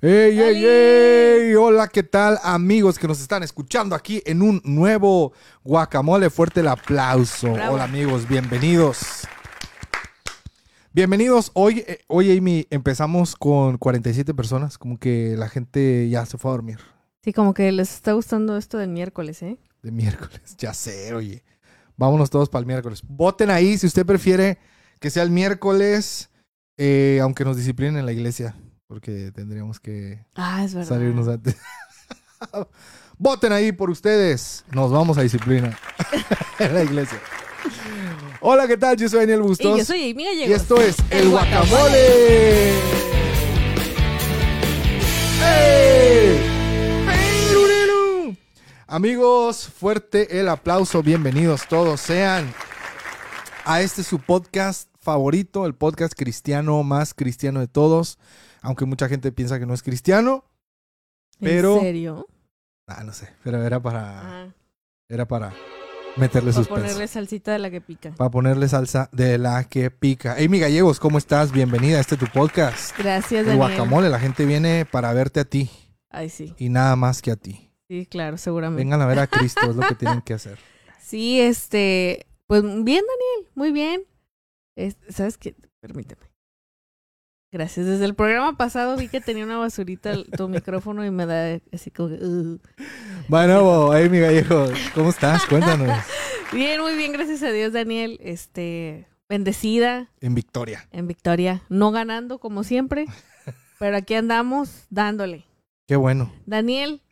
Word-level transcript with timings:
¡Ey, 0.00 0.38
ey, 0.40 0.64
ey! 0.64 1.54
Hola, 1.56 1.88
¿qué 1.88 2.04
tal, 2.04 2.38
amigos 2.44 3.00
que 3.00 3.08
nos 3.08 3.20
están 3.20 3.42
escuchando 3.42 3.96
aquí 3.96 4.22
en 4.26 4.42
un 4.42 4.62
nuevo 4.62 5.32
guacamole? 5.64 6.30
Fuerte 6.30 6.60
el 6.60 6.68
aplauso. 6.68 7.52
Bravo. 7.52 7.74
Hola, 7.74 7.84
amigos, 7.84 8.28
bienvenidos. 8.28 9.26
Bienvenidos. 10.92 11.50
Hoy, 11.54 11.84
eh, 11.84 11.98
hoy, 12.06 12.38
Amy, 12.38 12.68
empezamos 12.70 13.34
con 13.34 13.76
47 13.76 14.34
personas. 14.34 14.78
Como 14.78 14.98
que 14.98 15.34
la 15.36 15.48
gente 15.48 16.08
ya 16.08 16.24
se 16.26 16.38
fue 16.38 16.52
a 16.52 16.52
dormir 16.52 16.78
Sí, 17.24 17.32
como 17.32 17.52
que 17.52 17.72
les 17.72 17.92
está 17.92 18.12
gustando 18.12 18.56
esto 18.56 18.78
del 18.78 18.90
miércoles, 18.90 19.42
¿eh? 19.42 19.58
de 19.82 19.90
miércoles. 19.90 20.56
Ya 20.58 20.74
sé, 20.74 21.12
oye. 21.12 21.42
Vámonos 21.96 22.30
todos 22.30 22.48
para 22.48 22.60
el 22.60 22.66
miércoles. 22.66 23.02
Voten 23.08 23.50
ahí 23.50 23.76
si 23.76 23.88
usted 23.88 24.06
prefiere 24.06 24.58
que 25.00 25.10
sea 25.10 25.24
el 25.24 25.30
miércoles, 25.30 26.30
eh, 26.76 27.18
aunque 27.20 27.44
nos 27.44 27.56
disciplinen 27.56 27.96
en 27.96 28.06
la 28.06 28.12
iglesia, 28.12 28.54
porque 28.88 29.30
tendríamos 29.34 29.78
que 29.78 30.24
Ah, 30.34 30.64
es 30.64 30.72
salirnos 30.88 31.28
antes. 31.28 31.56
Voten 33.18 33.52
ahí 33.52 33.70
por 33.70 33.90
ustedes. 33.90 34.64
Nos 34.72 34.90
vamos 34.90 35.18
a 35.18 35.22
disciplina 35.22 35.78
en 36.58 36.74
la 36.74 36.82
iglesia. 36.82 37.20
Hola, 38.40 38.66
¿qué 38.66 38.76
tal? 38.78 38.96
Yo 38.96 39.08
soy 39.08 39.20
Daniel 39.20 39.42
Bustos. 39.42 39.76
Y 39.76 39.78
yo 39.78 39.84
soy 39.84 40.10
Amy 40.12 40.24
Y 40.46 40.52
esto 40.52 40.80
es 40.80 40.96
El, 41.10 41.18
El 41.18 41.30
Guacamole. 41.30 42.70
¡Ey! 45.44 46.40
¡Perurelu! 47.04 48.36
Amigos, 48.86 49.68
fuerte 49.68 50.40
el 50.40 50.48
aplauso. 50.48 51.02
Bienvenidos 51.02 51.68
todos 51.68 52.00
sean 52.00 52.54
a 53.66 53.82
este 53.82 54.02
su 54.02 54.18
podcast 54.18 54.88
favorito, 54.98 55.66
el 55.66 55.74
podcast 55.74 56.14
cristiano 56.16 56.82
más 56.84 57.12
cristiano 57.12 57.60
de 57.60 57.68
todos. 57.68 58.18
Aunque 58.62 58.84
mucha 58.84 59.08
gente 59.08 59.32
piensa 59.32 59.58
que 59.58 59.66
no 59.66 59.74
es 59.74 59.82
cristiano. 59.82 60.44
pero- 61.40 61.76
¿En 61.76 61.80
serio? 61.82 62.26
Ah, 62.86 63.04
no 63.04 63.12
sé, 63.12 63.28
pero 63.44 63.62
era 63.62 63.80
para, 63.80 64.42
Ah, 64.44 64.54
era 65.08 65.26
para 65.28 65.52
meterle 66.16 66.50
para 66.50 66.64
suspenso. 66.64 66.82
ponerle 66.82 67.06
salsita 67.06 67.52
de 67.52 67.58
la 67.60 67.70
que 67.70 67.80
pica. 67.80 68.10
Para 68.16 68.30
ponerle 68.30 68.66
salsa 68.68 69.08
de 69.12 69.38
la 69.38 69.62
que 69.64 69.90
pica. 69.90 70.36
Amy 70.42 70.58
Gallegos, 70.58 70.98
¿cómo 70.98 71.18
estás? 71.18 71.52
Bienvenida 71.52 71.98
a 71.98 72.00
este 72.00 72.16
tu 72.16 72.26
podcast. 72.26 72.96
Gracias, 72.98 73.40
El 73.42 73.46
Daniel. 73.46 73.58
guacamole, 73.58 74.08
la 74.08 74.18
gente 74.18 74.44
viene 74.46 74.84
para 74.90 75.12
verte 75.12 75.40
a 75.40 75.44
ti 75.44 75.70
Ay, 76.10 76.28
sí. 76.30 76.54
y 76.58 76.70
nada 76.70 76.96
más 76.96 77.22
que 77.22 77.30
a 77.30 77.36
ti. 77.36 77.70
Sí, 77.88 78.06
claro, 78.06 78.36
seguramente. 78.38 78.82
Vengan 78.82 79.00
a 79.02 79.06
ver 79.06 79.18
a 79.20 79.26
Cristo, 79.28 79.70
es 79.70 79.76
lo 79.76 79.86
que 79.86 79.94
tienen 79.94 80.22
que 80.22 80.34
hacer. 80.34 80.58
Sí, 81.00 81.40
este... 81.40 82.26
Pues 82.46 82.62
bien, 82.62 82.84
Daniel. 83.04 83.52
Muy 83.54 83.70
bien. 83.72 84.02
Es- 84.76 84.96
¿Sabes 85.10 85.36
qué? 85.38 85.54
Permíteme. 85.80 86.22
Gracias. 87.50 87.86
Desde 87.86 88.04
el 88.04 88.14
programa 88.14 88.56
pasado 88.56 88.96
vi 88.96 89.08
que 89.08 89.20
tenía 89.20 89.44
una 89.44 89.56
basurita 89.56 90.14
tu 90.36 90.48
micrófono 90.48 91.04
y 91.04 91.10
me 91.10 91.24
da 91.26 91.58
así 91.72 91.90
como... 91.90 92.14
"Ugh". 92.14 92.60
Bueno, 93.28 93.92
Amy 93.92 94.18
Gallegos, 94.20 94.72
¿cómo 94.94 95.10
estás? 95.10 95.46
Cuéntanos. 95.46 95.88
Bien, 96.52 96.80
muy 96.80 96.94
bien. 96.96 97.12
Gracias 97.12 97.42
a 97.42 97.50
Dios, 97.50 97.72
Daniel. 97.72 98.18
Este... 98.22 99.06
Bendecida 99.30 100.08
En 100.22 100.34
Victoria. 100.34 100.88
en 100.90 101.06
victoria. 101.06 101.62
No 101.68 101.90
ganando 101.90 102.38
como 102.38 102.64
siempre. 102.64 103.04
pero 103.78 103.98
aquí 103.98 104.14
andamos 104.14 104.86
dándole. 104.88 105.44
Qué 105.86 105.96
bueno. 105.96 106.32
Daniel, 106.46 107.02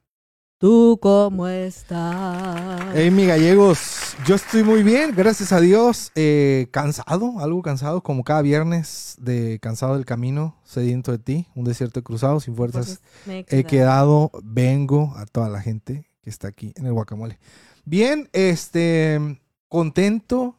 ¿tú 0.67 0.99
cómo 1.01 1.47
estás? 1.47 2.97
Amy 2.97 3.25
Gallegos, 3.25 4.17
yo 4.27 4.35
estoy 4.35 4.65
muy 4.65 4.83
bien, 4.83 5.15
gracias 5.15 5.53
a 5.53 5.61
Dios. 5.61 6.11
Eh, 6.17 6.67
cansado, 6.73 7.39
algo 7.39 7.63
cansado, 7.63 8.03
como 8.03 8.25
cada 8.25 8.43
viernes 8.43 9.15
de 9.21 9.61
cansado 9.63 9.95
del 9.95 10.05
camino, 10.05 10.57
sediento 10.65 11.13
de 11.13 11.19
ti, 11.19 11.47
un 11.55 11.67
desierto 11.67 12.03
cruzado, 12.03 12.41
sin 12.41 12.57
fuerzas 12.57 13.01
he 13.29 13.39
he 13.39 13.45
quedado. 13.45 13.69
quedado, 13.69 14.31
vengo 14.43 15.15
a 15.17 15.27
toda 15.27 15.49
la 15.51 15.61
gente 15.61 16.09
que 16.21 16.31
está 16.31 16.49
aquí 16.49 16.73
en 16.75 16.87
el 16.87 16.95
guacamole. 16.95 17.39
Bien, 17.85 18.29
este, 18.33 19.39
contento 19.69 20.57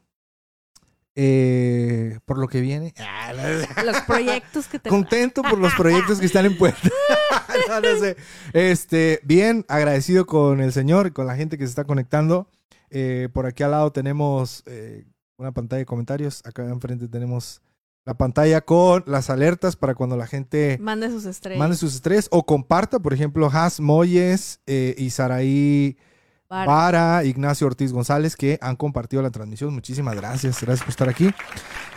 eh, 1.19 2.19
por 2.25 2.37
lo 2.37 2.47
que 2.47 2.61
viene. 2.61 2.93
Ah, 3.29 3.33
Los 3.83 3.99
proyectos 4.01 4.67
que 4.67 4.79
te... 4.79 4.89
Contento 4.89 5.41
por 5.41 5.57
los 5.57 5.73
proyectos 5.73 6.19
que 6.19 6.27
están 6.27 6.45
en 6.45 6.57
puerta. 6.57 6.89
No, 7.67 7.81
no 7.81 7.99
sé. 7.99 8.15
Este, 8.53 9.19
bien, 9.23 9.65
agradecido 9.67 10.25
con 10.25 10.61
el 10.61 10.71
Señor 10.71 11.07
y 11.07 11.11
con 11.11 11.25
la 11.27 11.35
gente 11.35 11.57
que 11.57 11.65
se 11.65 11.69
está 11.71 11.83
conectando. 11.85 12.47
Eh, 12.89 13.27
por 13.33 13.45
aquí 13.47 13.63
al 13.63 13.71
lado 13.71 13.91
tenemos 13.91 14.63
eh, 14.67 15.05
una 15.37 15.51
pantalla 15.51 15.79
de 15.79 15.85
comentarios. 15.85 16.41
Acá 16.45 16.63
enfrente 16.65 17.07
tenemos 17.07 17.61
la 18.05 18.13
pantalla 18.13 18.61
con 18.61 19.03
las 19.07 19.29
alertas 19.29 19.75
para 19.75 19.95
cuando 19.95 20.15
la 20.15 20.27
gente 20.27 20.77
Mande 20.79 21.09
sus 21.09 21.25
estrellas. 21.25 21.59
mande 21.59 21.75
sus 21.75 21.95
estrés 21.95 22.27
o 22.31 22.45
comparta. 22.45 22.99
Por 22.99 23.13
ejemplo, 23.13 23.49
Has 23.51 23.79
Moyes 23.81 24.61
y 24.65 25.09
Saraí 25.09 25.97
Para- 26.47 27.23
Ignacio 27.25 27.67
Ortiz 27.67 27.91
González, 27.91 28.35
que 28.35 28.57
han 28.61 28.75
compartido 28.75 29.21
la 29.21 29.31
transmisión. 29.31 29.73
Muchísimas 29.73 30.15
gracias. 30.15 30.61
Gracias 30.61 30.81
por 30.83 30.89
estar 30.89 31.09
aquí. 31.09 31.29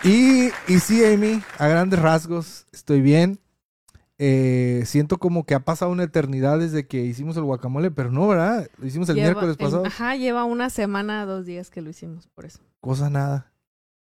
Y, 0.05 0.49
y 0.73 0.79
sí, 0.81 1.05
Amy, 1.05 1.43
a 1.59 1.69
grandes 1.69 1.99
rasgos, 2.01 2.67
estoy 2.73 3.01
bien. 3.01 3.39
Eh, 4.23 4.83
siento 4.85 5.17
como 5.19 5.45
que 5.47 5.55
ha 5.55 5.61
pasado 5.61 5.91
una 5.91 6.03
eternidad 6.03 6.59
desde 6.59 6.87
que 6.87 7.01
hicimos 7.03 7.37
el 7.39 7.45
guacamole, 7.45 7.91
pero 7.91 8.11
no, 8.13 8.29
¿verdad? 8.29 8.69
Lo 8.77 8.87
hicimos 8.87 9.09
el 9.09 9.17
lleva- 9.17 9.29
miércoles 9.29 9.57
pasado. 9.57 9.87
Ajá, 9.87 10.15
lleva 10.17 10.45
una 10.45 10.69
semana, 10.69 11.25
dos 11.25 11.47
días 11.47 11.71
que 11.71 11.81
lo 11.81 11.89
hicimos, 11.91 12.27
por 12.35 12.45
eso. 12.45 12.61
Cosa 12.81 13.09
nada. 13.09 13.53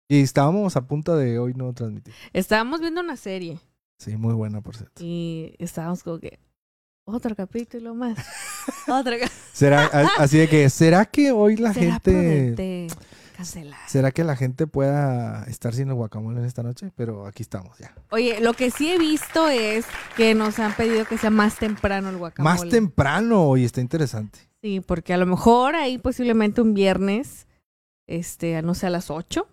Y 0.07 0.21
estábamos 0.21 0.77
a 0.77 0.87
punto 0.87 1.17
de 1.17 1.37
hoy 1.39 1.53
no 1.55 1.73
transmitir. 1.73 2.13
Estábamos 2.31 2.79
viendo 2.79 3.01
una 3.01 3.17
serie 3.17 3.59
Sí, 3.97 4.15
muy 4.15 4.33
buena, 4.33 4.61
por 4.61 4.75
cierto. 4.77 5.01
y 5.03 5.55
estábamos 5.59 6.03
como 6.03 6.19
que... 6.19 6.39
Otro 7.07 7.35
capítulo 7.35 7.93
más. 7.93 8.17
Otro 8.87 9.13
ca- 9.19 9.31
¿Será, 9.53 9.85
así 10.17 10.37
de 10.37 10.47
que, 10.49 10.69
¿será 10.69 11.05
que 11.05 11.31
hoy 11.31 11.55
la 11.57 11.73
¿Será 11.73 11.99
gente... 11.99 12.87
cancelar? 13.37 13.79
¿Será 13.87 14.11
que 14.11 14.23
la 14.23 14.35
gente 14.35 14.67
pueda 14.67 15.43
estar 15.45 15.73
sin 15.73 15.87
el 15.89 15.93
guacamole 15.95 16.39
en 16.39 16.45
esta 16.45 16.61
noche? 16.63 16.91
Pero 16.95 17.25
aquí 17.25 17.43
estamos 17.43 17.77
ya. 17.77 17.93
Oye, 18.11 18.39
lo 18.41 18.53
que 18.53 18.71
sí 18.71 18.91
he 18.91 18.97
visto 18.97 19.47
es 19.49 19.85
que 20.17 20.35
nos 20.35 20.59
han 20.59 20.73
pedido 20.75 21.05
que 21.05 21.17
sea 21.17 21.29
más 21.29 21.57
temprano 21.57 22.09
el 22.09 22.17
guacamole. 22.17 22.53
Más 22.61 22.69
temprano 22.69 23.55
y 23.57 23.65
está 23.65 23.81
interesante. 23.81 24.39
Sí, 24.61 24.81
porque 24.81 25.13
a 25.13 25.17
lo 25.17 25.25
mejor 25.25 25.75
ahí 25.75 25.97
posiblemente 25.97 26.59
un 26.61 26.73
viernes, 26.73 27.47
este, 28.07 28.61
no 28.61 28.73
sé, 28.73 28.87
a 28.87 28.89
las 28.89 29.09
8. 29.11 29.47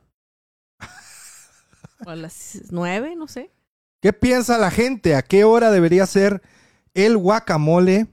o 2.06 2.10
a 2.10 2.16
las 2.16 2.60
9, 2.70 3.14
no 3.16 3.28
sé. 3.28 3.50
¿Qué 4.00 4.12
piensa 4.12 4.58
la 4.58 4.70
gente? 4.70 5.14
¿A 5.14 5.22
qué 5.22 5.44
hora 5.44 5.70
debería 5.70 6.06
ser 6.06 6.42
el 6.94 7.16
guacamole 7.16 8.06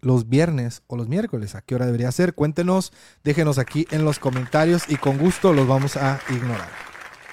los 0.00 0.28
viernes 0.28 0.82
o 0.86 0.96
los 0.96 1.08
miércoles? 1.08 1.54
¿A 1.54 1.62
qué 1.62 1.74
hora 1.74 1.86
debería 1.86 2.12
ser? 2.12 2.34
Cuéntenos, 2.34 2.92
déjenos 3.24 3.58
aquí 3.58 3.86
en 3.90 4.04
los 4.04 4.18
comentarios 4.18 4.84
y 4.88 4.96
con 4.96 5.18
gusto 5.18 5.52
los 5.52 5.66
vamos 5.66 5.96
a 5.96 6.20
ignorar. 6.30 6.68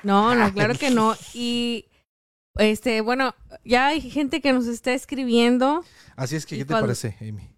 No, 0.03 0.35
no, 0.35 0.53
claro 0.53 0.75
que 0.75 0.91
no. 0.91 1.15
Y, 1.33 1.85
este, 2.55 3.01
bueno, 3.01 3.35
ya 3.65 3.87
hay 3.87 4.01
gente 4.01 4.41
que 4.41 4.53
nos 4.53 4.67
está 4.67 4.93
escribiendo 4.93 5.83
Así 6.17 6.35
es 6.35 6.45
que, 6.47 6.55
¿Y 6.55 6.59
¿qué 6.59 6.65
te 6.65 6.73
parece, 6.73 7.15
Amy? 7.21 7.57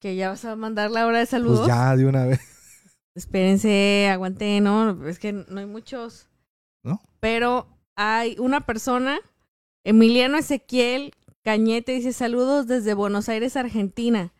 que 0.00 0.16
ya 0.16 0.28
vas 0.28 0.44
a 0.44 0.54
mandar 0.54 0.90
la 0.90 1.06
hora 1.06 1.18
de 1.18 1.26
saludos. 1.26 1.60
Pues 1.60 1.68
ya 1.68 1.96
de 1.96 2.04
una 2.04 2.26
vez. 2.26 2.40
Espérense, 3.16 4.08
aguanten, 4.12 4.62
¿no? 4.62 5.08
Es 5.08 5.18
que 5.18 5.32
no 5.32 5.60
hay 5.60 5.66
muchos. 5.66 6.28
¿No? 6.84 7.00
Pero 7.20 7.66
hay 7.96 8.36
una 8.38 8.66
persona, 8.66 9.18
Emiliano 9.82 10.36
Ezequiel 10.36 11.14
Cañete, 11.44 11.92
dice 11.92 12.14
saludos 12.14 12.66
desde 12.66 12.94
Buenos 12.94 13.28
Aires, 13.28 13.56
Argentina. 13.56 14.32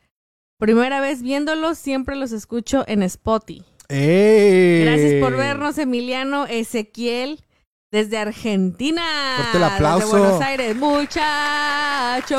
Primera 0.59 1.01
vez 1.01 1.21
viéndolos, 1.21 1.77
siempre 1.77 2.17
los 2.17 2.33
escucho 2.33 2.83
en 2.87 3.03
Spotify. 3.03 3.63
¡Ey! 3.89 4.85
Gracias 4.85 5.21
por 5.21 5.37
vernos, 5.37 5.77
Emiliano 5.77 6.47
Ezequiel, 6.47 7.45
desde 7.93 8.17
Argentina. 8.17 9.03
Fuerte 9.37 9.59
el 9.59 9.65
aplauso. 9.65 10.07
Desde 10.07 10.19
Buenos 10.19 10.41
Aires, 10.41 10.77
muchachos. 10.77 12.37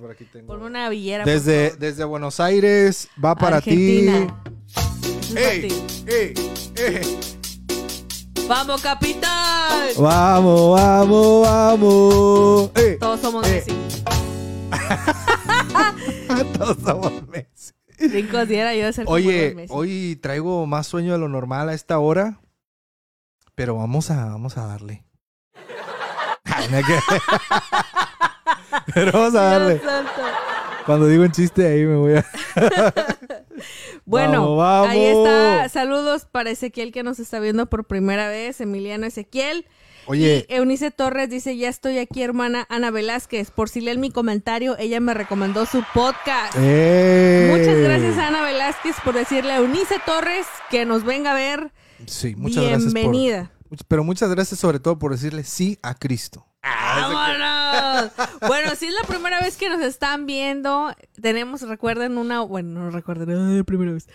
Por 0.00 0.10
aquí 0.10 0.24
tengo. 0.24 0.46
Ponme 0.46 0.64
una 0.64 0.88
villera. 0.88 1.26
Desde, 1.26 1.76
desde 1.76 2.04
Buenos 2.04 2.40
Aires 2.40 3.10
va 3.22 3.34
para 3.34 3.58
Argentina. 3.58 4.42
ti. 5.54 5.74
¡Vamos, 8.48 8.80
capitán! 8.80 9.88
Vamos, 9.98 10.78
vamos, 10.78 11.42
vamos. 11.46 12.70
¡Ey! 12.76 12.96
Todos 12.98 13.20
somos 13.20 13.46
Eh. 13.48 13.64
Messi. 13.66 13.76
Todos 16.58 16.76
somos 16.84 17.12
Messi. 17.28 17.72
Cinco 17.98 18.44
días 18.46 18.76
yo 18.76 18.92
ser 18.92 19.04
Oye, 19.08 19.54
Messi. 19.54 19.72
hoy 19.74 20.16
traigo 20.22 20.66
más 20.66 20.86
sueño 20.86 21.12
de 21.12 21.18
lo 21.18 21.28
normal 21.28 21.68
a 21.70 21.74
esta 21.74 21.98
hora, 21.98 22.40
pero 23.54 23.76
vamos 23.76 24.10
a, 24.10 24.26
vamos 24.26 24.56
a 24.58 24.66
darle. 24.66 25.04
Pero 28.94 29.12
vamos 29.12 29.34
a 29.34 29.42
darle. 29.42 29.74
Dios 29.78 29.84
santo. 29.84 30.10
Cuando 30.86 31.08
digo 31.08 31.24
un 31.24 31.32
chiste 31.32 31.66
ahí 31.66 31.84
me 31.84 31.96
voy 31.96 32.14
a... 32.14 32.24
Bueno, 34.04 34.56
Vamos, 34.56 34.58
vamos. 34.58 34.88
ahí 34.90 35.04
está. 35.04 35.68
Saludos 35.68 36.26
para 36.30 36.50
Ezequiel 36.50 36.92
que 36.92 37.02
nos 37.02 37.18
está 37.18 37.40
viendo 37.40 37.66
por 37.66 37.86
primera 37.86 38.28
vez, 38.28 38.60
Emiliano 38.60 39.04
Ezequiel. 39.06 39.66
Oye, 40.06 40.46
Y 40.48 40.54
Eunice 40.54 40.92
Torres 40.92 41.28
dice, 41.28 41.56
ya 41.56 41.68
estoy 41.68 41.98
aquí, 41.98 42.22
hermana 42.22 42.66
Ana 42.68 42.92
Velázquez. 42.92 43.50
Por 43.50 43.68
si 43.68 43.80
leen 43.80 43.98
mi 43.98 44.10
comentario, 44.12 44.76
ella 44.78 45.00
me 45.00 45.12
recomendó 45.14 45.66
su 45.66 45.82
podcast. 45.92 46.54
¡eh! 46.56 47.48
Muchas 47.50 47.78
gracias 47.78 48.16
a 48.18 48.28
Ana 48.28 48.42
Velázquez 48.42 48.94
por 49.02 49.14
decirle 49.14 49.52
a 49.52 49.56
Eunice 49.56 49.96
Torres 50.06 50.46
que 50.70 50.84
nos 50.86 51.02
venga 51.02 51.32
a 51.32 51.34
ver. 51.34 51.72
Sí, 52.06 52.36
muchas 52.36 52.62
gracias 52.62 52.92
Bienvenida. 52.94 53.50
Pero 53.88 54.04
muchas 54.04 54.30
gracias 54.30 54.60
sobre 54.60 54.78
todo 54.78 54.98
por 55.00 55.10
decirle 55.10 55.42
sí 55.42 55.78
a 55.82 55.94
Cristo. 55.94 56.46
¡Vámonos! 56.62 57.55
Bueno, 58.46 58.74
si 58.76 58.86
es 58.86 58.94
la 58.94 59.06
primera 59.06 59.40
vez 59.40 59.56
que 59.56 59.68
nos 59.68 59.80
están 59.80 60.26
viendo, 60.26 60.94
tenemos, 61.20 61.62
recuerden 61.62 62.18
una, 62.18 62.40
bueno, 62.42 62.80
no 62.80 62.90
recuerden, 62.90 63.56
ay, 63.56 63.62
primera 63.62 63.92
vez. 63.92 64.08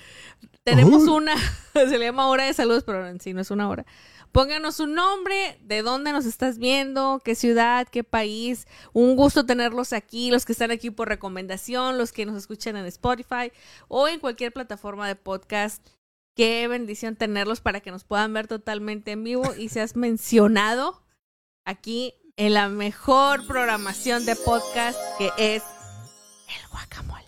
Tenemos 0.64 1.08
una, 1.08 1.36
se 1.74 1.98
le 1.98 2.06
llama 2.06 2.28
hora 2.28 2.46
de 2.46 2.54
saludos, 2.54 2.84
pero 2.84 3.08
en 3.08 3.20
sí 3.20 3.34
no 3.34 3.42
es 3.42 3.52
una 3.52 3.70
hora. 3.70 3.86
Pónganos 4.32 4.80
un 4.80 4.94
nombre, 4.94 5.60
de 5.62 5.82
dónde 5.82 6.14
nos 6.14 6.26
estás 6.26 6.58
viendo, 6.58 7.22
qué 7.24 7.36
ciudad, 7.36 7.88
qué 7.90 8.06
país. 8.06 8.66
Un 8.94 9.18
gusto 9.18 9.46
tenerlos 9.46 9.92
aquí, 9.92 10.32
los 10.32 10.46
que 10.46 10.54
están 10.54 10.72
aquí 10.72 10.90
por 10.90 11.10
recomendación, 11.10 11.98
los 11.98 12.14
que 12.14 12.26
nos 12.26 12.38
escuchan 12.38 12.78
en 12.78 12.86
Spotify 12.86 13.52
o 13.90 14.08
en 14.08 14.22
cualquier 14.22 14.54
plataforma 14.54 15.06
de 15.08 15.18
podcast. 15.18 15.86
Qué 16.34 16.66
bendición 16.70 17.18
tenerlos 17.18 17.60
para 17.60 17.82
que 17.82 17.92
nos 17.92 18.06
puedan 18.06 18.32
ver 18.32 18.48
totalmente 18.48 19.12
en 19.12 19.26
vivo 19.26 19.44
y 19.58 19.68
seas 19.68 19.98
mencionado 19.98 21.04
aquí 21.66 22.14
en 22.38 22.54
la 22.54 22.70
mejor 22.70 23.46
programación 23.48 24.26
de 24.26 24.36
podcast 24.36 24.98
que 25.18 25.30
es 25.38 25.64
el 26.48 26.68
guacamole. 26.72 27.22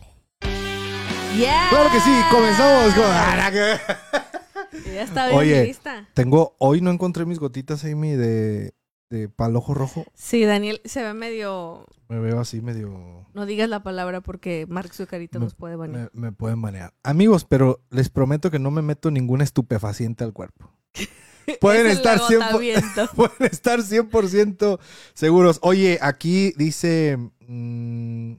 Yeah. 1.37 1.67
Claro 1.69 1.89
que 1.91 1.99
sí, 1.99 2.11
comenzamos 2.31 2.93
con... 2.93 3.03
Ya 4.93 5.03
está 5.03 5.27
bien 5.27 5.39
Oye. 5.39 5.65
lista. 5.65 6.07
Tengo, 6.13 6.55
hoy 6.59 6.81
no 6.81 6.91
encontré 6.91 7.25
mis 7.25 7.39
gotitas, 7.39 7.83
Amy, 7.85 8.11
de, 8.11 8.73
de 9.09 9.29
palojo 9.29 9.73
rojo. 9.73 10.05
Sí, 10.15 10.43
Daniel 10.45 10.81
se 10.85 11.03
ve 11.03 11.13
medio. 11.13 11.85
Me 12.07 12.19
veo 12.19 12.39
así 12.39 12.61
medio... 12.61 13.27
No 13.33 13.45
digas 13.45 13.69
la 13.69 13.81
palabra 13.83 14.21
porque 14.21 14.65
Mark 14.67 14.93
Zucarito 14.93 15.39
Me- 15.39 15.45
nos 15.45 15.55
puede 15.55 15.75
banear. 15.75 16.09
Me, 16.13 16.27
me 16.27 16.31
pueden 16.31 16.59
manejar. 16.59 16.93
Amigos, 17.03 17.45
pero 17.45 17.81
les 17.91 18.09
prometo 18.09 18.49
que 18.51 18.59
no 18.59 18.71
me 18.71 18.81
meto 18.81 19.09
ningún 19.11 19.41
estupefaciente 19.41 20.23
al 20.23 20.33
cuerpo. 20.33 20.71
Pueden 21.61 21.87
Es 21.87 21.97
estar 21.97 22.19
100%, 22.19 22.41
agotamiento. 22.41 23.09
pueden 23.15 23.51
estar 23.51 23.79
100% 23.79 24.79
seguros. 25.13 25.59
Oye, 25.61 25.99
aquí 26.01 26.53
dice... 26.57 27.17
mm, 27.47 28.33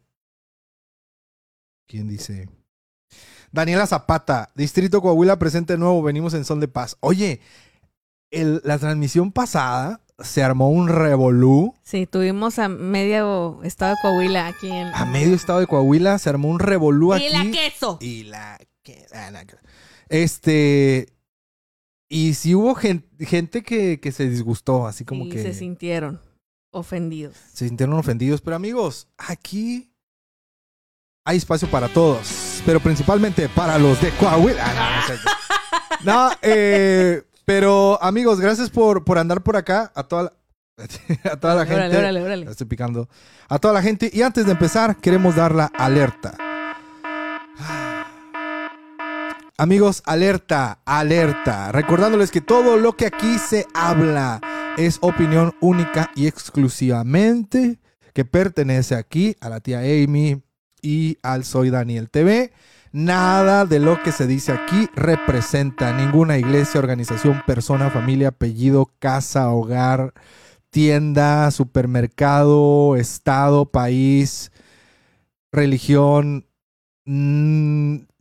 ¿Quién 1.86 2.08
dice? 2.08 2.48
Daniela 3.52 3.86
Zapata, 3.86 4.50
Distrito 4.54 5.00
Coahuila, 5.00 5.38
presente 5.38 5.76
nuevo, 5.78 6.02
venimos 6.02 6.34
en 6.34 6.44
Son 6.44 6.58
de 6.60 6.66
Paz. 6.68 6.96
Oye, 7.00 7.40
el- 8.30 8.60
la 8.64 8.78
transmisión 8.78 9.30
pasada 9.30 10.00
se 10.18 10.42
armó 10.42 10.70
un 10.70 10.88
revolú. 10.88 11.74
Sí, 11.84 12.06
tuvimos 12.06 12.58
a 12.58 12.68
medio 12.68 13.60
estado 13.62 13.92
de 13.92 13.98
Coahuila 14.02 14.46
aquí 14.48 14.70
en. 14.70 14.88
A 14.94 15.04
medio 15.04 15.34
estado 15.34 15.60
de 15.60 15.66
Coahuila 15.66 16.18
se 16.18 16.30
armó 16.30 16.48
un 16.48 16.58
revolú 16.58 17.12
aquí. 17.14 17.26
Y 17.26 17.30
la 17.30 17.50
queso. 17.50 17.98
Y 18.00 18.22
la 18.24 18.58
que- 18.82 19.06
ah, 19.12 19.30
Este. 20.08 21.08
Y 22.08 22.34
sí 22.34 22.54
hubo 22.54 22.74
gen- 22.74 23.06
gente 23.18 23.62
que, 23.62 23.98
que 24.00 24.12
se 24.12 24.28
disgustó, 24.28 24.86
así 24.86 25.04
como 25.04 25.24
y 25.26 25.30
que 25.30 25.42
se 25.42 25.54
sintieron 25.54 26.20
ofendidos. 26.70 27.34
se 27.52 27.66
sintieron 27.68 27.96
ofendidos. 27.96 28.40
Pero 28.40 28.56
amigos, 28.56 29.08
aquí 29.16 29.90
hay 31.26 31.38
espacio 31.38 31.68
para 31.70 31.88
todos, 31.88 32.60
pero 32.66 32.80
principalmente 32.80 33.48
para 33.48 33.78
los 33.78 34.00
de 34.00 34.10
Coahuila. 34.12 34.62
Ah, 34.66 35.02
no, 36.04 36.28
no 36.28 36.30
eh, 36.42 37.22
pero 37.46 38.00
amigos, 38.02 38.38
gracias 38.40 38.70
por, 38.70 39.04
por 39.04 39.18
andar 39.18 39.42
por 39.42 39.56
acá. 39.56 39.90
A 39.94 40.02
toda 40.04 40.24
la, 40.24 40.32
a 41.32 41.36
toda 41.40 41.54
la 41.54 41.64
gente. 41.66 41.74
Órale, 41.80 41.98
órale, 41.98 42.22
órale. 42.22 42.50
Estoy 42.50 42.66
picando. 42.66 43.08
A 43.48 43.58
toda 43.58 43.72
la 43.74 43.82
gente. 43.82 44.10
Y 44.12 44.22
antes 44.22 44.44
de 44.46 44.52
empezar, 44.52 44.96
queremos 44.98 45.36
dar 45.36 45.54
la 45.54 45.66
alerta. 45.66 46.36
Amigos, 49.56 50.02
alerta, 50.04 50.80
alerta. 50.84 51.70
Recordándoles 51.70 52.32
que 52.32 52.40
todo 52.40 52.76
lo 52.76 52.96
que 52.96 53.06
aquí 53.06 53.38
se 53.38 53.68
habla 53.72 54.40
es 54.76 54.98
opinión 55.00 55.54
única 55.60 56.10
y 56.16 56.26
exclusivamente 56.26 57.78
que 58.14 58.24
pertenece 58.24 58.96
aquí 58.96 59.36
a 59.40 59.48
la 59.48 59.60
tía 59.60 59.78
Amy 59.78 60.42
y 60.82 61.18
al 61.22 61.44
Soy 61.44 61.70
Daniel 61.70 62.10
TV. 62.10 62.50
Nada 62.90 63.64
de 63.64 63.78
lo 63.78 64.02
que 64.02 64.10
se 64.10 64.26
dice 64.26 64.50
aquí 64.50 64.88
representa 64.96 65.92
ninguna 65.92 66.36
iglesia, 66.36 66.80
organización, 66.80 67.40
persona, 67.46 67.90
familia, 67.90 68.28
apellido, 68.28 68.90
casa, 68.98 69.50
hogar, 69.50 70.14
tienda, 70.70 71.52
supermercado, 71.52 72.96
estado, 72.96 73.66
país, 73.66 74.50
religión, 75.52 76.44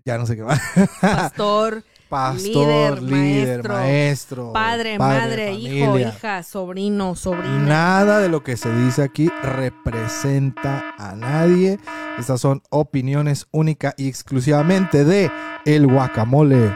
ya 0.05 0.17
no 0.17 0.25
sé 0.25 0.35
qué 0.35 0.43
más. 0.43 0.59
Pastor, 0.99 1.83
Pastor, 2.09 3.01
Líder, 3.01 3.01
líder, 3.01 3.67
maestro, 3.67 3.73
maestro, 3.73 4.53
padre, 4.53 4.99
madre, 4.99 5.53
hijo, 5.53 5.97
hija, 5.97 6.43
sobrino, 6.43 7.15
sobrina. 7.15 7.57
Nada 7.59 8.19
de 8.19 8.29
lo 8.29 8.43
que 8.43 8.55
se 8.55 8.71
dice 8.71 9.01
aquí 9.01 9.31
representa 9.41 10.93
a 10.97 11.15
nadie. 11.15 11.79
Estas 12.19 12.39
son 12.39 12.61
opiniones 12.69 13.47
únicas 13.51 13.95
y 13.97 14.07
exclusivamente 14.07 15.05
de 15.05 15.31
El 15.65 15.87
Guacamole 15.87 16.75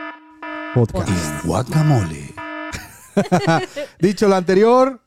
Podcast. 0.74 1.10
El 1.10 1.48
guacamole. 1.48 2.34
Dicho 4.00 4.28
lo 4.28 4.36
anterior, 4.36 5.02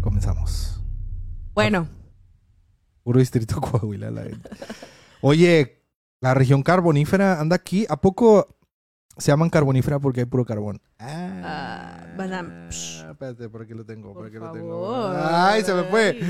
comenzamos. 0.00 0.80
Bueno, 1.54 1.88
Puro 3.02 3.18
distrito 3.18 3.60
Coahuila, 3.60 4.10
la 4.12 4.22
gente. 4.22 4.50
Oye, 5.22 5.82
la 6.20 6.34
región 6.34 6.62
carbonífera 6.62 7.40
anda 7.40 7.56
aquí. 7.56 7.86
¿A 7.88 8.00
poco 8.00 8.58
se 9.16 9.30
llaman 9.30 9.50
carbonífera 9.50 9.98
porque 9.98 10.20
hay 10.20 10.26
puro 10.26 10.44
carbón? 10.44 10.80
Ah, 10.98 12.06
banam- 12.16 12.68
espérate, 12.68 13.48
por 13.48 13.62
aquí 13.62 13.72
lo 13.74 13.84
tengo. 13.86 14.12
Por, 14.12 14.22
Por 14.22 14.26
aquí 14.26 14.36
lo 14.36 14.52
tengo. 14.52 14.92
favor. 14.92 15.16
Ay, 15.18 15.62
se 15.64 15.74
me 15.74 15.84
fue. 15.84 16.20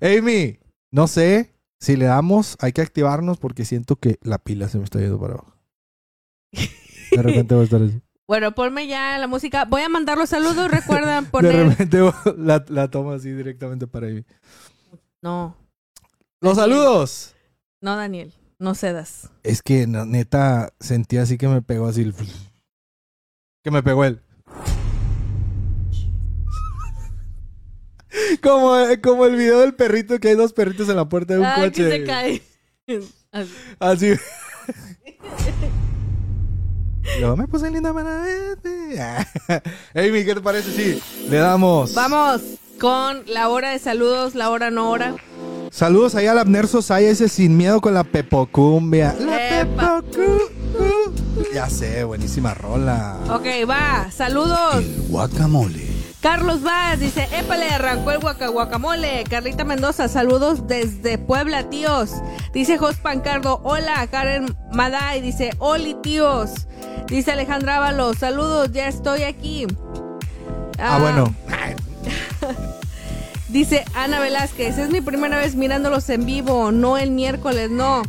Amy, 0.00 0.58
no 0.90 1.06
sé 1.06 1.54
si 1.80 1.96
le 1.96 2.06
damos, 2.06 2.56
hay 2.60 2.72
que 2.72 2.80
activarnos 2.82 3.38
porque 3.38 3.64
siento 3.64 3.96
que 3.96 4.18
la 4.22 4.38
pila 4.38 4.68
se 4.68 4.78
me 4.78 4.84
está 4.84 4.98
yendo 5.00 5.20
para 5.20 5.34
abajo. 5.34 5.54
De 6.52 7.22
repente 7.22 7.54
va 7.54 7.60
a 7.60 7.64
estar 7.64 7.82
así. 7.82 8.00
Bueno, 8.26 8.54
ponme 8.54 8.86
ya 8.86 9.18
la 9.18 9.26
música. 9.26 9.66
Voy 9.66 9.82
a 9.82 9.88
mandar 9.90 10.16
los 10.16 10.30
saludos. 10.30 10.70
Recuerdan 10.70 11.24
De 11.26 11.30
poner. 11.30 11.54
repente 11.68 11.98
la, 12.38 12.64
la 12.68 12.88
tomo 12.88 13.12
así 13.12 13.30
directamente 13.30 13.86
para 13.86 14.06
Amy. 14.06 14.24
No, 15.24 15.56
Los 16.42 16.56
saludos. 16.56 17.34
no, 17.80 17.96
Daniel. 17.96 18.34
No 18.58 18.74
cedas. 18.74 19.30
Es 19.42 19.62
que 19.62 19.86
no, 19.86 20.04
neta 20.04 20.74
sentí 20.80 21.16
así 21.16 21.38
que 21.38 21.48
me 21.48 21.62
pegó 21.62 21.86
así 21.86 22.02
el... 22.02 22.14
Que 23.62 23.70
me 23.70 23.82
pegó 23.82 24.04
él. 24.04 24.20
Como, 28.42 28.76
como 29.02 29.24
el 29.24 29.34
video 29.36 29.60
del 29.60 29.74
perrito 29.74 30.20
que 30.20 30.28
hay 30.28 30.34
dos 30.34 30.52
perritos 30.52 30.88
en 30.90 30.96
la 30.96 31.08
puerta 31.08 31.32
de 31.34 31.40
un 31.40 31.46
Ah, 31.46 31.54
coche. 31.56 31.84
que 31.84 31.90
se 31.90 32.04
cae. 32.04 32.42
Así. 33.32 33.50
Así. 33.80 34.12
Yo 37.20 37.34
me 37.36 37.48
puse 37.48 37.70
linda 37.70 37.92
para 37.94 38.20
verte. 38.22 39.00
Amy, 39.94 40.22
¿qué 40.24 40.34
te 40.34 40.40
parece? 40.42 40.70
Sí, 40.70 41.02
le 41.30 41.38
damos. 41.38 41.94
Vamos 41.94 42.42
con 42.80 43.22
la 43.26 43.48
hora 43.48 43.70
de 43.70 43.78
saludos, 43.78 44.34
la 44.34 44.50
hora 44.50 44.70
no 44.70 44.90
hora. 44.90 45.14
Saludos 45.70 46.14
allá 46.14 46.32
al 46.32 46.38
Abner 46.38 46.66
Sosaya, 46.68 47.08
ese 47.10 47.28
sin 47.28 47.56
miedo 47.56 47.80
con 47.80 47.94
la 47.94 48.04
pepocumbia. 48.04 49.14
La 49.18 49.60
Epa. 49.60 50.02
pepocu- 50.02 50.50
Ya 51.52 51.68
sé, 51.68 52.04
buenísima 52.04 52.54
rola. 52.54 53.16
Ok, 53.30 53.46
va. 53.68 54.10
Saludos. 54.10 54.76
El 54.76 55.02
guacamole. 55.08 55.92
Carlos 56.20 56.62
Vaz 56.62 57.00
dice, 57.00 57.28
épale, 57.38 57.68
arrancó 57.68 58.10
el 58.12 58.18
guaca- 58.18 58.48
guacamole. 58.48 59.24
Carlita 59.28 59.64
Mendoza, 59.64 60.08
saludos 60.08 60.66
desde 60.66 61.18
Puebla, 61.18 61.68
tíos. 61.68 62.12
Dice 62.54 62.78
Jos 62.78 62.96
Pancardo, 62.96 63.60
hola. 63.62 64.06
Karen 64.06 64.56
Maday 64.72 65.20
dice, 65.20 65.50
oli, 65.58 65.94
tíos. 66.02 66.66
Dice 67.08 67.32
Alejandra 67.32 67.76
Ábalos, 67.76 68.18
saludos, 68.18 68.70
ya 68.72 68.88
estoy 68.88 69.24
aquí. 69.24 69.66
Ah, 70.78 70.98
bueno. 71.00 71.34
Dice 73.48 73.84
Ana 73.94 74.20
Velázquez, 74.20 74.78
es 74.78 74.90
mi 74.90 75.00
primera 75.00 75.36
vez 75.38 75.54
mirándolos 75.54 76.08
en 76.10 76.26
vivo, 76.26 76.72
no 76.72 76.98
el 76.98 77.10
miércoles, 77.10 77.70
no. 77.70 78.02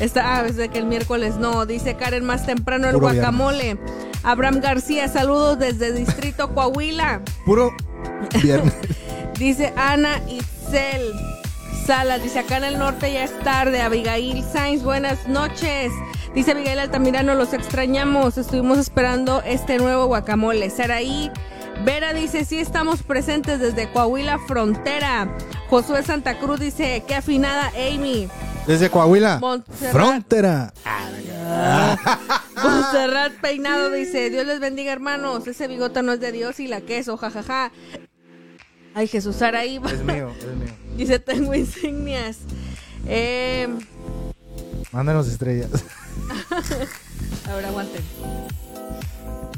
Está, 0.00 0.38
ah, 0.38 0.42
desde 0.42 0.68
que 0.68 0.78
el 0.78 0.86
miércoles 0.86 1.36
no. 1.36 1.66
Dice 1.66 1.94
Karen 1.94 2.24
más 2.24 2.46
temprano 2.46 2.88
el 2.88 2.94
Puro 2.94 3.06
guacamole. 3.12 3.78
Abraham 4.22 4.60
García, 4.60 5.08
saludos 5.08 5.58
desde 5.58 5.92
Distrito 5.92 6.52
Coahuila. 6.54 7.22
Puro 7.44 7.72
viernes. 8.42 8.74
Dice 9.38 9.72
Ana 9.76 10.20
Itzel. 10.28 11.12
Salas. 11.86 12.22
Dice, 12.22 12.38
acá 12.40 12.56
en 12.56 12.64
el 12.64 12.78
norte 12.78 13.12
ya 13.12 13.24
es 13.24 13.38
tarde. 13.40 13.82
Abigail 13.82 14.42
Sainz, 14.42 14.82
buenas 14.82 15.28
noches. 15.28 15.92
Dice 16.34 16.52
Abigail 16.52 16.78
Altamirano, 16.78 17.34
los 17.34 17.52
extrañamos. 17.52 18.38
Estuvimos 18.38 18.78
esperando 18.78 19.42
este 19.44 19.78
nuevo 19.78 20.06
guacamole. 20.06 20.70
Saraí 20.70 21.30
Vera 21.82 22.12
dice, 22.14 22.44
sí 22.44 22.58
estamos 22.58 23.02
presentes 23.02 23.60
desde 23.60 23.90
Coahuila 23.90 24.38
Frontera. 24.46 25.28
Josué 25.68 26.02
Santa 26.02 26.38
Cruz 26.38 26.60
dice, 26.60 27.02
qué 27.06 27.16
afinada 27.16 27.72
Amy. 27.76 28.28
Desde 28.66 28.90
Coahuila. 28.90 29.38
Montserrat, 29.40 29.92
Frontera. 29.92 30.72
Montserrat 32.62 33.32
Peinado 33.40 33.90
dice, 33.90 34.30
Dios 34.30 34.46
les 34.46 34.60
bendiga 34.60 34.92
hermanos, 34.92 35.46
ese 35.46 35.66
bigote 35.68 36.02
no 36.02 36.12
es 36.12 36.20
de 36.20 36.32
Dios 36.32 36.60
y 36.60 36.68
la 36.68 36.80
queso, 36.80 37.16
jajaja. 37.16 37.72
Ay, 38.94 39.08
Jesús 39.08 39.36
Saraí. 39.36 39.80
Es 39.84 40.04
mío, 40.04 40.30
es 40.38 40.56
mío. 40.56 40.74
Dice, 40.96 41.18
tengo 41.18 41.52
insignias. 41.52 42.38
Eh, 43.08 43.68
Mándanos 44.92 45.26
estrellas. 45.26 45.70
a 47.50 47.54
ver, 47.54 47.64
aguanten. 47.66 48.02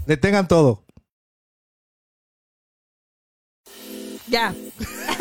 Detengan 0.06 0.48
todo. 0.48 0.85
Ya. 4.28 4.54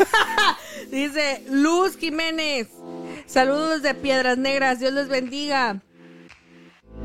Dice 0.90 1.44
Luz 1.50 1.96
Jiménez. 1.96 2.68
Saludos 3.26 3.82
desde 3.82 3.94
Piedras 3.94 4.38
Negras. 4.38 4.78
Dios 4.78 4.92
les 4.92 5.08
bendiga. 5.08 5.80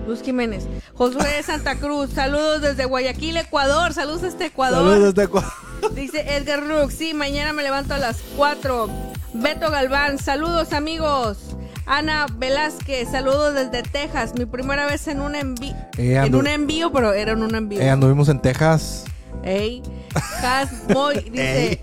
Luz 0.08 0.22
Jiménez. 0.22 0.68
Josué 0.94 1.44
Santa 1.44 1.76
Cruz. 1.76 2.12
Saludos 2.12 2.62
desde 2.62 2.86
Guayaquil, 2.86 3.38
Ecuador. 3.38 3.94
Saludos 3.94 4.22
desde 4.22 4.46
Ecuador. 4.46 4.80
Saludos 4.80 5.16
desde 5.16 5.24
Ecuador. 5.24 5.52
Dice 5.96 6.36
Edgar 6.36 6.66
Rook. 6.66 6.92
Sí, 6.92 7.14
mañana 7.14 7.54
me 7.54 7.64
levanto 7.64 7.94
a 7.94 7.98
las 7.98 8.18
4. 8.38 8.90
Beto 9.34 9.72
Galván. 9.72 10.18
Saludos, 10.18 10.74
amigos. 10.74 11.38
Ana 11.86 12.28
Velázquez. 12.38 13.10
Saludos 13.12 13.56
desde 13.56 13.84
Texas. 13.84 14.34
Mi 14.38 14.46
primera 14.46 14.86
vez 14.86 15.08
en 15.08 15.22
un 15.22 15.36
envío. 15.36 15.76
Eh, 15.98 16.16
en 16.16 16.36
un 16.36 16.48
envío, 16.48 16.92
pero 16.92 17.14
era 17.14 17.34
en 17.34 17.44
un 17.44 17.56
envío. 17.56 17.82
Eh, 17.82 17.90
anduvimos 17.90 18.30
en 18.30 18.42
Texas. 18.42 19.06
Ey, 19.44 19.82
Has 20.16 20.72
Moy 20.90 21.30
dice, 21.32 21.82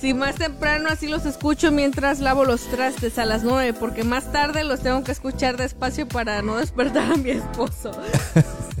si 0.00 0.14
más 0.14 0.36
temprano 0.36 0.88
así 0.88 1.08
los 1.08 1.26
escucho 1.26 1.70
mientras 1.70 2.20
lavo 2.20 2.44
los 2.44 2.62
trastes 2.68 3.18
a 3.18 3.24
las 3.24 3.42
9, 3.42 3.74
porque 3.74 4.04
más 4.04 4.32
tarde 4.32 4.64
los 4.64 4.80
tengo 4.80 5.02
que 5.04 5.12
escuchar 5.12 5.56
despacio 5.56 6.06
para 6.06 6.42
no 6.42 6.56
despertar 6.56 7.12
a 7.12 7.16
mi 7.16 7.30
esposo. 7.30 7.92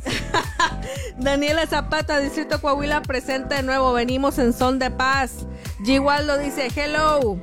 Daniela 1.18 1.66
Zapata, 1.66 2.18
Distrito 2.20 2.60
Coahuila, 2.60 3.02
presente 3.02 3.56
de 3.56 3.62
nuevo, 3.62 3.92
venimos 3.92 4.38
en 4.38 4.52
son 4.52 4.78
de 4.78 4.90
paz. 4.90 5.46
Gigualdo 5.84 6.38
dice, 6.38 6.68
hello. 6.74 7.38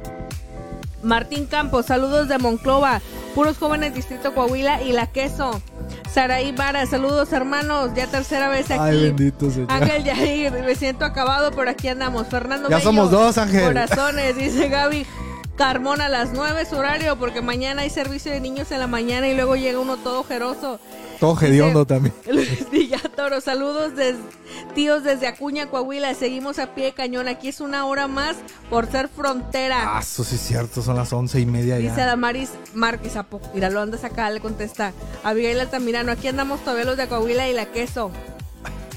Martín 1.01 1.47
Campos, 1.47 1.87
saludos 1.87 2.29
de 2.29 2.37
Monclova, 2.37 3.01
puros 3.35 3.57
jóvenes 3.57 3.93
Distrito 3.93 4.33
Coahuila 4.33 4.81
y 4.83 4.93
la 4.93 5.07
queso. 5.07 5.61
Saraí 6.11 6.51
Vara, 6.51 6.85
saludos 6.85 7.33
hermanos, 7.33 7.91
ya 7.95 8.07
tercera 8.07 8.49
vez 8.49 8.69
aquí. 8.69 8.79
Ay, 8.79 9.01
bendito 9.03 9.49
señor. 9.49 9.71
Ángel 9.71 10.03
Yair, 10.03 10.51
me 10.51 10.75
siento 10.75 11.05
acabado, 11.05 11.51
pero 11.51 11.69
aquí 11.71 11.87
andamos. 11.87 12.27
Fernando 12.27 12.69
Ya 12.69 12.77
Bello, 12.77 12.87
somos 12.89 13.11
dos, 13.11 13.37
Ángel. 13.37 13.63
Corazones, 13.63 14.35
dice 14.37 14.69
Gaby 14.69 15.05
Carmona 15.55 16.05
a 16.05 16.09
las 16.09 16.31
9 16.33 16.65
su 16.65 16.75
horario, 16.77 17.17
porque 17.19 17.41
mañana 17.41 17.83
hay 17.83 17.89
servicio 17.91 18.31
de 18.31 18.39
niños 18.39 18.71
en 18.71 18.79
la 18.79 18.87
mañana 18.87 19.27
y 19.27 19.35
luego 19.35 19.55
llega 19.55 19.79
uno 19.79 19.97
todo 19.97 20.21
ojeroso. 20.21 20.79
Todo 21.19 21.39
hediondo 21.41 21.85
también. 21.85 22.13
Luis 22.29 22.69
Villatoro, 22.71 23.39
saludos 23.39 23.95
des- 23.95 24.15
tíos 24.73 25.03
desde 25.03 25.27
Acuña, 25.27 25.67
Coahuila. 25.69 26.15
Seguimos 26.15 26.57
a 26.57 26.73
pie 26.73 26.85
de 26.85 26.93
cañón. 26.93 27.27
Aquí 27.27 27.49
es 27.49 27.61
una 27.61 27.85
hora 27.85 28.07
más 28.07 28.35
por 28.69 28.87
ser 28.91 29.07
frontera. 29.09 29.95
Ah, 29.95 29.99
eso 30.01 30.23
sí 30.23 30.35
es 30.35 30.41
cierto, 30.41 30.81
son 30.81 30.95
las 30.95 31.13
once 31.13 31.39
y 31.39 31.45
media 31.45 31.77
Dice 31.77 31.95
ya. 31.97 32.03
Adamaris 32.05 32.49
Márquez, 32.73 33.15
¿a 33.15 33.23
poco? 33.23 33.47
Mira, 33.53 33.69
lo 33.69 33.79
andas 33.79 34.03
acá, 34.03 34.29
le 34.31 34.39
contesta. 34.41 34.91
Abigail 35.23 35.59
Altamirano, 35.59 36.11
aquí 36.11 36.27
andamos 36.27 36.61
todavía 36.61 36.85
los 36.85 36.97
de 36.97 37.07
Coahuila 37.07 37.47
y 37.47 37.53
la 37.53 37.67
queso. 37.67 38.09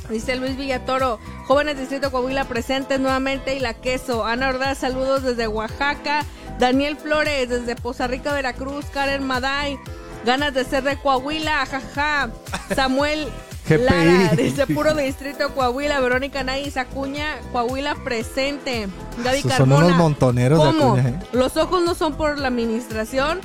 Dice 0.08 0.36
Luis 0.36 0.56
Villatoro, 0.56 1.18
jóvenes 1.46 1.78
Distrito 1.78 2.12
Coahuila 2.12 2.44
presentes 2.44 2.98
nuevamente 3.00 3.54
y 3.56 3.60
la 3.60 3.74
queso. 3.74 4.24
Ana 4.24 4.48
Ordaz, 4.48 4.78
saludos 4.78 5.22
desde 5.24 5.48
Oaxaca. 5.48 6.24
Daniel 6.58 6.96
Flores, 6.96 7.48
desde 7.48 7.76
Poza 7.76 8.06
Rica, 8.06 8.32
Veracruz. 8.32 8.86
Karen 8.86 9.24
Maday, 9.24 9.78
ganas 10.24 10.54
de 10.54 10.64
ser 10.64 10.84
de 10.84 10.96
Coahuila, 10.96 11.66
jaja. 11.66 12.30
Samuel. 12.74 13.28
Lara, 13.68 14.30
dice 14.36 14.64
puro 14.68 14.94
Distrito 14.94 15.52
Coahuila. 15.52 15.98
Verónica 16.00 16.44
Naiz, 16.44 16.76
Acuña, 16.76 17.38
Coahuila 17.50 17.96
presente. 17.96 18.86
Gaby 19.24 19.38
Esos 19.38 19.50
son 19.52 19.58
Carmona. 19.70 19.86
unos 19.86 19.98
montoneros 19.98 20.58
de 20.60 20.66
¿Cómo? 20.78 20.92
Acuña, 20.92 21.08
¿eh? 21.08 21.18
Los 21.32 21.56
ojos 21.56 21.82
no 21.82 21.94
son 21.96 22.14
por 22.14 22.38
la 22.38 22.46
administración. 22.48 23.40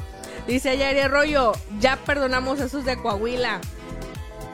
Dice 0.48 0.78
Yari 0.78 1.00
Arroyo, 1.00 1.54
ya 1.80 1.98
perdonamos 1.98 2.62
a 2.62 2.66
esos 2.66 2.86
de 2.86 2.98
Coahuila. 2.98 3.62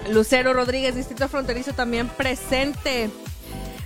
Lucero 0.09 0.53
Rodríguez, 0.53 0.95
Distrito 0.95 1.27
Fronterizo 1.27 1.73
también 1.73 2.07
presente. 2.07 3.09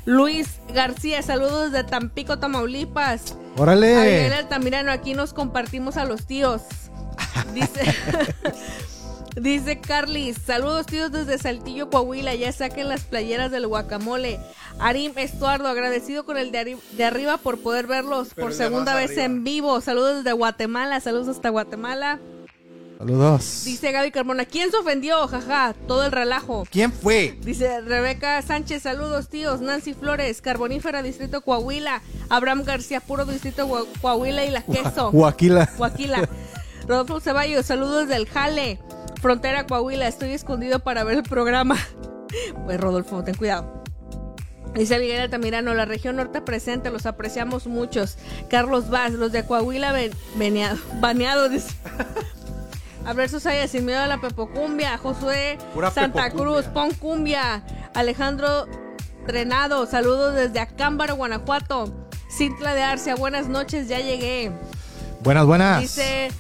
Luis 0.05 0.59
García, 0.73 1.21
saludos 1.23 1.71
de 1.71 1.83
Tampico, 1.83 2.37
Tamaulipas. 2.37 3.35
Órale. 3.57 4.33
Altamirano, 4.33 4.91
aquí 4.91 5.13
nos 5.13 5.33
compartimos 5.33 5.97
a 5.97 6.05
los 6.05 6.25
tíos. 6.25 6.61
Dice, 7.53 7.83
dice 9.35 9.79
Carlis, 9.79 10.37
saludos 10.45 10.85
tíos 10.85 11.11
desde 11.11 11.37
Saltillo, 11.37 11.89
Coahuila, 11.89 12.33
ya 12.35 12.51
saquen 12.51 12.89
las 12.89 13.01
playeras 13.01 13.51
del 13.51 13.67
guacamole. 13.67 14.39
Arim 14.79 15.13
Estuardo, 15.17 15.67
agradecido 15.67 16.25
con 16.25 16.37
el 16.37 16.51
de, 16.51 16.59
arri- 16.61 16.81
de 16.93 17.03
arriba 17.05 17.37
por 17.37 17.59
poder 17.59 17.87
verlos 17.87 18.33
por 18.33 18.53
segunda 18.53 18.95
vez 18.95 19.17
en 19.17 19.43
vivo. 19.43 19.79
Saludos 19.81 20.17
desde 20.23 20.31
Guatemala, 20.31 20.99
saludos 20.99 21.27
hasta 21.27 21.49
Guatemala. 21.49 22.19
Saludos. 23.01 23.63
Dice 23.65 23.91
Gaby 23.91 24.11
Carmona, 24.11 24.45
¿quién 24.45 24.69
se 24.69 24.77
ofendió? 24.77 25.27
Jaja, 25.27 25.73
todo 25.87 26.05
el 26.05 26.11
relajo. 26.11 26.67
¿Quién 26.69 26.93
fue? 26.93 27.35
Dice 27.41 27.81
Rebeca 27.81 28.39
Sánchez, 28.43 28.83
saludos 28.83 29.27
tíos, 29.27 29.59
Nancy 29.59 29.95
Flores, 29.95 30.39
Carbonífera, 30.39 31.01
Distrito 31.01 31.41
Coahuila, 31.41 32.03
Abraham 32.29 32.61
García 32.63 32.99
Puro, 32.99 33.25
Distrito 33.25 33.67
Coahuila 34.01 34.45
y 34.45 34.51
La 34.51 34.61
Queso, 34.61 35.09
Joaquila. 35.13 35.65
Coaquila, 35.75 36.29
Rodolfo 36.87 37.19
Ceballos, 37.21 37.65
saludos 37.65 38.07
del 38.07 38.27
Jale, 38.27 38.77
Frontera 39.19 39.65
Coahuila, 39.65 40.07
estoy 40.07 40.33
escondido 40.33 40.77
para 40.81 41.03
ver 41.03 41.17
el 41.17 41.23
programa. 41.23 41.77
Pues 42.63 42.79
Rodolfo, 42.79 43.25
ten 43.25 43.35
cuidado. 43.35 43.83
Dice 44.73 44.97
Miguel 44.99 45.19
Altamirano, 45.19 45.73
la 45.73 45.83
región 45.83 46.15
norte 46.15 46.39
presente, 46.39 46.89
los 46.89 47.05
apreciamos 47.05 47.67
muchos. 47.67 48.17
Carlos 48.49 48.89
Vaz, 48.89 49.11
los 49.11 49.33
de 49.33 49.43
Coahuila 49.43 49.93
baneados. 51.01 51.51
A 53.05 53.13
ver, 53.13 53.29
Susaya, 53.29 53.67
sin 53.67 53.85
miedo 53.85 53.99
a 53.99 54.07
la 54.07 54.19
pepocumbia. 54.21 54.97
Josué 54.97 55.57
Pura 55.73 55.91
Santa 55.91 56.23
pepocumbia. 56.25 56.61
Cruz, 56.61 56.65
pon 56.73 56.91
cumbia. 56.93 57.63
Alejandro 57.93 58.67
Trenado, 59.25 59.85
saludos 59.85 60.35
desde 60.35 60.59
Acámbaro, 60.59 61.15
Guanajuato. 61.15 61.91
Cintla 62.29 62.73
de 62.73 62.81
Arcia, 62.81 63.15
buenas 63.15 63.47
noches, 63.47 63.87
ya 63.87 63.99
llegué. 63.99 64.51
Buenas, 65.21 65.45
buenas. 65.45 65.81
Dice 65.81 66.31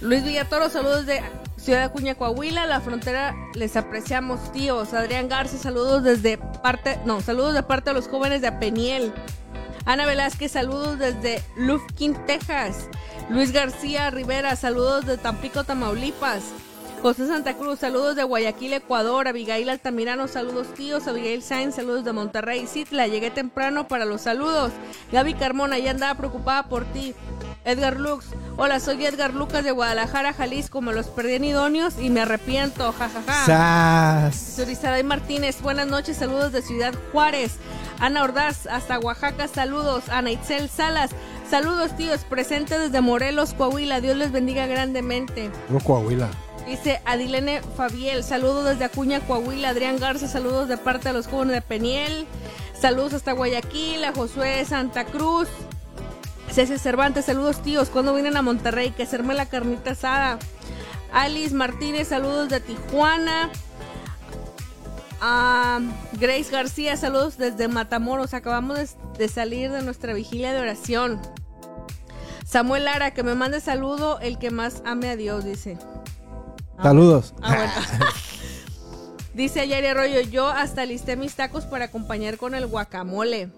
Luis 0.00 0.24
Villatoro, 0.24 0.70
saludos 0.70 1.06
de 1.06 1.22
Ciudad 1.56 1.80
de 1.80 1.84
Acuña, 1.86 2.14
Coahuila, 2.14 2.66
la 2.66 2.80
frontera, 2.80 3.34
les 3.54 3.76
apreciamos, 3.76 4.52
tíos. 4.52 4.94
Adrián 4.94 5.28
Garza, 5.28 5.58
saludos 5.58 6.04
desde 6.04 6.38
parte, 6.38 7.00
no, 7.04 7.20
saludos 7.20 7.54
de 7.54 7.62
parte 7.62 7.90
de 7.90 7.94
los 7.94 8.06
jóvenes 8.06 8.40
de 8.40 8.46
Apeniel. 8.46 9.12
Ana 9.86 10.04
Velázquez, 10.04 10.50
saludos 10.50 10.98
desde 10.98 11.40
Lufkin, 11.56 12.14
Texas. 12.26 12.88
Luis 13.30 13.52
García 13.52 14.10
Rivera, 14.10 14.56
saludos 14.56 15.06
de 15.06 15.16
Tampico, 15.16 15.62
Tamaulipas. 15.62 16.42
José 17.02 17.28
Santa 17.28 17.54
Cruz, 17.54 17.78
saludos 17.78 18.16
de 18.16 18.24
Guayaquil, 18.24 18.72
Ecuador. 18.72 19.28
Abigail 19.28 19.68
Altamirano, 19.68 20.26
saludos 20.26 20.74
tíos. 20.74 21.06
Abigail 21.06 21.40
Sainz, 21.40 21.76
saludos 21.76 22.04
de 22.04 22.12
Monterrey, 22.12 22.66
Citla. 22.66 23.06
Llegué 23.06 23.30
temprano 23.30 23.86
para 23.86 24.04
los 24.04 24.22
saludos. 24.22 24.72
Gaby 25.12 25.34
Carmona, 25.34 25.78
ya 25.78 25.92
andaba 25.92 26.16
preocupada 26.16 26.64
por 26.64 26.84
ti. 26.86 27.14
Edgar 27.64 27.98
Lux, 27.98 28.26
hola, 28.56 28.80
soy 28.80 29.04
Edgar 29.04 29.34
Lucas 29.34 29.62
de 29.62 29.70
Guadalajara, 29.70 30.32
Jalisco. 30.32 30.80
Me 30.80 30.92
los 30.92 31.06
perdí 31.06 31.34
en 31.34 31.44
idóneos 31.44 31.94
y 32.00 32.10
me 32.10 32.22
arrepiento, 32.22 32.92
jajaja. 32.92 33.46
Sas. 33.46 34.36
Sorizaray 34.56 35.04
Martínez, 35.04 35.60
buenas 35.62 35.86
noches, 35.86 36.16
saludos 36.16 36.50
de 36.50 36.62
Ciudad 36.62 36.94
Juárez. 37.12 37.52
Ana 37.98 38.24
Ordaz, 38.24 38.66
hasta 38.66 38.98
Oaxaca, 38.98 39.48
saludos. 39.48 40.08
Ana 40.08 40.30
Itzel 40.30 40.68
Salas, 40.68 41.10
saludos 41.50 41.96
tíos, 41.96 42.24
presente 42.24 42.78
desde 42.78 43.00
Morelos, 43.00 43.54
Coahuila. 43.54 44.00
Dios 44.00 44.16
les 44.16 44.32
bendiga 44.32 44.66
grandemente. 44.66 45.50
Puro 45.68 45.80
Coahuila. 45.80 46.28
Dice 46.66 47.00
Adilene 47.04 47.62
Fabiel, 47.76 48.24
saludos 48.24 48.64
desde 48.64 48.84
Acuña, 48.84 49.20
Coahuila. 49.20 49.68
Adrián 49.70 49.98
Garza, 49.98 50.26
saludos 50.28 50.68
de 50.68 50.76
parte 50.76 51.08
de 51.08 51.14
los 51.14 51.26
jóvenes 51.28 51.54
de 51.54 51.62
Peniel. 51.62 52.26
Saludos 52.78 53.14
hasta 53.14 53.32
Guayaquil, 53.32 54.04
a 54.04 54.12
Josué 54.12 54.64
Santa 54.64 55.04
Cruz. 55.04 55.48
César 56.50 56.78
Cervantes, 56.78 57.24
saludos 57.24 57.62
tíos. 57.62 57.88
Cuando 57.88 58.12
vienen 58.14 58.36
a 58.36 58.42
Monterrey? 58.42 58.90
Que 58.90 59.04
hacerme 59.04 59.34
la 59.34 59.46
carnita 59.46 59.92
asada. 59.92 60.38
Alice 61.12 61.54
Martínez, 61.54 62.08
saludos 62.08 62.48
de 62.48 62.60
Tijuana. 62.60 63.50
Grace 65.20 66.50
García, 66.50 66.96
saludos 66.96 67.38
desde 67.38 67.68
Matamoros. 67.68 68.34
Acabamos 68.34 68.78
de, 68.78 68.88
de 69.18 69.28
salir 69.28 69.70
de 69.70 69.82
nuestra 69.82 70.12
vigilia 70.14 70.52
de 70.52 70.60
oración. 70.60 71.20
Samuel 72.44 72.84
Lara, 72.84 73.12
que 73.12 73.22
me 73.22 73.34
mande 73.34 73.60
saludo, 73.60 74.20
el 74.20 74.38
que 74.38 74.50
más 74.50 74.82
ame 74.84 75.08
a 75.08 75.16
Dios, 75.16 75.44
dice. 75.44 75.78
Ah, 76.78 76.84
Saludos. 76.84 77.34
Ah, 77.42 77.54
bueno. 77.56 77.72
Dice 79.34 79.60
Ayari 79.60 79.86
Arroyo, 79.88 80.20
yo 80.22 80.46
hasta 80.48 80.86
listé 80.86 81.14
mis 81.16 81.34
tacos 81.34 81.66
para 81.66 81.86
acompañar 81.86 82.38
con 82.38 82.54
el 82.54 82.66
guacamole. 82.66 83.50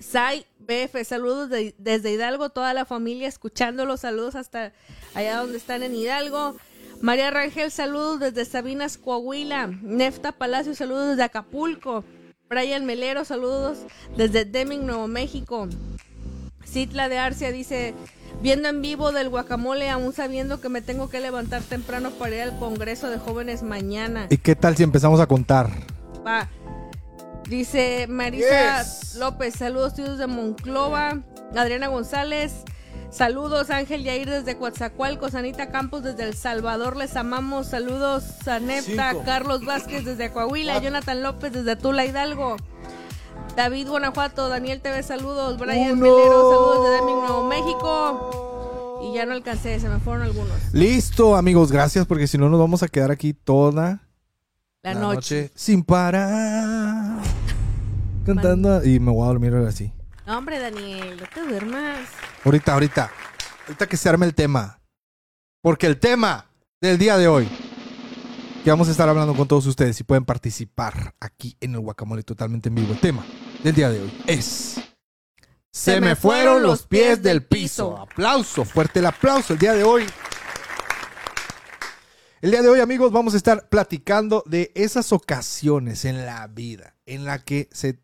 Sai 0.00 0.44
BF, 0.58 1.04
saludos 1.04 1.50
de- 1.50 1.76
desde 1.78 2.10
Hidalgo, 2.10 2.50
toda 2.50 2.74
la 2.74 2.84
familia 2.84 3.28
escuchándolos, 3.28 4.00
saludos 4.00 4.34
hasta 4.34 4.72
allá 5.14 5.36
donde 5.36 5.58
están 5.58 5.84
en 5.84 5.94
Hidalgo. 5.94 6.56
María 7.02 7.32
Rangel, 7.32 7.72
saludos 7.72 8.20
desde 8.20 8.44
Sabinas, 8.44 8.96
Coahuila. 8.96 9.66
Nefta 9.82 10.30
Palacio, 10.30 10.72
saludos 10.76 11.08
desde 11.08 11.24
Acapulco. 11.24 12.04
Brian 12.48 12.86
Melero, 12.86 13.24
saludos 13.24 13.78
desde 14.16 14.44
Deming, 14.44 14.86
Nuevo 14.86 15.08
México. 15.08 15.68
Citla 16.64 17.08
de 17.08 17.18
Arcia 17.18 17.50
dice, 17.50 17.92
viendo 18.40 18.68
en 18.68 18.82
vivo 18.82 19.10
del 19.10 19.30
guacamole, 19.30 19.90
aún 19.90 20.12
sabiendo 20.12 20.60
que 20.60 20.68
me 20.68 20.80
tengo 20.80 21.10
que 21.10 21.18
levantar 21.18 21.62
temprano 21.62 22.12
para 22.12 22.36
ir 22.36 22.42
al 22.42 22.58
Congreso 22.60 23.10
de 23.10 23.18
Jóvenes 23.18 23.64
mañana. 23.64 24.28
¿Y 24.30 24.36
qué 24.36 24.54
tal 24.54 24.76
si 24.76 24.84
empezamos 24.84 25.18
a 25.18 25.26
contar? 25.26 25.70
Va. 26.24 26.48
Dice 27.48 28.06
Marisa 28.08 28.80
Yes. 28.80 29.16
López, 29.16 29.54
saludos 29.56 29.94
tíos 29.94 30.18
de 30.18 30.28
Monclova. 30.28 31.20
Adriana 31.56 31.88
González, 31.88 32.62
saludos 33.12 33.70
Ángel 33.70 34.02
Yair 34.02 34.28
desde 34.28 34.56
Coatzacoalcos, 34.56 35.34
Anita 35.34 35.68
Campos 35.68 36.02
desde 36.02 36.24
El 36.24 36.34
Salvador, 36.34 36.96
les 36.96 37.14
amamos. 37.16 37.68
Saludos 37.68 38.24
a 38.48 38.58
Cinco. 38.58 39.22
Carlos 39.24 39.64
Vázquez 39.64 40.04
desde 40.04 40.32
Coahuila, 40.32 40.72
Cuatro. 40.72 40.88
Jonathan 40.90 41.22
López 41.22 41.52
desde 41.52 41.76
Tula 41.76 42.04
Hidalgo. 42.04 42.56
David 43.56 43.88
Guanajuato, 43.88 44.48
Daniel 44.48 44.80
TV, 44.80 45.02
saludos. 45.02 45.58
Brian 45.58 45.92
Uno. 45.92 46.02
Melero, 46.02 46.50
saludos 46.50 46.84
de 46.88 46.90
Deming, 46.96 47.16
Nuevo 47.16 47.48
México. 47.48 49.00
Y 49.04 49.14
ya 49.14 49.26
no 49.26 49.32
alcancé, 49.32 49.78
se 49.78 49.88
me 49.88 49.98
fueron 49.98 50.22
algunos. 50.22 50.56
Listo, 50.72 51.36
amigos, 51.36 51.70
gracias, 51.70 52.06
porque 52.06 52.26
si 52.26 52.38
no 52.38 52.48
nos 52.48 52.58
vamos 52.60 52.82
a 52.82 52.88
quedar 52.88 53.10
aquí 53.10 53.34
toda 53.34 54.00
La, 54.82 54.94
noche. 54.94 55.50
sin 55.54 55.82
parar. 55.82 57.18
Cantando. 58.24 58.84
Y 58.84 59.00
me 59.00 59.10
voy 59.10 59.24
a 59.24 59.26
dormir 59.26 59.52
ahora 59.54 59.72
sí. 59.72 59.92
No, 60.26 60.38
hombre, 60.38 60.60
Daniel, 60.60 61.16
no 61.20 61.26
te 61.26 61.40
duermas. 61.40 62.08
Ahorita, 62.44 62.74
ahorita. 62.74 63.10
Ahorita 63.66 63.88
que 63.88 63.96
se 63.96 64.08
arme 64.08 64.26
el 64.26 64.34
tema. 64.34 64.80
Porque 65.60 65.86
el 65.86 65.98
tema 65.98 66.46
del 66.80 66.96
día 66.96 67.16
de 67.18 67.26
hoy, 67.26 67.48
que 68.62 68.70
vamos 68.70 68.86
a 68.86 68.92
estar 68.92 69.08
hablando 69.08 69.34
con 69.34 69.48
todos 69.48 69.66
ustedes 69.66 69.98
y 69.98 70.04
pueden 70.04 70.24
participar 70.24 71.14
aquí 71.18 71.56
en 71.60 71.74
el 71.74 71.80
Guacamole 71.80 72.22
totalmente 72.22 72.68
en 72.68 72.76
vivo. 72.76 72.92
El 72.92 73.00
tema 73.00 73.24
del 73.64 73.74
día 73.74 73.90
de 73.90 74.00
hoy 74.00 74.22
es... 74.26 74.80
Se, 75.72 76.00
me 76.00 76.14
fueron 76.14 76.62
los 76.62 76.86
pies 76.86 77.22
del 77.22 77.44
piso. 77.44 77.96
Aplauso, 77.96 78.64
fuerte 78.64 78.98
el 78.98 79.06
aplauso 79.06 79.54
el 79.54 79.58
día 79.58 79.72
de 79.72 79.82
hoy. 79.82 80.06
El 82.42 82.50
día 82.50 82.60
de 82.60 82.68
hoy, 82.68 82.80
amigos, 82.80 83.10
vamos 83.10 83.34
a 83.34 83.38
estar 83.38 83.68
platicando 83.68 84.44
de 84.46 84.70
esas 84.74 85.12
ocasiones 85.12 86.04
en 86.04 86.26
la 86.26 86.46
vida 86.46 86.96
en 87.06 87.24
la 87.24 87.38
que 87.38 87.68
se... 87.72 88.01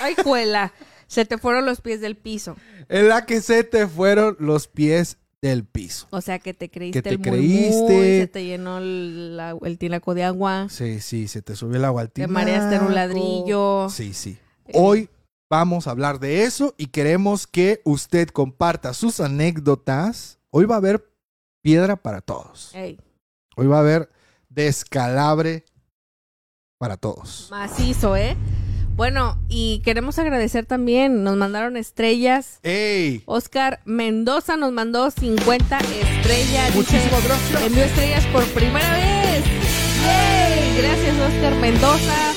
Ay, 0.00 0.14
cuela. 0.16 0.72
Se 1.06 1.24
te 1.24 1.38
fueron 1.38 1.64
los 1.66 1.80
pies 1.80 2.00
del 2.00 2.16
piso. 2.16 2.56
En 2.88 3.08
la 3.08 3.24
que 3.26 3.40
se 3.40 3.64
te 3.64 3.86
fueron 3.86 4.36
los 4.40 4.68
pies 4.68 5.18
del 5.40 5.64
piso. 5.64 6.06
O 6.10 6.20
sea, 6.20 6.38
que 6.38 6.52
te 6.52 6.68
creíste 6.70 7.00
te 7.02 7.10
el 7.10 7.20
creíste. 7.20 8.20
se 8.20 8.26
te 8.26 8.44
llenó 8.44 8.78
el, 8.78 9.36
la- 9.36 9.56
el 9.62 9.78
tinaco 9.78 10.14
de 10.14 10.24
agua. 10.24 10.66
Sí, 10.68 11.00
sí, 11.00 11.28
se 11.28 11.42
te 11.42 11.56
subió 11.56 11.76
el 11.76 11.84
agua 11.84 12.02
al 12.02 12.10
Te 12.10 12.26
mareaste 12.26 12.76
en 12.76 12.82
un 12.82 12.88
tinaco. 12.88 12.94
ladrillo. 13.08 13.88
Sí, 13.90 14.12
sí. 14.12 14.38
Eh. 14.66 14.72
Hoy 14.74 15.08
vamos 15.50 15.86
a 15.86 15.92
hablar 15.92 16.18
de 16.20 16.42
eso 16.44 16.74
y 16.76 16.88
queremos 16.88 17.46
que 17.46 17.80
usted 17.84 18.28
comparta 18.28 18.92
sus 18.94 19.20
anécdotas. 19.20 20.38
Hoy 20.50 20.64
va 20.66 20.74
a 20.74 20.78
haber 20.78 21.08
piedra 21.62 21.96
para 21.96 22.20
todos. 22.20 22.74
Ey, 22.74 22.98
Hoy 23.56 23.66
va 23.66 23.76
a 23.76 23.80
haber 23.80 24.10
descalabre 24.48 25.64
para 26.78 26.96
todos. 26.96 27.48
macizo, 27.50 28.16
¿eh? 28.16 28.36
Bueno, 28.98 29.38
y 29.48 29.80
queremos 29.84 30.18
agradecer 30.18 30.66
también. 30.66 31.22
Nos 31.22 31.36
mandaron 31.36 31.76
estrellas. 31.76 32.58
¡Ey! 32.64 33.22
Oscar 33.26 33.78
Mendoza 33.84 34.56
nos 34.56 34.72
mandó 34.72 35.12
50 35.12 35.78
estrellas. 35.78 36.74
Dice, 36.74 36.76
Muchísimas 36.76 37.24
gracias. 37.24 37.62
Envió 37.62 37.84
estrellas 37.84 38.26
por 38.32 38.44
primera 38.46 38.92
vez. 38.94 39.44
¡Yay! 40.04 40.78
Gracias, 40.82 41.16
Oscar 41.16 41.54
Mendoza. 41.60 42.34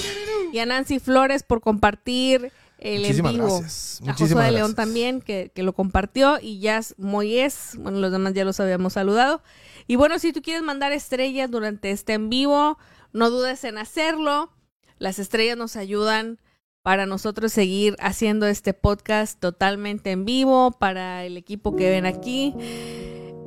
Y 0.54 0.60
a 0.60 0.68
Nancy 0.68 1.00
Flores 1.00 1.42
por 1.42 1.62
compartir 1.62 2.52
el 2.78 3.02
Muchísimas 3.02 3.32
en 3.32 3.38
vivo. 3.40 3.60
gracias. 3.60 3.96
A 3.96 4.04
Josué 4.04 4.12
Muchísimas 4.12 4.46
de 4.46 4.52
León 4.52 4.76
también, 4.76 5.22
que, 5.22 5.52
que 5.56 5.64
lo 5.64 5.74
compartió. 5.74 6.38
Y 6.40 6.60
Jazz 6.60 6.94
Moyes, 7.00 7.72
bueno, 7.80 7.98
los 7.98 8.12
demás 8.12 8.36
ya 8.36 8.46
los 8.46 8.60
habíamos 8.60 8.94
saludado. 8.94 9.42
Y 9.88 9.96
bueno, 9.96 10.20
si 10.20 10.32
tú 10.32 10.44
quieres 10.44 10.62
mandar 10.62 10.92
estrellas 10.92 11.50
durante 11.50 11.90
este 11.90 12.14
en 12.14 12.30
vivo, 12.30 12.78
no 13.14 13.32
dudes 13.32 13.64
en 13.64 13.80
hacerlo. 13.80 14.52
Las 15.00 15.18
estrellas 15.18 15.58
nos 15.58 15.76
ayudan 15.76 16.38
para 16.84 17.06
nosotros 17.06 17.52
seguir 17.52 17.96
haciendo 18.00 18.48
este 18.48 18.74
podcast 18.74 19.40
totalmente 19.40 20.12
en 20.12 20.26
vivo, 20.26 20.72
para 20.72 21.26
el 21.26 21.38
equipo 21.38 21.76
que 21.76 21.90
ven 21.90 22.06
aquí. 22.06 22.56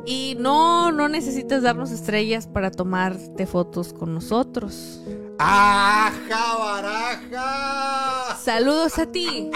Y 0.07 0.37
no, 0.39 0.93
no 0.93 1.09
necesitas 1.09 1.63
darnos 1.63 1.91
estrellas 1.91 2.47
para 2.47 2.71
tomarte 2.71 3.47
fotos 3.47 3.93
con 3.93 4.15
nosotros. 4.15 5.03
¡Aja, 5.39 6.59
baraja! 6.59 8.37
Saludos 8.37 8.99
a 8.99 9.11
ti. 9.11 9.51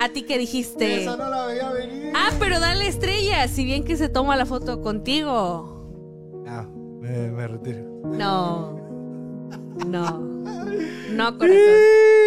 A 0.00 0.08
ti 0.08 0.22
que 0.22 0.36
dijiste. 0.36 1.02
Esa 1.02 1.16
no 1.16 1.30
la 1.30 1.46
veía 1.46 1.70
venir. 1.70 2.12
Ah, 2.14 2.30
pero 2.38 2.58
dale 2.58 2.88
estrellas, 2.88 3.50
si 3.50 3.64
bien 3.64 3.84
que 3.84 3.96
se 3.96 4.08
toma 4.08 4.36
la 4.36 4.46
foto 4.46 4.80
contigo. 4.80 6.44
Ah, 6.46 6.66
me, 7.00 7.30
me 7.30 7.46
retiro. 7.46 7.84
No. 8.04 8.76
No. 9.86 10.18
No, 11.12 11.38
corazón. 11.38 12.19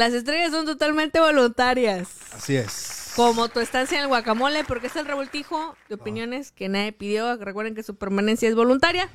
Las 0.00 0.14
estrellas 0.14 0.50
son 0.50 0.64
totalmente 0.64 1.20
voluntarias. 1.20 2.08
Así 2.32 2.56
es. 2.56 3.12
Como 3.16 3.50
tu 3.50 3.60
estancia 3.60 3.98
en 3.98 4.04
el 4.04 4.08
guacamole, 4.08 4.64
porque 4.64 4.86
es 4.86 4.96
el 4.96 5.04
revoltijo 5.04 5.76
de 5.90 5.96
opiniones 5.96 6.52
que 6.52 6.70
nadie 6.70 6.92
pidió. 6.92 7.36
Recuerden 7.36 7.74
que 7.74 7.82
su 7.82 7.96
permanencia 7.96 8.48
es 8.48 8.54
voluntaria. 8.54 9.10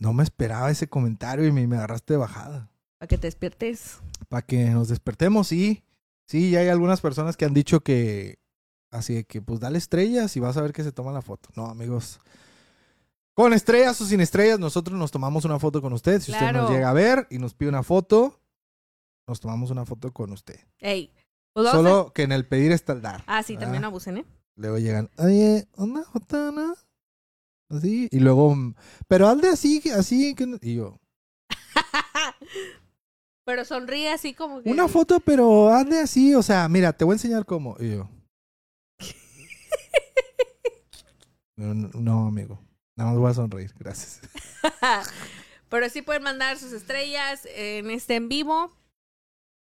No 0.00 0.12
me 0.12 0.24
esperaba 0.24 0.72
ese 0.72 0.88
comentario 0.88 1.46
y 1.46 1.52
me, 1.52 1.68
me 1.68 1.76
agarraste 1.76 2.14
de 2.14 2.16
bajada. 2.16 2.68
Para 2.98 3.06
que 3.06 3.16
te 3.16 3.28
despiertes. 3.28 3.98
Para 4.28 4.42
que 4.42 4.64
nos 4.70 4.88
despertemos, 4.88 5.46
sí. 5.46 5.84
Sí, 6.26 6.50
ya 6.50 6.58
hay 6.58 6.68
algunas 6.68 7.00
personas 7.00 7.36
que 7.36 7.44
han 7.44 7.54
dicho 7.54 7.78
que. 7.78 8.40
Así 8.90 9.14
de 9.14 9.24
que, 9.24 9.40
pues 9.40 9.60
dale 9.60 9.78
estrellas 9.78 10.36
y 10.36 10.40
vas 10.40 10.56
a 10.56 10.62
ver 10.62 10.72
que 10.72 10.82
se 10.82 10.90
toma 10.90 11.12
la 11.12 11.22
foto. 11.22 11.48
No, 11.54 11.66
amigos. 11.66 12.18
Con 13.34 13.52
estrellas 13.52 14.00
o 14.00 14.04
sin 14.04 14.20
estrellas, 14.20 14.58
nosotros 14.58 14.98
nos 14.98 15.12
tomamos 15.12 15.44
una 15.44 15.60
foto 15.60 15.80
con 15.80 15.92
usted. 15.92 16.20
Si 16.20 16.32
usted 16.32 16.50
nos 16.54 16.72
llega 16.72 16.90
a 16.90 16.92
ver 16.92 17.28
y 17.30 17.38
nos 17.38 17.54
pide 17.54 17.68
una 17.68 17.84
foto, 17.84 18.40
nos 19.28 19.40
tomamos 19.40 19.70
una 19.70 19.84
foto 19.84 20.12
con 20.12 20.32
usted. 20.32 20.58
Ey. 20.80 21.12
Pues 21.52 21.70
Solo 21.70 22.12
que 22.12 22.22
en 22.22 22.32
el 22.32 22.46
pedir 22.46 22.72
está 22.72 22.94
el 22.94 23.02
dar. 23.02 23.22
Ah, 23.26 23.42
sí, 23.42 23.56
también 23.56 23.84
abusen, 23.84 24.18
¿eh? 24.18 24.24
Luego 24.56 24.78
llegan, 24.78 25.10
oye, 25.18 25.68
una 25.76 26.02
foto, 26.02 26.50
¿no? 26.50 26.74
Así. 27.70 28.08
Y 28.10 28.20
luego, 28.20 28.56
pero 29.06 29.28
hazle 29.28 29.48
así, 29.48 29.82
así. 29.90 30.34
que 30.34 30.46
no-". 30.46 30.58
Y 30.62 30.76
yo, 30.76 30.98
Pero 33.44 33.64
sonríe 33.64 34.10
así 34.12 34.34
como 34.34 34.62
que. 34.62 34.70
Una 34.70 34.88
foto, 34.88 35.20
pero 35.20 35.68
hazle 35.70 36.00
así, 36.00 36.34
o 36.34 36.42
sea, 36.42 36.68
mira, 36.68 36.92
te 36.92 37.04
voy 37.04 37.12
a 37.12 37.16
enseñar 37.16 37.44
cómo. 37.44 37.76
Y 37.80 37.92
yo. 37.92 38.08
No, 41.56 41.74
no, 41.74 42.28
amigo. 42.28 42.60
Nada 42.94 43.10
más 43.10 43.18
voy 43.18 43.30
a 43.32 43.34
sonreír, 43.34 43.74
gracias. 43.80 44.20
Pero 45.68 45.88
sí 45.88 46.02
pueden 46.02 46.22
mandar 46.22 46.56
sus 46.56 46.72
estrellas 46.72 47.48
en 47.52 47.90
este 47.90 48.14
en 48.14 48.28
vivo. 48.28 48.72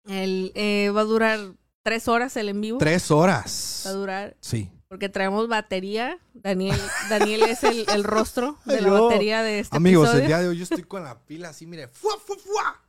El, 0.07 0.53
eh, 0.55 0.91
va 0.95 1.03
a 1.03 1.05
durar 1.05 1.41
tres 1.83 2.09
horas 2.09 2.37
el 2.37 2.49
en 2.49 2.61
vivo. 2.61 2.79
Tres 2.79 3.11
horas. 3.11 3.83
Va 3.87 3.91
a 3.91 3.95
durar 3.95 4.37
Sí. 4.41 4.71
porque 4.89 5.09
traemos 5.09 5.49
batería. 5.49 6.19
Daniel, 6.35 6.81
Daniel 7.09 7.43
es 7.45 7.65
el, 7.65 7.85
el 7.93 8.05
rostro 8.05 8.59
de 8.65 8.81
la 8.81 8.89
Yo- 8.89 9.05
batería 9.09 9.43
de 9.43 9.61
este 9.61 9.77
Amigos, 9.77 10.09
episodio. 10.09 10.23
el 10.23 10.29
día 10.29 10.39
de 10.41 10.49
hoy 10.49 10.57
yo 10.59 10.63
estoy 10.65 10.83
con 10.85 11.03
la 11.05 11.19
pila 11.21 11.51
así, 11.51 11.67
mire, 11.67 11.89
¡fua, 11.89 12.13
fua, 12.25 12.37
fua! 12.37 12.81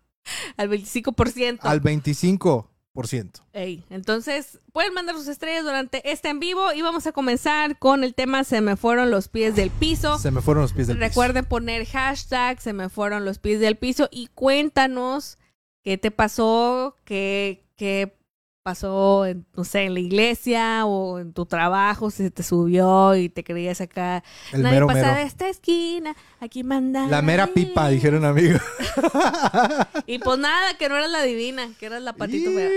Al 0.58 0.70
25%. 0.70 1.60
al 1.62 1.82
25%. 1.82 3.42
Ey, 3.54 3.84
entonces, 3.90 4.60
pueden 4.72 4.94
mandar 4.94 5.16
sus 5.18 5.28
estrellas 5.28 5.64
durante 5.66 6.10
este 6.12 6.30
en 6.30 6.40
vivo 6.40 6.72
y 6.74 6.82
vamos 6.82 7.06
a 7.08 7.12
comenzar 7.12 7.78
con 7.78 8.04
el 8.06 8.14
tema 8.16 8.44
Se 8.46 8.62
me 8.62 8.78
fueron 8.78 9.12
los 9.12 9.28
pies 9.28 9.56
del 9.56 9.70
piso. 9.70 10.18
Se 10.18 10.32
me 10.32 10.42
fueron 10.42 10.62
los 10.64 10.72
pies 10.74 10.88
del 10.88 10.98
piso. 10.98 11.08
Recuerden 11.10 11.44
poner 11.46 11.86
hashtag 11.86 12.62
Se 12.62 12.72
me 12.74 12.88
fueron 12.90 13.26
los 13.26 13.38
pies 13.40 13.60
del 13.60 13.76
piso 13.76 14.08
y 14.12 14.28
cuéntanos 14.28 15.38
qué 15.86 16.00
te 16.00 16.10
pasó, 16.10 16.98
qué, 17.06 17.64
qué 17.78 18.18
pasó, 18.64 19.28
en, 19.28 19.46
no 19.56 19.64
sé, 19.64 19.84
en 19.84 19.94
la 19.94 20.00
iglesia 20.00 20.88
o 20.88 21.20
en 21.20 21.32
tu 21.32 21.46
trabajo, 21.46 22.10
si 22.10 22.24
se 22.24 22.32
te 22.32 22.42
subió 22.42 23.16
y 23.16 23.30
te 23.30 23.44
creías 23.44 23.80
acá. 23.82 24.24
El 24.52 24.64
Nadie 24.64 24.78
mero 24.78 24.88
pasa 24.88 25.02
mero. 25.02 25.16
de 25.18 25.22
esta 25.22 25.48
esquina, 25.48 26.16
aquí 26.40 26.64
manda. 26.64 27.06
La 27.06 27.22
mera 27.22 27.46
pipa, 27.46 27.88
dijeron 27.90 28.26
amigos. 28.26 28.62
Y 30.08 30.20
pues 30.20 30.40
nada, 30.40 30.76
que 30.78 30.90
no 30.90 30.98
eras 30.98 31.12
la 31.12 31.22
divina, 31.22 31.70
que 31.80 31.86
eras 31.86 32.02
la 32.02 32.14
patito 32.14 32.52
fea. 32.52 32.70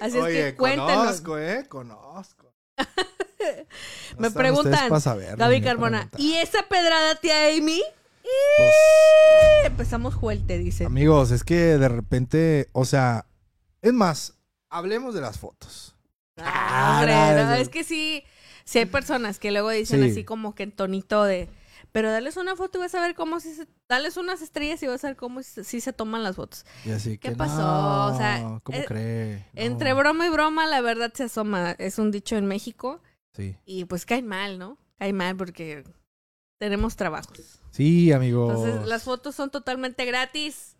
Así 0.00 0.18
es 0.18 0.24
que 0.24 0.56
cuéntenos. 0.56 0.96
conozco, 0.96 1.38
¿eh? 1.38 1.66
Conozco. 1.68 2.52
No 4.18 4.28
Me 4.28 4.30
preguntan, 4.30 4.90
pa' 4.90 5.00
Carmona, 5.00 6.10
preguntar. 6.10 6.20
¿y 6.20 6.34
esa 6.34 6.62
pedrada, 6.68 7.14
tía 7.14 7.48
Amy? 7.56 7.80
Pues, 8.56 8.74
Empezamos 9.64 10.14
fuerte, 10.14 10.58
dice. 10.58 10.84
amigos, 10.84 11.30
es 11.30 11.44
que 11.44 11.56
de 11.78 11.88
repente, 11.88 12.68
o 12.72 12.84
sea, 12.84 13.26
es 13.82 13.92
más, 13.92 14.34
hablemos 14.68 15.14
de 15.14 15.20
las 15.20 15.38
fotos. 15.38 15.94
Ah, 16.36 16.98
hombre, 17.00 17.14
Ah, 17.14 17.44
no, 17.44 17.54
es 17.54 17.68
que 17.68 17.84
sí, 17.84 18.24
sí 18.64 18.78
hay 18.78 18.86
personas 18.86 19.38
que 19.38 19.50
luego 19.50 19.70
dicen 19.70 20.02
Sí. 20.02 20.10
así 20.10 20.24
como 20.24 20.54
que 20.54 20.62
en 20.64 20.72
tonito 20.72 21.24
de, 21.24 21.48
pero 21.92 22.10
dales 22.10 22.36
una 22.36 22.56
foto 22.56 22.78
y 22.78 22.82
vas 22.82 22.94
a 22.94 23.00
ver 23.00 23.14
cómo 23.14 23.40
si 23.40 23.54
se, 23.54 23.66
dales 23.88 24.16
unas 24.16 24.40
estrellas 24.42 24.82
y 24.82 24.86
vas 24.86 25.04
a 25.04 25.08
ver 25.08 25.16
cómo 25.16 25.42
si, 25.42 25.64
si 25.64 25.80
se 25.80 25.92
toman 25.92 26.22
las 26.22 26.36
fotos. 26.36 26.64
Y 26.84 26.90
así 26.92 27.18
¿Qué 27.18 27.30
que, 27.30 27.36
pasó? 27.36 27.56
no, 27.60 28.06
O 28.14 28.16
sea, 28.16 28.60
¿cómo 28.62 28.78
eh, 28.78 28.84
cree? 28.86 29.46
No, 29.54 29.62
Entre 29.62 29.92
broma 29.92 30.26
y 30.26 30.30
broma, 30.30 30.66
la 30.66 30.80
verdad 30.80 31.12
se 31.14 31.24
asoma. 31.24 31.72
Es 31.72 31.98
un 31.98 32.10
dicho 32.10 32.36
en 32.36 32.46
México 32.46 33.02
Sí. 33.34 33.56
y 33.66 33.84
pues 33.84 34.06
cae 34.06 34.22
mal, 34.22 34.58
¿no? 34.58 34.78
Cae 34.98 35.12
mal 35.12 35.36
porque 35.36 35.84
tenemos 36.58 36.96
trabajos. 36.96 37.59
Sí, 37.70 38.12
amigos. 38.12 38.54
Entonces, 38.56 38.88
las 38.88 39.02
fotos 39.04 39.34
son 39.34 39.50
totalmente 39.50 40.04
gratis. 40.04 40.76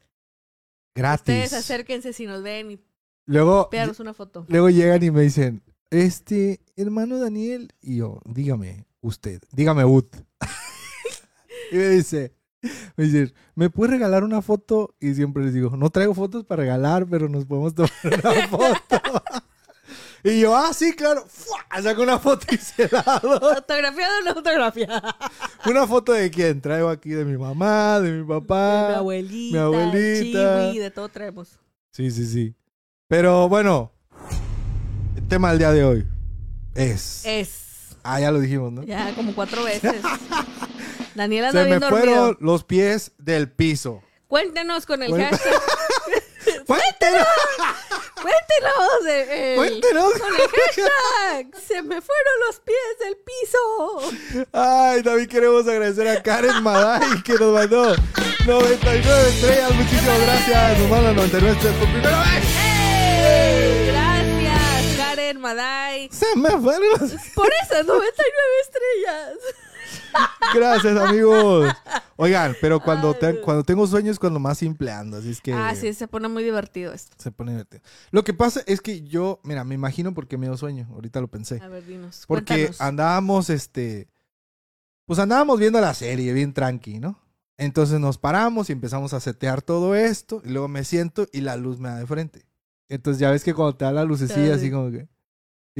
Gratis. 0.94 1.20
Ustedes 1.22 1.52
acérquense 1.52 2.12
si 2.12 2.26
nos 2.26 2.42
ven 2.42 2.72
y 2.72 2.80
Luego, 3.26 3.70
una 4.00 4.12
foto. 4.12 4.44
luego 4.48 4.70
llegan 4.70 5.02
y 5.04 5.12
me 5.12 5.22
dicen, 5.22 5.62
este, 5.90 6.60
hermano 6.74 7.18
Daniel, 7.18 7.72
y 7.80 7.98
yo, 7.98 8.20
dígame, 8.24 8.86
usted, 9.00 9.40
dígame, 9.52 9.84
Ut. 9.84 10.16
y 11.70 11.76
me 11.76 11.88
dice, 11.90 12.34
me 12.96 13.04
dice, 13.04 13.32
¿me 13.54 13.70
puede 13.70 13.92
regalar 13.92 14.24
una 14.24 14.42
foto? 14.42 14.96
Y 14.98 15.14
siempre 15.14 15.44
les 15.44 15.54
digo, 15.54 15.76
no 15.76 15.90
traigo 15.90 16.12
fotos 16.12 16.44
para 16.44 16.62
regalar, 16.62 17.06
pero 17.08 17.28
nos 17.28 17.44
podemos 17.44 17.72
tomar 17.72 17.92
una 18.04 18.48
foto. 18.48 19.22
Y 20.24 20.40
yo, 20.40 20.54
ah, 20.56 20.72
sí, 20.74 20.94
claro. 20.94 21.24
¡Fua! 21.28 21.58
Saco 21.82 22.02
una 22.02 22.18
foto 22.18 22.46
y 22.54 22.56
se 22.58 22.88
la 22.90 23.20
doy. 23.22 23.38
¿Autografiado 23.56 24.12
o 24.20 24.24
no 24.24 24.30
autografiado? 24.32 25.02
Una 25.66 25.86
foto 25.86 26.12
de 26.12 26.30
quién? 26.30 26.60
Traigo 26.60 26.88
aquí 26.88 27.10
de 27.10 27.24
mi 27.24 27.38
mamá, 27.38 28.00
de 28.00 28.10
mi 28.12 28.26
papá. 28.26 28.88
mi 28.90 28.94
abuelita, 28.96 29.56
mi 29.56 29.62
abuelita. 29.62 30.60
Chiwi, 30.70 30.78
de 30.78 30.90
todo 30.90 31.08
traemos. 31.08 31.58
Sí, 31.92 32.10
sí, 32.10 32.26
sí. 32.26 32.54
Pero 33.08 33.48
bueno, 33.48 33.92
el 35.16 35.26
tema 35.28 35.50
del 35.50 35.58
día 35.58 35.72
de 35.72 35.84
hoy 35.84 36.06
es. 36.74 37.22
Es. 37.24 37.96
Ah, 38.02 38.20
ya 38.20 38.30
lo 38.30 38.40
dijimos, 38.40 38.72
¿no? 38.72 38.82
Ya 38.84 39.14
como 39.14 39.34
cuatro 39.34 39.64
veces. 39.64 39.94
Daniela 41.14 41.50
Se 41.52 41.64
me 41.64 41.78
dormido. 41.78 41.90
fueron 41.90 42.36
los 42.40 42.64
pies 42.64 43.12
del 43.18 43.50
piso. 43.50 44.02
Cuéntenos 44.28 44.86
con 44.86 45.02
el 45.02 45.10
Cuenta- 45.10 45.36
hashtag. 45.36 45.60
¡Cuéntenos! 46.66 47.26
Cuéntenos. 48.22 49.06
eh, 49.08 49.52
el- 49.52 49.56
¡Cuéntenos! 49.56 50.12
Con 50.12 50.34
el 50.34 50.48
hashtag. 50.48 51.60
Se 51.66 51.82
me 51.82 52.00
fueron 52.00 52.34
los 52.46 52.60
pies 52.60 52.76
del 53.00 53.16
piso. 53.16 54.46
Ay, 54.52 55.02
también 55.02 55.28
queremos 55.28 55.66
agradecer 55.66 56.08
a 56.08 56.22
Karen 56.22 56.62
Maday 56.62 57.22
que 57.22 57.32
nos 57.34 57.52
mandó 57.54 57.94
99 58.46 59.28
estrellas. 59.28 59.70
Muchísimas 59.74 60.20
gracias. 60.20 60.78
Nos 60.78 60.88
mandan 60.90 61.16
99 61.16 61.52
estrellas 61.56 61.78
por 61.78 61.88
primera 61.90 62.18
vez. 62.18 62.44
¡Ey! 62.62 63.86
Gracias, 63.92 64.96
Karen 64.96 65.40
Maday. 65.40 66.08
Se 66.12 66.36
me 66.36 66.50
fueron. 66.50 66.98
Por 67.34 67.50
esas 67.62 67.84
99 67.86 68.60
estrellas. 68.62 69.38
Gracias, 70.54 70.96
amigos. 70.98 71.72
Oigan, 72.16 72.54
pero 72.60 72.80
cuando, 72.80 73.14
te- 73.14 73.40
cuando 73.40 73.62
tengo 73.64 73.86
sueños 73.86 74.14
es 74.14 74.18
cuando 74.18 74.38
más 74.40 74.58
simple 74.58 74.90
ando. 74.90 75.16
Así 75.18 75.30
es 75.30 75.40
que... 75.40 75.52
Ah, 75.54 75.74
sí, 75.74 75.92
se 75.94 76.06
pone 76.08 76.28
muy 76.28 76.42
divertido 76.42 76.92
esto. 76.92 77.16
Se 77.18 77.30
pone 77.30 77.52
divertido. 77.52 77.82
Lo 78.10 78.24
que 78.24 78.34
pasa 78.34 78.60
es 78.66 78.80
que 78.80 79.02
yo, 79.02 79.40
mira, 79.44 79.64
me 79.64 79.74
imagino 79.74 80.12
porque 80.12 80.36
me 80.36 80.46
dio 80.46 80.56
sueño. 80.56 80.86
Ahorita 80.92 81.20
lo 81.20 81.28
pensé. 81.28 81.60
A 81.62 81.68
ver, 81.68 81.86
dinos. 81.86 82.24
Porque 82.26 82.54
Cuéntanos. 82.54 82.80
andábamos, 82.80 83.48
este. 83.50 84.08
Pues 85.06 85.18
andábamos 85.18 85.58
viendo 85.58 85.80
la 85.80 85.94
serie, 85.94 86.32
bien 86.32 86.52
tranqui, 86.52 86.98
¿no? 87.00 87.18
Entonces 87.56 87.98
nos 88.00 88.18
paramos 88.18 88.68
y 88.70 88.72
empezamos 88.72 89.12
a 89.14 89.20
setear 89.20 89.62
todo 89.62 89.94
esto. 89.94 90.42
Y 90.44 90.50
luego 90.50 90.68
me 90.68 90.84
siento 90.84 91.26
y 91.32 91.40
la 91.40 91.56
luz 91.56 91.78
me 91.80 91.88
da 91.88 91.96
de 91.96 92.06
frente. 92.06 92.44
Entonces 92.88 93.20
ya 93.20 93.30
ves 93.30 93.44
que 93.44 93.54
cuando 93.54 93.76
te 93.76 93.84
da 93.84 93.92
la 93.92 94.04
lucecilla, 94.04 94.54
así 94.56 94.66
Sí. 94.66 94.70
como 94.72 94.90
que. 94.90 95.08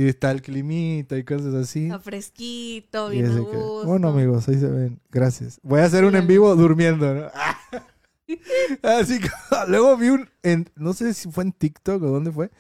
Y 0.00 0.08
está 0.08 0.30
el 0.30 0.40
climita 0.40 1.18
y 1.18 1.24
cosas 1.24 1.52
así. 1.52 1.84
Está 1.84 1.98
fresquito, 2.00 3.10
bien 3.10 3.26
a 3.26 3.38
gusto. 3.38 3.84
Bueno, 3.84 4.08
amigos, 4.08 4.48
ahí 4.48 4.58
se 4.58 4.70
ven. 4.70 4.98
Gracias. 5.10 5.60
Voy 5.62 5.80
a 5.80 5.84
hacer 5.84 6.06
un 6.06 6.16
en 6.16 6.26
vivo 6.26 6.56
durmiendo, 6.56 7.12
¿no? 7.14 7.26
Así 8.82 9.20
que 9.20 9.28
luego 9.68 9.98
vi 9.98 10.08
un. 10.08 10.26
en- 10.42 10.70
no 10.74 10.94
sé 10.94 11.12
si 11.12 11.30
fue 11.30 11.44
en 11.44 11.52
TikTok 11.52 12.02
o 12.02 12.06
dónde 12.06 12.32
fue. 12.32 12.50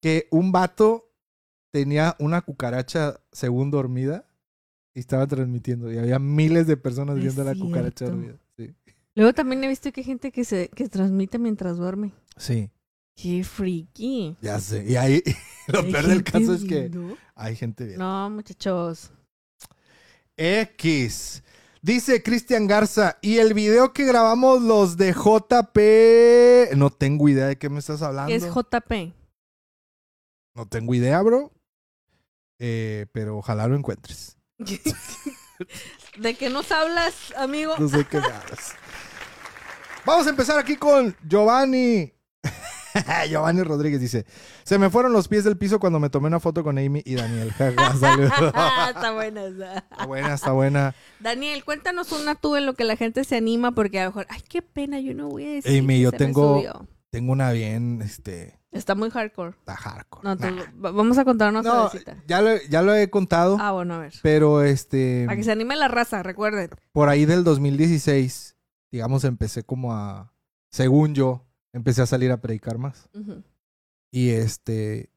Que 0.00 0.28
un 0.30 0.52
vato 0.52 1.10
tenía 1.72 2.14
una 2.20 2.40
cucaracha 2.42 3.18
según 3.32 3.72
dormida 3.72 4.24
y 4.94 5.00
estaba 5.00 5.26
transmitiendo. 5.26 5.92
Y 5.92 5.98
había 5.98 6.20
miles 6.20 6.68
de 6.68 6.76
personas 6.76 7.16
Es 7.16 7.22
viendo 7.22 7.42
la 7.42 7.56
cucaracha 7.56 8.04
dormida. 8.04 8.36
Sí. 8.56 8.76
Luego 9.16 9.32
también 9.32 9.64
he 9.64 9.68
visto 9.68 9.90
que 9.90 10.02
hay 10.02 10.04
gente 10.04 10.30
que 10.30 10.44
se 10.44 10.68
que 10.68 10.88
transmite 10.88 11.40
mientras 11.40 11.78
duerme. 11.78 12.12
Sí, 12.36 12.70
Qué 13.20 13.42
freaky. 13.42 14.36
ya 14.40 14.60
sé. 14.60 14.84
Y 14.86 14.94
ahí 14.94 15.20
lo 15.66 15.82
peor 15.82 16.06
del 16.06 16.22
caso 16.22 16.54
es 16.54 16.62
que 16.62 16.88
viendo. 16.88 17.16
hay 17.34 17.56
gente 17.56 17.84
viendo. 17.84 18.04
No, 18.04 18.30
muchachos. 18.30 19.10
X. 20.36 21.42
Dice 21.82 22.22
Cristian 22.22 22.68
Garza, 22.68 23.18
y 23.20 23.38
el 23.38 23.54
video 23.54 23.92
que 23.92 24.04
grabamos 24.04 24.62
los 24.62 24.96
de 24.96 25.12
JP, 25.12 26.76
no 26.76 26.90
tengo 26.90 27.28
idea 27.28 27.46
de 27.46 27.56
qué 27.56 27.68
me 27.68 27.80
estás 27.80 28.02
hablando. 28.02 28.28
¿Qué 28.28 28.36
es 28.36 28.46
JP? 28.46 29.14
no 30.54 30.66
tengo 30.66 30.94
idea, 30.94 31.20
bro. 31.22 31.52
Eh, 32.60 33.06
pero 33.12 33.38
ojalá 33.38 33.66
lo 33.66 33.76
encuentres. 33.76 34.36
¿De 36.18 36.34
qué 36.34 36.50
nos 36.50 36.70
hablas, 36.70 37.32
amigo? 37.36 37.74
No 37.78 37.88
sé 37.88 38.04
qué 38.04 38.20
me 38.20 38.26
hablas. 38.26 38.74
Vamos 40.04 40.26
a 40.26 40.30
empezar 40.30 40.58
aquí 40.58 40.76
con 40.76 41.16
Giovanni. 41.28 42.12
Giovanni 43.28 43.62
Rodríguez 43.62 44.00
dice: 44.00 44.26
Se 44.64 44.78
me 44.78 44.90
fueron 44.90 45.12
los 45.12 45.28
pies 45.28 45.44
del 45.44 45.56
piso 45.56 45.78
cuando 45.80 45.98
me 46.00 46.10
tomé 46.10 46.26
una 46.28 46.40
foto 46.40 46.62
con 46.64 46.78
Amy 46.78 47.02
y 47.04 47.14
Daniel. 47.14 47.52
Saludos. 47.58 48.32
Está 48.88 49.12
buena 49.12 49.44
esa. 49.44 49.74
Está 49.78 50.06
buena, 50.06 50.34
está 50.34 50.52
buena. 50.52 50.94
Daniel, 51.20 51.64
cuéntanos 51.64 52.12
una 52.12 52.34
tú 52.34 52.56
en 52.56 52.66
lo 52.66 52.74
que 52.74 52.84
la 52.84 52.96
gente 52.96 53.24
se 53.24 53.36
anima, 53.36 53.72
porque 53.72 54.00
a 54.00 54.04
lo 54.04 54.10
mejor, 54.10 54.26
ay, 54.30 54.42
qué 54.48 54.62
pena, 54.62 55.00
yo 55.00 55.14
no 55.14 55.28
voy 55.28 55.44
a 55.46 55.50
decir. 55.50 55.78
Amy, 55.80 55.94
que 55.96 56.00
yo 56.00 56.10
se 56.10 56.16
tengo- 56.16 56.56
subió". 56.58 56.86
Tengo 57.10 57.32
una 57.32 57.52
bien, 57.52 58.02
este, 58.02 58.58
Está 58.70 58.94
muy 58.94 59.08
hardcore. 59.08 59.52
está 59.58 59.74
hardcore. 59.76 60.22
No, 60.28 60.34
Nah. 60.34 60.64
vamos 60.74 61.16
a 61.16 61.24
contar 61.24 61.48
una 61.48 61.62
No, 61.62 61.90
ya 62.26 62.42
lo, 62.42 62.50
ya 62.68 62.82
lo 62.82 62.94
he 62.94 63.08
contado, 63.08 63.56
Ah, 63.58 63.72
bueno, 63.72 63.94
a 63.94 63.98
ver. 64.00 64.12
pero 64.20 64.62
este, 64.62 65.24
Para 65.24 65.38
que 65.38 65.42
se 65.44 65.50
anime 65.52 65.74
la 65.76 65.88
raza, 65.88 66.22
recuerden. 66.22 66.68
por 66.92 67.08
ahí 67.08 67.24
del 67.24 67.44
2016, 67.44 68.56
digamos, 68.92 69.24
empecé 69.24 69.62
como 69.62 69.94
a, 69.94 70.34
según 70.70 71.14
yo, 71.14 71.46
empecé 71.72 72.02
a 72.02 72.06
salir 72.06 72.30
a 72.32 72.40
predicar 72.40 72.78
más. 72.78 73.08
Ujú. 73.14 73.42
Y 74.10 74.30
este, 74.30 75.10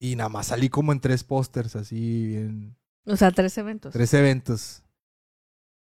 y 0.00 0.16
nada 0.16 0.28
más 0.28 0.48
salí 0.48 0.68
como 0.68 0.92
en 0.92 1.00
tres 1.00 1.24
pósters, 1.24 1.76
así, 1.76 2.34
en 2.36 2.76
O 3.04 3.16
sea, 3.16 3.30
tres 3.30 3.56
eventos. 3.58 3.92
tres 3.92 4.12
eventos. 4.14 4.82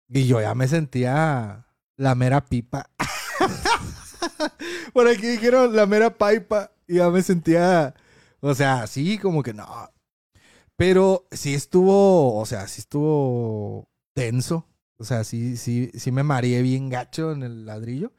Y 0.09 0.27
yo 0.27 0.41
ya 0.41 0.55
me 0.55 0.69
sentía 0.69 1.67
la 1.97 2.15
mera 2.15 2.45
pipa. 2.45 2.91
Por 4.93 5.09
aquí 5.09 5.27
dijeron 5.27 5.75
la 5.75 5.87
mera 5.87 6.17
pipa. 6.17 6.73
Y 6.87 6.97
ya 6.97 7.11
me 7.11 7.23
sentía, 7.23 7.95
o 8.41 8.55
sea, 8.55 8.87
sí, 8.87 9.19
como 9.19 9.43
que 9.43 9.53
no. 9.53 9.67
Pero 10.77 11.27
sí 11.31 11.55
estuvo, 11.55 12.39
o 12.39 12.47
sea, 12.47 12.67
sí 12.69 12.81
estuvo 12.81 13.91
tenso. 14.15 14.67
O 14.97 15.05
sea, 15.05 15.23
sí, 15.25 15.57
sí, 15.57 15.91
sí 15.95 16.11
me 16.13 16.23
mareé 16.23 16.63
bien 16.63 16.89
gacho 16.89 17.33
en 17.33 17.43
el 17.43 17.67
ladrillo. 17.67 18.13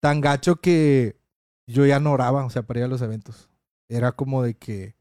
Tan 0.00 0.20
gacho 0.20 0.56
que 0.56 1.18
yo 1.66 1.86
ya 1.86 2.00
no 2.00 2.12
oraba, 2.12 2.44
o 2.44 2.50
sea, 2.50 2.62
para 2.62 2.80
ir 2.80 2.84
a 2.84 2.88
los 2.88 3.02
eventos. 3.02 3.50
Era 3.88 4.12
como 4.12 4.42
de 4.42 4.54
que 4.54 4.96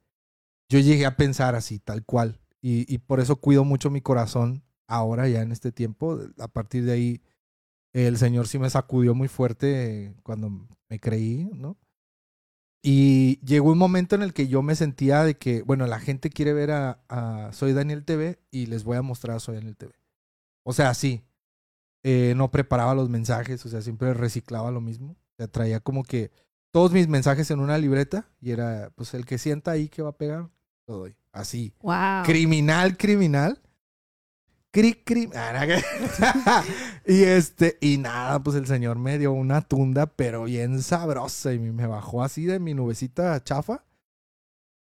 yo 0.69 0.79
llegué 0.79 1.05
a 1.05 1.17
pensar 1.17 1.55
así, 1.55 1.79
tal 1.79 2.03
cual. 2.05 2.39
Y, 2.61 2.97
por 2.99 3.21
eso 3.21 3.37
cuido 3.37 3.63
mucho 3.63 3.89
mi 3.89 4.01
corazón 4.01 4.63
ahora, 4.87 5.29
ya 5.29 5.41
en 5.41 5.51
este 5.53 5.71
tiempo. 5.71 6.19
A 6.39 6.49
partir 6.49 6.83
de 6.83 6.91
ahí, 6.91 7.21
el 7.93 8.17
Señor 8.17 8.47
sí 8.47 8.59
me 8.59 8.69
sacudió 8.69 9.15
muy 9.15 9.29
fuerte 9.29 10.15
cuando 10.23 10.49
me 10.89 10.99
creí, 10.99 11.49
¿no? 11.53 11.77
Y 12.83 13.39
llegó 13.45 13.71
un 13.71 13.77
momento 13.77 14.15
en 14.15 14.21
el 14.21 14.33
que 14.33 14.47
yo 14.47 14.61
me 14.61 14.75
sentía 14.75 15.23
de 15.23 15.37
que, 15.37 15.61
bueno, 15.61 15.87
la 15.87 15.99
gente 15.99 16.29
quiere 16.29 16.53
ver 16.53 16.71
a, 16.71 17.03
a 17.09 17.51
Soy 17.53 17.73
Daniel 17.73 18.03
TV 18.05 18.39
y 18.51 18.65
les 18.65 18.83
voy 18.83 18.97
a 18.97 19.01
mostrar 19.01 19.37
a 19.37 19.39
Soy 19.39 19.55
Daniel 19.55 19.77
TV. 19.77 19.93
O 20.63 20.73
sea, 20.73 20.93
sí. 20.93 21.23
Eh, 22.09 22.35
no 22.37 22.49
preparaba 22.49 22.95
los 22.95 23.09
mensajes, 23.09 23.65
o 23.65 23.69
sea, 23.69 23.81
siempre 23.81 24.13
reciclaba 24.13 24.71
lo 24.71 24.79
mismo. 24.79 25.11
O 25.11 25.35
sea, 25.35 25.49
traía 25.49 25.81
como 25.81 26.05
que 26.05 26.31
todos 26.71 26.93
mis 26.93 27.09
mensajes 27.09 27.51
en 27.51 27.59
una 27.59 27.77
libreta 27.77 28.29
y 28.39 28.51
era, 28.51 28.91
pues, 28.95 29.13
el 29.13 29.25
que 29.25 29.37
sienta 29.37 29.71
ahí 29.71 29.89
que 29.89 30.01
va 30.01 30.11
a 30.11 30.17
pegar, 30.17 30.49
lo 30.87 30.99
doy. 30.99 31.17
Así. 31.33 31.73
Wow. 31.81 32.23
Criminal, 32.23 32.95
criminal. 32.95 33.61
Cri, 34.71 34.93
cri. 34.93 35.29
Ah, 35.35 36.63
y 37.05 37.23
este, 37.23 37.77
y 37.81 37.97
nada, 37.97 38.41
pues 38.41 38.55
el 38.55 38.67
señor 38.67 38.97
me 38.97 39.17
dio 39.17 39.33
una 39.33 39.59
tunda, 39.59 40.05
pero 40.05 40.45
bien 40.45 40.81
sabrosa. 40.81 41.51
Y 41.51 41.59
me 41.59 41.87
bajó 41.87 42.23
así 42.23 42.45
de 42.45 42.61
mi 42.61 42.73
nubecita 42.73 43.43
chafa. 43.43 43.83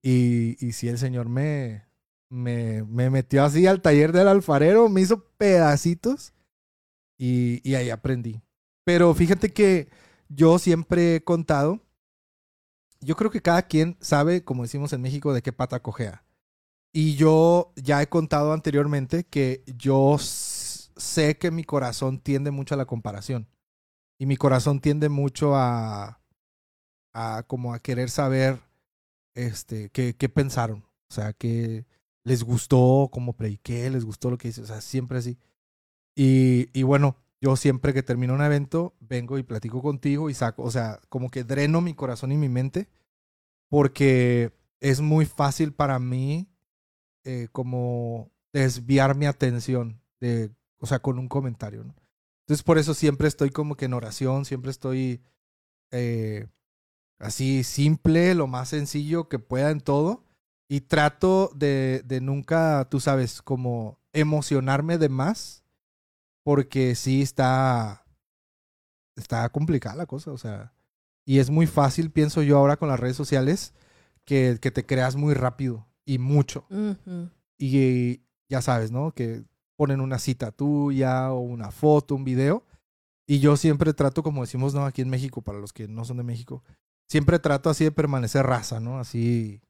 Y, 0.03 0.57
y 0.67 0.73
sí, 0.73 0.89
el 0.89 0.97
Señor 0.97 1.29
me, 1.29 1.85
me, 2.31 2.83
me 2.85 3.11
metió 3.11 3.45
así 3.45 3.67
al 3.67 3.83
taller 3.83 4.13
del 4.13 4.29
alfarero, 4.29 4.89
me 4.89 5.03
hizo 5.03 5.23
pedacitos 5.37 6.33
y, 7.21 7.61
y 7.69 7.75
ahí 7.75 7.91
aprendí. 7.91 8.41
Pero 8.83 9.15
fíjate 9.15 9.53
que 9.53 9.91
yo 10.31 10.59
siempre 10.59 11.17
he 11.17 11.23
contado, 11.23 11.81
yo 13.01 13.15
creo 13.15 13.31
que 13.31 13.43
cada 13.43 13.63
quien 13.63 13.99
sabe, 14.01 14.43
como 14.43 14.63
decimos 14.63 14.95
en 14.95 15.03
México, 15.03 15.35
de 15.35 15.43
qué 15.43 15.53
pata 15.53 15.83
cojea. 15.83 16.25
Y 16.95 17.17
yo 17.17 17.75
ya 17.77 18.01
he 18.01 18.09
contado 18.09 18.55
anteriormente 18.55 19.25
que 19.25 19.63
yo 19.77 20.17
sé 20.19 21.37
que 21.39 21.51
mi 21.51 21.63
corazón 21.63 22.21
tiende 22.21 22.51
mucho 22.51 22.75
a 22.75 22.79
la 22.79 22.87
comparación. 22.87 23.47
Y 24.19 24.25
mi 24.25 24.39
corazón 24.39 24.81
tiende 24.81 25.11
mucho 25.11 25.55
a, 25.57 26.23
a 27.13 27.45
como 27.47 27.75
a 27.75 27.81
querer 27.81 28.09
saber 28.09 28.61
este, 29.35 29.91
qué, 29.91 30.17
qué 30.17 30.29
pensaron. 30.31 30.85
O 31.11 31.15
sea, 31.15 31.35
que 31.35 31.85
les 32.25 32.45
gustó 32.45 33.11
cómo 33.13 33.35
prediqué, 33.35 33.91
les 33.91 34.07
gustó 34.07 34.31
lo 34.31 34.39
que 34.39 34.49
hice. 34.49 34.63
O 34.63 34.67
sea, 34.67 34.81
siempre 34.81 35.19
así. 35.19 35.39
Y, 36.15 36.69
y 36.79 36.83
bueno, 36.83 37.17
yo 37.41 37.57
siempre 37.57 37.95
que 37.95 38.03
termino 38.03 38.35
un 38.35 38.43
evento, 38.43 38.95
vengo 39.01 39.39
y 39.39 39.43
platico 39.43 39.81
contigo 39.81 40.29
y 40.29 40.35
saco, 40.35 40.63
o 40.63 40.71
sea, 40.71 41.01
como 41.09 41.31
que 41.31 41.45
dreno 41.45 41.81
mi 41.81 41.95
corazón 41.95 42.33
y 42.33 42.37
mi 42.37 42.49
mente, 42.49 42.89
porque 43.69 44.53
es 44.81 45.01
muy 45.01 45.25
fácil 45.25 45.73
para 45.73 45.99
mí 45.99 46.49
eh, 47.25 47.49
como 47.53 48.31
desviar 48.53 49.15
mi 49.15 49.27
atención 49.27 50.01
de, 50.21 50.51
o 50.79 50.87
sea, 50.87 51.01
con 51.01 51.19
un 51.19 51.29
comentario. 51.29 51.83
Entonces 51.83 52.63
por 52.63 52.79
eso 52.79 52.95
siempre 52.95 53.29
estoy 53.29 53.51
como 53.51 53.77
que 53.77 53.87
en 53.87 53.95
oración, 53.95 54.45
siempre 54.45 54.71
estoy 54.71 55.23
eh, 55.93 56.49
así 57.19 57.65
simple, 57.65 58.35
lo 58.35 58.47
más 58.47 58.71
sencillo 58.71 59.29
que 59.29 59.39
pueda 59.39 59.71
en 59.71 59.81
todo. 59.81 60.25
Y 60.69 60.83
trato 60.83 61.51
de, 61.55 62.03
de 62.05 62.21
nunca, 62.21 62.87
tú 62.91 63.01
sabes, 63.01 63.43
como 63.43 63.99
emocionarme 64.13 64.99
de 64.99 65.09
más, 65.09 65.60
porque 66.43 66.95
sí 66.95 67.23
está, 67.23 68.05
está 69.17 69.49
complicada 69.51 69.97
la 69.97 70.07
cosa, 70.07 70.33
o 70.33 70.39
sea, 70.39 70.73
y 71.25 71.39
es 71.39 71.51
muy 71.51 71.67
fácil, 71.67 72.11
pienso 72.11 72.43
yo 72.43 72.59
ahora 72.59 72.77
con 72.77 72.89
las 72.89 73.01
redes 73.01 73.17
sociales, 73.17 73.75
que, 74.25 74.59
que 74.61 74.71
te 74.71 74.87
creas 74.87 75.17
muy 75.17 75.35
rápido 75.35 75.87
y 76.05 76.19
mucho. 76.19 76.67
Ujú. 76.71 77.31
Y 77.59 78.23
ya 78.49 78.63
sabes, 78.63 78.91
¿no? 78.91 79.13
Que 79.13 79.45
ponen 79.77 80.01
una 80.01 80.19
cita 80.19 80.51
tuya 80.51 81.33
o 81.33 81.41
una 81.41 81.71
foto, 81.71 82.15
un 82.15 82.25
video. 82.25 82.65
Y 83.27 83.39
yo 83.39 83.57
siempre 83.57 83.95
trato, 83.95 84.23
como 84.23 84.43
decimos, 84.43 84.75
¿no? 84.75 84.85
Aquí 84.85 85.03
en 85.03 85.09
México, 85.09 85.41
para 85.41 85.59
los 85.59 85.73
que 85.73 85.89
no 85.89 86.05
son 86.05 86.17
de 86.17 86.25
México, 86.25 86.65
siempre 87.09 87.39
trato 87.39 87.71
así 87.71 87.85
de 87.85 87.93
permanecer 87.93 88.45
raza, 88.45 88.81
¿no? 88.81 88.99
Así, 88.99 89.63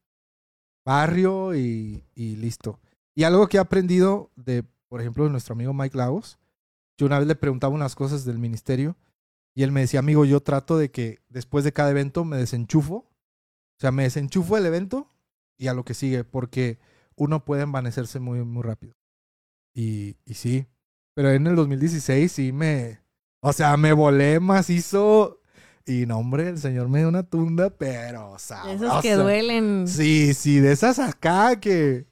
barrio 0.84 1.54
y, 1.54 2.04
y 2.14 2.36
listo. 2.36 2.80
Y 3.14 3.24
algo 3.24 3.48
que 3.48 3.58
he 3.58 3.60
aprendido 3.60 4.30
de, 4.34 4.64
por 4.88 5.00
ejemplo, 5.00 5.24
de 5.24 5.30
nuestro 5.30 5.52
amigo 5.52 5.74
Mike 5.74 5.96
Lagos, 5.96 6.38
yo 7.00 7.06
una 7.06 7.18
vez 7.18 7.26
le 7.26 7.34
preguntaba 7.34 7.74
unas 7.74 7.94
cosas 7.94 8.26
del 8.26 8.38
ministerio 8.38 8.94
y 9.54 9.62
él 9.62 9.72
me 9.72 9.80
decía, 9.80 10.00
amigo, 10.00 10.26
yo 10.26 10.42
trato 10.42 10.76
de 10.76 10.90
que 10.90 11.22
después 11.30 11.64
de 11.64 11.72
cada 11.72 11.92
evento 11.92 12.26
me 12.26 12.36
desenchufo. 12.36 12.94
O 12.94 13.80
sea, 13.80 13.90
me 13.90 14.02
desenchufo 14.02 14.58
el 14.58 14.66
evento 14.66 15.08
y 15.56 15.68
a 15.68 15.74
lo 15.74 15.82
que 15.82 15.94
sigue, 15.94 16.24
porque 16.24 16.78
uno 17.16 17.42
puede 17.46 17.62
envanecerse 17.62 18.20
muy, 18.20 18.44
muy 18.44 18.62
rápido. 18.62 18.92
Y, 19.72 20.18
y 20.26 20.34
sí, 20.34 20.66
pero 21.14 21.30
en 21.30 21.46
el 21.46 21.56
2016 21.56 22.30
sí 22.30 22.52
me, 22.52 23.00
o 23.40 23.54
sea, 23.54 23.78
me 23.78 23.94
volé 23.94 24.38
macizo 24.38 25.40
y 25.86 26.04
no, 26.04 26.18
hombre, 26.18 26.50
el 26.50 26.58
señor 26.58 26.90
me 26.90 26.98
dio 26.98 27.08
una 27.08 27.22
tunda, 27.22 27.70
pero 27.70 28.38
sabrosa. 28.38 28.74
Esos 28.74 29.00
que 29.00 29.14
duelen. 29.14 29.88
Sí, 29.88 30.34
sí, 30.34 30.60
de 30.60 30.72
esas 30.72 30.98
acá 30.98 31.58
que, 31.60 32.09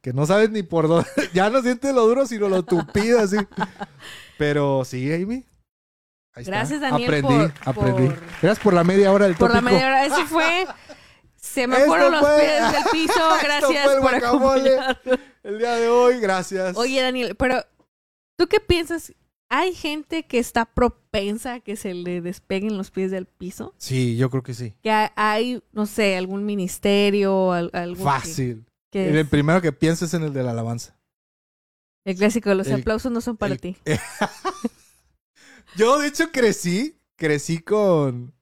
que 0.00 0.12
no 0.12 0.26
sabes 0.26 0.50
ni 0.50 0.62
por 0.62 0.88
dónde, 0.88 1.08
ya 1.34 1.50
no 1.50 1.62
sientes 1.62 1.94
lo 1.94 2.06
duro, 2.06 2.26
sino 2.26 2.48
lo 2.48 2.62
tupido 2.62 3.20
así. 3.20 3.36
Pero 4.36 4.84
sí, 4.84 5.12
Amy. 5.12 5.44
Ahí 6.34 6.42
está. 6.42 6.50
Gracias, 6.52 6.80
Daniel, 6.80 7.08
Aprendí, 7.08 7.28
por- 7.34 7.52
aprendí. 7.64 8.06
por- 8.08 8.20
Gracias 8.42 8.58
por 8.60 8.74
la 8.74 8.84
media 8.84 9.12
hora 9.12 9.26
del 9.26 9.34
Por 9.36 9.50
la 9.50 9.56
tópico. 9.60 9.72
media 9.72 9.86
hora. 9.86 10.06
Eso 10.06 10.26
fue. 10.26 10.66
Se 11.36 11.66
me 11.66 11.76
fueron 11.78 12.12
los 12.12 12.20
fue- 12.20 12.36
pies 12.40 12.72
del 12.72 12.82
piso. 12.92 13.20
Gracias 13.42 13.96
por. 13.96 14.58
El 15.44 15.58
día 15.58 15.72
de 15.76 15.88
hoy, 15.88 16.20
gracias. 16.20 16.76
Oye, 16.76 17.00
Daniel, 17.00 17.34
pero 17.36 17.64
¿tú 18.36 18.46
qué 18.48 18.60
piensas? 18.60 19.12
¿Hay 19.50 19.72
gente 19.74 20.24
que 20.24 20.38
está 20.38 20.66
propensa 20.66 21.54
a 21.54 21.60
que 21.60 21.74
se 21.76 21.94
le 21.94 22.20
despeguen 22.20 22.76
los 22.76 22.90
pies 22.90 23.10
del 23.10 23.24
piso? 23.24 23.72
Sí, 23.78 24.16
yo 24.18 24.28
creo 24.28 24.42
que 24.42 24.52
sí. 24.52 24.74
Que 24.82 24.90
ha- 24.90 25.12
hay, 25.16 25.62
no 25.72 25.86
sé, 25.86 26.18
algún 26.18 26.44
ministerio, 26.44 27.52
Fácil. 27.96 28.66
El 28.92 29.26
primero 29.26 29.60
que 29.60 29.72
pienses 29.72 30.14
en 30.14 30.22
el 30.22 30.32
de 30.32 30.42
la 30.42 30.52
alabanza. 30.52 30.96
el 32.06 32.16
clásico, 32.16 32.54
los 32.54 32.66
el- 32.68 32.80
aplausos 32.80 33.12
no 33.12 33.20
son 33.20 33.36
para 33.36 33.54
el- 33.54 33.60
ti. 33.60 33.76
Yo, 35.76 35.98
de 35.98 36.08
hecho, 36.08 36.30
crecí, 36.32 36.98
crecí 37.16 37.58
con, 37.58 38.34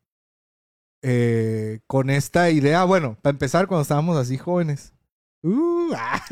eh, 1.03 1.81
con 1.87 2.11
esta 2.11 2.51
idea. 2.51 2.85
Bueno, 2.85 3.19
para 3.21 3.33
empezar, 3.33 3.67
cuando 3.67 3.83
estábamos 3.83 4.17
así 4.17 4.39
jóvenes. 4.39 4.95
Uh, 5.43 5.93
ah. 5.97 6.23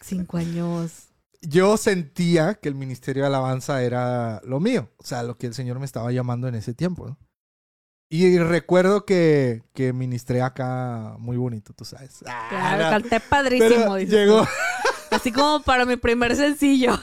Cinco 0.00 0.36
años. 0.36 1.08
Yo 1.40 1.76
sentía 1.76 2.54
que 2.54 2.68
el 2.68 2.74
ministerio 2.74 3.22
de 3.22 3.28
alabanza 3.28 3.82
era 3.82 4.40
lo 4.44 4.58
mío. 4.60 4.90
O 4.98 5.04
sea, 5.04 5.22
lo 5.22 5.36
que 5.36 5.46
el 5.46 5.54
Señor 5.54 5.78
me 5.78 5.84
estaba 5.86 6.10
llamando 6.12 6.48
en 6.48 6.54
ese 6.56 6.74
tiempo. 6.74 7.06
¿no? 7.08 7.18
Y 8.10 8.38
recuerdo 8.38 9.04
que, 9.04 9.62
que 9.74 9.92
ministré 9.92 10.40
acá 10.40 11.16
muy 11.18 11.36
bonito, 11.36 11.74
tú 11.74 11.84
sabes. 11.84 12.24
Ah, 12.26 12.46
Claro, 12.48 12.84
no. 12.84 12.90
canté 12.90 13.20
padrísimo. 13.20 13.98
Llegó 13.98 14.42
tú. 14.44 14.48
Así 15.10 15.30
como 15.32 15.62
para 15.62 15.84
mi 15.84 15.96
primer 15.96 16.34
sencillo. 16.36 16.98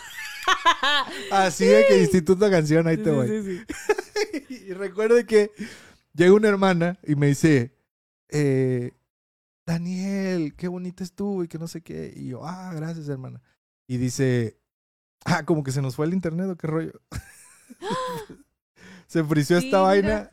así 1.31 1.65
de 1.65 1.85
que 1.87 1.99
instituto 2.01 2.49
canción, 2.49 2.87
ahí 2.87 2.97
Sí, 2.97 3.03
te 3.03 3.11
voy. 3.11 3.27
sí, 3.27 3.43
sí. 3.43 4.45
y 4.69 4.73
recuerdo 4.73 5.23
que 5.25 5.51
llega 6.13 6.33
una 6.33 6.47
hermana 6.49 6.97
y 7.03 7.15
me 7.15 7.27
dice, 7.27 7.75
eh, 8.29 8.91
Daniel, 9.65 10.55
qué 10.55 10.67
bonita 10.67 11.03
estuvo 11.03 11.43
y 11.43 11.47
que 11.47 11.59
no 11.59 11.67
sé 11.67 11.81
qué. 11.81 12.13
Y 12.15 12.29
yo, 12.29 12.45
ah, 12.45 12.71
gracias, 12.75 13.09
hermana. 13.09 13.41
Y 13.87 13.97
dice, 13.97 14.59
ah, 15.25 15.43
como 15.45 15.63
que 15.63 15.71
se 15.71 15.81
nos 15.83 15.95
fue 15.95 16.05
el 16.07 16.13
internet 16.13 16.47
o 16.49 16.55
qué 16.55 16.67
rollo. 16.67 16.93
se 19.07 19.23
frició 19.23 19.57
esta 19.57 19.81
vaina. 19.81 20.31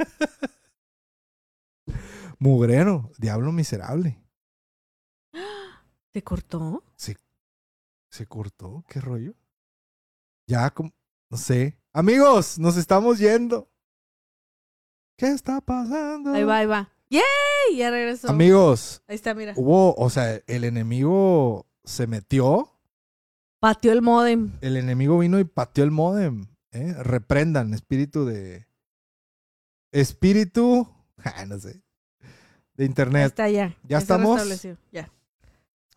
Mugrero, 2.38 3.10
diablo 3.18 3.52
miserable. 3.52 4.18
¿Te 6.12 6.22
cortó? 6.22 6.82
Se 8.10 8.26
cortó, 8.26 8.84
qué 8.88 9.00
rollo. 9.00 9.34
Ya, 10.48 10.68
como, 10.70 10.92
no 11.30 11.36
sé. 11.36 11.78
Amigos, 11.92 12.58
nos 12.58 12.76
estamos 12.76 13.18
yendo. 13.18 13.70
¿Qué 15.16 15.28
está 15.28 15.60
pasando? 15.60 16.32
Ahí 16.32 16.42
va, 16.42 16.56
ahí 16.58 16.66
va. 16.66 16.90
¡Yay! 17.08 17.76
Ya 17.76 17.90
regresó. 17.90 18.28
Amigos, 18.30 19.02
Ahí 19.06 19.14
está, 19.14 19.32
mira. 19.34 19.52
hubo, 19.56 19.94
o 19.94 20.10
sea, 20.10 20.40
el 20.46 20.64
enemigo 20.64 21.66
se 21.84 22.06
metió, 22.08 22.76
Pateó 23.60 23.92
el 23.92 24.02
modem. 24.02 24.52
el 24.60 24.76
enemigo 24.76 25.18
vino 25.18 25.38
y 25.38 25.44
pateó 25.44 25.84
el 25.84 25.90
modem. 25.92 26.46
¿eh? 26.72 26.94
Reprendan, 26.98 27.74
espíritu 27.74 28.24
de. 28.24 28.66
Espíritu. 29.92 30.88
no 31.48 31.58
sé. 31.58 31.82
De 32.74 32.84
internet. 32.84 33.26
está 33.26 33.48
ya. 33.48 33.76
¿Ya 33.88 33.98
estamos? 33.98 34.40
Ya. 34.92 35.10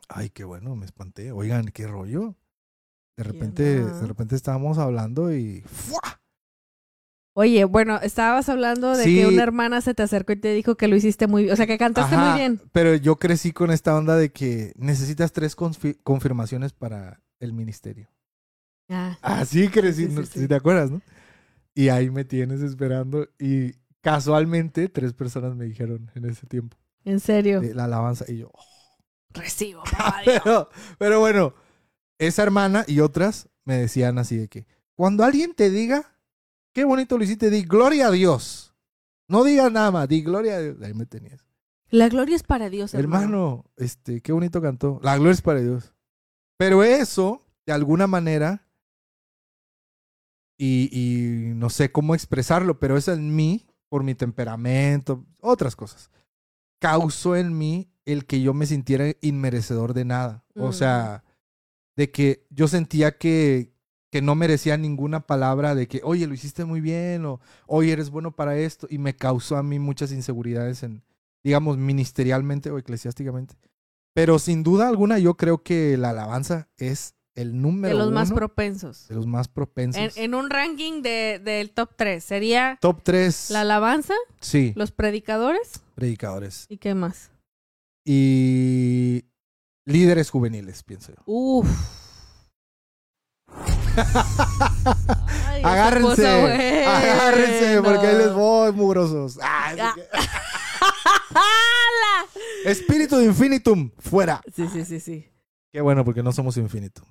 Ay, 0.09 0.29
qué 0.29 0.43
bueno, 0.43 0.75
me 0.75 0.85
espanté. 0.85 1.31
Oigan, 1.31 1.65
qué 1.67 1.87
rollo. 1.87 2.35
De 3.15 3.23
repente, 3.23 3.63
de 3.83 4.07
repente 4.07 4.35
estábamos 4.35 4.77
hablando 4.77 5.33
y. 5.33 5.61
¡fua! 5.61 6.19
Oye, 7.35 7.63
bueno, 7.65 7.99
estabas 8.01 8.47
hablando 8.49 8.95
de 8.95 9.03
Sí. 9.05 9.15
que 9.15 9.27
una 9.27 9.41
hermana 9.41 9.81
se 9.81 9.95
te 9.95 10.03
acercó 10.03 10.33
y 10.33 10.35
te 10.35 10.53
dijo 10.53 10.75
que 10.75 10.87
lo 10.87 10.95
hiciste 10.95 11.25
muy 11.27 11.43
bien. 11.43 11.53
O 11.53 11.55
sea, 11.55 11.65
que 11.65 11.77
cantaste 11.79 12.13
Ajá, 12.15 12.29
muy 12.31 12.39
bien. 12.39 12.61
Pero 12.71 12.93
yo 12.95 13.15
crecí 13.17 13.51
con 13.53 13.71
esta 13.71 13.95
onda 13.95 14.15
de 14.17 14.31
que 14.31 14.73
necesitas 14.75 15.31
tres 15.31 15.57
confi- 15.57 15.97
confirmaciones 16.03 16.73
para 16.73 17.21
el 17.39 17.53
ministerio. 17.53 18.09
Ah, 18.89 19.17
Así 19.21 19.67
crecí, 19.69 20.07
Sí, 20.07 20.25
sí. 20.25 20.39
si 20.41 20.47
te 20.47 20.55
acuerdas, 20.55 20.91
¿no? 20.91 21.01
Y 21.73 21.89
ahí 21.89 22.11
me 22.11 22.23
tienes 22.23 22.61
esperando 22.61 23.27
y 23.39 23.73
casualmente 24.03 24.89
tres 24.89 25.13
personas 25.13 25.55
me 25.55 25.65
dijeron 25.65 26.11
en 26.13 26.25
ese 26.29 26.45
tiempo 26.45 26.77
en 27.05 27.19
serio. 27.19 27.61
de 27.61 27.73
la 27.73 27.85
alabanza 27.85 28.25
y 28.27 28.37
yo, 28.37 28.51
oh. 28.53 28.63
Recibo, 29.33 29.83
papá 29.83 30.21
Dios. 30.23 30.41
pero, 30.43 30.69
pero 30.99 31.19
bueno, 31.19 31.53
esa 32.19 32.43
hermana 32.43 32.85
y 32.87 32.99
otras 32.99 33.49
me 33.65 33.77
decían 33.77 34.19
así 34.19 34.37
de 34.37 34.47
que 34.47 34.67
cuando 34.93 35.23
alguien 35.23 35.55
te 35.55 35.71
diga 35.71 36.13
qué 36.73 36.83
bonito 36.83 37.17
lo 37.17 37.23
hiciste, 37.23 37.49
di 37.49 37.63
gloria 37.63 38.07
a 38.07 38.11
Dios. 38.11 38.75
No 39.27 39.43
digas 39.43 39.71
nada 39.71 39.89
más, 39.91 40.07
di 40.07 40.21
gloria 40.21 40.55
a 40.55 40.59
Dios. 40.59 40.77
Ahí 40.81 40.93
me 40.93 41.05
tenías. 41.05 41.47
La 41.89 42.09
gloria 42.09 42.35
es 42.35 42.43
para 42.43 42.69
Dios, 42.69 42.93
hermano. 42.93 43.23
Hermano, 43.23 43.65
este, 43.77 44.21
qué 44.21 44.31
bonito 44.31 44.61
cantó. 44.61 44.99
La 45.01 45.15
gloria 45.15 45.33
es 45.33 45.41
para 45.41 45.61
Dios. 45.61 45.93
Pero 46.57 46.83
eso, 46.83 47.45
de 47.65 47.73
alguna 47.73 48.07
manera, 48.07 48.67
y, 50.57 50.89
y 50.91 51.53
no 51.55 51.69
sé 51.69 51.91
cómo 51.91 52.15
expresarlo, 52.15 52.79
pero 52.79 52.97
eso 52.97 53.13
en 53.13 53.35
mí, 53.35 53.65
por 53.93 54.03
mi 54.03 54.15
temperamento, 54.15 55.23
otras 55.39 55.75
cosas, 55.75 56.09
causó 56.81 57.35
en 57.35 57.55
mí 57.55 57.91
el 58.05 58.25
que 58.25 58.41
yo 58.41 58.55
me 58.55 58.65
sintiera 58.65 59.05
inmerecedor 59.21 59.93
de 59.93 60.03
nada. 60.03 60.43
O 60.55 60.69
Mm. 60.69 60.73
sea, 60.73 61.23
de 61.95 62.09
que 62.09 62.47
yo 62.49 62.67
sentía 62.67 63.19
que, 63.19 63.71
que 64.11 64.23
no 64.23 64.33
merecía 64.33 64.77
ninguna 64.77 65.27
palabra 65.27 65.75
de 65.75 65.87
que, 65.87 66.01
oye, 66.03 66.25
lo 66.25 66.33
hiciste 66.33 66.65
muy 66.65 66.81
bien 66.81 67.23
o, 67.27 67.39
oye, 67.67 67.91
eres 67.91 68.09
bueno 68.09 68.35
para 68.35 68.57
esto. 68.57 68.87
Y 68.89 68.97
me 68.97 69.15
causó 69.15 69.57
a 69.57 69.63
mí 69.63 69.77
muchas 69.77 70.11
inseguridades 70.11 70.81
en, 70.81 71.03
digamos, 71.43 71.77
ministerialmente 71.77 72.71
o 72.71 72.79
eclesiásticamente. 72.79 73.53
Pero 74.15 74.39
sin 74.39 74.63
duda 74.63 74.87
alguna, 74.87 75.19
yo 75.19 75.37
creo 75.37 75.61
que 75.61 75.97
la 75.97 76.09
alabanza 76.09 76.67
es 76.77 77.13
el 77.35 77.61
número 77.61 77.97
De 77.97 78.03
los 78.03 78.11
más 78.13 78.31
propensos. 78.31 79.07
de 79.07 79.15
los 79.15 79.25
más 79.27 79.47
propensos. 79.47 80.15
En, 80.17 80.23
en 80.23 80.35
un 80.35 80.49
ranking 80.49 81.01
de, 81.01 81.39
del 81.43 81.71
top 81.71 81.91
3 81.95 82.23
sería 82.23 82.77
Top 82.81 83.01
3. 83.03 83.49
la 83.51 83.61
alabanza, 83.61 84.13
Sí, 84.39 84.73
los 84.75 84.91
predicadores 84.91 85.81
predicadores. 85.95 86.65
y 86.69 86.77
qué 86.77 86.93
más. 86.95 87.31
Y 88.05 89.25
líderes 89.85 90.29
juveniles, 90.29 90.83
pienso 90.83 91.11
yo. 91.13 91.21
Uf. 91.25 91.67
Ay, 95.47 95.61
agárrense, 95.63 96.09
cosa 96.09 96.97
agárrense, 96.97 97.81
porque 97.83 98.07
ahí 98.07 98.17
les 98.17 98.33
voy, 98.33 98.71
mugrosos. 98.73 99.39
Ah, 99.41 99.67
así 99.69 99.79
Ah. 99.81 99.93
que- 99.95 100.07
Espíritu 102.69 103.17
de 103.17 103.25
infinitum, 103.25 103.91
fuera. 103.99 104.41
Sí, 104.55 104.67
sí, 104.71 104.85
sí, 104.85 104.99
sí. 104.99 105.27
Qué 105.71 105.81
bueno, 105.81 106.03
porque 106.05 106.23
no 106.23 106.31
somos 106.31 106.57
infinitum. 106.57 107.05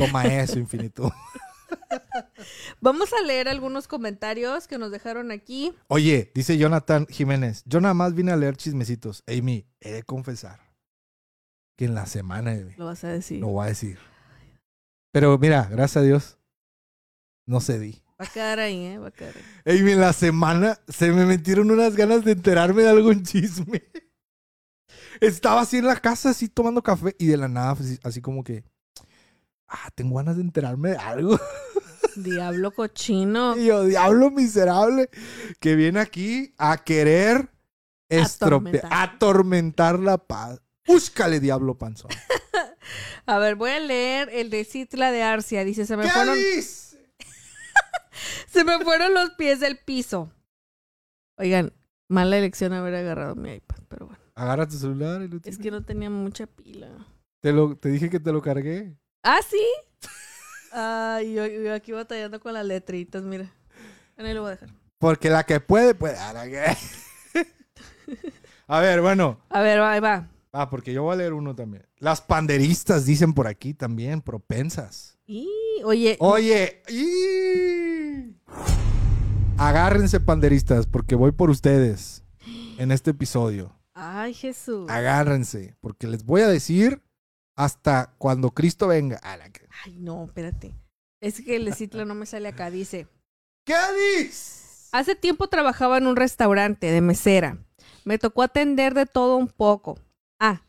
Toma 0.00 0.24
eso, 0.24 0.58
infinitum. 0.58 1.10
Vamos 2.80 3.12
a 3.12 3.22
leer 3.26 3.48
algunos 3.48 3.86
comentarios 3.86 4.66
que 4.66 4.78
nos 4.78 4.90
dejaron 4.90 5.30
aquí. 5.30 5.74
Oye, 5.88 6.32
dice 6.34 6.56
Jonathan 6.56 7.06
Jiménez, 7.06 7.62
yo 7.66 7.80
nada 7.80 7.92
más 7.94 8.14
vine 8.14 8.32
a 8.32 8.36
leer 8.36 8.56
chismecitos. 8.56 9.22
Amy, 9.26 9.66
he 9.80 9.92
de 9.92 10.02
confesar 10.02 10.60
que 11.76 11.84
en 11.84 11.94
la 11.94 12.06
semana, 12.06 12.52
Amy, 12.52 12.74
Lo 12.76 12.86
vas 12.86 13.04
a 13.04 13.08
decir. 13.08 13.40
lo 13.40 13.48
voy 13.48 13.66
a 13.66 13.68
decir. 13.68 13.98
Pero 15.12 15.36
mira, 15.38 15.68
gracias 15.70 15.98
a 15.98 16.06
Dios, 16.06 16.38
no 17.46 17.60
cedí. 17.60 18.02
Va 18.20 18.24
a 18.24 18.28
quedar 18.32 18.58
ahí, 18.60 18.84
¿eh? 18.86 18.98
Va 18.98 19.08
a 19.08 19.10
quedar 19.10 19.34
ahí. 19.36 19.78
Amy, 19.78 19.92
en 19.92 20.00
la 20.00 20.12
semana 20.12 20.78
se 20.88 21.10
me 21.10 21.26
metieron 21.26 21.70
unas 21.70 21.94
ganas 21.96 22.24
de 22.24 22.32
enterarme 22.32 22.82
de 22.82 22.88
algún 22.90 23.22
chisme. 23.22 23.82
Estaba 25.20 25.60
así 25.60 25.78
en 25.78 25.86
la 25.86 25.96
casa, 25.96 26.30
así 26.30 26.48
tomando 26.48 26.82
café, 26.82 27.14
y 27.18 27.26
de 27.26 27.36
la 27.36 27.48
nada, 27.48 27.72
así, 27.72 27.98
así 28.02 28.20
como 28.22 28.42
que, 28.42 28.64
ah, 29.70 29.88
tengo 29.94 30.16
ganas 30.16 30.36
de 30.36 30.42
enterarme 30.42 30.90
de 30.90 30.96
algo. 30.96 31.38
Diablo 32.16 32.72
cochino. 32.72 33.56
Y 33.56 33.66
yo, 33.66 33.84
diablo 33.84 34.30
miserable, 34.30 35.08
que 35.60 35.76
viene 35.76 36.00
aquí 36.00 36.54
a 36.58 36.76
querer 36.78 37.48
estropear, 38.08 38.86
Atormentar. 38.90 39.98
la 40.00 40.18
paz. 40.18 40.60
Búscale, 40.86 41.38
diablo 41.40 41.78
panzón. 41.78 42.10
A 43.26 43.38
ver, 43.38 43.54
voy 43.54 43.70
a 43.70 43.78
leer 43.78 44.28
el 44.32 44.50
de 44.50 44.64
Citla 44.64 45.12
de 45.12 45.22
Arcia. 45.22 45.64
Dice, 45.64 45.86
se 45.86 45.96
me 45.96 46.02
¿Qué 46.04 46.10
fueron, 46.10 46.34
dice? 46.34 46.98
se 48.48 48.64
me 48.64 48.80
fueron 48.80 49.14
los 49.14 49.30
pies 49.30 49.60
del 49.60 49.78
piso. 49.78 50.32
Oigan, 51.38 51.72
mala 52.08 52.36
elección 52.38 52.72
haber 52.72 52.96
agarrado 52.96 53.36
mi 53.36 53.52
iPad, 53.52 53.78
pero 53.88 54.06
bueno. 54.06 54.22
Agarra 54.34 54.66
tu 54.66 54.76
celular 54.76 55.22
y 55.22 55.28
lo 55.28 55.38
Es 55.44 55.58
que 55.58 55.70
no 55.70 55.84
tenía 55.84 56.10
mucha 56.10 56.46
pila. 56.46 56.88
te, 57.40 57.52
lo, 57.52 57.76
te 57.76 57.88
dije 57.90 58.10
que 58.10 58.18
te 58.18 58.32
lo 58.32 58.42
cargué. 58.42 58.96
¿Ah, 59.22 59.40
sí? 59.48 59.62
Ay, 60.72 61.34
yo, 61.34 61.46
yo 61.46 61.74
aquí 61.74 61.92
batallando 61.92 62.40
con 62.40 62.54
las 62.54 62.64
letritas, 62.64 63.22
mira. 63.22 63.52
En 64.16 64.26
ahí 64.26 64.34
lo 64.34 64.42
voy 64.42 64.48
a 64.52 64.54
dejar. 64.56 64.68
Porque 64.98 65.30
la 65.30 65.44
que 65.44 65.60
puede, 65.60 65.94
puede. 65.94 66.16
A 66.18 66.32
la 66.32 66.44
que- 66.44 66.76
A 68.66 68.80
ver, 68.80 69.00
bueno. 69.00 69.40
A 69.48 69.60
ver, 69.62 69.80
ahí 69.80 70.00
va. 70.00 70.28
Ah, 70.52 70.68
porque 70.70 70.92
yo 70.92 71.02
voy 71.04 71.14
a 71.14 71.16
leer 71.16 71.32
uno 71.32 71.54
también. 71.54 71.86
Las 71.98 72.20
panderistas 72.20 73.04
dicen 73.06 73.32
por 73.34 73.46
aquí 73.46 73.72
también, 73.74 74.20
propensas. 74.20 75.16
Y, 75.26 75.48
oye, 75.84 76.16
Oye, 76.20 76.82
y... 76.88 78.34
agárrense 79.58 80.18
panderistas 80.20 80.86
porque 80.86 81.14
voy 81.14 81.30
por 81.32 81.50
ustedes 81.50 82.24
en 82.78 82.90
este 82.90 83.10
episodio. 83.12 83.72
ay, 83.94 84.34
Jesús. 84.34 84.88
Agárrense, 84.90 85.76
porque 85.80 86.06
les 86.08 86.24
voy 86.24 86.40
a 86.42 86.48
decir 86.48 87.00
hasta 87.64 88.14
cuando 88.18 88.50
Cristo 88.50 88.88
venga. 88.88 89.16
A 89.18 89.36
la 89.36 89.50
que- 89.50 89.66
Ay, 89.84 89.96
no, 89.98 90.24
espérate. 90.24 90.74
Es 91.22 91.40
que 91.42 91.56
el 91.56 91.72
Citla 91.74 92.04
no 92.04 92.14
me 92.14 92.26
sale 92.26 92.48
acá. 92.48 92.70
Dice, 92.70 93.06
¿Qué 93.66 93.74
dices? 94.20 94.88
hace 94.92 95.14
tiempo 95.14 95.48
trabajaba 95.48 95.98
en 95.98 96.06
un 96.06 96.16
restaurante 96.16 96.90
de 96.90 97.00
mesera. 97.00 97.58
Me 98.04 98.18
tocó 98.18 98.42
atender 98.42 98.94
de 98.94 99.06
todo 99.06 99.36
un 99.36 99.48
poco. 99.48 99.98
Ah, 100.40 100.62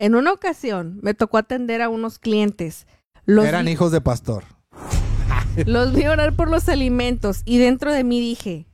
en 0.00 0.14
una 0.16 0.32
ocasión 0.32 0.98
me 1.02 1.14
tocó 1.14 1.38
atender 1.38 1.80
a 1.82 1.88
unos 1.88 2.18
clientes. 2.18 2.86
Los 3.24 3.46
Eran 3.46 3.64
vi- 3.66 3.72
hijos 3.72 3.92
de 3.92 4.00
pastor. 4.00 4.44
Los 5.66 5.94
vi 5.94 6.06
orar 6.06 6.34
por 6.34 6.50
los 6.50 6.68
alimentos 6.68 7.42
y 7.44 7.58
dentro 7.58 7.92
de 7.92 8.02
mí 8.02 8.18
dije, 8.20 8.66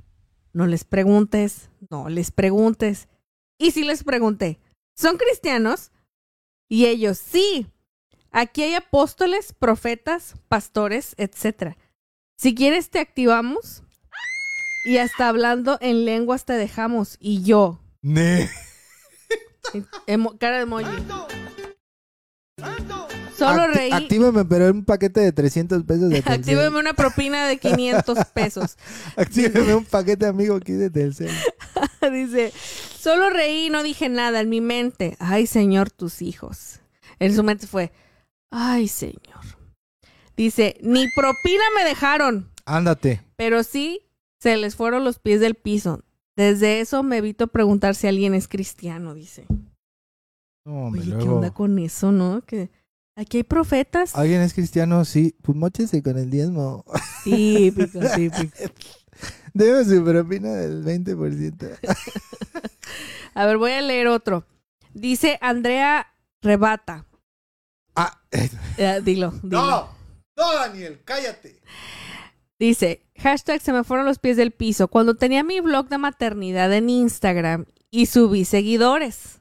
no 0.55 0.67
les 0.67 0.85
preguntes, 0.85 1.69
no 1.91 2.09
les 2.09 2.31
preguntes. 2.31 3.09
Y 3.59 3.73
sí 3.73 3.85
les 3.85 4.03
pregunté, 4.03 4.59
¿son 4.97 5.19
cristianos? 5.19 5.93
Y 6.71 6.87
ellos, 6.87 7.19
sí. 7.19 7.67
Aquí 8.31 8.63
hay 8.63 8.75
apóstoles, 8.75 9.53
profetas, 9.53 10.35
pastores, 10.49 11.15
etc. 11.19 11.75
Si 12.39 12.55
quieres 12.55 12.89
te 12.89 13.01
activamos 13.01 13.83
y 14.85 14.99
hasta 14.99 15.29
hablando 15.29 15.79
en 15.81 16.05
lenguas 16.05 16.45
te 16.45 16.53
dejamos. 16.53 17.17
Y 17.21 17.43
yo, 17.43 17.81
Ne. 18.03 18.49
emo- 20.07 20.39
cara 20.39 20.57
de 20.59 20.63
emoji. 20.63 20.85
Solo 23.37 23.63
Acti- 23.63 23.75
reí. 23.75 23.91
Actívame, 23.93 24.45
pero 24.45 24.71
un 24.71 24.85
paquete 24.85 25.21
de 25.21 25.33
300 25.33 25.83
pesos 25.85 26.11
de 26.11 26.17
Telcel. 26.23 26.33
Actíveme 26.35 26.79
una 26.79 26.93
propina 26.93 27.47
de 27.47 27.57
500 27.59 28.19
pesos. 28.35 28.77
Actívame 29.17 29.75
un 29.75 29.85
paquete 29.85 30.27
amigo 30.27 30.57
aquí 30.57 30.73
de 30.73 30.91
Telcel. 30.91 31.31
Dice, 32.13 32.53
solo 32.99 33.31
reí 33.31 33.67
y 33.67 33.71
no 33.71 33.83
dije 33.83 34.09
nada 34.09 34.41
en 34.41 34.49
mi 34.49 34.61
mente. 34.61 35.17
Ay, 35.19 35.47
Señor, 35.47 35.91
tus 35.91 36.23
hijos. 36.23 36.81
En 37.19 37.35
su 37.35 37.43
mente 37.43 37.67
fue, 37.67 37.93
ay, 38.51 38.89
Señor. 38.89 39.45
Dice, 40.37 40.77
ni 40.83 41.07
propina 41.15 41.63
me 41.77 41.85
dejaron, 41.85 42.51
Ándate. 42.65 43.21
pero 43.37 43.63
sí 43.63 44.01
se 44.41 44.57
les 44.57 44.75
fueron 44.75 45.05
los 45.05 45.19
pies 45.19 45.41
del 45.41 45.55
piso. 45.55 46.03
Desde 46.37 46.81
eso 46.81 47.03
me 47.03 47.19
evito 47.19 47.49
preguntar 47.49 47.95
si 47.95 48.07
alguien 48.07 48.35
es 48.35 48.49
cristiano, 48.49 49.15
dice. 49.15 49.47
No, 50.65 50.87
Oye, 50.87 51.01
¿qué 51.03 51.07
luego- 51.09 51.37
onda 51.37 51.51
con 51.53 51.79
eso, 51.79 52.13
no? 52.13 52.41
Que 52.43 52.71
aquí 53.17 53.39
hay 53.39 53.43
profetas. 53.43 54.15
¿Alguien 54.17 54.41
es 54.41 54.55
cristiano? 54.55 55.05
Sí. 55.05 55.35
Pues 55.43 55.57
mochese 55.59 56.03
con 56.03 56.17
el 56.17 56.31
diezmo. 56.31 56.85
Típico, 57.25 57.99
típico. 58.17 58.57
Debe 59.55 59.85
su 59.85 60.05
propina 60.05 60.53
del 60.53 60.85
20%. 60.85 61.79
A 63.35 63.47
ver, 63.47 63.59
voy 63.59 63.73
a 63.73 63.81
leer 63.83 64.09
otro. 64.09 64.45
Dice 64.93 65.39
Andrea 65.41 66.07
Rebata. 66.43 67.07
Ah, 67.95 68.21
eh, 68.31 69.01
dilo, 69.03 69.31
dilo. 69.43 69.63
no. 69.63 70.01
No, 70.37 70.55
Daniel, 70.55 71.01
cállate. 71.05 71.61
Dice, 72.59 73.07
hashtag 73.19 73.61
se 73.61 73.73
me 73.75 73.85
fueron 73.85 74.07
los 74.07 74.19
pies 74.19 74.39
del 74.39 74.53
piso. 74.53 74.89
Cuando 74.89 75.15
tenía 75.15 75.45
mi 75.45 75.61
blog 75.61 75.89
de 75.89 75.99
maternidad 75.99 76.73
en 76.73 76.89
Instagram 76.89 77.67
y 77.91 78.07
subí 78.07 78.47
seguidores. 78.47 79.41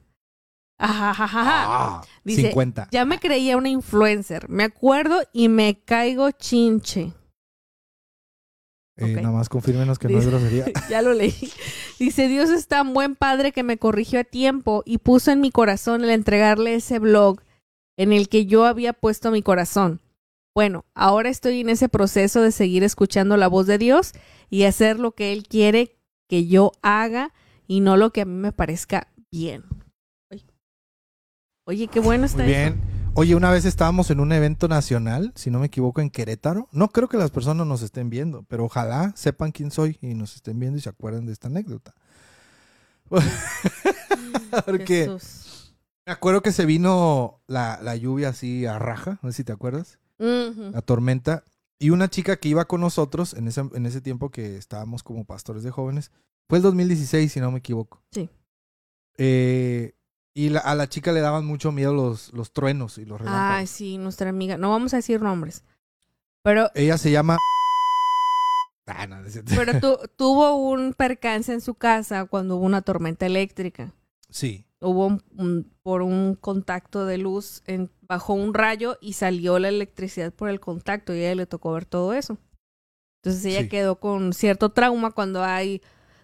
Ajajaja. 0.78 1.42
Ah, 1.44 2.02
Dice, 2.24 2.48
50. 2.48 2.88
Ya 2.90 3.04
me 3.06 3.18
creía 3.18 3.56
una 3.56 3.68
influencer. 3.70 4.48
Me 4.50 4.64
acuerdo 4.64 5.22
y 5.32 5.48
me 5.48 5.78
caigo 5.82 6.30
chinche. 6.32 7.12
Eh. 9.00 9.14
Nada 9.14 9.30
más 9.30 9.48
confírmenos 9.48 9.98
que 9.98 10.08
no 10.08 10.18
es 10.18 10.26
grosería. 10.26 10.66
ya 10.90 11.02
lo 11.02 11.12
leí. 11.14 11.34
Dice, 11.98 12.28
Dios 12.28 12.50
es 12.50 12.66
tan 12.66 12.92
buen 12.92 13.16
padre 13.16 13.52
que 13.52 13.62
me 13.62 13.78
corrigió 13.78 14.20
a 14.20 14.24
tiempo 14.24 14.82
y 14.84 14.98
puso 14.98 15.30
en 15.30 15.40
mi 15.40 15.50
corazón 15.50 16.04
el 16.04 16.10
entregarle 16.10 16.74
ese 16.74 16.98
blog 16.98 17.40
en 17.96 18.12
el 18.12 18.28
que 18.28 18.46
yo 18.46 18.64
había 18.64 18.92
puesto 18.92 19.30
mi 19.30 19.42
corazón. 19.42 20.00
Bueno, 20.54 20.84
ahora 20.94 21.28
estoy 21.28 21.60
en 21.60 21.68
ese 21.68 21.88
proceso 21.88 22.42
de 22.42 22.52
seguir 22.52 22.82
escuchando 22.82 23.36
la 23.36 23.48
voz 23.48 23.66
de 23.66 23.78
Dios 23.78 24.12
y 24.50 24.64
hacer 24.64 24.98
lo 24.98 25.12
que 25.12 25.32
Él 25.32 25.46
quiere 25.46 25.96
que 26.28 26.46
yo 26.46 26.72
haga 26.82 27.32
y 27.66 27.80
no 27.80 27.96
lo 27.96 28.10
que 28.10 28.22
a 28.22 28.24
mí 28.24 28.34
me 28.34 28.52
parezca 28.52 29.08
bien. 29.30 29.64
Oye, 31.66 31.86
qué 31.86 32.00
bueno 32.00 32.26
está 32.26 32.42
Muy 32.42 32.52
eso. 32.52 32.74
Oye, 33.14 33.34
una 33.34 33.50
vez 33.50 33.64
estábamos 33.64 34.10
en 34.10 34.20
un 34.20 34.32
evento 34.32 34.66
nacional, 34.68 35.32
si 35.34 35.50
no 35.50 35.58
me 35.58 35.66
equivoco, 35.66 36.00
en 36.00 36.10
Querétaro. 36.10 36.68
No 36.72 36.88
creo 36.88 37.08
que 37.08 37.18
las 37.18 37.30
personas 37.30 37.66
nos 37.66 37.82
estén 37.82 38.08
viendo, 38.08 38.44
pero 38.44 38.64
ojalá 38.64 39.12
sepan 39.16 39.52
quién 39.52 39.70
soy 39.70 39.98
y 40.00 40.14
nos 40.14 40.36
estén 40.36 40.58
viendo 40.58 40.78
y 40.78 40.80
se 40.80 40.88
acuerden 40.88 41.26
de 41.26 41.32
esta 41.32 41.48
anécdota. 41.48 41.94
Porque 44.64 44.86
Jesús. 45.06 45.74
me 46.06 46.12
acuerdo 46.12 46.40
que 46.42 46.52
se 46.52 46.64
vino 46.64 47.40
la, 47.46 47.78
la 47.82 47.96
lluvia 47.96 48.30
así 48.30 48.64
a 48.64 48.78
raja, 48.78 49.18
no 49.22 49.30
sé 49.32 49.38
si 49.38 49.44
te 49.44 49.52
acuerdas, 49.52 49.98
Ujú. 50.18 50.70
la 50.72 50.80
tormenta. 50.80 51.44
Y 51.78 51.90
una 51.90 52.08
chica 52.08 52.36
que 52.36 52.48
iba 52.48 52.66
con 52.66 52.80
nosotros 52.80 53.34
en 53.34 53.48
ese, 53.48 53.62
en 53.74 53.86
ese 53.86 54.00
tiempo 54.00 54.30
que 54.30 54.56
estábamos 54.56 55.02
como 55.02 55.24
pastores 55.24 55.62
de 55.62 55.70
jóvenes, 55.70 56.10
fue 56.48 56.58
el 56.58 56.62
2016, 56.62 57.32
si 57.32 57.40
no 57.40 57.50
me 57.50 57.58
equivoco. 57.58 58.02
Sí. 58.12 58.30
Eh, 59.18 59.94
Y 60.34 60.50
la- 60.50 60.60
a 60.60 60.74
la 60.74 60.88
chica 60.88 61.12
le 61.12 61.20
daban 61.20 61.44
mucho 61.44 61.72
miedo 61.72 61.92
los, 61.92 62.32
los 62.32 62.52
truenos 62.52 62.98
y 62.98 63.04
los 63.04 63.18
relámpagos. 63.20 63.56
Ay, 63.56 63.66
sí, 63.66 63.98
nuestra 63.98 64.30
amiga. 64.30 64.56
No 64.56 64.70
vamos 64.70 64.92
a 64.94 64.96
decir 64.98 65.20
nombres. 65.20 65.64
Pero, 66.42 66.70
Ella 66.74 66.98
se 66.98 67.10
llama... 67.10 67.36
Ah, 68.86 69.06
no, 69.06 69.24
es 69.24 69.40
pero 69.54 69.78
tu- 69.78 70.08
tuvo 70.16 70.56
un 70.56 70.94
percance 70.94 71.52
en 71.52 71.60
su 71.60 71.74
casa 71.74 72.24
cuando 72.24 72.56
hubo 72.56 72.64
una 72.66 72.82
tormenta 72.82 73.24
eléctrica. 73.24 73.92
Sí. 74.30 74.64
Hubo 74.80 75.06
un, 75.06 75.22
un- 75.36 75.72
por 75.84 76.02
un 76.02 76.34
contacto 76.34 77.06
de 77.06 77.16
luz, 77.18 77.62
en, 77.66 77.88
bajó 78.02 78.34
un 78.34 78.52
rayo 78.52 78.98
y 79.00 79.12
salió 79.12 79.60
la 79.60 79.68
electricidad 79.68 80.32
por 80.32 80.48
el 80.48 80.58
contacto 80.58 81.14
y 81.14 81.18
a 81.20 81.26
ella 81.26 81.34
le 81.36 81.46
tocó 81.46 81.72
ver 81.72 81.84
todo 81.84 82.14
eso. 82.14 82.38
Entonces 83.22 83.44
ella 83.44 83.62
Sí. 83.62 83.68
quedó 83.68 84.00
con 84.00 84.32
cierto 84.32 84.70
trauma 84.70 85.12
cuando 85.12 85.44
hay 85.44 85.82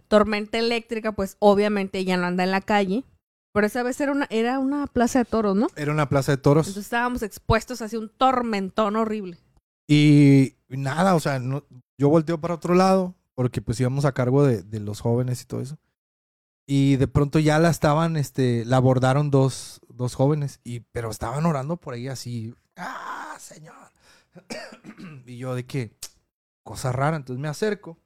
tormenta 0.08 0.58
eléctrica, 0.58 1.12
pues 1.12 1.36
obviamente 1.38 1.98
ella 1.98 2.16
no 2.16 2.26
anda 2.26 2.42
en 2.42 2.50
la 2.50 2.62
calle. 2.62 3.04
Pero 3.56 3.68
esa 3.68 3.82
vez 3.82 3.98
era 4.02 4.12
una, 4.12 4.26
era 4.28 4.58
una 4.58 4.86
plaza 4.86 5.20
de 5.20 5.24
toros, 5.24 5.56
¿no? 5.56 5.68
Era 5.76 5.90
una 5.90 6.10
plaza 6.10 6.30
de 6.32 6.36
toros. 6.36 6.66
Entonces 6.66 6.84
estábamos 6.84 7.22
expuestos 7.22 7.80
hacia 7.80 7.98
un 7.98 8.10
tormentón 8.10 8.96
horrible. 8.96 9.38
Y 9.88 10.56
nada, 10.68 11.14
o 11.14 11.20
sea, 11.20 11.38
no, 11.38 11.64
yo 11.96 12.10
volteo 12.10 12.38
para 12.38 12.52
otro 12.52 12.74
lado 12.74 13.14
porque 13.34 13.62
pues 13.62 13.80
íbamos 13.80 14.04
a 14.04 14.12
cargo 14.12 14.44
de, 14.44 14.62
de 14.62 14.78
los 14.78 15.00
jóvenes 15.00 15.40
y 15.40 15.46
todo 15.46 15.62
eso. 15.62 15.78
Y 16.66 16.96
de 16.96 17.08
pronto 17.08 17.38
ya 17.38 17.58
la 17.58 17.70
estaban, 17.70 18.18
este, 18.18 18.66
la 18.66 18.76
abordaron 18.76 19.30
dos, 19.30 19.80
dos 19.88 20.14
jóvenes, 20.14 20.60
y, 20.62 20.80
pero 20.80 21.08
estaban 21.08 21.46
orando 21.46 21.78
por 21.78 21.94
ahí 21.94 22.08
así, 22.08 22.54
¡ah, 22.76 23.38
señor! 23.40 23.90
y 25.24 25.38
yo 25.38 25.54
de 25.54 25.64
que, 25.64 25.96
cosa 26.62 26.92
rara, 26.92 27.16
entonces 27.16 27.40
me 27.40 27.48
acerco 27.48 27.96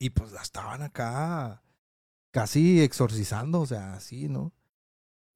y 0.00 0.10
pues 0.10 0.32
la 0.32 0.42
estaban 0.42 0.82
acá 0.82 1.62
casi 2.36 2.82
exorcizando, 2.82 3.62
o 3.62 3.66
sea, 3.66 3.94
así, 3.94 4.28
¿no? 4.28 4.52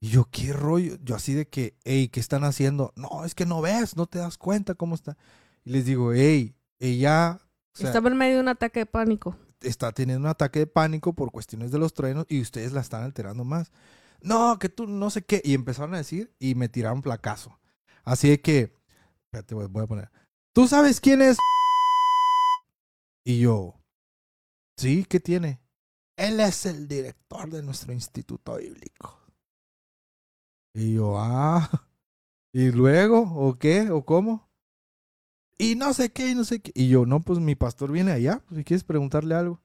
Y 0.00 0.10
yo, 0.10 0.28
¿qué 0.30 0.52
rollo? 0.52 0.98
Yo 1.02 1.14
así 1.14 1.32
de 1.32 1.48
que, 1.48 1.74
hey, 1.82 2.10
¿qué 2.10 2.20
están 2.20 2.44
haciendo? 2.44 2.92
No, 2.94 3.24
es 3.24 3.34
que 3.34 3.46
no 3.46 3.62
ves, 3.62 3.96
no 3.96 4.04
te 4.04 4.18
das 4.18 4.36
cuenta 4.36 4.74
cómo 4.74 4.96
está. 4.96 5.16
Y 5.64 5.70
les 5.70 5.86
digo, 5.86 6.12
hey, 6.12 6.54
ella 6.78 7.40
o 7.74 7.78
sea, 7.78 7.86
Estaba 7.86 8.10
en 8.10 8.18
medio 8.18 8.34
de 8.34 8.40
un 8.42 8.48
ataque 8.48 8.80
de 8.80 8.86
pánico. 8.86 9.34
está 9.62 9.92
teniendo 9.92 10.26
un 10.26 10.30
ataque 10.30 10.58
de 10.58 10.66
pánico 10.66 11.14
por 11.14 11.32
cuestiones 11.32 11.70
de 11.70 11.78
los 11.78 11.94
truenos 11.94 12.26
y 12.28 12.42
ustedes 12.42 12.72
la 12.72 12.82
están 12.82 13.02
alterando 13.02 13.44
más. 13.44 13.72
No, 14.20 14.58
que 14.58 14.68
tú 14.68 14.86
no 14.86 15.08
sé 15.08 15.22
qué. 15.24 15.40
Y 15.42 15.54
empezaron 15.54 15.94
a 15.94 15.98
decir 15.98 16.34
y 16.38 16.54
me 16.54 16.68
tiraron 16.68 17.00
placazo. 17.00 17.58
Así 18.04 18.28
de 18.28 18.42
que, 18.42 18.74
espérate, 19.24 19.54
voy 19.54 19.68
voy 19.68 19.84
a 19.84 19.86
poner. 19.86 20.10
¿Tú 20.52 20.68
sabes 20.68 21.00
quién 21.00 21.22
es? 21.22 21.38
Y 23.24 23.40
yo, 23.40 23.80
sí, 24.76 25.06
¿qué 25.08 25.18
tiene? 25.18 25.62
Él 26.20 26.38
es 26.38 26.66
el 26.66 26.86
director 26.86 27.48
de 27.48 27.62
nuestro 27.62 27.94
instituto 27.94 28.56
bíblico. 28.56 29.18
Y 30.74 30.92
yo, 30.92 31.18
ah, 31.18 31.88
¿y 32.52 32.70
luego? 32.72 33.20
¿O 33.22 33.58
qué? 33.58 33.90
¿O 33.90 34.04
cómo? 34.04 34.46
Y 35.56 35.76
no 35.76 35.94
sé 35.94 36.12
qué, 36.12 36.28
y 36.28 36.34
no 36.34 36.44
sé 36.44 36.60
qué. 36.60 36.72
Y 36.74 36.88
yo, 36.88 37.06
no, 37.06 37.20
pues 37.20 37.38
mi 37.38 37.54
pastor 37.54 37.90
viene 37.90 38.12
allá, 38.12 38.42
pues 38.46 38.58
si 38.58 38.64
quieres 38.64 38.84
preguntarle 38.84 39.34
algo. 39.34 39.62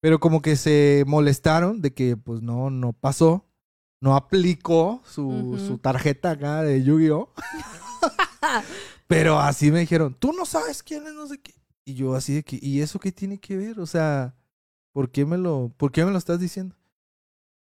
Pero 0.00 0.20
como 0.20 0.42
que 0.42 0.54
se 0.54 1.02
molestaron 1.08 1.82
de 1.82 1.92
que 1.92 2.16
pues 2.16 2.40
no, 2.40 2.70
no 2.70 2.92
pasó. 2.92 3.44
No 4.00 4.14
aplicó 4.14 5.02
su, 5.04 5.60
su 5.66 5.78
tarjeta 5.78 6.32
acá 6.32 6.62
de 6.62 6.84
Yu-Gi-Oh! 6.84 7.32
Pero 9.08 9.40
así 9.40 9.72
me 9.72 9.80
dijeron, 9.80 10.14
tú 10.16 10.32
no 10.32 10.46
sabes 10.46 10.84
quién 10.84 11.04
es, 11.08 11.14
no 11.14 11.26
sé 11.26 11.40
qué. 11.40 11.52
Y 11.84 11.94
yo 11.94 12.14
así 12.14 12.34
de 12.34 12.44
que, 12.44 12.60
¿y 12.62 12.80
eso 12.80 13.00
qué 13.00 13.10
tiene 13.10 13.38
que 13.38 13.56
ver? 13.56 13.80
O 13.80 13.86
sea, 13.86 14.36
¿por 14.96 15.10
qué 15.10 15.26
me 15.26 15.36
lo, 15.36 15.70
por 15.76 15.92
qué 15.92 16.06
me 16.06 16.10
lo 16.10 16.16
estás 16.16 16.40
diciendo? 16.40 16.74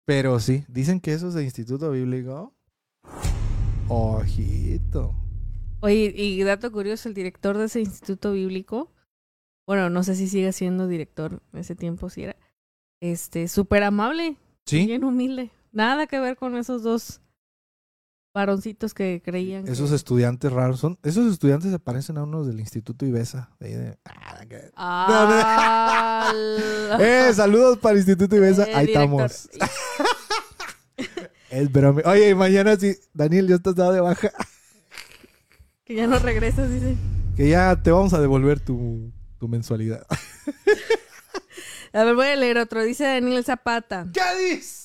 Pero 0.04 0.38
sí, 0.38 0.64
dicen 0.68 1.00
que 1.00 1.12
eso 1.12 1.26
es 1.26 1.34
de 1.34 1.42
Instituto 1.42 1.90
Bíblico. 1.90 2.54
Ojito. 3.88 5.16
Oye, 5.80 6.12
y 6.14 6.40
dato 6.44 6.70
curioso, 6.70 7.08
el 7.08 7.14
director 7.16 7.58
de 7.58 7.64
ese 7.64 7.80
instituto 7.80 8.30
bíblico, 8.30 8.92
bueno, 9.66 9.90
no 9.90 10.04
sé 10.04 10.14
si 10.14 10.28
sigue 10.28 10.52
siendo 10.52 10.86
director, 10.86 11.42
en 11.52 11.58
ese 11.58 11.74
tiempo 11.74 12.08
sí 12.08 12.22
era, 12.22 12.36
este, 13.00 13.48
súper 13.48 13.82
amable, 13.82 14.36
¿Sí? 14.64 14.86
bien 14.86 15.02
humilde. 15.02 15.50
Nada 15.72 16.06
que 16.06 16.20
ver 16.20 16.36
con 16.36 16.56
esos 16.56 16.84
dos 16.84 17.20
varoncitos 18.34 18.92
que 18.92 19.22
creían. 19.24 19.66
Esos 19.68 19.90
que... 19.90 19.96
estudiantes 19.96 20.52
raros 20.52 20.80
son. 20.80 20.98
Esos 21.04 21.32
estudiantes 21.32 21.70
se 21.70 21.78
parecen 21.78 22.18
a 22.18 22.24
unos 22.24 22.46
del 22.46 22.58
Instituto 22.60 23.06
Ibesa. 23.06 23.50
de 23.60 23.66
ahí 23.68 23.74
de- 23.74 23.98
Ah, 24.04 24.44
Ah, 24.76 26.32
Eh, 27.00 27.30
saludos 27.34 27.78
para 27.78 27.92
el 27.92 27.98
Instituto 27.98 28.36
Ibesa. 28.36 28.64
Eh, 28.64 28.74
Ahí 28.74 28.86
director. 28.88 29.30
estamos. 29.30 29.48
Es 31.50 31.70
broma. 31.70 32.02
Oye, 32.06 32.34
mañana 32.34 32.74
sí. 32.76 32.96
Daniel, 33.12 33.46
ya 33.46 33.54
estás 33.56 33.76
dado 33.76 33.92
de 33.92 34.00
baja. 34.00 34.30
Que 35.84 35.94
ya 35.94 36.06
no 36.08 36.18
regresas, 36.18 36.68
dice. 36.68 36.96
Que 37.36 37.48
ya 37.48 37.80
te 37.80 37.92
vamos 37.92 38.12
a 38.12 38.20
devolver 38.20 38.58
tu, 38.58 39.12
tu 39.38 39.46
mensualidad. 39.46 40.04
A 41.92 42.02
ver, 42.02 42.16
voy 42.16 42.26
a 42.26 42.34
leer 42.34 42.58
otro. 42.58 42.82
Dice 42.82 43.04
Daniel 43.04 43.44
Zapata. 43.44 44.08
¿Qué 44.12 44.20
dices? 44.56 44.83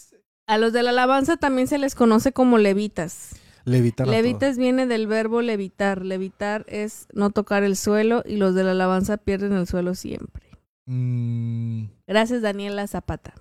A 0.50 0.58
los 0.58 0.74
de 0.74 0.82
la 0.84 0.90
alabanza 0.90 1.38
también 1.38 1.68
se 1.68 1.78
les 1.78 1.94
conoce 1.96 2.32
como 2.34 2.58
levitas. 2.58 3.36
Levitan 3.66 4.08
a 4.08 4.12
Levitas 4.12 4.58
viene 4.58 4.88
del 4.88 5.06
verbo 5.06 5.42
levitar. 5.44 6.04
Levitar 6.04 6.66
es 6.68 7.06
no 7.14 7.30
tocar 7.30 7.64
el 7.64 7.76
suelo 7.78 8.24
y 8.26 8.38
los 8.38 8.56
de 8.56 8.64
la 8.64 8.72
alabanza 8.72 9.18
pierden 9.18 9.54
el 9.54 9.68
suelo 9.68 9.94
siempre. 9.96 10.44
todo. 10.50 10.60
Mm, 10.96 11.90
Gracias, 12.08 12.42
Daniela 12.42 12.88
Zapata. 12.88 13.34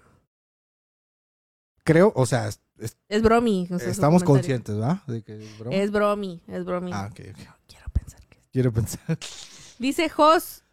creo, 1.84 2.12
o 2.14 2.26
sea, 2.26 2.48
es- 2.48 2.60
es- 2.78 2.96
Es 3.08 3.22
bromi. 3.22 3.66
o 3.70 3.78
sea, 3.78 3.88
estamos 3.90 4.22
conscientes, 4.22 4.76
¿verdad? 4.76 4.98
De 5.06 5.22
que 5.22 5.36
es. 5.36 5.44
Es 5.70 5.90
bromi, 5.90 6.42
es 6.46 6.64
bromi. 6.66 6.90
Ah, 6.92 7.08
ok, 7.10 7.20
ok. 7.30 7.36
Quiero 7.66 7.88
pensar 7.92 8.20
que 8.28 8.38
Quiero 8.52 8.72
pensar. 8.72 9.00
Dice 9.78 10.08
Jos, 10.10 10.64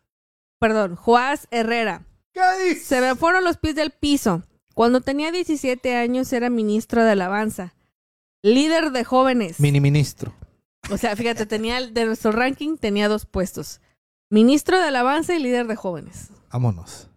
perdón, 0.59 0.95
Joás 0.95 1.47
Herrera. 1.51 2.05
¿Qué 2.33 2.41
dices? 2.67 2.85
Se 2.87 2.99
me 2.99 3.15
fueron 3.15 3.45
los 3.45 3.55
pies 3.57 3.75
del 3.75 3.91
piso. 3.91 4.43
Cuando 4.75 4.99
tenía 4.99 5.31
17 5.31 5.95
años 5.95 6.31
era 6.33 6.49
ministro 6.49 7.03
de 7.03 7.11
alabanza. 7.11 7.73
Líder 8.43 8.91
de 8.91 9.05
jóvenes. 9.05 9.59
Mini 9.61 9.79
ministro. 9.79 10.35
O 10.91 10.97
sea, 10.97 11.15
fíjate, 11.15 11.45
tenía 11.45 11.81
de 11.81 12.05
nuestro 12.05 12.33
ranking 12.33 12.75
tenía 12.77 13.07
dos 13.07 13.25
puestos. 13.25 13.79
Ministro 14.29 14.77
de 14.77 14.89
alabanza 14.89 15.33
y 15.33 15.39
líder 15.39 15.67
de 15.67 15.77
jóvenes. 15.77 16.29
Vámonos. 16.51 17.09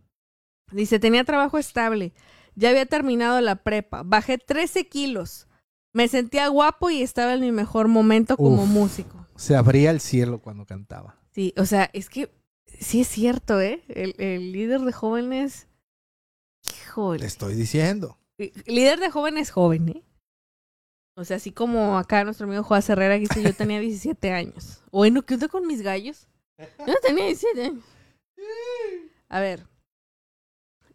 Dice, 0.70 1.00
tenía 1.00 1.24
trabajo 1.24 1.58
estable. 1.58 2.12
Ya 2.54 2.70
había 2.70 2.86
terminado 2.86 3.40
la 3.40 3.56
prepa. 3.56 4.04
Bajé 4.04 4.38
13 4.38 4.86
kilos. 4.88 5.48
Me 5.92 6.06
sentía 6.06 6.46
guapo 6.46 6.90
y 6.90 7.02
estaba 7.02 7.34
en 7.34 7.40
mi 7.40 7.50
mejor 7.50 7.88
momento 7.88 8.36
como 8.36 8.62
Uf. 8.62 8.68
músico. 8.68 9.26
Se 9.34 9.56
abría 9.56 9.90
el 9.90 10.00
cielo 10.00 10.40
cuando 10.40 10.64
cantaba. 10.64 11.16
Sí, 11.32 11.52
o 11.56 11.66
sea, 11.66 11.90
es 11.92 12.08
que 12.08 12.30
sí 12.66 13.00
es 13.00 13.08
cierto, 13.08 13.60
¿eh? 13.60 13.82
El, 13.88 14.14
el 14.18 14.52
líder 14.52 14.82
de 14.82 14.92
jóvenes... 14.92 15.66
Le 16.70 16.76
Híjole. 16.76 17.26
estoy 17.26 17.54
diciendo. 17.54 18.18
Líder 18.66 19.00
de 19.00 19.10
jóvenes 19.10 19.50
joven, 19.50 19.88
¿eh? 19.88 20.02
O 21.16 21.24
sea, 21.24 21.36
así 21.38 21.50
como 21.50 21.98
acá 21.98 22.22
nuestro 22.22 22.46
amigo 22.46 22.62
Juan 22.62 22.82
Herrera 22.86 23.14
que 23.16 23.20
dice, 23.20 23.42
yo 23.42 23.52
tenía 23.54 23.80
17 23.80 24.30
años. 24.32 24.80
Bueno, 24.92 25.22
¿qué 25.22 25.34
onda 25.34 25.48
con 25.48 25.66
mis 25.66 25.82
gallos? 25.82 26.28
Yo 26.86 26.94
tenía 27.02 27.24
17 27.26 27.64
años. 27.64 27.84
A 29.28 29.40
ver. 29.40 29.66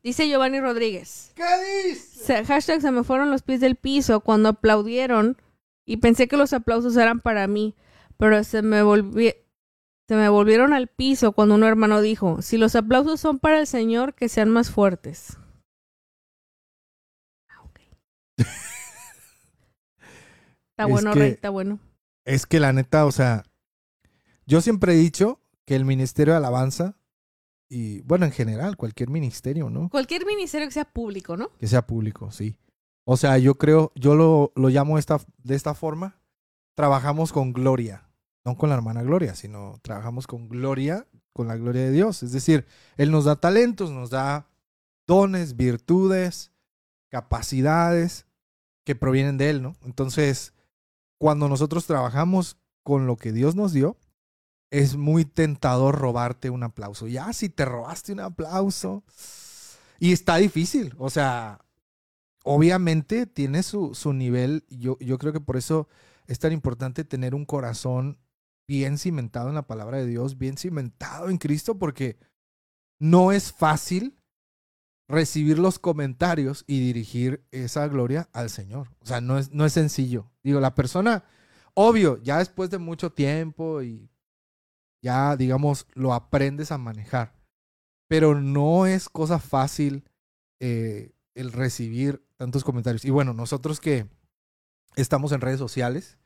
Dice 0.01 0.28
Giovanni 0.28 0.59
Rodríguez. 0.61 1.32
¿Qué 1.36 1.43
dices? 1.89 2.03
Se- 2.26 2.45
hashtag 2.45 2.82
se 2.82 2.91
me 2.91 3.03
fueron 3.03 3.32
los 3.32 3.41
pies 3.41 3.59
del 3.59 3.76
piso 3.76 4.21
cuando 4.21 4.49
aplaudieron 4.49 5.38
y 5.86 5.97
pensé 5.97 6.28
que 6.30 6.38
los 6.38 6.53
aplausos 6.53 6.95
eran 6.97 7.19
para 7.19 7.47
mí, 7.47 7.76
pero 8.17 8.41
se 8.45 8.61
me 8.61 8.82
volví 8.84 9.34
se 10.09 10.15
me 10.15 10.28
volvieron 10.30 10.74
al 10.74 10.88
piso 10.88 11.32
cuando 11.32 11.55
un 11.55 11.63
hermano 11.63 12.01
dijo, 12.01 12.41
si 12.41 12.57
los 12.57 12.76
aplausos 12.76 13.19
son 13.21 13.39
para 13.39 13.59
el 13.59 13.67
Señor, 13.67 14.13
que 14.13 14.28
sean 14.30 14.49
más 14.49 14.69
fuertes. 14.69 15.38
Ah, 17.49 17.61
ok. 17.63 17.80
Está 20.84 20.96
Es 20.98 21.02
bueno, 21.04 21.14
que- 21.14 21.20
Rey, 21.20 21.32
está 21.32 21.50
bueno. 21.50 21.80
Es 22.26 22.46
que 22.46 22.60
la 22.60 22.72
neta, 22.74 23.06
o 23.06 23.12
sea, 23.12 23.44
yo 24.46 24.62
siempre 24.62 24.94
he 24.94 24.98
dicho 24.98 25.40
que 25.66 25.76
el 25.76 25.86
Ministerio 25.86 26.34
de 26.34 26.38
Alabanza, 26.38 26.96
y 27.70 28.02
bueno, 28.02 28.26
en 28.26 28.32
general, 28.32 28.78
cualquier 28.78 29.10
ministerio, 29.10 29.70
¿no? 29.70 29.90
Cualquier 29.90 30.26
ministerio 30.26 30.68
que 30.68 30.74
sea 30.74 30.86
público, 30.86 31.36
¿no? 31.38 31.50
Que 31.58 31.68
sea 31.68 31.86
público, 31.88 32.32
sí. 32.32 32.56
O 33.06 33.18
sea, 33.18 33.38
yo 33.38 33.56
creo, 33.56 33.92
yo 33.96 34.16
lo, 34.16 34.52
lo 34.56 34.70
llamo 34.70 34.98
esta, 34.98 35.20
de 35.44 35.56
esta 35.56 35.74
forma, 35.74 36.18
trabajamos 36.76 37.34
con 37.34 37.52
gloria, 37.52 38.08
no 38.46 38.56
con 38.58 38.70
la 38.70 38.76
hermana 38.76 39.04
Gloria, 39.04 39.36
sino 39.36 39.80
trabajamos 39.82 40.28
con 40.28 40.48
gloria, 40.50 41.08
con 41.34 41.48
la 41.48 41.56
gloria 41.58 41.82
de 41.84 41.92
Dios. 41.92 42.24
Es 42.24 42.32
decir, 42.32 42.66
Él 42.98 43.12
nos 43.12 43.26
da 43.26 43.36
talentos, 43.38 43.92
nos 43.92 44.10
da 44.10 44.48
dones, 45.08 45.56
virtudes, 45.58 46.52
capacidades 47.10 48.26
que 48.86 48.96
provienen 48.96 49.38
de 49.38 49.50
Él, 49.50 49.62
¿no? 49.62 49.76
Entonces, 49.84 50.53
cuando 51.24 51.47
nosotros 51.47 51.86
trabajamos 51.86 52.57
con 52.84 53.07
lo 53.07 53.15
que 53.15 53.32
Dios 53.32 53.55
nos 53.55 53.71
dio, 53.71 53.95
es 54.71 54.97
muy 54.97 55.24
tentador 55.24 55.97
robarte 55.97 56.49
un 56.49 56.63
aplauso. 56.63 57.07
Ya, 57.07 57.32
si 57.32 57.47
te 57.47 57.63
robaste 57.63 58.11
un 58.11 58.19
aplauso, 58.19 59.05
y 59.99 60.11
está 60.11 60.36
difícil, 60.36 60.93
o 60.97 61.09
sea, 61.09 61.63
obviamente 62.43 63.26
tiene 63.26 63.63
su, 63.63 63.95
su 63.95 64.11
nivel. 64.11 64.65
Yo, 64.69 64.97
yo 64.99 65.17
creo 65.17 65.32
que 65.32 65.39
por 65.39 65.55
eso 65.55 65.88
es 66.28 66.39
tan 66.39 66.51
importante 66.51 67.05
tener 67.05 67.36
un 67.36 67.45
corazón 67.45 68.19
bien 68.67 68.97
cimentado 68.97 69.47
en 69.47 69.55
la 69.55 69.65
palabra 69.65 69.99
de 69.99 70.07
Dios, 70.07 70.38
bien 70.38 70.57
cimentado 70.57 71.30
en 71.30 71.38
Cristo, 71.38 71.80
porque 71.80 72.17
no 72.99 73.32
es 73.32 73.53
fácil 73.53 74.17
recibir 75.14 75.59
los 75.59 75.80
comentarios 75.80 76.66
y 76.68 76.80
dirigir 76.80 77.45
esa 77.51 77.88
gloria 77.88 78.30
al 78.34 78.49
Señor. 78.49 78.89
O 78.99 79.05
sea, 79.05 79.22
no 79.22 79.38
es, 79.38 79.51
no 79.51 79.66
es 79.66 79.74
sencillo. 79.74 80.32
Digo, 80.43 80.59
la 80.59 80.76
persona, 80.76 81.24
obvio, 81.74 82.22
ya 82.22 82.39
después 82.39 82.70
de 82.70 82.80
mucho 82.80 83.11
tiempo 83.11 83.82
y 83.82 84.09
ya, 85.01 85.36
digamos, 85.38 85.88
lo 85.93 86.14
aprendes 86.14 86.72
a 86.72 86.78
manejar. 86.78 87.36
Pero 88.07 88.39
no 88.39 88.86
es 88.86 89.09
cosa 89.09 89.39
fácil 89.39 90.03
eh, 90.59 91.14
el 91.36 91.51
recibir 91.51 92.26
tantos 92.38 92.64
comentarios. 92.64 93.05
Y 93.05 93.09
bueno, 93.09 93.34
nosotros 93.34 93.80
que 93.80 94.07
estamos 94.95 95.32
en 95.32 95.41
redes 95.41 95.59
sociales 95.59 96.18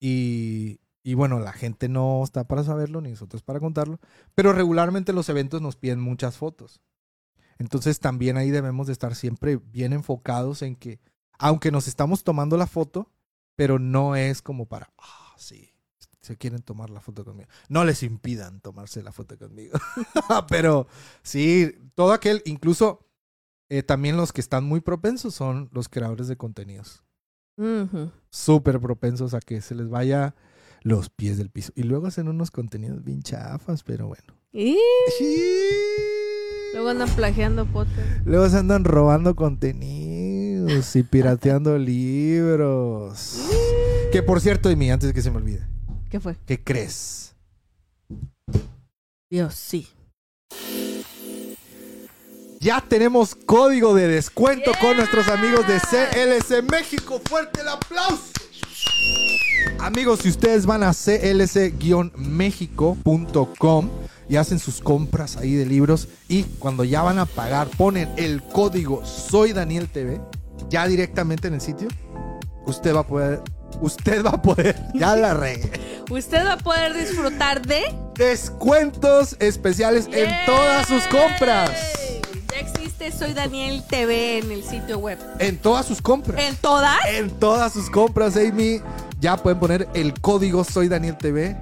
y, 0.00 0.80
y 1.02 1.14
bueno, 1.14 1.38
la 1.38 1.52
gente 1.52 1.88
no 1.88 2.22
está 2.24 2.44
para 2.44 2.64
saberlo, 2.64 3.00
ni 3.00 3.10
nosotros 3.10 3.42
para 3.42 3.60
contarlo, 3.60 3.98
pero 4.34 4.52
regularmente 4.52 5.12
los 5.12 5.28
eventos 5.28 5.60
nos 5.60 5.76
piden 5.76 6.00
muchas 6.00 6.36
fotos. 6.36 6.80
Entonces 7.58 8.00
también 8.00 8.36
ahí 8.36 8.50
debemos 8.50 8.86
de 8.86 8.92
estar 8.92 9.14
siempre 9.14 9.56
bien 9.56 9.92
enfocados 9.92 10.62
en 10.62 10.76
que, 10.76 11.00
aunque 11.38 11.70
nos 11.70 11.88
estamos 11.88 12.24
tomando 12.24 12.56
la 12.56 12.66
foto, 12.66 13.10
pero 13.56 13.78
no 13.78 14.16
es 14.16 14.42
como 14.42 14.66
para, 14.66 14.92
ah, 14.98 15.34
sí, 15.36 15.72
se 16.20 16.36
quieren 16.36 16.62
tomar 16.62 16.90
la 16.90 17.00
foto 17.00 17.24
conmigo. 17.24 17.48
No 17.68 17.84
les 17.84 18.02
impidan 18.02 18.60
tomarse 18.60 19.02
la 19.02 19.12
foto 19.12 19.36
conmigo. 19.36 19.78
pero 20.48 20.86
sí, 21.22 21.74
todo 21.94 22.12
aquel, 22.12 22.42
incluso 22.44 23.08
eh, 23.68 23.82
también 23.82 24.16
los 24.16 24.32
que 24.32 24.40
están 24.40 24.64
muy 24.64 24.80
propensos 24.80 25.34
son 25.34 25.68
los 25.72 25.88
creadores 25.88 26.28
de 26.28 26.36
contenidos. 26.36 27.02
Ujú. 27.56 28.10
Súper 28.30 28.80
propensos 28.80 29.34
a 29.34 29.40
que 29.40 29.60
se 29.60 29.74
les 29.74 29.88
vaya 29.88 30.34
los 30.82 31.10
pies 31.10 31.38
del 31.38 31.50
piso. 31.50 31.72
Y 31.74 31.82
luego 31.82 32.06
hacen 32.06 32.28
unos 32.28 32.50
contenidos 32.50 33.02
bien 33.02 33.22
chafas, 33.22 33.82
pero 33.82 34.06
bueno. 34.06 34.34
Y 34.52 34.76
luego 36.72 36.88
andan 36.90 37.08
plagiando 37.10 37.66
podcast. 37.66 38.08
Luego 38.24 38.48
se 38.48 38.56
andan 38.58 38.84
robando 38.84 39.34
contenidos 39.36 40.96
y 40.96 41.02
pirateando 41.02 41.76
libros. 41.92 43.40
Que 44.12 44.22
por 44.22 44.40
cierto, 44.40 44.68
Amy, 44.68 44.90
antes 44.90 45.08
de 45.08 45.14
que 45.14 45.22
se 45.22 45.30
me 45.30 45.38
olvide, 45.38 45.66
¿Qué 46.10 46.20
fue? 46.20 46.36
¿qué 46.46 46.62
crees? 46.62 47.34
Dios, 49.30 49.54
sí. 49.54 49.88
Ya 52.60 52.84
tenemos 52.86 53.34
código 53.34 53.94
de 53.94 54.06
descuento 54.06 54.70
con 54.80 54.96
nuestros 54.98 55.26
amigos 55.28 55.66
de 55.66 55.80
CLC 55.80 56.62
México. 56.70 57.20
Fuerte 57.24 57.62
el 57.62 57.68
aplauso. 57.68 58.30
Amigos, 59.80 60.20
si 60.20 60.28
ustedes 60.28 60.64
van 60.66 60.82
a 60.84 60.92
clc-méxico.com 60.92 63.88
y 64.28 64.36
hacen 64.36 64.58
sus 64.58 64.80
compras 64.80 65.36
ahí 65.36 65.54
de 65.54 65.66
libros 65.66 66.08
y 66.28 66.44
cuando 66.44 66.84
ya 66.84 67.02
van 67.02 67.18
a 67.18 67.26
pagar 67.26 67.68
ponen 67.68 68.08
el 68.16 68.42
código 68.42 69.04
Soy 69.04 69.52
Daniel 69.52 69.88
TV, 69.88 70.20
ya 70.68 70.86
directamente 70.86 71.48
en 71.48 71.54
el 71.54 71.60
sitio, 71.60 71.88
usted 72.66 72.94
va 72.94 73.00
a 73.00 73.06
poder, 73.06 73.42
usted 73.80 74.24
va 74.24 74.30
a 74.30 74.42
poder, 74.42 74.76
ya 74.94 75.16
la 75.16 75.34
regué, 75.34 75.70
Usted 76.10 76.44
va 76.44 76.54
a 76.54 76.58
poder 76.58 76.92
disfrutar 76.94 77.64
de 77.64 77.82
descuentos 78.16 79.34
especiales 79.38 80.08
en 80.12 80.30
todas 80.44 80.86
sus 80.86 81.02
compras. 81.04 81.70
Ya 82.50 82.58
existe 82.58 83.10
Soy 83.10 83.32
Daniel 83.32 83.82
TV 83.88 84.38
en 84.38 84.52
el 84.52 84.62
sitio 84.62 84.98
web. 84.98 85.18
En 85.38 85.56
todas 85.56 85.86
sus 85.86 86.02
compras. 86.02 86.38
¿En 86.38 86.54
todas? 86.56 86.98
En 87.08 87.30
todas 87.30 87.72
sus 87.72 87.88
compras, 87.88 88.36
Amy. 88.36 88.82
Ya 89.20 89.36
pueden 89.36 89.58
poner 89.58 89.88
el 89.94 90.12
código 90.20 90.64
Soy 90.64 90.88
Daniel 90.88 91.16
TV 91.16 91.56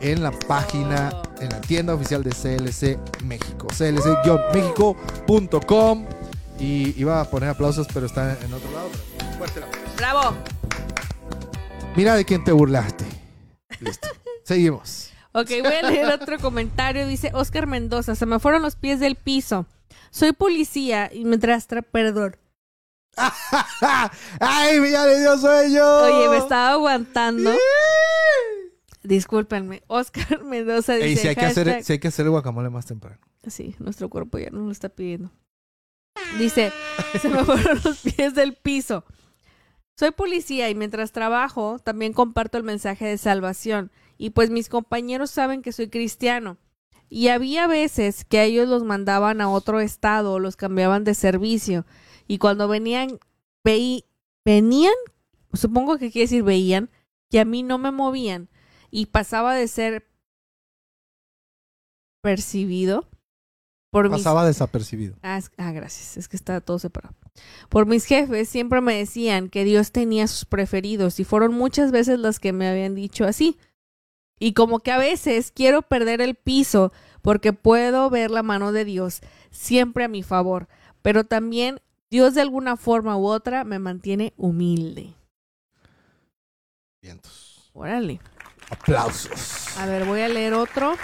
en 0.00 0.22
la 0.22 0.32
página, 0.32 1.12
en 1.44 1.50
la 1.50 1.60
tienda 1.60 1.94
oficial 1.94 2.24
de 2.24 2.30
CLC 2.30 2.98
México. 3.24 3.68
CLC-méxico.com. 3.68 6.06
Y 6.58 7.00
iba 7.00 7.20
a 7.20 7.30
poner 7.30 7.50
aplausos, 7.50 7.86
pero 7.92 8.06
está 8.06 8.36
en 8.40 8.52
otro 8.52 8.72
lado. 8.72 8.90
Bravo. 9.96 10.34
Mira 11.96 12.14
de 12.14 12.24
quién 12.24 12.44
te 12.44 12.52
burlaste. 12.52 13.04
Listo. 13.80 14.08
Seguimos. 14.44 15.10
Ok, 15.32 15.50
voy 15.62 15.74
a 15.74 15.82
leer 15.82 16.12
otro 16.12 16.38
comentario. 16.38 17.06
Dice 17.06 17.30
Oscar 17.34 17.66
Mendoza, 17.66 18.14
se 18.14 18.24
me 18.26 18.38
fueron 18.38 18.62
los 18.62 18.76
pies 18.76 19.00
del 19.00 19.16
piso. 19.16 19.66
Soy 20.10 20.32
policía 20.32 21.10
y 21.12 21.24
mientras 21.24 21.66
tra... 21.66 21.82
Perdón. 21.82 22.36
¡Ay, 24.40 24.90
ya 24.90 25.06
le 25.06 25.20
dio 25.20 25.38
sueño! 25.38 25.84
Oye, 25.84 26.28
me 26.28 26.38
estaba 26.38 26.72
aguantando. 26.72 27.52
Discúlpenme. 29.04 29.82
Oscar 29.86 30.42
Mendoza 30.44 30.94
dice 30.94 31.06
Ey, 31.06 31.16
si 31.16 31.28
hay, 31.28 31.34
que 31.36 31.44
hacer, 31.44 31.66
hashtag- 31.68 31.82
si 31.82 31.92
hay 31.92 31.98
que 32.00 32.08
hacer 32.08 32.24
el 32.26 32.30
guacamole 32.30 32.70
más 32.70 32.86
temprano. 32.86 33.20
Sí, 33.46 33.76
nuestro 33.78 34.08
cuerpo 34.08 34.38
ya 34.38 34.50
nos 34.50 34.64
lo 34.64 34.72
está 34.72 34.88
pidiendo. 34.88 35.30
Dice, 36.38 36.72
se 37.20 37.28
me 37.28 37.44
fueron 37.44 37.78
los 37.84 37.98
pies 38.00 38.34
del 38.34 38.54
piso. 38.54 39.04
Soy 39.96 40.10
policía 40.10 40.70
y 40.70 40.74
mientras 40.74 41.12
trabajo 41.12 41.78
también 41.78 42.12
comparto 42.12 42.58
el 42.58 42.64
mensaje 42.64 43.04
de 43.04 43.18
salvación. 43.18 43.92
Y 44.16 44.30
pues 44.30 44.50
mis 44.50 44.68
compañeros 44.68 45.30
saben 45.30 45.60
que 45.62 45.72
soy 45.72 45.88
cristiano. 45.88 46.56
Y 47.10 47.28
había 47.28 47.66
veces 47.66 48.24
que 48.24 48.38
a 48.38 48.44
ellos 48.44 48.68
los 48.68 48.82
mandaban 48.84 49.40
a 49.40 49.50
otro 49.50 49.80
estado 49.80 50.32
o 50.32 50.38
los 50.38 50.56
cambiaban 50.56 51.04
de 51.04 51.14
servicio. 51.14 51.84
Y 52.26 52.38
cuando 52.38 52.66
venían, 52.68 53.18
veí, 53.62 54.06
venían, 54.44 54.94
supongo 55.52 55.98
que 55.98 56.10
quiere 56.10 56.24
decir 56.24 56.42
veían, 56.42 56.90
que 57.30 57.40
a 57.40 57.44
mí 57.44 57.62
no 57.62 57.76
me 57.78 57.90
movían. 57.92 58.48
Y 58.96 59.06
pasaba 59.06 59.54
de 59.56 59.66
ser 59.66 60.06
percibido 62.22 63.08
por 63.90 64.08
mis 64.08 64.18
Pasaba 64.18 64.46
desapercibido. 64.46 65.16
Ah, 65.22 65.36
es- 65.36 65.50
ah, 65.56 65.72
gracias. 65.72 66.16
Es 66.16 66.28
que 66.28 66.36
está 66.36 66.60
todo 66.60 66.78
separado. 66.78 67.14
Por 67.68 67.86
mis 67.86 68.04
jefes 68.04 68.48
siempre 68.48 68.80
me 68.80 68.94
decían 68.96 69.48
que 69.48 69.64
Dios 69.64 69.90
tenía 69.90 70.28
sus 70.28 70.44
preferidos 70.44 71.18
y 71.18 71.24
fueron 71.24 71.54
muchas 71.54 71.90
veces 71.90 72.20
las 72.20 72.38
que 72.38 72.52
me 72.52 72.68
habían 72.68 72.94
dicho 72.94 73.24
así. 73.24 73.58
Y 74.38 74.52
como 74.52 74.78
que 74.78 74.92
a 74.92 74.98
veces 74.98 75.50
quiero 75.50 75.82
perder 75.82 76.20
el 76.20 76.36
piso 76.36 76.92
porque 77.20 77.52
puedo 77.52 78.10
ver 78.10 78.30
la 78.30 78.44
mano 78.44 78.70
de 78.70 78.84
Dios 78.84 79.22
siempre 79.50 80.04
a 80.04 80.08
mi 80.08 80.22
favor, 80.22 80.68
pero 81.02 81.24
también 81.24 81.80
Dios 82.10 82.34
de 82.34 82.42
alguna 82.42 82.76
forma 82.76 83.16
u 83.16 83.26
otra 83.26 83.64
me 83.64 83.80
mantiene 83.80 84.34
humilde. 84.36 85.14
Vientos. 87.02 87.70
Órale. 87.72 88.20
Aplausos. 88.74 89.76
A 89.78 89.86
ver, 89.86 90.04
voy 90.04 90.20
a 90.20 90.28
leer 90.28 90.54
otro. 90.54 90.96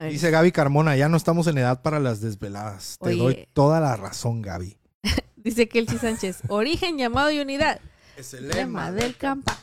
Dice 0.00 0.30
Gaby 0.30 0.50
Carmona, 0.50 0.96
ya 0.96 1.08
no 1.08 1.16
estamos 1.16 1.46
en 1.46 1.58
edad 1.58 1.82
para 1.82 2.00
las 2.00 2.20
desveladas. 2.20 2.96
Te 3.00 3.10
Oye. 3.10 3.18
doy 3.18 3.48
toda 3.52 3.78
la 3.78 3.96
razón, 3.96 4.42
Gaby. 4.42 4.76
Dice 5.36 5.68
Kelchi 5.68 5.98
Sánchez, 5.98 6.42
origen, 6.48 6.98
llamado 6.98 7.30
y 7.30 7.38
unidad. 7.38 7.80
Es 8.16 8.34
el 8.34 8.48
Lema 8.48 8.90
del 8.90 9.16
campa. 9.16 9.58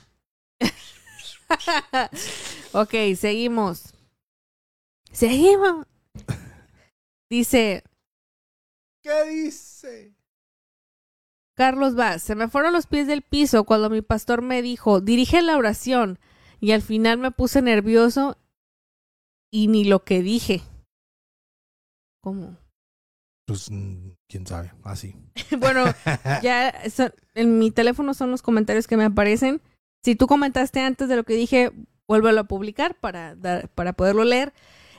ok, 2.73 2.93
seguimos. 3.17 3.93
Seguimos. 5.11 5.85
Dice 7.29 7.83
¿Qué 9.01 9.23
dice? 9.25 10.13
Carlos 11.59 11.93
Vaz, 11.95 12.21
se 12.21 12.35
me 12.35 12.47
fueron 12.47 12.71
los 12.71 12.87
pies 12.87 13.05
del 13.05 13.21
piso 13.21 13.65
cuando 13.65 13.89
mi 13.89 14.01
pastor 14.01 14.41
me 14.41 14.61
dijo, 14.61 15.01
dirige 15.01 15.41
la 15.41 15.57
oración. 15.57 16.17
Y 16.61 16.71
al 16.71 16.81
final 16.81 17.17
me 17.17 17.31
puse 17.31 17.61
nervioso 17.61 18.37
y 19.51 19.67
ni 19.67 19.83
lo 19.83 20.05
que 20.05 20.21
dije. 20.21 20.61
¿Cómo? 22.23 22.55
Pues, 23.45 23.69
mm, 23.69 24.11
quién 24.29 24.47
sabe, 24.47 24.71
así. 24.85 25.15
bueno, 25.59 25.83
ya 26.41 26.73
son- 26.89 27.13
en 27.35 27.59
mi 27.59 27.71
teléfono 27.71 28.13
son 28.13 28.31
los 28.31 28.41
comentarios 28.41 28.87
que 28.87 28.95
me 28.95 29.03
aparecen. 29.03 29.61
Si 30.01 30.15
tú 30.15 30.27
comentaste 30.27 30.79
antes 30.79 31.09
de 31.09 31.17
lo 31.17 31.25
que 31.25 31.33
dije, 31.33 31.73
vuélvelo 32.07 32.39
a 32.39 32.43
publicar 32.45 32.95
para, 33.01 33.35
dar- 33.35 33.67
para 33.67 33.91
poderlo 33.91 34.23
leer. 34.23 34.53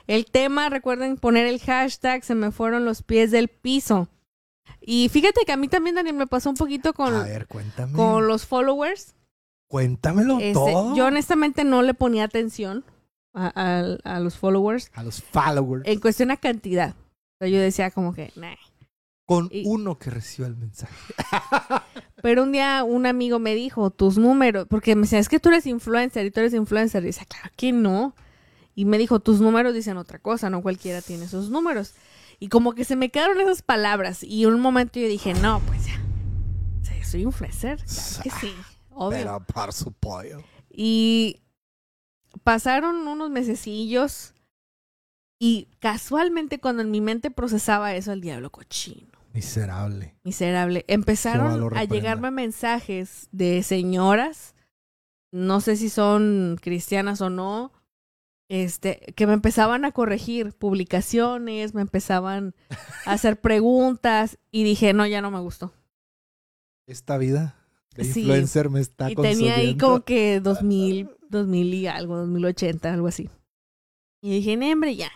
El 0.05 0.25
tema, 0.25 0.69
recuerden 0.69 1.17
poner 1.17 1.47
el 1.47 1.59
hashtag, 1.59 2.23
se 2.23 2.35
me 2.35 2.51
fueron 2.51 2.85
los 2.85 3.01
pies 3.01 3.31
del 3.31 3.47
piso. 3.47 4.09
Y 4.81 5.09
fíjate 5.09 5.41
que 5.45 5.51
a 5.51 5.57
mí 5.57 5.67
también, 5.67 5.95
Daniel, 5.95 6.15
me 6.15 6.27
pasó 6.27 6.49
un 6.49 6.55
poquito 6.57 6.93
con, 6.93 7.13
A 7.13 7.23
ver, 7.23 7.47
cuéntame. 7.47 7.93
con 7.93 8.27
los 8.27 8.45
followers. 8.45 9.13
Cuéntamelo 9.69 10.39
Este, 10.39 10.53
todo. 10.53 10.95
yo 10.95 11.05
honestamente 11.05 11.63
no 11.63 11.81
le 11.81 11.93
ponía 11.93 12.23
atención 12.25 12.83
a, 13.33 13.51
a- 13.55 14.15
a 14.15 14.19
los 14.19 14.35
followers 14.37 14.91
A 14.93 15.03
los 15.03 15.21
followers. 15.21 15.83
en 15.87 15.99
cuestión 15.99 16.31
a 16.31 16.37
cantidad. 16.37 16.89
O 16.95 17.35
sea, 17.39 17.47
yo 17.47 17.59
decía 17.59 17.89
como 17.91 18.13
que, 18.13 18.31
nah. 18.35 18.55
con 19.25 19.47
y- 19.51 19.63
uno 19.65 19.97
que 19.97 20.09
reciba 20.09 20.47
el 20.47 20.57
mensaje. 20.57 20.93
Pero 22.21 22.43
un 22.43 22.51
día 22.51 22.83
un 22.83 23.05
amigo 23.05 23.39
me 23.39 23.55
dijo, 23.55 23.89
tus 23.91 24.17
números, 24.17 24.67
porque 24.69 24.95
me 24.95 25.03
decía, 25.03 25.19
es 25.19 25.29
que 25.29 25.39
tú 25.39 25.49
eres 25.49 25.65
influencer 25.65 26.25
y 26.25 26.31
tú 26.31 26.39
eres 26.41 26.53
influencer. 26.53 27.03
Y 27.03 27.07
dice, 27.07 27.25
claro 27.25 27.49
que 27.55 27.71
no. 27.71 28.13
Y 28.75 28.85
me 28.85 28.97
dijo, 28.97 29.19
tus 29.19 29.41
números 29.41 29.73
dicen 29.73 29.97
otra 29.97 30.19
cosa, 30.19 30.49
no 30.49 30.61
cualquiera 30.61 31.01
tiene 31.01 31.25
esos 31.25 31.49
números. 31.49 31.93
Y 32.41 32.49
como 32.49 32.73
que 32.73 32.85
se 32.85 32.95
me 32.95 33.11
quedaron 33.11 33.39
esas 33.39 33.61
palabras. 33.61 34.23
Y 34.23 34.45
en 34.45 34.55
un 34.55 34.61
momento 34.61 34.99
yo 34.99 35.07
dije, 35.07 35.35
no, 35.35 35.61
pues 35.67 35.85
ya. 35.85 36.01
Soy 37.05 37.21
influencer. 37.21 37.77
Claro 37.77 38.23
que 38.23 38.29
sí. 38.31 38.55
Obvio. 38.89 39.19
Pero 39.19 39.45
por 39.45 39.73
su 39.73 39.91
pollo. 39.91 40.41
Y 40.67 41.41
pasaron 42.43 43.07
unos 43.07 43.29
mesecillos. 43.29 44.33
Y 45.39 45.67
casualmente 45.79 46.59
cuando 46.59 46.81
en 46.81 46.89
mi 46.89 46.99
mente 46.99 47.29
procesaba 47.29 47.93
eso, 47.93 48.11
el 48.11 48.21
diablo 48.21 48.49
cochino. 48.49 49.19
Miserable. 49.33 50.15
Miserable. 50.23 50.83
Empezaron 50.87 51.77
a 51.77 51.83
llegarme 51.83 52.31
mensajes 52.31 53.29
de 53.31 53.61
señoras, 53.61 54.55
no 55.31 55.61
sé 55.61 55.75
si 55.75 55.89
son 55.89 56.57
cristianas 56.59 57.21
o 57.21 57.29
no, 57.29 57.71
este, 58.53 59.13
que 59.15 59.27
me 59.27 59.33
empezaban 59.33 59.85
a 59.85 59.93
corregir 59.93 60.51
publicaciones, 60.51 61.73
me 61.73 61.81
empezaban 61.81 62.53
a 63.05 63.13
hacer 63.13 63.39
preguntas 63.39 64.37
y 64.51 64.65
dije, 64.65 64.91
no, 64.91 65.07
ya 65.07 65.21
no 65.21 65.31
me 65.31 65.39
gustó. 65.39 65.71
Esta 66.85 67.17
vida 67.17 67.55
de 67.95 68.03
Sí. 68.03 68.19
influencer 68.21 68.69
me 68.69 68.81
está 68.81 69.09
y 69.09 69.15
tenía 69.15 69.55
ahí 69.55 69.77
como 69.77 70.03
que 70.03 70.41
2000, 70.41 71.09
2000 71.29 71.73
y 71.73 71.87
algo, 71.87 72.17
2080, 72.17 72.93
algo 72.93 73.07
así. 73.07 73.29
Y 74.21 74.31
dije, 74.31 74.57
"No, 74.57 74.69
hombre, 74.69 74.97
ya. 74.97 75.11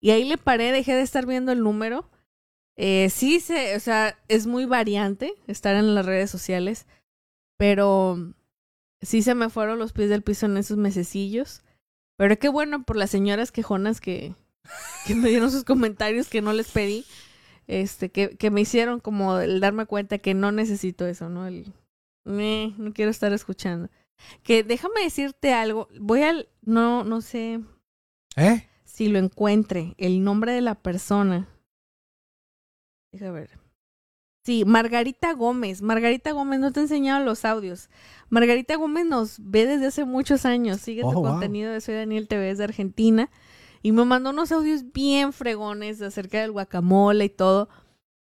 Y 0.00 0.10
ahí 0.10 0.22
le 0.22 0.38
paré, 0.38 0.70
dejé 0.70 0.94
de 0.94 1.02
estar 1.02 1.26
viendo 1.26 1.50
el 1.50 1.64
número. 1.64 2.08
Eh, 2.76 3.10
sí, 3.10 3.40
se, 3.40 3.74
o 3.74 3.80
sea, 3.80 4.16
es 4.28 4.46
muy 4.46 4.64
variante 4.64 5.34
estar 5.48 5.74
en 5.74 5.92
las 5.96 6.06
redes 6.06 6.30
sociales, 6.30 6.86
pero 7.56 8.32
sí 9.02 9.22
se 9.22 9.34
me 9.34 9.50
fueron 9.50 9.80
los 9.80 9.92
pies 9.92 10.08
del 10.08 10.22
piso 10.22 10.46
en 10.46 10.56
esos 10.56 10.76
mesecillos. 10.76 11.62
Pero 12.18 12.36
qué 12.36 12.48
bueno 12.48 12.82
por 12.82 12.96
las 12.96 13.10
señoras 13.10 13.52
quejonas 13.52 14.00
que, 14.00 14.34
que 15.06 15.14
me 15.14 15.28
dieron 15.28 15.50
sus 15.52 15.62
comentarios 15.64 16.28
que 16.28 16.42
no 16.42 16.52
les 16.52 16.70
pedí, 16.72 17.06
este, 17.68 18.10
que, 18.10 18.36
que 18.36 18.50
me 18.50 18.60
hicieron 18.60 18.98
como 18.98 19.38
el 19.38 19.60
darme 19.60 19.86
cuenta 19.86 20.18
que 20.18 20.34
no 20.34 20.50
necesito 20.50 21.06
eso, 21.06 21.28
¿no? 21.28 21.46
El, 21.46 21.72
"Meh, 22.24 22.74
no 22.76 22.92
quiero 22.92 23.12
estar 23.12 23.32
escuchando. 23.32 23.88
Que 24.42 24.64
déjame 24.64 25.02
decirte 25.04 25.54
algo, 25.54 25.88
voy 26.00 26.22
al, 26.22 26.48
no, 26.62 27.04
no 27.04 27.20
sé 27.20 27.60
¿Eh? 28.36 28.68
si 28.84 29.08
lo 29.08 29.20
encuentre, 29.20 29.94
el 29.96 30.24
nombre 30.24 30.52
de 30.52 30.60
la 30.60 30.74
persona. 30.74 31.46
Deja 33.12 33.30
ver. 33.30 33.57
Sí, 34.48 34.64
Margarita 34.64 35.34
Gómez. 35.34 35.82
Margarita 35.82 36.32
Gómez, 36.32 36.58
no 36.58 36.72
te 36.72 36.80
he 36.80 36.84
enseñado 36.84 37.22
los 37.22 37.44
audios. 37.44 37.90
Margarita 38.30 38.76
Gómez 38.76 39.04
nos 39.04 39.36
ve 39.40 39.66
desde 39.66 39.88
hace 39.88 40.06
muchos 40.06 40.46
años. 40.46 40.80
Sigue 40.80 41.02
Oh, 41.04 41.10
tu 41.12 41.18
wow. 41.20 41.32
contenido 41.32 41.70
de 41.70 41.82
Soy 41.82 41.96
Daniel 41.96 42.28
TV 42.28 42.54
de 42.54 42.64
Argentina. 42.64 43.28
Y 43.82 43.92
me 43.92 44.06
mandó 44.06 44.30
unos 44.30 44.50
audios 44.50 44.90
bien 44.94 45.34
fregones 45.34 46.00
acerca 46.00 46.40
del 46.40 46.52
guacamole 46.52 47.26
y 47.26 47.28
todo. 47.28 47.68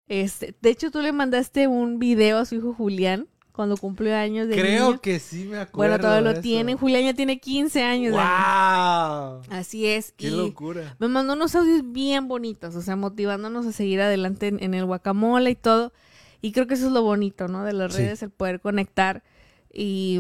Este, 0.08 0.56
de 0.62 0.70
hecho, 0.70 0.92
tú 0.92 1.02
le 1.02 1.14
mandaste 1.14 1.68
un 1.68 1.98
video 1.98 2.38
a 2.38 2.46
su 2.46 2.54
hijo 2.54 2.76
Julián 2.76 3.28
cuando 3.54 3.78
cumplió 3.78 4.16
años 4.16 4.48
de 4.48 4.56
Creo 4.60 4.88
niño. 4.90 5.00
que 5.02 5.20
sí 5.20 5.46
me 5.46 5.58
acuerdo. 5.58 5.78
Bueno, 5.78 6.00
todavía 6.00 6.22
lo 6.22 6.32
eso. 6.32 6.42
tiene. 6.42 6.76
Julián 6.76 7.04
ya 7.04 7.14
tiene 7.14 7.40
15 7.40 7.84
años. 7.84 8.14
Dani. 8.16 8.28
¡Wow! 8.28 9.42
Así 9.50 9.86
es. 9.88 10.12
¡Qué 10.14 10.28
y 10.28 10.32
locura! 10.32 10.96
me 11.00 11.08
mandó 11.08 11.34
unos 11.34 11.56
audios 11.56 11.82
bien 11.92 12.28
bonitos, 12.28 12.76
o 12.76 12.82
sea, 12.82 12.96
motivándonos 12.96 13.66
a 13.68 13.72
seguir 13.72 14.02
adelante 14.02 14.48
en, 14.48 14.62
en 14.64 14.74
el 14.74 14.86
guacamole 14.86 15.52
y 15.52 15.56
todo. 15.56 15.94
Y 16.42 16.52
creo 16.52 16.68
que 16.68 16.74
eso 16.74 16.88
es 16.88 16.92
lo 16.92 17.04
bonito, 17.04 17.48
¿no? 17.48 17.64
De 17.64 17.74
las 17.74 17.94
Sí. 17.94 18.02
redes, 18.02 18.22
el 18.24 18.32
poder 18.32 18.60
conectar. 18.60 19.24
Y 19.72 20.20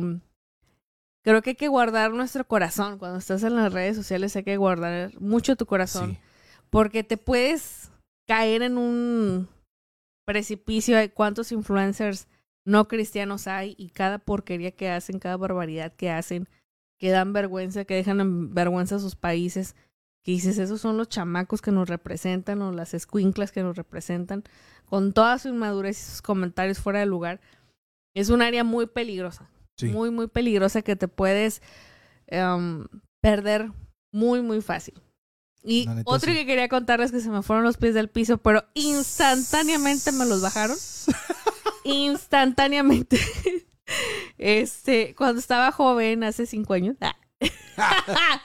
creo 1.23 1.41
que 1.41 1.51
hay 1.51 1.55
que 1.55 1.67
guardar 1.67 2.11
nuestro 2.11 2.45
corazón. 2.47 2.97
Cuando 2.97 3.17
estás 3.19 3.43
en 3.43 3.55
las 3.55 3.73
redes 3.73 3.95
sociales 3.97 4.35
hay 4.35 4.43
que 4.43 4.57
guardar 4.57 5.11
mucho 5.19 5.55
tu 5.55 5.65
corazón. 5.65 6.11
Sí. 6.11 6.17
Porque 6.69 7.03
te 7.03 7.17
puedes 7.17 7.91
caer 8.27 8.61
en 8.61 8.77
un 8.77 9.49
precipicio 10.25 10.95
de 10.97 11.11
cuántos 11.11 11.51
influencers 11.51 12.27
no 12.65 12.87
cristianos 12.87 13.47
hay 13.47 13.75
y 13.77 13.89
cada 13.89 14.19
porquería 14.19 14.71
que 14.71 14.89
hacen, 14.89 15.19
cada 15.19 15.37
barbaridad 15.37 15.93
que 15.93 16.09
hacen, 16.09 16.47
que 16.99 17.09
dan 17.09 17.33
vergüenza, 17.33 17.85
que 17.85 17.95
dejan 17.95 18.21
en 18.21 18.53
vergüenza 18.53 18.95
a 18.95 18.99
sus 18.99 19.15
países, 19.15 19.75
que 20.23 20.31
dices, 20.31 20.57
esos 20.57 20.79
son 20.79 20.97
los 20.97 21.09
chamacos 21.09 21.61
que 21.61 21.71
nos 21.71 21.89
representan 21.89 22.61
o 22.61 22.71
las 22.71 22.93
escuinclas 22.93 23.51
que 23.51 23.63
nos 23.63 23.75
representan, 23.75 24.43
con 24.85 25.11
toda 25.11 25.37
su 25.39 25.49
inmadurez 25.49 25.99
y 25.99 26.11
sus 26.11 26.21
comentarios 26.21 26.79
fuera 26.79 26.99
de 26.99 27.05
lugar. 27.05 27.41
Es 28.15 28.29
un 28.29 28.41
área 28.41 28.63
muy 28.63 28.85
peligrosa, 28.87 29.49
Sí. 29.77 29.87
muy, 29.87 30.11
muy 30.11 30.27
peligrosa 30.27 30.81
que 30.83 30.95
te 30.95 31.07
puedes 31.07 31.61
em, 32.27 32.85
perder 33.21 33.71
muy, 34.13 34.41
muy 34.41 34.61
fácil. 34.61 34.93
Y 35.63 35.87
otro 36.05 36.31
sí. 36.31 36.37
que 36.37 36.45
quería 36.45 36.69
contarles 36.69 37.11
que 37.11 37.19
se 37.19 37.29
me 37.29 37.41
fueron 37.41 37.63
los 37.65 37.77
pies 37.77 37.93
del 37.93 38.09
piso, 38.09 38.37
pero 38.37 38.63
instantáneamente 38.75 40.11
me 40.11 40.25
los 40.25 40.41
bajaron. 40.41 40.77
instantáneamente. 41.83 43.17
Este, 44.37 45.13
cuando 45.15 45.39
estaba 45.39 45.71
joven, 45.71 46.23
hace 46.23 46.45
cinco 46.45 46.73
años, 46.73 46.95
ah, 47.01 47.15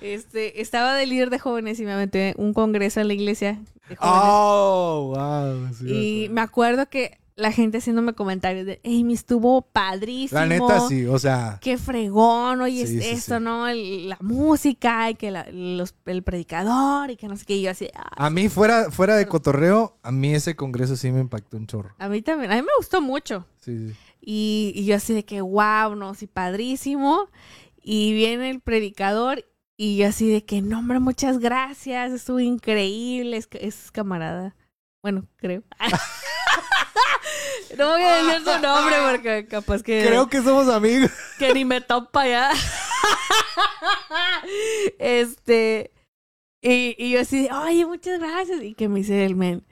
este, 0.00 0.60
estaba 0.60 0.94
de 0.94 1.06
líder 1.06 1.30
de 1.30 1.38
jóvenes 1.38 1.80
y 1.80 1.84
me 1.84 1.92
aventé 1.92 2.34
un 2.36 2.52
congreso 2.52 3.00
en 3.00 3.08
la 3.08 3.14
iglesia 3.14 3.58
de 3.88 3.96
jóvenes. 3.96 4.20
¡Oh! 4.22 5.14
¡Wow! 5.14 5.74
Sí, 5.74 6.24
y 6.24 6.28
me 6.28 6.42
acuerdo 6.42 6.88
que 6.88 7.18
la 7.36 7.52
gente 7.52 7.78
haciéndome 7.78 8.14
comentarios 8.14 8.64
de, 8.64 8.80
Amy, 8.84 9.12
estuvo 9.12 9.60
padrísimo. 9.60 10.40
La 10.40 10.46
neta, 10.46 10.80
sí. 10.88 11.04
O 11.04 11.18
sea, 11.18 11.58
Qué 11.60 11.76
fregón, 11.76 12.62
oye, 12.62 12.86
Sí, 12.86 12.96
es 12.98 13.04
sí, 13.04 13.10
esto, 13.10 13.36
sí. 13.36 13.44
¿no? 13.44 13.68
El- 13.68 14.08
la 14.08 14.16
música 14.22 15.10
y 15.10 15.16
que 15.16 15.30
la- 15.30 15.46
los- 15.52 15.94
el 16.06 16.22
predicador 16.22 17.10
y 17.10 17.16
que 17.16 17.28
no 17.28 17.36
sé 17.36 17.44
qué. 17.44 17.56
Y 17.56 17.62
yo 17.62 17.70
así, 17.70 17.88
ah, 17.94 18.08
a 18.16 18.30
mí 18.30 18.48
fuera, 18.48 18.90
fuera 18.90 19.16
de 19.16 19.26
cotorreo, 19.26 19.98
a 20.02 20.10
mí 20.12 20.34
ese 20.34 20.56
congreso 20.56 20.96
sí 20.96 21.10
me 21.12 21.20
impactó 21.20 21.58
un 21.58 21.66
chorro. 21.66 21.94
a 21.98 22.08
mí 22.08 22.22
también, 22.22 22.50
a 22.50 22.54
mí 22.56 22.62
me 22.62 22.68
gustó 22.78 23.02
mucho. 23.02 23.46
Sí, 23.60 23.88
sí. 23.90 23.94
Y, 24.20 24.72
y 24.74 24.86
yo 24.86 24.96
así 24.96 25.12
de 25.12 25.24
que, 25.24 25.40
wow, 25.42 25.94
no, 25.94 26.14
sí, 26.14 26.26
padrísimo. 26.26 27.28
Y 27.82 28.14
viene 28.14 28.48
el 28.50 28.60
predicador 28.60 29.44
y 29.76 29.98
yo 29.98 30.08
así 30.08 30.28
de 30.28 30.44
que, 30.44 30.62
no, 30.62 30.78
hombre, 30.78 31.00
muchas 31.00 31.38
gracias, 31.38 32.12
estuvo 32.12 32.40
increíble, 32.40 33.36
es, 33.36 33.46
es 33.60 33.90
camarada. 33.92 34.56
Bueno, 35.02 35.26
creo. 35.36 35.62
no 37.76 37.90
voy 37.92 38.02
a 38.02 38.16
decir 38.24 38.42
su 38.44 38.58
nombre 38.60 38.96
porque 39.10 39.46
capaz 39.48 39.82
que, 39.82 40.04
Creo 40.06 40.28
que 40.28 40.42
somos 40.42 40.68
amigos. 40.68 41.10
que 41.38 41.52
ni 41.54 41.64
me 41.64 41.80
topa 41.80 42.26
ya. 42.26 42.52
este, 44.98 45.92
y, 46.62 46.94
y 46.98 47.10
yo 47.12 47.20
así 47.20 47.48
oye, 47.50 47.84
muchas 47.86 48.18
gracias. 48.18 48.62
Y 48.62 48.74
que 48.74 48.88
me 48.88 49.00
dice 49.00 49.24
el 49.24 49.36
men, 49.36 49.64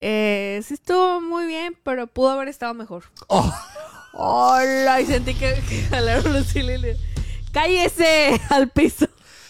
eh, 0.00 0.60
sí 0.64 0.74
estuvo 0.74 1.20
muy 1.20 1.46
bien, 1.46 1.76
pero 1.82 2.06
pudo 2.06 2.30
haber 2.30 2.48
estado 2.48 2.74
mejor. 2.74 3.04
Oh, 3.28 3.52
Hola, 4.12 5.00
y 5.00 5.06
sentí 5.06 5.34
que, 5.34 5.54
que 5.68 5.82
jalaron 5.82 6.32
los 6.32 6.54
le- 6.54 6.96
¡Cállese! 7.52 8.40
Al 8.50 8.68
piso. 8.70 9.06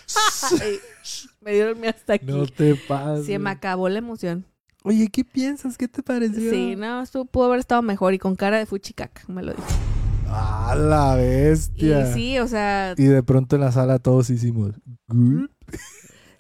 Me 1.41 1.53
dieron 1.53 1.81
mi 1.81 1.87
hasta 1.87 2.15
aquí. 2.15 2.27
no 2.27 2.47
te 2.47 2.75
pases. 2.75 3.27
Se 3.27 3.39
me 3.39 3.51
acabó 3.51 3.89
la 3.89 3.99
emoción. 3.99 4.45
Oye, 4.83 5.09
¿qué 5.09 5.25
piensas? 5.25 5.77
¿Qué 5.77 5.89
te 5.89 6.03
pareció? 6.03 6.51
Sí, 6.51 6.75
no, 6.77 7.03
estuvo, 7.03 7.27
pudo 7.27 7.45
haber 7.47 7.61
estado 7.61 7.83
mejor 7.83 8.15
y 8.15 8.19
con 8.19 8.35
cara 8.35 8.59
de 8.59 8.67
fuchicaca, 8.67 9.23
me 9.29 9.43
lo 9.43 9.53
dijo. 9.53 9.67
¡Ah, 10.29 10.75
la 10.79 11.17
Y 11.17 11.19
bestia! 11.21 12.13
sí, 12.15 12.39
o 12.39 12.49
sea, 12.49 12.95
Y 12.97 13.05
de 13.05 13.23
pronto 13.23 13.57
en 13.57 13.63
la 13.63 13.73
sala 13.73 13.99
todos 13.99 14.31
hicimos. 14.31 14.73
"Good". 15.09 15.49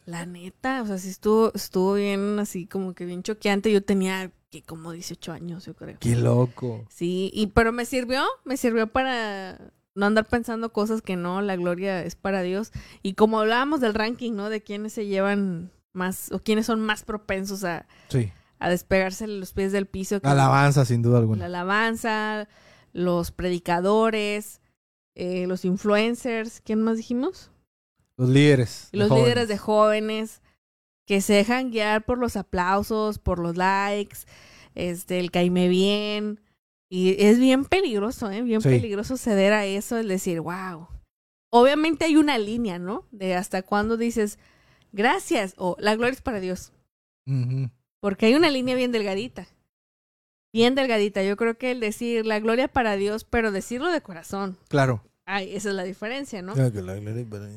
la 0.07 0.27
neta, 0.27 0.83
o 0.83 0.87
sea, 0.87 0.99
sí 0.99 1.09
estuvo, 1.11 1.53
estuvo 1.55 1.95
bien 1.95 2.39
así 2.39 2.67
como 2.67 2.95
que 2.95 3.05
bien 3.05 3.23
choqueante. 3.23 3.71
Yo 3.73 3.83
tenía 3.83 4.33
que 4.51 4.63
como 4.63 4.93
18 4.93 5.33
años, 5.33 5.67
yo 5.67 5.75
creo. 5.75 5.97
¡Qué 6.01 6.17
loco! 6.17 6.87
Sí, 6.89 7.31
y 7.35 7.49
pero 7.49 7.73
me 7.73 7.85
sirvió, 7.85 8.25
me 8.45 8.57
sirvió 8.57 8.87
para 8.87 9.59
no 9.95 10.07
andar 10.07 10.27
pensando 10.27 10.73
cosas 10.73 11.03
que 11.03 11.17
no, 11.17 11.43
la 11.43 11.57
gloria 11.57 12.03
es 12.05 12.17
para 12.17 12.43
Dios. 12.43 12.73
Y 13.03 13.15
como 13.15 13.39
hablábamos 13.41 13.81
del 13.81 13.95
ranking, 13.95 14.33
¿no? 14.33 14.49
De 14.51 14.63
quiénes 14.63 14.93
se 14.95 15.07
llevan 15.07 15.71
más 15.93 16.31
o 16.33 16.39
quiénes 16.39 16.67
son 16.67 16.81
más 16.81 17.03
propensos 17.05 17.65
a, 17.65 17.87
Sí. 18.09 18.33
a 18.59 18.69
despegarse 18.69 19.27
los 19.27 19.53
pies 19.53 19.73
del 19.73 19.87
piso. 19.87 20.21
que- 20.21 20.29
Alabanza, 20.29 20.85
sin 20.85 21.03
duda 21.03 21.15
La 21.15 21.21
alguna. 21.21 21.45
alabanza, 21.47 22.49
los 22.93 23.31
predicadores, 23.33 24.61
eh, 25.15 25.47
los 25.47 25.65
influencers, 25.65 26.61
¿quién 26.61 26.83
más 26.83 26.97
dijimos? 26.97 27.51
Los 28.17 28.29
líderes. 28.29 28.89
Los 28.93 29.11
líderes 29.11 29.49
de 29.49 29.59
jóvenes 29.59 30.43
que 31.07 31.21
se 31.21 31.33
dejan 31.35 31.71
guiar 31.71 32.05
por 32.05 32.19
los 32.19 32.37
aplausos, 32.37 33.19
por 33.19 33.39
los 33.39 33.57
likes, 33.57 34.19
este, 34.75 35.19
el 35.19 35.31
caime 35.31 35.69
bien. 35.69 36.41
Y 36.89 37.17
es 37.25 37.39
bien 37.39 37.65
peligroso, 37.65 38.31
¿eh? 38.31 38.43
Bien 38.43 38.61
Sí. 38.61 38.69
peligroso 38.69 39.17
ceder 39.17 39.53
a 39.53 39.65
eso, 39.65 39.97
es 39.99 40.07
decir, 40.07 40.41
wow. 40.41 40.89
Obviamente 41.51 42.05
hay 42.05 42.17
una 42.17 42.39
línea, 42.39 42.79
¿no? 42.79 43.07
De 43.11 43.35
hasta 43.35 43.63
cuándo 43.63 43.97
dices, 43.97 44.39
gracias, 44.93 45.55
o 45.57 45.77
la 45.79 45.95
gloria 45.97 46.13
es 46.15 46.23
para 46.23 46.41
Dios. 46.41 46.73
Porque 48.01 48.27
hay 48.27 48.35
una 48.35 48.51
línea 48.51 48.75
bien 48.75 48.93
delgadita. 48.93 49.47
Bien 50.53 50.75
delgadita. 50.75 51.23
Yo 51.23 51.37
creo 51.37 51.57
que 51.59 51.71
el 51.71 51.81
decir 51.81 52.27
la 52.27 52.41
gloria 52.41 52.67
para 52.69 52.97
Dios, 52.97 53.25
pero 53.25 53.53
decirlo 53.53 53.91
de 53.93 54.01
corazón. 54.01 54.59
Claro. 54.69 55.05
Ay, 55.27 55.55
esa 55.55 55.69
es 55.69 55.75
la 55.77 55.85
diferencia, 55.85 56.43
¿no? 56.43 56.55
Claro 56.55 56.73
que 56.73 56.83
la 56.83 56.95
gloria 56.97 57.25
para- 57.29 57.49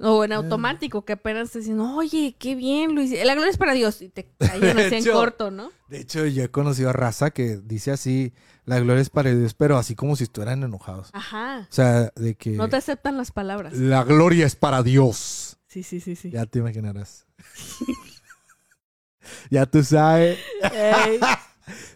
O 0.00 0.24
en 0.24 0.32
automático, 0.32 1.04
que 1.04 1.14
apenas 1.14 1.50
te 1.50 1.58
dicen, 1.58 1.80
oye, 1.80 2.36
qué 2.38 2.54
bien, 2.54 2.94
Luis. 2.94 3.10
La 3.24 3.34
gloria 3.34 3.50
es 3.50 3.58
para 3.58 3.72
Dios. 3.74 4.00
Y 4.00 4.08
te 4.08 4.30
callan 4.38 4.78
así 4.78 4.94
en 4.94 5.04
corto, 5.12 5.50
¿no? 5.50 5.70
De 5.88 6.00
hecho, 6.00 6.24
yo 6.26 6.44
he 6.44 6.48
conocido 6.50 6.90
a 6.90 6.92
raza 6.92 7.30
que 7.32 7.58
dice 7.58 7.90
así, 7.90 8.32
la 8.64 8.78
gloria 8.80 9.02
es 9.02 9.10
para 9.10 9.34
Dios, 9.34 9.52
pero 9.54 9.76
así 9.76 9.94
como 9.94 10.16
si 10.16 10.24
estuvieran 10.24 10.62
enojados. 10.62 11.10
Ajá. 11.12 11.66
O 11.68 11.72
sea, 11.74 12.10
de 12.14 12.36
que 12.36 12.50
No 12.52 12.68
te 12.68 12.76
aceptan 12.76 13.16
las 13.18 13.32
palabras. 13.32 13.74
la 13.74 14.04
gloria 14.04 14.46
es 14.46 14.54
para 14.56 14.82
Dios. 14.82 15.58
Sí, 15.72 15.82
sí, 15.82 16.00
sí, 16.00 16.16
sí. 16.16 16.30
Ya 16.30 16.44
te 16.44 16.58
imaginarás. 16.58 17.24
ya 19.50 19.64
tú 19.64 19.82
sabes. 19.82 20.38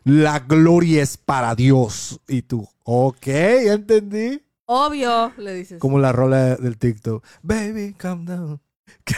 La 0.05 0.39
gloria 0.39 1.03
es 1.03 1.18
para 1.18 1.55
Dios. 1.55 2.18
Y 2.27 2.41
tú, 2.41 2.66
ok, 2.85 3.27
ya 3.27 3.74
entendí. 3.74 4.43
obvio, 4.64 5.31
le 5.37 5.53
dices. 5.53 5.79
Como 5.79 5.99
la 5.99 6.12
rola 6.12 6.57
del 6.57 6.79
TikTok. 6.79 7.22
Baby, 7.43 7.93
calm 7.99 8.24
down. 8.24 8.62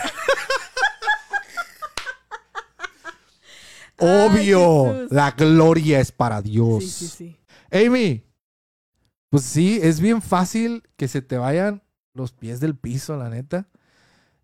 Obvio, 4.01 5.07
la 5.11 5.33
gloria 5.33 6.01
es 6.01 6.11
para 6.11 6.43
Dios. 6.43 6.83
Sí, 6.83 6.91
sí, 6.91 7.09
sí. 7.09 7.37
Amy, 7.71 8.25
pues 9.31 9.45
sí, 9.45 9.79
es 9.81 10.01
bien 10.01 10.21
fácil 10.21 10.83
que 10.97 11.07
se 11.07 11.23
te 11.23 11.39
vayan 11.39 11.85
los 12.13 12.33
pies 12.33 12.59
del 12.59 12.77
piso, 12.77 13.17
la 13.17 13.29
neta. 13.29 13.69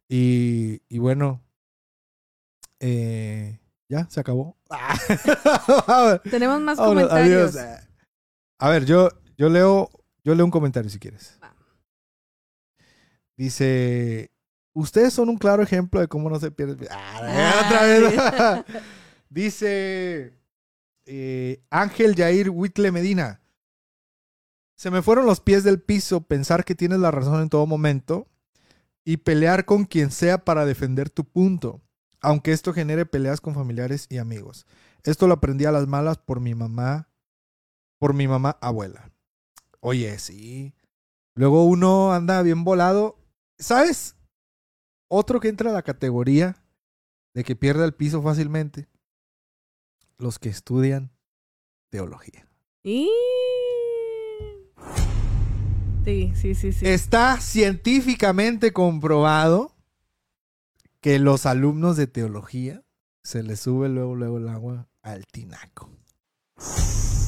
Y, 0.08 0.82
y 0.88 0.98
bueno, 0.98 1.42
eh, 2.80 3.58
ya 3.88 4.08
se 4.10 4.20
acabó. 4.20 4.56
Tenemos 6.30 6.60
más 6.60 6.78
comentarios. 6.78 7.56
adiós. 7.56 7.80
A 8.58 8.68
ver, 8.68 8.84
yo, 8.84 9.08
yo 9.36 9.48
leo, 9.48 9.90
yo 10.22 10.34
leo 10.34 10.44
un 10.44 10.50
comentario 10.50 10.90
si 10.90 10.98
quieres. 10.98 11.38
Va. 11.42 11.54
Dice, 13.36 14.30
ustedes 14.72 15.12
son 15.12 15.28
un 15.28 15.38
claro 15.38 15.62
ejemplo 15.62 16.00
de 16.00 16.08
cómo 16.08 16.30
no 16.30 16.38
se 16.38 16.50
pierde. 16.50 16.88
Ah, 16.90 17.62
otra 17.66 17.82
vez. 17.82 18.64
Dice 19.28 20.32
eh, 21.06 21.62
Ángel 21.70 22.14
Yair 22.14 22.50
Huitle 22.50 22.92
Medina. 22.92 23.40
Se 24.76 24.90
me 24.90 25.02
fueron 25.02 25.26
los 25.26 25.40
pies 25.40 25.64
del 25.64 25.80
piso 25.80 26.20
pensar 26.22 26.64
que 26.64 26.74
tienes 26.74 26.98
la 26.98 27.10
razón 27.10 27.40
en 27.42 27.48
todo 27.48 27.66
momento 27.66 28.28
y 29.04 29.18
pelear 29.18 29.64
con 29.64 29.84
quien 29.84 30.10
sea 30.10 30.44
para 30.44 30.64
defender 30.64 31.10
tu 31.10 31.24
punto, 31.24 31.82
aunque 32.20 32.52
esto 32.52 32.72
genere 32.72 33.06
peleas 33.06 33.40
con 33.40 33.54
familiares 33.54 34.06
y 34.08 34.18
amigos. 34.18 34.66
Esto 35.02 35.26
lo 35.26 35.34
aprendí 35.34 35.66
a 35.66 35.72
las 35.72 35.86
malas 35.86 36.18
por 36.18 36.40
mi 36.40 36.54
mamá, 36.54 37.10
por 37.98 38.14
mi 38.14 38.26
mamá 38.26 38.58
abuela. 38.60 39.12
Oye, 39.80 40.18
sí. 40.18 40.74
Luego 41.34 41.64
uno 41.66 42.12
anda 42.14 42.40
bien 42.42 42.64
volado. 42.64 43.18
¿Sabes? 43.58 44.16
Otro 45.08 45.40
que 45.40 45.48
entra 45.48 45.70
a 45.70 45.74
la 45.74 45.82
categoría 45.82 46.56
de 47.34 47.44
que 47.44 47.54
pierde 47.54 47.84
el 47.84 47.92
piso 47.92 48.22
fácilmente. 48.22 48.88
Los 50.16 50.38
que 50.38 50.48
estudian 50.48 51.10
teología. 51.90 52.48
Y... 52.82 53.10
Sí, 56.04 56.32
sí, 56.34 56.54
sí, 56.54 56.72
sí. 56.72 56.86
Está 56.86 57.40
científicamente 57.40 58.72
comprobado 58.72 59.74
que 61.00 61.18
los 61.18 61.46
alumnos 61.46 61.96
de 61.96 62.06
teología 62.06 62.82
se 63.22 63.42
les 63.42 63.60
sube 63.60 63.88
luego, 63.88 64.14
luego 64.14 64.38
el 64.38 64.48
agua 64.48 64.88
al 65.02 65.26
tinaco. 65.26 65.90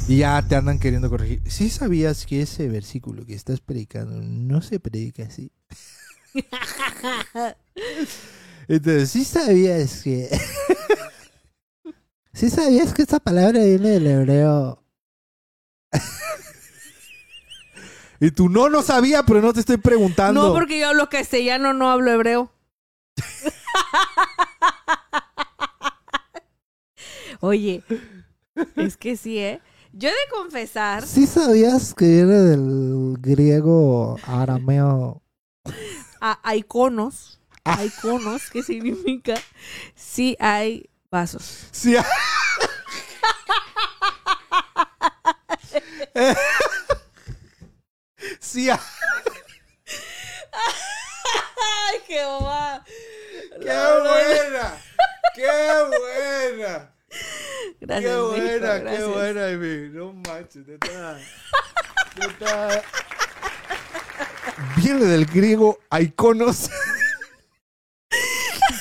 Y 0.09 0.19
ya 0.19 0.47
te 0.47 0.57
andan 0.57 0.79
queriendo 0.79 1.11
corregir. 1.11 1.43
¿Sí 1.47 1.69
sabías 1.69 2.27
que 2.27 2.43
ese 2.43 2.69
versículo 2.69 3.27
que 3.27 3.35
estás 3.35 3.61
predicando 3.61 4.21
no 4.23 4.63
se 4.63 4.79
predica 4.79 5.25
así? 5.25 5.51
Entonces, 8.69 9.11
¿sí 9.11 9.25
sabías 9.25 10.03
que... 10.03 10.29
¿Sí 12.33 12.51
sabías 12.51 12.93
que 12.93 13.03
esta 13.03 13.19
palabra 13.19 13.65
viene 13.65 13.91
del 13.91 14.07
hebreo? 14.07 14.85
y 18.21 18.31
tú, 18.31 18.49
no, 18.49 18.69
no 18.69 18.83
sabía, 18.83 19.23
pero 19.25 19.41
no 19.41 19.53
te 19.53 19.61
estoy 19.61 19.77
preguntando. 19.77 20.49
No, 20.49 20.55
porque 20.55 20.81
yo 20.81 20.89
hablo 20.89 21.09
castellano, 21.09 21.73
no 21.73 21.91
hablo 21.91 22.11
hebreo. 22.11 22.51
Oye, 27.41 27.83
es 28.77 28.97
que 28.97 29.17
sí, 29.17 29.39
¿eh? 29.39 29.61
Yo 29.93 30.09
he 30.09 30.13
de 30.13 30.19
confesar, 30.31 31.07
¿Sí 31.07 31.27
sabías 31.27 31.95
que 31.95 32.05
viene 32.05 32.35
del 32.35 33.17
griego 33.19 34.17
arameo? 34.27 35.23
a, 36.21 36.39
a 36.43 36.57
iconos, 36.57 37.41
a 37.65 37.85
iconos, 37.85 38.51
¿qué 38.51 38.63
significa? 38.63 39.35
Sí 39.95 40.37
hay 40.39 40.89
vasos. 41.11 41.69
Sí. 41.73 41.97
sí. 48.41 48.69
¡Ay, 51.89 52.01
Jehová! 52.07 52.85
¡Qué 53.61 53.75
buena! 54.03 54.83
¡Qué 55.35 55.43
Gracias, 55.43 55.89
buena! 55.89 56.95
¡Qué 57.81 57.87
México, 57.87 58.29
buena! 58.29 58.75
¡Qué 58.75 58.81
gracias. 58.81 59.09
buena, 59.09 59.47
Amy! 59.47 59.89
No 59.91 60.13
manches. 60.13 60.65
Viene 64.77 65.05
del 65.05 65.27
griego 65.27 65.79
iconos. 66.01 66.71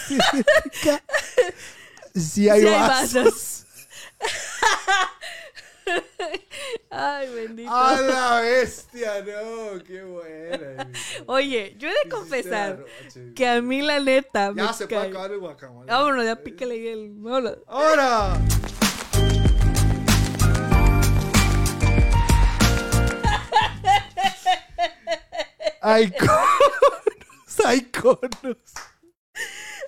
Significa 0.07 1.03
Sí 2.15 2.49
hay 2.49 2.61
Sí 2.61 2.67
hay 2.67 2.79
vasos. 2.79 3.13
vasos. 3.23 3.65
Ay, 6.89 7.33
bendito. 7.33 7.71
¡A 7.71 8.01
la 8.01 8.39
bestia! 8.41 9.21
¡No! 9.21 9.83
¡Qué 9.83 10.03
buena! 10.03 10.89
Oye, 11.27 11.75
yo 11.77 11.89
he 11.89 11.91
de 11.91 12.09
confesar 12.09 12.83
que 13.35 13.47
a 13.47 13.61
mí 13.61 13.81
la 13.81 13.99
neta 13.99 14.51
me 14.51 14.63
Ya 14.63 14.73
se 14.73 14.87
puede 14.87 15.07
acabar 15.07 15.31
el 15.31 15.39
guacamole. 15.39 15.91
Vámonos, 15.91 16.25
ya 16.25 16.35
pícale 16.37 16.75
ahí 16.75 16.87
el... 16.87 17.11
Vámonos. 17.15 17.57
¡Ahora! 17.67 18.33
¡Iconos! 26.01 26.39
¡Iconos! 27.75 28.57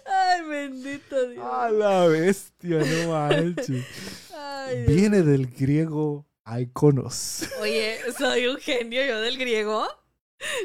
Ay, 0.08 0.41
bendito 0.47 1.30
Dios. 1.30 1.45
¡A 1.45 1.70
la 1.70 2.08
bestia! 2.08 2.80
No 2.80 3.12
manches. 3.12 3.86
Ay. 4.34 4.86
Viene 4.86 5.22
del 5.22 5.47
griego 5.47 6.26
iconos. 6.45 7.43
Oye, 7.62 7.99
soy 8.18 8.47
un 8.47 8.58
genio 8.58 9.05
yo 9.05 9.22
del 9.22 9.38
griego. 9.38 9.88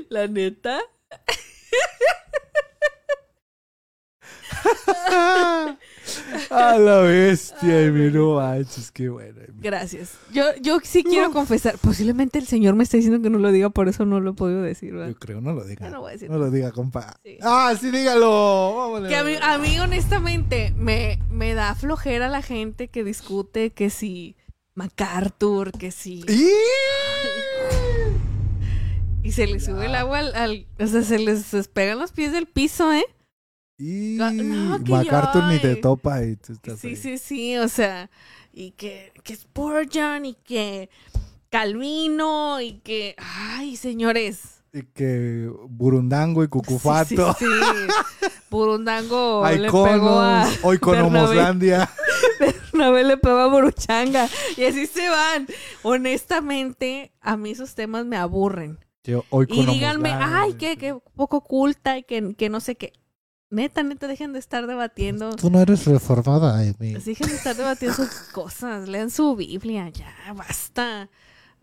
La 0.09 0.27
neta. 0.29 0.81
¡A 6.51 6.79
la 6.79 6.99
bestia! 6.99 7.87
Amy, 7.87 8.11
No 8.11 8.37
manches, 8.37 8.91
qué 8.91 9.09
buena. 9.09 9.41
Amy. 9.49 9.59
Gracias. 9.61 10.13
Yo, 10.33 10.45
yo 10.61 10.79
sí 10.83 11.03
quiero 11.05 11.31
confesar. 11.33 11.79
Posiblemente 11.79 12.39
el 12.39 12.47
Señor 12.47 12.75
me 12.75 12.85
está 12.85 12.97
diciendo 12.97 13.21
que 13.23 13.31
no 13.31 13.39
lo 13.39 13.51
diga, 13.53 13.71
por 13.71 13.89
eso 13.89 14.05
no 14.07 14.21
lo 14.21 14.31
he 14.31 14.35
podido 14.35 14.63
decir. 14.63 14.93
¿verdad? 14.93 15.09
Yo 15.09 15.17
creo, 15.19 15.41
no 15.41 15.53
lo 15.53 15.65
diga. 15.65 15.89
No 15.91 16.01
voy 16.01 16.11
a 16.11 16.13
decir 16.13 16.31
No 16.31 16.39
lo 16.39 16.51
diga, 16.51 16.73
compa. 16.73 17.17
Sí. 17.25 17.39
¡Ah, 17.43 17.75
sí, 17.81 17.91
dígalo! 17.91 18.75
Vámonos. 18.77 19.09
Que 19.09 19.17
a 19.17 19.25
mí, 19.25 19.35
a 19.41 19.59
mí, 19.59 19.79
honestamente, 19.79 20.73
me, 20.77 21.19
me 21.31 21.55
da 21.55 21.75
flojera 21.75 22.29
la 22.29 22.43
gente 22.43 22.89
que 22.89 23.05
discute 23.05 23.71
que 23.71 23.91
si 23.91 24.37
MacArthur, 24.75 25.73
que 25.73 25.91
si... 25.91 26.25
¡Y! 26.29 26.49
Y 29.25 29.31
se 29.31 29.47
les 29.47 29.65
sube 29.65 29.87
el 29.87 29.95
agua 29.95 30.19
al, 30.19 30.35
al- 30.35 30.67
O 30.81 30.87
sea, 30.89 31.03
se 31.03 31.19
les 31.21 31.49
despegan 31.53 31.99
los 32.01 32.11
pies 32.11 32.33
del 32.33 32.47
piso, 32.47 32.93
¿eh? 32.93 33.05
Y 33.85 34.15
No, 34.17 34.79
MacArthur 34.79 35.45
ni 35.49 35.59
te 35.59 35.71
ay. 35.71 35.81
topa 35.81 36.23
y 36.25 36.37
tú 36.37 36.53
estás 36.53 36.79
Sí, 36.79 36.89
ahí. 36.89 36.97
sí, 36.97 37.19
sí, 37.19 37.57
o 37.59 37.67
sea, 37.69 38.11
y 38.53 38.71
que, 38.73 39.13
que 39.25 39.35
Spurgeon 39.35 40.25
y 40.25 40.35
que 40.35 40.89
Calvino 41.51 42.61
y 42.61 42.75
que, 42.81 43.17
ay, 43.19 43.75
señores. 43.77 44.63
Y 44.73 44.85
que 44.85 45.51
Burundango 45.69 46.45
y 46.45 46.49
Cucufato. 46.49 47.35
Sí, 47.39 47.45
sí, 47.45 47.51
sí. 48.21 48.27
Burundango 48.51 49.45
le 49.51 49.57
pegó 49.65 50.21
a 50.21 50.45
Iconos, 50.45 50.59
Oikonomoslandia. 50.65 51.91
Bernabé 52.41 53.03
le 53.03 53.17
pegó 53.17 53.39
a 53.39 53.49
Boruchanga 53.49 54.29
y 54.57 54.65
así 54.65 54.87
se 54.87 55.09
van. 55.09 55.49
Honestamente, 55.83 57.13
a 57.21 57.37
mí 57.37 57.51
esos 57.51 57.75
temas 57.75 58.07
me 58.07 58.17
aburren. 58.17 58.79
Y 59.05 59.67
díganme, 59.67 60.11
ay, 60.13 60.55
que, 60.55 60.77
que 60.77 60.95
poco 61.17 61.43
culta 61.43 61.99
y 61.99 62.05
que, 62.05 62.35
que 62.37 62.49
no 62.49 62.61
sé 62.61 62.77
qué. 62.77 62.93
Neta, 63.53 63.83
neta, 63.83 64.07
dejen 64.09 64.33
de 64.33 64.39
estar 64.39 64.67
debatiendo. 64.67 65.37
Tú 65.37 65.51
no 65.51 65.61
eres 65.61 65.85
reformada, 65.85 66.59
Amy. 66.59 66.95
Dejen 66.95 67.29
de 67.29 67.35
estar 67.35 67.55
debatiendo 67.55 67.95
sus 67.99 68.09
cosas. 68.33 68.89
Lean 68.89 69.11
su 69.11 69.37
Biblia, 69.37 69.91
ya, 69.91 70.11
basta. 70.35 71.11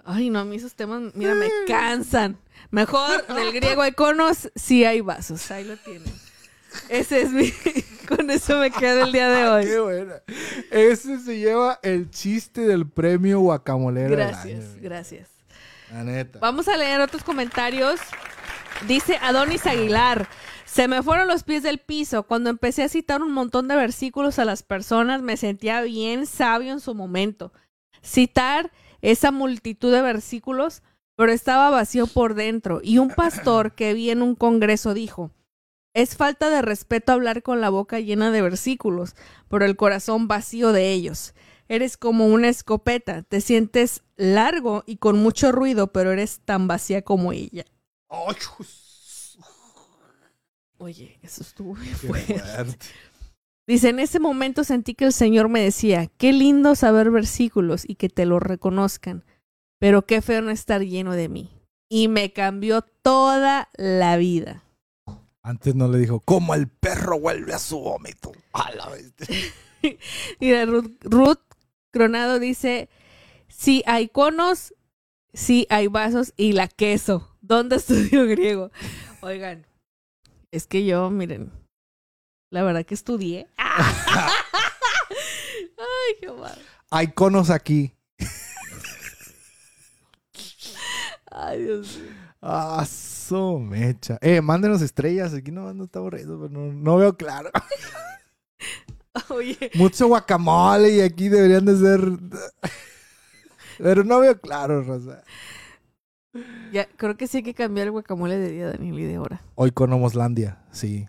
Ay, 0.06 0.30
no, 0.30 0.38
a 0.40 0.46
mí 0.46 0.58
esos 0.58 0.76
temas, 0.76 1.02
mira, 1.16 1.34
me 1.34 1.50
cansan. 1.68 2.38
Mejor 2.70 3.26
del 3.36 3.52
griego 3.54 3.82
hay 3.82 3.94
conos, 3.94 4.52
sí 4.56 4.86
hay 4.86 5.02
vasos. 5.02 5.50
Ahí 5.50 5.64
lo 5.66 5.78
tienen. 5.78 6.14
Ese 6.90 7.24
es 7.24 7.32
mi. 7.32 7.52
Con 8.08 8.30
eso 8.30 8.58
me 8.60 8.70
quedo 8.70 9.06
el 9.06 9.12
día 9.12 9.28
de 9.28 9.48
hoy. 9.48 9.66
Qué 9.66 9.80
buena. 9.80 10.14
Ese 10.70 11.20
se 11.20 11.40
lleva 11.40 11.80
el 11.82 12.12
chiste 12.12 12.62
del 12.62 12.88
premio 12.88 13.40
guacamolero. 13.40 14.10
del 14.16 14.18
Gracias, 14.28 14.46
año, 14.64 14.70
güey. 14.74 14.82
gracias. 14.82 15.28
La 15.92 16.04
neta. 16.04 16.38
Vamos 16.38 16.68
a 16.68 16.78
leer 16.78 17.02
otros 17.02 17.24
comentarios. 17.24 18.00
Dice 18.88 19.17
Adonis 19.22 19.65
Aguilar. 19.65 20.28
Se 20.65 20.88
me 20.88 21.01
fueron 21.01 21.28
los 21.28 21.43
pies 21.43 21.63
del 21.63 21.80
piso. 21.80 22.24
Cuando 22.24 22.49
empecé 22.49 22.84
a 22.84 22.89
citar 22.89 23.22
un 23.22 23.32
montón 23.32 23.67
de 23.67 23.76
versículos 23.76 24.39
a 24.39 24.45
las 24.45 24.63
personas, 24.63 25.22
me 25.22 25.36
sentía 25.36 25.82
bien 25.82 26.26
sabio 26.26 26.72
en 26.72 26.80
su 26.80 26.93
momento. 26.93 27.51
Citar 28.03 28.72
esa 29.01 29.32
multitud 29.32 29.91
de 29.91 30.01
versículos, 30.01 30.84
pero 31.15 31.32
estaba 31.32 31.70
vacío 31.70 32.07
por 32.07 32.36
dentro. 32.36 32.82
Y 32.84 32.99
un 32.99 33.09
pastor 33.09 33.74
que 33.74 33.93
vi 33.93 34.11
en 34.11 34.22
un 34.22 34.36
congreso 34.36 34.93
dijo, 34.93 35.32
es 35.93 36.15
falta 36.15 36.49
de 36.49 36.61
respeto 36.61 37.11
hablar 37.11 37.41
con 37.41 37.61
la 37.61 37.70
boca 37.70 37.99
llena 37.99 38.32
de 38.32 38.41
versículos, 38.41 39.15
pero 39.49 39.65
el 39.65 39.76
corazón 39.76 40.28
vacío 40.28 40.72
de 40.72 40.91
ellos. 40.91 41.34
Eres 41.67 41.97
como 41.97 42.28
una 42.28 42.47
escopeta, 42.47 43.24
te 43.24 43.41
sientes 43.41 44.03
largo 44.15 44.84
y 44.86 44.97
con 44.97 45.17
mucho 45.17 45.51
ruido, 45.51 45.88
pero 45.91 46.11
eres 46.11 46.41
tan 46.45 46.67
vacía 46.67 47.01
como 47.01 47.32
ella. 47.34 47.65
Ay, 48.10 48.36
Oye, 50.80 51.20
eso 51.22 51.41
estuvo 51.43 51.76
muy 51.76 51.88
fuerte. 51.88 52.39
fuerte. 52.39 52.88
Dice, 53.68 53.89
en 53.89 53.99
ese 53.99 54.20
momento 54.20 54.64
sentí 54.64 54.95
que 54.95 55.05
el 55.05 55.14
Señor 55.14 55.49
me 55.49 55.62
decía, 55.62 56.07
qué 56.18 56.34
lindo 56.34 56.74
saber 56.74 57.12
versículos 57.12 57.84
y 57.88 57.95
que 57.95 58.10
te 58.10 58.26
lo 58.26 58.39
reconozcan, 58.39 59.24
pero 59.78 60.05
qué 60.05 60.22
feo 60.22 60.41
no 60.41 60.49
estar 60.49 60.82
lleno 60.82 61.14
de 61.14 61.30
mí. 61.30 61.51
Y 61.88 62.07
me 62.07 62.34
cambió 62.34 62.82
toda 62.82 63.70
la 63.76 64.18
vida. 64.18 64.64
Antes 65.43 65.76
no 65.76 65.88
le 65.88 65.99
dijo, 65.99 66.20
como 66.20 66.53
el 66.55 66.68
perro 66.68 67.20
vuelve 67.20 67.53
a 67.53 67.60
su 67.60 67.80
vómito. 67.80 68.32
A 68.53 68.72
la. 68.72 68.89
Mira, 70.39 70.66
Ruth, 70.66 70.91
Ruth 71.01 71.41
Cronado 71.91 72.39
dice, 72.39 72.89
sí 73.47 73.84
hay 73.86 74.07
conos, 74.07 74.74
sí 75.34 75.68
hay 75.70 75.88
vasos 75.88 76.34
y 76.38 76.53
la 76.53 76.68
queso. 76.68 77.29
¿Dónde 77.50 77.76
estudió 77.78 78.28
griego? 78.28 78.72
Oigan, 79.22 79.66
es 80.52 80.68
que 80.68 80.86
yo, 80.86 81.10
miren, 81.10 81.52
la 82.52 82.62
verdad 82.64 82.86
que 82.86 82.93
estudié. 82.93 83.47
Ay, 83.58 83.95
qué 86.22 86.32
mal. 86.32 86.62
Hay 86.91 87.08
conos 87.08 87.50
aquí. 87.50 87.95
Ay, 91.32 91.64
Dios 91.64 91.97
mío. 91.97 92.12
Ah, 92.41 92.86
su 92.86 93.60
mecha. 93.60 94.18
Eh, 94.22 94.41
mándenos 94.41 94.82
estrellas. 94.82 95.34
Aquí 95.34 95.52
no, 95.52 95.74
no 95.74 95.86
está 95.86 96.00
aburrido, 96.00 96.39
pero 96.39 96.52
no, 96.52 96.72
no 96.72 96.97
veo 96.97 97.18
claro. 97.18 97.50
Oye, 99.30 99.72
Mucho 99.76 100.08
guacamole 100.08 100.89
y 100.89 101.02
aquí 101.02 101.30
deberían 101.30 101.66
de 101.66 101.78
ser. 101.78 102.02
Pero 103.78 104.04
no 104.04 104.20
veo 104.20 104.39
claro, 104.39 104.84
Rosa. 104.84 105.24
Ya, 106.72 106.88
creo 106.98 107.18
que 107.18 107.28
sí 107.28 107.38
hay 107.38 107.44
que 107.44 107.54
cambiar 107.54 107.88
el 107.88 107.92
guacamole 107.92 108.38
de 108.38 108.52
día, 108.52 108.68
Daniel, 108.68 109.00
y 109.00 109.04
de 109.04 109.18
hora. 109.18 109.42
Hoy 109.56 109.72
con 109.72 109.92
Homoslandia, 109.92 110.60
sí. 110.72 111.08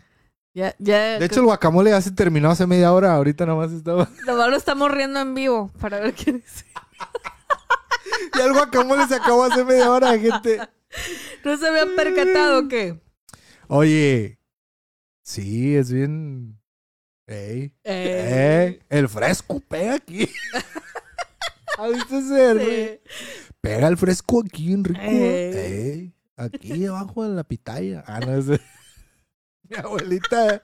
Ya, 0.55 0.75
ya. 0.79 1.19
De 1.19 1.25
hecho, 1.27 1.41
el 1.41 1.47
guacamole 1.47 1.91
ya 1.91 2.01
se 2.01 2.11
terminó 2.11 2.51
hace 2.51 2.67
media 2.67 2.93
hora. 2.93 3.15
Ahorita 3.15 3.47
nomás 3.47 3.71
estaba. 3.73 4.09
nomás 4.27 4.51
lo 4.51 4.57
estamos 4.57 4.91
riendo 4.91 5.21
en 5.21 5.35
vivo 5.35 5.71
para 5.81 6.01
ver 6.01 6.15
qué 6.15 6.33
dice. 6.33 6.65
Ya 8.37 8.45
el 8.47 8.53
guacamole 8.53 9.07
se 9.07 9.15
acabó 9.15 9.45
hace 9.45 9.65
media 9.65 9.91
hora, 9.91 10.19
gente. 10.19 10.59
¿No 11.45 11.57
se 11.57 11.69
habían 11.69 11.95
percatado 11.97 12.69
que? 12.69 13.01
Oye. 13.69 14.39
Sí, 15.23 15.77
es 15.77 15.93
bien. 15.93 16.59
Ey. 17.27 17.73
Eh, 17.85 18.75
Eh, 18.75 18.81
el 18.89 19.09
fresco 19.09 19.61
pega 19.61 19.95
aquí. 19.95 20.29
¿Has 21.79 21.93
visto 21.93 22.19
ese, 22.19 23.01
sí. 23.05 23.50
Pega 23.61 23.89
el 23.89 23.97
fresco 23.97 24.43
aquí, 24.45 24.73
Enrico. 24.73 25.01
Eh. 25.03 26.13
Aquí 26.37 26.87
abajo 26.87 27.25
en 27.27 27.37
la 27.37 27.45
pitaya. 27.45 28.03
Ah, 28.07 28.21
no, 28.21 28.37
ese. 28.37 28.61
Mi 29.69 29.77
abuelita. 29.77 30.63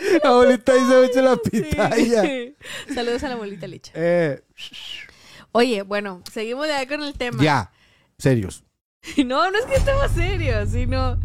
Mi 0.00 0.18
abuelita 0.28 0.72
dice 0.74 1.02
mucho 1.06 1.22
la 1.22 1.36
pitaya. 1.50 2.22
Sí. 2.22 2.56
Saludos 2.94 3.22
a 3.24 3.28
la 3.28 3.34
abuelita 3.34 3.66
Licha. 3.66 3.92
Eh, 3.94 4.42
Oye, 5.52 5.82
bueno, 5.82 6.22
seguimos 6.32 6.66
ya 6.66 6.86
con 6.88 7.02
el 7.02 7.14
tema. 7.14 7.42
ya, 7.42 7.70
serios. 8.18 8.64
No, 9.24 9.50
no 9.50 9.58
es 9.58 9.66
que 9.66 9.74
estemos 9.74 10.10
serios, 10.12 10.70
sino. 10.70 11.20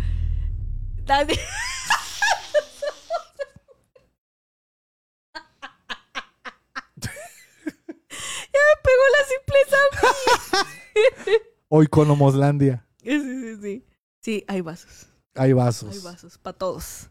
Ya 8.54 8.62
me 8.68 8.76
pegó 8.84 9.04
la 9.18 9.24
simpleza. 9.28 9.78
Con 11.90 12.10
Homoslandia. 12.10 12.86
Sí, 13.04 13.20
sí, 13.20 13.58
sí. 13.62 13.86
Sí, 14.22 14.46
hay 14.48 14.62
vasos. 14.62 15.08
Hay 15.36 15.54
vasos. 15.54 15.94
Hay 15.96 16.00
vasos 16.00 16.38
para 16.38 16.58
todos. 16.58 17.10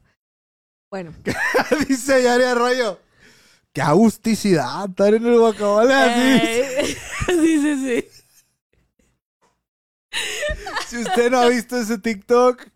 Bueno. 0.90 1.14
dice 1.88 2.22
Yari 2.22 2.44
Arroyo. 2.44 3.00
Qué 3.72 3.82
agusticidad 3.82 4.88
estar 4.88 5.14
en 5.14 5.26
el 5.26 5.38
guacamole 5.38 5.94
así. 5.94 6.46
Eh, 6.46 6.96
sí, 7.26 7.60
sí, 7.60 7.76
sí. 7.86 8.08
Si 10.88 10.96
usted 10.98 11.30
no 11.30 11.38
ha 11.38 11.48
visto 11.48 11.76
ese 11.76 11.98
TikTok, 11.98 12.66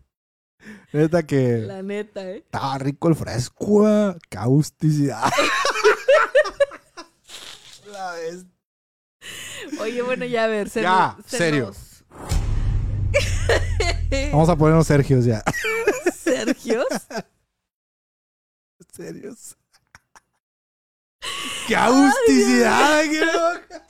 neta 0.93 1.23
que 1.23 1.57
La 1.59 1.81
neta, 1.81 2.21
¿eh? 2.29 2.37
estaba 2.37 2.77
rico 2.77 3.09
el 3.09 3.15
fresco. 3.15 3.85
ah. 3.85 4.17
Qué 4.29 4.37
agusticidad. 4.37 5.23
La 7.91 8.13
vez. 8.13 8.45
Oye, 9.79 10.01
bueno, 10.01 10.25
ya 10.25 10.45
a 10.45 10.47
ver. 10.47 10.69
se 10.69 10.81
Ya, 10.81 11.15
nos- 11.17 11.25
se 11.25 11.37
serio. 11.37 11.65
nos- 11.67 12.03
Vamos 14.31 14.49
a 14.49 14.55
ponernos 14.55 14.87
Sergios 14.87 15.25
ya. 15.25 15.43
Sergios. 16.13 16.87
Serios. 18.93 19.57
¡Qué 21.67 21.75
agusticidad! 21.75 23.01
qué 23.09 23.25
loca! 23.25 23.87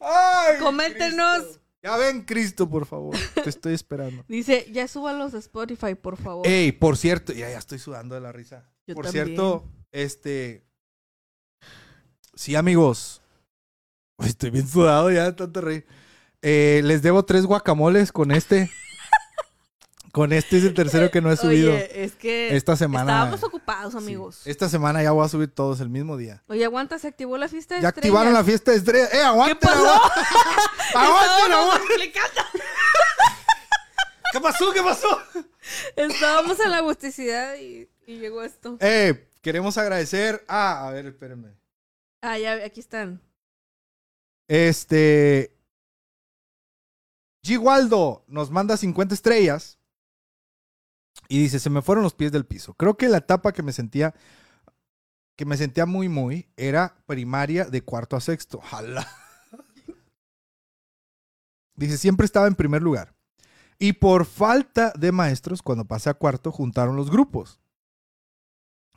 Ay, 0.00 0.58
Coméntenos. 0.58 1.42
Cristo. 1.42 1.60
Ya 1.82 1.96
ven, 1.96 2.22
Cristo, 2.22 2.68
por 2.68 2.84
favor. 2.86 3.14
Te 3.42 3.48
estoy 3.48 3.74
esperando. 3.74 4.24
Dice, 4.28 4.66
ya 4.72 4.88
súbalos 4.88 5.34
a 5.34 5.38
Spotify, 5.38 5.94
por 5.94 6.16
favor. 6.16 6.46
Ey, 6.46 6.72
por 6.72 6.96
cierto, 6.96 7.32
ya, 7.32 7.48
ya 7.50 7.58
estoy 7.58 7.78
sudando 7.78 8.14
de 8.16 8.20
la 8.20 8.32
risa. 8.32 8.68
Yo 8.86 8.94
por 8.96 9.04
también. 9.04 9.26
cierto, 9.26 9.64
este. 9.92 10.66
Sí, 12.34 12.56
amigos. 12.56 13.22
Estoy 14.18 14.50
bien 14.50 14.66
sudado 14.68 15.10
ya 15.10 15.34
tanto 15.36 15.60
reír. 15.60 15.86
Eh, 16.42 16.80
les 16.84 17.02
debo 17.02 17.24
tres 17.24 17.44
guacamoles 17.46 18.12
con 18.12 18.30
este. 18.30 18.70
con 20.12 20.32
este 20.32 20.58
es 20.58 20.64
el 20.64 20.74
tercero 20.74 21.10
que 21.10 21.20
no 21.20 21.30
he 21.30 21.36
subido. 21.36 21.72
Oye, 21.74 22.04
es 22.04 22.14
que 22.14 22.56
Esta 22.56 22.76
semana. 22.76 23.12
estábamos 23.12 23.42
ocupados, 23.44 23.92
sí. 23.92 23.98
amigos. 23.98 24.46
Esta 24.46 24.68
semana 24.68 25.02
ya 25.02 25.10
voy 25.12 25.24
a 25.24 25.28
subir 25.28 25.48
todos 25.50 25.80
el 25.80 25.90
mismo 25.90 26.16
día. 26.16 26.42
Oye, 26.48 26.64
aguanta, 26.64 26.98
se 26.98 27.08
activó 27.08 27.36
la 27.36 27.48
fiesta 27.48 27.74
de 27.76 27.82
Ya 27.82 27.88
estrellas. 27.88 28.06
activaron 28.08 28.32
la 28.32 28.44
fiesta 28.44 28.70
de 28.70 28.78
estrellas. 28.78 29.08
¡Eh, 29.12 29.16
Estábamos 29.18 29.50
aguanten! 30.94 31.86
explicando. 31.86 32.40
¿Qué 34.32 34.40
pasó? 34.40 34.72
¿Qué 34.72 34.82
pasó? 34.82 35.22
Estábamos 35.96 36.58
en 36.60 36.70
la 36.70 36.78
agusticidad 36.78 37.56
y, 37.56 37.88
y 38.06 38.18
llegó 38.18 38.42
esto. 38.42 38.76
Eh, 38.80 39.28
queremos 39.42 39.76
agradecer. 39.78 40.44
Ah, 40.48 40.86
a 40.86 40.90
ver, 40.90 41.06
espérenme. 41.06 41.50
Ah, 42.22 42.38
ya, 42.38 42.54
aquí 42.64 42.80
están. 42.80 43.20
Este. 44.48 45.52
G. 47.42 47.58
Waldo 47.58 48.24
nos 48.28 48.50
manda 48.50 48.76
50 48.76 49.14
estrellas. 49.14 49.78
Y 51.28 51.40
dice: 51.40 51.58
Se 51.58 51.70
me 51.70 51.82
fueron 51.82 52.04
los 52.04 52.14
pies 52.14 52.32
del 52.32 52.46
piso. 52.46 52.74
Creo 52.74 52.96
que 52.96 53.08
la 53.08 53.18
etapa 53.18 53.52
que 53.52 53.62
me 53.62 53.72
sentía. 53.72 54.14
Que 55.36 55.44
me 55.44 55.56
sentía 55.56 55.86
muy, 55.86 56.08
muy. 56.08 56.48
Era 56.56 56.96
primaria 57.06 57.64
de 57.64 57.82
cuarto 57.82 58.16
a 58.16 58.20
sexto. 58.20 58.60
Jala. 58.62 59.06
Dice: 61.74 61.98
Siempre 61.98 62.24
estaba 62.24 62.46
en 62.46 62.54
primer 62.54 62.82
lugar. 62.82 63.14
Y 63.78 63.94
por 63.94 64.24
falta 64.24 64.92
de 64.98 65.12
maestros, 65.12 65.62
cuando 65.62 65.84
pasé 65.84 66.08
a 66.08 66.14
cuarto, 66.14 66.50
juntaron 66.50 66.96
los 66.96 67.10
grupos. 67.10 67.60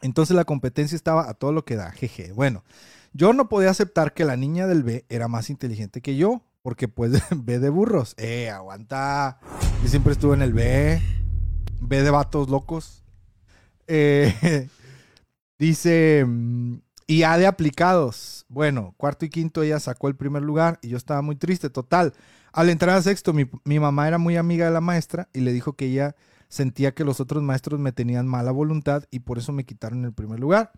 Entonces 0.02 0.36
la 0.36 0.46
competencia 0.46 0.96
estaba 0.96 1.30
a 1.30 1.34
todo 1.34 1.52
lo 1.52 1.66
que 1.66 1.76
da. 1.76 1.92
Jeje. 1.92 2.32
Bueno, 2.32 2.64
yo 3.14 3.34
no 3.34 3.50
podía 3.50 3.70
aceptar 3.70 4.14
que 4.14 4.26
la 4.26 4.38
niña 4.38 4.68
del 4.68 4.84
B 4.84 5.06
era 5.10 5.28
más 5.28 5.50
inteligente 5.50 6.02
que 6.02 6.16
yo, 6.16 6.44
porque 6.62 6.88
pues 6.88 7.12
B 7.36 7.60
de 7.60 7.70
burros. 7.70 8.16
Eh, 8.18 8.50
aguanta. 8.50 9.40
Yo 9.84 9.90
siempre 9.90 10.14
estuve 10.14 10.36
en 10.36 10.42
el 10.42 10.54
B. 10.54 11.02
B 11.82 12.02
de 12.04 12.12
vatos 12.12 12.50
locos. 12.50 13.04
Eh, 13.88 14.68
dice, 15.60 16.26
mm, 16.28 16.76
Y 17.08 17.24
A 17.24 17.38
de 17.38 17.48
aplicados. 17.48 18.46
Bueno, 18.50 18.94
cuarto 18.98 19.26
y 19.26 19.30
quinto 19.30 19.64
ella 19.64 19.80
sacó 19.80 20.08
el 20.08 20.16
primer 20.16 20.44
lugar 20.44 20.80
y 20.82 20.90
yo 20.90 20.98
estaba 20.98 21.22
muy 21.22 21.36
triste. 21.36 21.70
Total. 21.70 22.14
Al 22.52 22.70
entrar 22.70 22.96
a 22.96 23.02
sexto, 23.02 23.34
mi, 23.34 23.50
mi 23.64 23.80
mamá 23.80 24.08
era 24.08 24.18
muy 24.18 24.38
amiga 24.38 24.66
de 24.66 24.72
la 24.72 24.82
maestra 24.82 25.30
y 25.34 25.42
le 25.42 25.54
dijo 25.54 25.74
que 25.74 25.86
ella 25.86 26.16
sentía 26.50 26.94
que 26.94 27.04
los 27.04 27.20
otros 27.20 27.44
maestros 27.44 27.80
me 27.80 27.92
tenían 27.92 28.28
mala 28.28 28.52
voluntad 28.52 29.04
y 29.12 29.20
por 29.20 29.38
eso 29.38 29.54
me 29.54 29.66
quitaron 29.66 30.04
el 30.04 30.14
primer 30.14 30.40
lugar. 30.40 30.72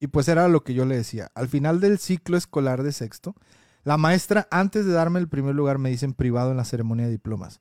Y 0.00 0.08
pues 0.08 0.28
era 0.28 0.48
lo 0.48 0.62
que 0.62 0.74
yo 0.74 0.84
le 0.84 0.96
decía. 0.96 1.30
Al 1.34 1.48
final 1.48 1.80
del 1.80 1.98
ciclo 1.98 2.36
escolar 2.36 2.82
de 2.82 2.92
sexto, 2.92 3.34
la 3.82 3.96
maestra, 3.96 4.46
antes 4.50 4.84
de 4.84 4.92
darme 4.92 5.20
el 5.20 5.28
primer 5.28 5.54
lugar, 5.54 5.78
me 5.78 5.90
dice 5.90 6.04
en 6.04 6.12
privado 6.12 6.50
en 6.50 6.56
la 6.56 6.64
ceremonia 6.64 7.06
de 7.06 7.12
diplomas, 7.12 7.60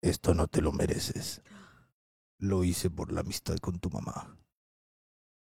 esto 0.00 0.34
no 0.34 0.46
te 0.46 0.62
lo 0.62 0.72
mereces. 0.72 1.42
Lo 2.38 2.64
hice 2.64 2.90
por 2.90 3.12
la 3.12 3.22
amistad 3.22 3.56
con 3.58 3.78
tu 3.78 3.90
mamá. 3.90 4.38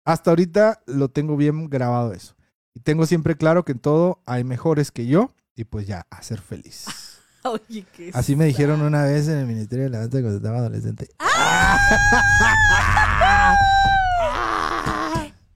Hasta 0.05 0.31
ahorita 0.31 0.83
lo 0.87 1.09
tengo 1.09 1.37
bien 1.37 1.71
grabado 1.71 2.13
eso. 2.13 2.37
Y 2.75 2.81
tengo 2.81 3.07
siempre 3.07 3.37
claro 3.37 3.65
que 3.65 3.73
en 3.73 3.79
todo 3.79 4.23
hay 4.27 4.45
mejores 4.45 4.93
que 4.93 5.07
yo 5.07 5.35
y 5.55 5.65
pues 5.65 5.87
ya, 5.87 6.07
a 6.11 6.23
ser 6.23 6.41
feliz. 6.41 6.87
Oye, 7.45 7.87
qué 7.97 8.11
Así 8.13 8.37
me 8.37 8.45
dijeron 8.45 8.83
una 8.83 9.05
vez 9.05 9.29
en 9.29 9.39
el 9.39 9.47
Ministerio 9.47 9.85
de 9.85 9.91
la 9.91 10.01
Danza 10.01 10.21
cuando 10.21 10.37
estaba 10.37 10.59
adolescente. 10.59 11.09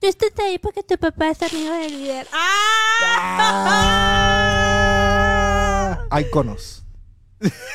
Tú 0.05 0.09
estás 0.11 0.32
ahí 0.40 0.59
porque 0.59 0.82
tu 0.82 0.98
papá 0.98 1.30
es 1.30 1.42
amigo 1.42 1.72
del 1.72 2.02
líder. 2.02 2.26
¡Ah! 2.30 2.59
Iconos. 6.20 6.82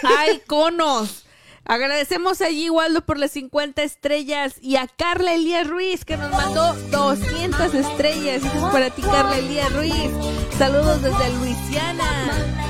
¡Ay, 0.04 0.40
conos! 0.46 1.26
Agradecemos 1.66 2.40
a 2.42 2.50
G. 2.50 2.70
Waldo 2.70 3.04
por 3.04 3.18
las 3.18 3.32
50 3.32 3.82
estrellas 3.82 4.58
y 4.62 4.76
a 4.76 4.88
Carla 4.88 5.34
Elías 5.34 5.66
Ruiz 5.66 6.06
que 6.06 6.18
nos 6.18 6.30
mandó 6.30 6.76
200 6.92 7.74
estrellas. 7.74 8.44
Eso 8.46 8.68
es 8.68 8.72
para 8.72 8.92
ti, 8.92 9.02
Carla 9.02 9.36
Elías 9.36 9.74
Ruiz. 9.74 10.12
Saludos 10.56 11.02
desde 11.02 11.34
Luisiana. 11.34 12.69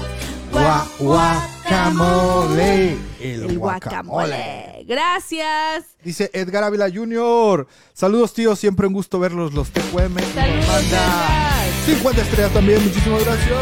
Gua- 0.51 0.87
guacamole. 0.99 2.91
El, 3.19 3.43
El 3.49 3.57
guacamole. 3.59 4.27
guacamole. 4.27 4.85
Gracias. 4.87 5.85
Dice 6.03 6.29
Edgar 6.33 6.63
Ávila 6.63 6.89
Jr. 6.93 7.67
Saludos, 7.93 8.33
tío. 8.33 8.55
Siempre 8.55 8.87
un 8.87 8.93
gusto 8.93 9.19
verlos. 9.19 9.53
Los 9.53 9.69
TQM. 9.71 10.17
Y 10.19 10.21
nos 10.21 10.23
Saludos, 10.33 10.67
manda 10.67 10.81
Edgar. 10.81 11.85
50 11.85 12.21
estrellas 12.21 12.53
también. 12.53 12.83
Muchísimas 12.83 13.23
gracias. 13.23 13.55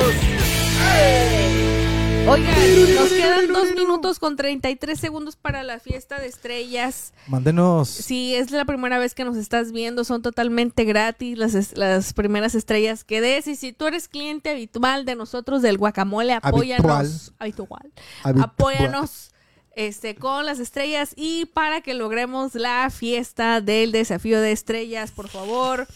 Oigan, 2.29 2.95
nos 2.95 3.09
quedan 3.09 3.47
dos 3.53 3.73
minutos 3.73 4.19
con 4.19 4.35
33 4.35 4.99
segundos 4.99 5.35
para 5.37 5.63
la 5.63 5.79
fiesta 5.79 6.19
de 6.19 6.27
estrellas. 6.27 7.13
Mándenos. 7.27 7.87
Si 7.87 8.35
es 8.35 8.51
la 8.51 8.65
primera 8.65 8.99
vez 8.99 9.13
que 9.15 9.23
nos 9.23 9.37
estás 9.37 9.71
viendo, 9.71 10.03
son 10.03 10.21
totalmente 10.21 10.83
gratis 10.83 11.37
las, 11.37 11.77
las 11.77 12.13
primeras 12.13 12.53
estrellas 12.53 13.03
que 13.05 13.21
des. 13.21 13.47
Y 13.47 13.55
si 13.55 13.71
tú 13.71 13.85
eres 13.87 14.09
cliente 14.09 14.49
habitual 14.49 15.05
de 15.05 15.15
nosotros 15.15 15.61
del 15.61 15.77
guacamole, 15.77 16.33
apóyanos. 16.33 17.33
Habitual. 17.39 17.91
Habit- 18.23 18.43
Apóyanos 18.43 19.31
este, 19.75 20.15
con 20.15 20.45
las 20.45 20.59
estrellas 20.59 21.13
y 21.15 21.45
para 21.45 21.79
que 21.81 21.93
logremos 21.93 22.55
la 22.55 22.89
fiesta 22.89 23.61
del 23.61 23.93
desafío 23.93 24.41
de 24.41 24.51
estrellas, 24.51 25.11
por 25.11 25.29
favor. 25.29 25.87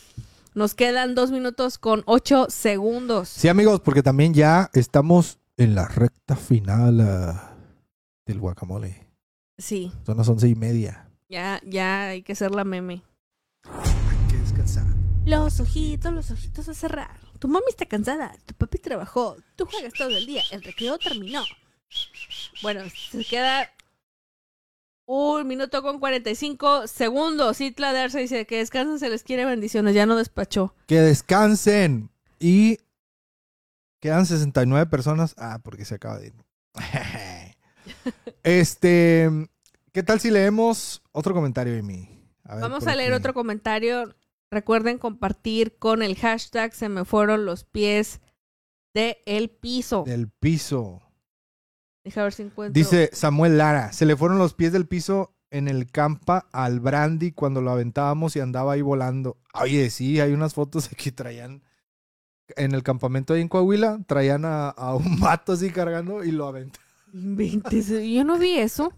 Nos 0.53 0.75
quedan 0.75 1.15
dos 1.15 1.31
minutos 1.31 1.77
con 1.77 2.03
ocho 2.05 2.47
segundos. 2.49 3.29
Sí, 3.29 3.47
amigos, 3.47 3.79
porque 3.79 4.03
también 4.03 4.33
ya 4.33 4.69
estamos 4.73 5.37
en 5.61 5.75
la 5.75 5.87
recta 5.87 6.35
final 6.35 7.01
ah, 7.01 7.55
del 8.25 8.39
guacamole. 8.39 9.07
Sí, 9.57 9.91
Son 10.05 10.17
las 10.17 10.27
once 10.27 10.47
y 10.47 10.55
media. 10.55 11.07
ya, 11.29 11.61
ya 11.65 12.07
hay 12.07 12.23
que 12.23 12.33
hacer 12.33 12.51
la 12.51 12.63
meme. 12.63 13.03
Hay 13.63 14.27
que 14.27 14.37
descansar. 14.37 14.85
Los 15.25 15.59
ojitos, 15.59 16.11
los 16.13 16.31
ojitos 16.31 16.67
a 16.67 16.73
cerrar. 16.73 17.19
Tu 17.37 17.47
mami 17.47 17.65
está 17.69 17.85
cansada, 17.85 18.35
tu 18.45 18.55
papi 18.55 18.79
trabajó, 18.79 19.37
tú 19.55 19.65
juegas 19.65 19.93
todo 19.93 20.09
el 20.09 20.25
día, 20.25 20.41
el 20.51 20.63
recreo 20.63 20.97
terminó. 20.97 21.43
Bueno, 22.63 22.81
se 23.11 23.23
queda 23.25 23.69
un 25.05 25.47
minuto 25.47 25.81
con 25.83 25.99
45 25.99 26.87
segundos. 26.87 27.61
Itla 27.61 27.93
de 27.93 27.99
Arce 27.99 28.19
dice 28.19 28.45
que 28.47 28.57
descansen, 28.57 28.97
se 28.99 29.09
les 29.09 29.23
quiere 29.23 29.45
bendiciones, 29.45 29.93
ya 29.93 30.05
no 30.05 30.15
despachó. 30.15 30.73
Que 30.87 31.01
descansen. 31.01 32.09
Y 32.39 32.79
quedan 34.01 34.25
69 34.25 34.87
personas. 34.87 35.33
Ah, 35.37 35.59
porque 35.63 35.85
se 35.85 35.95
acaba 35.95 36.19
de 36.19 36.27
ir. 36.27 36.33
este, 38.43 39.29
¿qué 39.93 40.03
tal 40.03 40.19
si 40.19 40.29
leemos 40.29 41.01
otro 41.13 41.33
comentario 41.33 41.73
de 41.73 41.83
mí? 41.83 42.09
A 42.43 42.55
ver, 42.55 42.63
Vamos 42.63 42.87
a 42.87 42.95
leer 42.95 43.13
aquí. 43.13 43.19
otro 43.19 43.33
comentario. 43.33 44.13
Recuerden 44.49 44.97
compartir 44.97 45.77
con 45.77 46.03
el 46.03 46.17
hashtag 46.17 46.73
se 46.73 46.89
me 46.89 47.05
fueron 47.05 47.45
los 47.45 47.63
pies 47.63 48.19
de 48.93 49.21
el 49.25 49.49
piso. 49.49 50.03
Del 50.05 50.29
piso. 50.29 51.01
Deja 52.03 52.23
ver 52.23 52.33
si 52.33 52.43
encuentro. 52.43 52.73
Dice 52.73 53.09
Samuel 53.13 53.57
Lara, 53.57 53.93
se 53.93 54.05
le 54.05 54.17
fueron 54.17 54.39
los 54.39 54.53
pies 54.53 54.73
del 54.73 54.87
piso 54.87 55.37
en 55.51 55.67
el 55.67 55.89
campa 55.89 56.49
al 56.51 56.79
Brandy 56.79 57.31
cuando 57.31 57.61
lo 57.61 57.71
aventábamos 57.71 58.35
y 58.35 58.39
andaba 58.39 58.73
ahí 58.73 58.81
volando. 58.81 59.37
Oye, 59.53 59.89
sí, 59.89 60.19
hay 60.19 60.33
unas 60.33 60.53
fotos 60.53 60.89
que 60.97 61.11
traían 61.11 61.63
en 62.57 62.73
el 62.73 62.83
campamento 62.83 63.33
ahí 63.33 63.41
en 63.41 63.47
Coahuila, 63.47 63.99
traían 64.07 64.45
a, 64.45 64.69
a 64.69 64.95
un 64.95 65.19
vato 65.19 65.53
así 65.53 65.69
cargando 65.71 66.23
y 66.23 66.31
lo 66.31 66.47
aventaban. 66.47 66.85
Inventes, 67.13 67.89
Yo 67.89 68.23
no 68.23 68.37
vi 68.37 68.57
eso. 68.57 68.93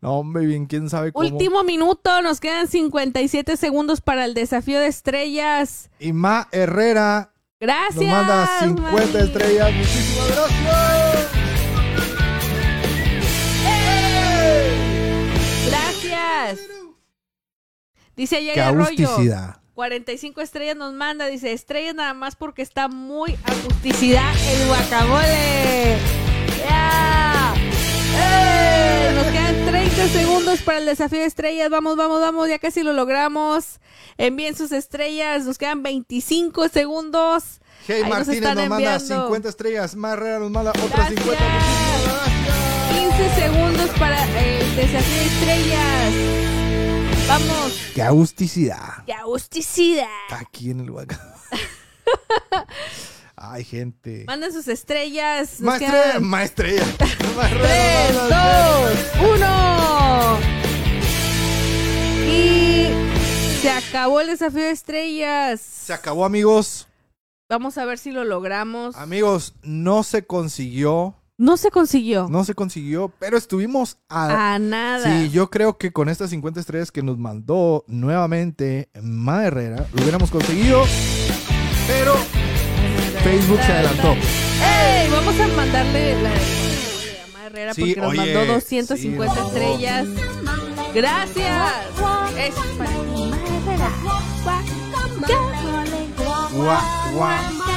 No, 0.00 0.14
hombre, 0.18 0.44
bien, 0.46 0.66
quién 0.66 0.90
sabe 0.90 1.12
cómo. 1.12 1.28
Último 1.28 1.62
minuto, 1.62 2.22
nos 2.22 2.40
quedan 2.40 2.66
57 2.66 3.56
segundos 3.56 4.00
para 4.00 4.24
el 4.24 4.34
desafío 4.34 4.80
de 4.80 4.88
estrellas. 4.88 5.90
Y 6.00 6.12
Ma 6.12 6.48
Herrera 6.50 7.32
Gracias. 7.60 7.94
nos 8.02 8.10
manda 8.10 8.60
50 8.60 8.90
Mari. 8.90 9.16
estrellas. 9.24 9.72
Muchísimas 9.72 10.28
gracias. 10.34 11.28
Gracias. 15.68 16.60
Dice 18.16 18.36
Qué 18.38 18.46
Yaya 18.46 18.68
Arroyo. 18.68 19.61
Agusticidad. 19.82 20.12
45 20.22 20.40
estrellas 20.40 20.76
nos 20.76 20.92
manda. 20.94 21.26
Dice 21.26 21.52
estrellas 21.52 21.94
nada 21.94 22.14
más 22.14 22.36
porque 22.36 22.62
está 22.62 22.88
muy 22.88 23.36
agusticidad 23.44 24.32
el 24.50 24.68
guacamole. 24.68 25.98
¡Ya! 26.58 27.54
¡Eh! 28.16 29.12
Nos 29.14 29.26
quedan 29.26 29.66
30 29.66 30.08
segundos 30.08 30.62
para 30.62 30.78
el 30.78 30.86
desafío 30.86 31.20
de 31.20 31.26
estrellas. 31.26 31.70
Vamos, 31.70 31.96
vamos, 31.96 32.20
vamos. 32.20 32.48
Ya 32.48 32.58
casi 32.58 32.82
lo 32.82 32.92
logramos. 32.92 33.80
Envíen 34.18 34.54
sus 34.56 34.72
estrellas. 34.72 35.44
Nos 35.44 35.58
quedan 35.58 35.82
25 35.82 36.68
segundos. 36.68 37.60
Hey 37.86 38.02
Ahí 38.04 38.10
Martínez 38.10 38.40
nos 38.42 38.54
manda 38.54 38.76
enviando. 38.76 39.22
50 39.24 39.48
estrellas. 39.48 39.96
Ma 39.96 40.12
Herrera 40.12 40.38
nos 40.38 40.50
manda 40.50 40.70
otras 40.70 40.90
Gracias. 40.90 41.20
50. 41.20 41.44
Muchísimas 41.44 42.04
gracias. 42.04 42.52
15 42.92 43.40
segundos 43.40 43.90
para 43.98 44.24
el 44.38 44.76
desafío 44.76 45.16
de 45.16 45.26
estrellas. 45.26 46.51
Vamos. 47.32 47.72
Qué 47.94 48.02
agusticidad. 48.02 49.04
¡Qué 49.06 49.14
agusticidad! 49.14 50.06
Aquí 50.32 50.70
en 50.70 50.80
el 50.80 50.90
guacamole. 50.90 51.32
Ay, 53.36 53.64
gente. 53.64 54.24
Manden 54.26 54.52
sus 54.52 54.68
estrellas. 54.68 55.58
Maestre, 55.60 55.88
quedan 55.88 56.24
maestrella. 56.24 56.84
Ma 57.36 57.48
Herrera 57.48 58.06
3, 58.08 58.12
nos 58.14 58.22
manda- 58.30 58.90
2, 59.22 60.40
1. 62.26 62.30
Y 62.30 62.90
se 63.62 63.70
acabó 63.70 64.20
el 64.20 64.26
desafío 64.26 64.60
de 64.64 64.70
estrellas. 64.70 65.60
Se 65.62 65.94
acabó, 65.94 66.26
amigos. 66.26 66.86
Vamos 67.48 67.78
a 67.78 67.86
ver 67.86 67.96
si 67.98 68.10
lo 68.12 68.24
logramos. 68.24 68.94
Amigos, 68.96 69.54
no 69.62 70.02
se 70.02 70.26
consiguió. 70.26 71.14
No 71.42 71.56
se 71.56 71.72
consiguió. 71.72 72.28
No 72.30 72.44
se 72.44 72.54
consiguió, 72.54 73.12
pero 73.18 73.36
estuvimos 73.36 73.98
a. 74.08 74.54
A 74.54 74.58
nada. 74.60 75.02
Sí, 75.22 75.28
yo 75.30 75.50
creo 75.50 75.76
que 75.76 75.92
con 75.92 76.08
estas 76.08 76.30
50 76.30 76.60
estrellas 76.60 76.92
que 76.92 77.02
nos 77.02 77.18
mandó 77.18 77.84
nuevamente 77.88 78.90
Ma 79.02 79.44
Herrera, 79.44 79.84
lo 79.92 80.02
hubiéramos 80.02 80.30
conseguido. 80.30 80.84
Pero 81.88 82.14
Facebook 83.24 83.58
se 83.66 83.72
adelantó. 83.72 84.12
¡Ey! 84.12 85.10
Vamos 85.10 85.34
a 85.40 85.48
mandarle 85.48 86.22
la 86.22 86.30
a 86.30 87.46
Herrera 87.46 87.74
Sí, 87.74 87.80
porque 87.96 88.00
nos 88.00 88.10
oye, 88.10 88.34
mandó 88.36 88.52
250 88.54 89.34
sí, 89.34 89.40
estrellas. 89.48 90.06
Gracias. 90.94 91.72
Es 92.38 92.54
para 92.78 92.90
Ma 92.92 93.36
Herrera. 93.56 93.90
Gua- 96.54 97.12
gua- 97.14 97.71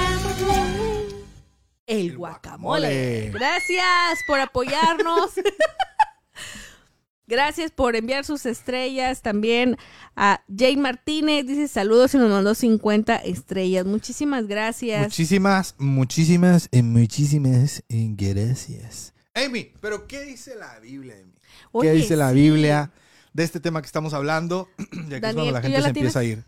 El 1.87 2.17
guacamole. 2.17 2.87
guacamole. 2.87 3.31
Gracias 3.31 4.19
por 4.27 4.39
apoyarnos. 4.39 5.31
Gracias 7.27 7.71
por 7.71 7.95
enviar 7.95 8.23
sus 8.23 8.45
estrellas. 8.45 9.21
También 9.21 9.77
a 10.15 10.43
Jay 10.55 10.77
Martínez 10.77 11.47
dice 11.47 11.67
saludos 11.67 12.13
y 12.13 12.17
nos 12.17 12.29
mandó 12.29 12.53
50 12.53 13.15
estrellas. 13.17 13.85
Muchísimas 13.85 14.47
gracias. 14.47 15.01
Muchísimas, 15.03 15.75
muchísimas, 15.79 16.69
y 16.71 16.83
muchísimas 16.83 17.83
gracias. 17.89 19.13
Amy, 19.33 19.73
pero 19.81 20.07
¿qué 20.07 20.23
dice 20.23 20.55
la 20.55 20.79
Biblia, 20.79 21.15
Amy? 21.21 21.33
Oye, 21.71 21.89
¿Qué 21.89 21.95
dice 21.95 22.15
la 22.15 22.29
sí. 22.29 22.35
Biblia 22.35 22.91
de 23.33 23.43
este 23.43 23.59
tema 23.59 23.81
que 23.81 23.87
estamos 23.87 24.13
hablando? 24.13 24.69
ya 25.09 25.19
que 25.19 25.27
es 25.27 25.33
cuando 25.33 25.45
Daniel, 25.45 25.53
la 25.53 25.61
¿tú 25.61 25.67
gente 25.67 25.77
se 25.77 25.81
la 25.81 25.89
empieza 25.89 26.19
a 26.19 26.23
ir. 26.23 26.43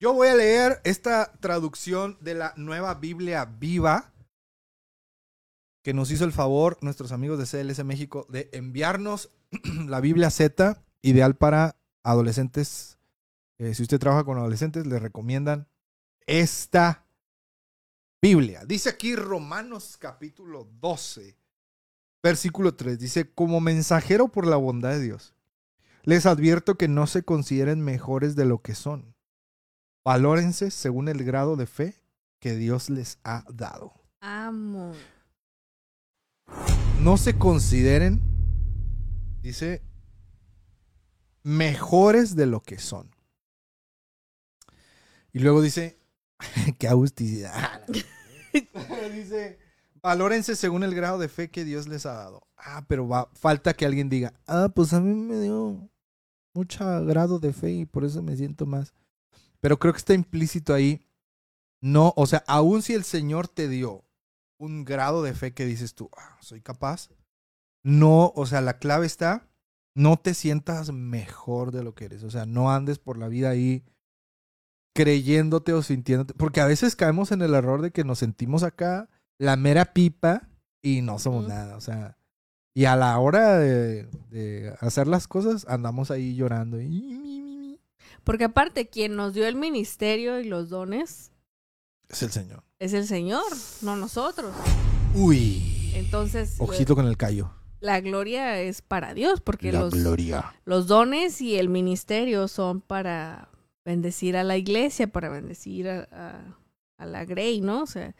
Yo 0.00 0.12
voy 0.12 0.28
a 0.28 0.34
leer 0.34 0.80
esta 0.84 1.32
traducción 1.40 2.18
de 2.20 2.34
la 2.34 2.52
nueva 2.56 2.94
Biblia 2.94 3.44
viva 3.44 4.12
que 5.86 5.94
nos 5.94 6.10
hizo 6.10 6.24
el 6.24 6.32
favor 6.32 6.78
nuestros 6.80 7.12
amigos 7.12 7.38
de 7.38 7.46
CLS 7.46 7.84
México 7.84 8.26
de 8.28 8.50
enviarnos 8.52 9.30
la 9.86 10.00
Biblia 10.00 10.30
Z, 10.30 10.82
ideal 11.00 11.36
para 11.36 11.76
adolescentes. 12.02 12.98
Eh, 13.58 13.72
si 13.72 13.84
usted 13.84 14.00
trabaja 14.00 14.24
con 14.24 14.36
adolescentes, 14.36 14.84
le 14.84 14.98
recomiendan 14.98 15.68
esta 16.26 17.06
Biblia. 18.20 18.64
Dice 18.66 18.88
aquí 18.88 19.14
Romanos 19.14 19.96
capítulo 19.96 20.68
12, 20.80 21.38
versículo 22.20 22.74
3. 22.74 22.98
Dice, 22.98 23.32
como 23.32 23.60
mensajero 23.60 24.26
por 24.26 24.44
la 24.44 24.56
bondad 24.56 24.90
de 24.90 25.02
Dios, 25.02 25.34
les 26.02 26.26
advierto 26.26 26.74
que 26.74 26.88
no 26.88 27.06
se 27.06 27.22
consideren 27.22 27.80
mejores 27.80 28.34
de 28.34 28.44
lo 28.44 28.60
que 28.60 28.74
son. 28.74 29.14
Valórense 30.04 30.72
según 30.72 31.06
el 31.06 31.22
grado 31.22 31.54
de 31.54 31.66
fe 31.66 32.02
que 32.40 32.56
Dios 32.56 32.90
les 32.90 33.20
ha 33.22 33.44
dado. 33.52 33.92
Amo. 34.18 34.92
No 37.06 37.16
se 37.16 37.38
consideren, 37.38 38.20
dice, 39.40 39.80
mejores 41.44 42.34
de 42.34 42.46
lo 42.46 42.64
que 42.64 42.80
son. 42.80 43.14
Y 45.32 45.38
luego 45.38 45.62
dice, 45.62 46.00
qué 46.80 46.88
agusticidad. 46.88 47.86
dice, 49.14 49.60
valórense 50.02 50.56
según 50.56 50.82
el 50.82 50.96
grado 50.96 51.20
de 51.20 51.28
fe 51.28 51.48
que 51.48 51.64
Dios 51.64 51.86
les 51.86 52.06
ha 52.06 52.14
dado. 52.14 52.48
Ah, 52.56 52.84
pero 52.88 53.06
va, 53.06 53.30
falta 53.34 53.74
que 53.74 53.86
alguien 53.86 54.08
diga, 54.08 54.34
ah, 54.48 54.72
pues 54.74 54.92
a 54.92 55.00
mí 55.00 55.14
me 55.14 55.38
dio 55.38 55.88
mucho 56.54 57.04
grado 57.04 57.38
de 57.38 57.52
fe 57.52 57.70
y 57.70 57.86
por 57.86 58.04
eso 58.04 58.20
me 58.20 58.36
siento 58.36 58.66
más. 58.66 58.94
Pero 59.60 59.78
creo 59.78 59.92
que 59.92 59.98
está 59.98 60.12
implícito 60.12 60.74
ahí. 60.74 61.06
No, 61.80 62.12
o 62.16 62.26
sea, 62.26 62.42
aun 62.48 62.82
si 62.82 62.94
el 62.94 63.04
Señor 63.04 63.46
te 63.46 63.68
dio 63.68 64.05
un 64.58 64.84
grado 64.84 65.22
de 65.22 65.34
fe 65.34 65.52
que 65.54 65.66
dices 65.66 65.94
tú, 65.94 66.10
ah, 66.16 66.36
soy 66.40 66.60
capaz. 66.60 67.08
No, 67.82 68.32
o 68.34 68.46
sea, 68.46 68.60
la 68.60 68.78
clave 68.78 69.06
está, 69.06 69.48
no 69.94 70.16
te 70.16 70.34
sientas 70.34 70.92
mejor 70.92 71.72
de 71.72 71.84
lo 71.84 71.94
que 71.94 72.06
eres. 72.06 72.24
O 72.24 72.30
sea, 72.30 72.46
no 72.46 72.70
andes 72.70 72.98
por 72.98 73.18
la 73.18 73.28
vida 73.28 73.50
ahí 73.50 73.84
creyéndote 74.94 75.72
o 75.72 75.82
sintiéndote. 75.82 76.34
Porque 76.34 76.60
a 76.60 76.66
veces 76.66 76.96
caemos 76.96 77.32
en 77.32 77.42
el 77.42 77.54
error 77.54 77.82
de 77.82 77.92
que 77.92 78.04
nos 78.04 78.18
sentimos 78.18 78.62
acá 78.62 79.08
la 79.38 79.56
mera 79.56 79.92
pipa 79.92 80.48
y 80.82 81.02
no 81.02 81.18
somos 81.18 81.46
nada. 81.46 81.76
O 81.76 81.80
sea, 81.80 82.18
y 82.74 82.86
a 82.86 82.96
la 82.96 83.18
hora 83.18 83.58
de, 83.58 84.04
de 84.30 84.74
hacer 84.80 85.06
las 85.06 85.28
cosas 85.28 85.66
andamos 85.68 86.10
ahí 86.10 86.34
llorando. 86.34 86.80
y. 86.80 87.80
Porque 88.24 88.44
aparte, 88.44 88.88
quien 88.88 89.14
nos 89.14 89.34
dio 89.34 89.46
el 89.46 89.54
ministerio 89.54 90.40
y 90.40 90.44
los 90.44 90.68
dones 90.68 91.30
Es 92.08 92.22
el 92.22 92.30
Señor. 92.30 92.62
es 92.78 92.92
el 92.92 93.06
Señor, 93.06 93.44
no 93.82 93.96
nosotros. 93.96 94.54
Uy. 95.14 95.92
Entonces, 95.94 96.56
Ojito 96.58 96.94
con 96.94 97.06
el 97.06 97.16
callo. 97.16 97.50
la 97.80 98.00
gloria 98.00 98.60
es 98.60 98.82
para 98.82 99.14
Dios, 99.14 99.40
porque 99.40 99.72
La 99.72 99.80
los, 99.80 99.94
gloria. 99.94 100.54
los 100.64 100.86
dones 100.86 101.40
y 101.40 101.56
el 101.56 101.68
ministerio 101.68 102.48
son 102.48 102.80
para 102.80 103.48
bendecir 103.84 104.36
a 104.36 104.44
la 104.44 104.56
iglesia, 104.56 105.06
para 105.06 105.28
bendecir 105.28 105.88
a, 105.88 106.08
a- 106.12 106.58
a 106.98 107.06
la 107.06 107.24
Grey, 107.24 107.60
¿no? 107.60 107.82
O 107.82 107.86
sea, 107.86 108.14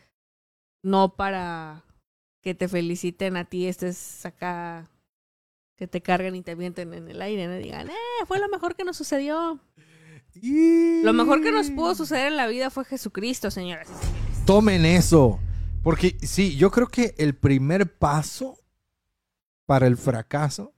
no 0.83 1.15
para 1.17 1.85
que 2.43 2.55
te 2.55 2.69
feliciten 2.69 3.37
a 3.37 3.45
ti, 3.45 3.67
estés 3.67 4.25
acá, 4.27 4.89
que 5.77 5.87
te 5.87 6.01
carguen 6.03 6.35
y 6.37 6.43
te 6.43 6.53
avienten 6.53 6.93
en 6.95 7.09
el 7.09 7.21
aire, 7.23 7.47
¿no? 7.49 7.57
Y 7.59 7.63
digan, 7.63 7.89
eh, 7.91 7.95
fue 8.27 8.39
lo 8.39 8.49
mejor 8.49 8.75
que 8.77 8.85
nos 8.85 8.97
sucedió. 8.97 9.59
Lo 10.43 11.13
mejor 11.13 11.43
que 11.43 11.53
nos 11.53 11.71
pudo 11.71 11.95
suceder 11.95 12.29
en 12.29 12.37
la 12.37 12.47
vida 12.47 12.71
fue 12.71 12.85
Jesucristo, 12.85 13.51
señoras 13.51 13.89
y 13.89 13.93
señores. 13.93 14.47
Tomen 14.47 14.85
eso. 14.85 15.41
Porque 15.83 16.17
sí, 16.23 16.57
yo 16.57 16.71
creo 16.71 16.89
que 16.89 17.15
el 17.19 17.35
primer 17.35 17.97
paso 17.97 18.59
para 19.67 19.87
el 19.87 19.97
fracaso 19.97 20.75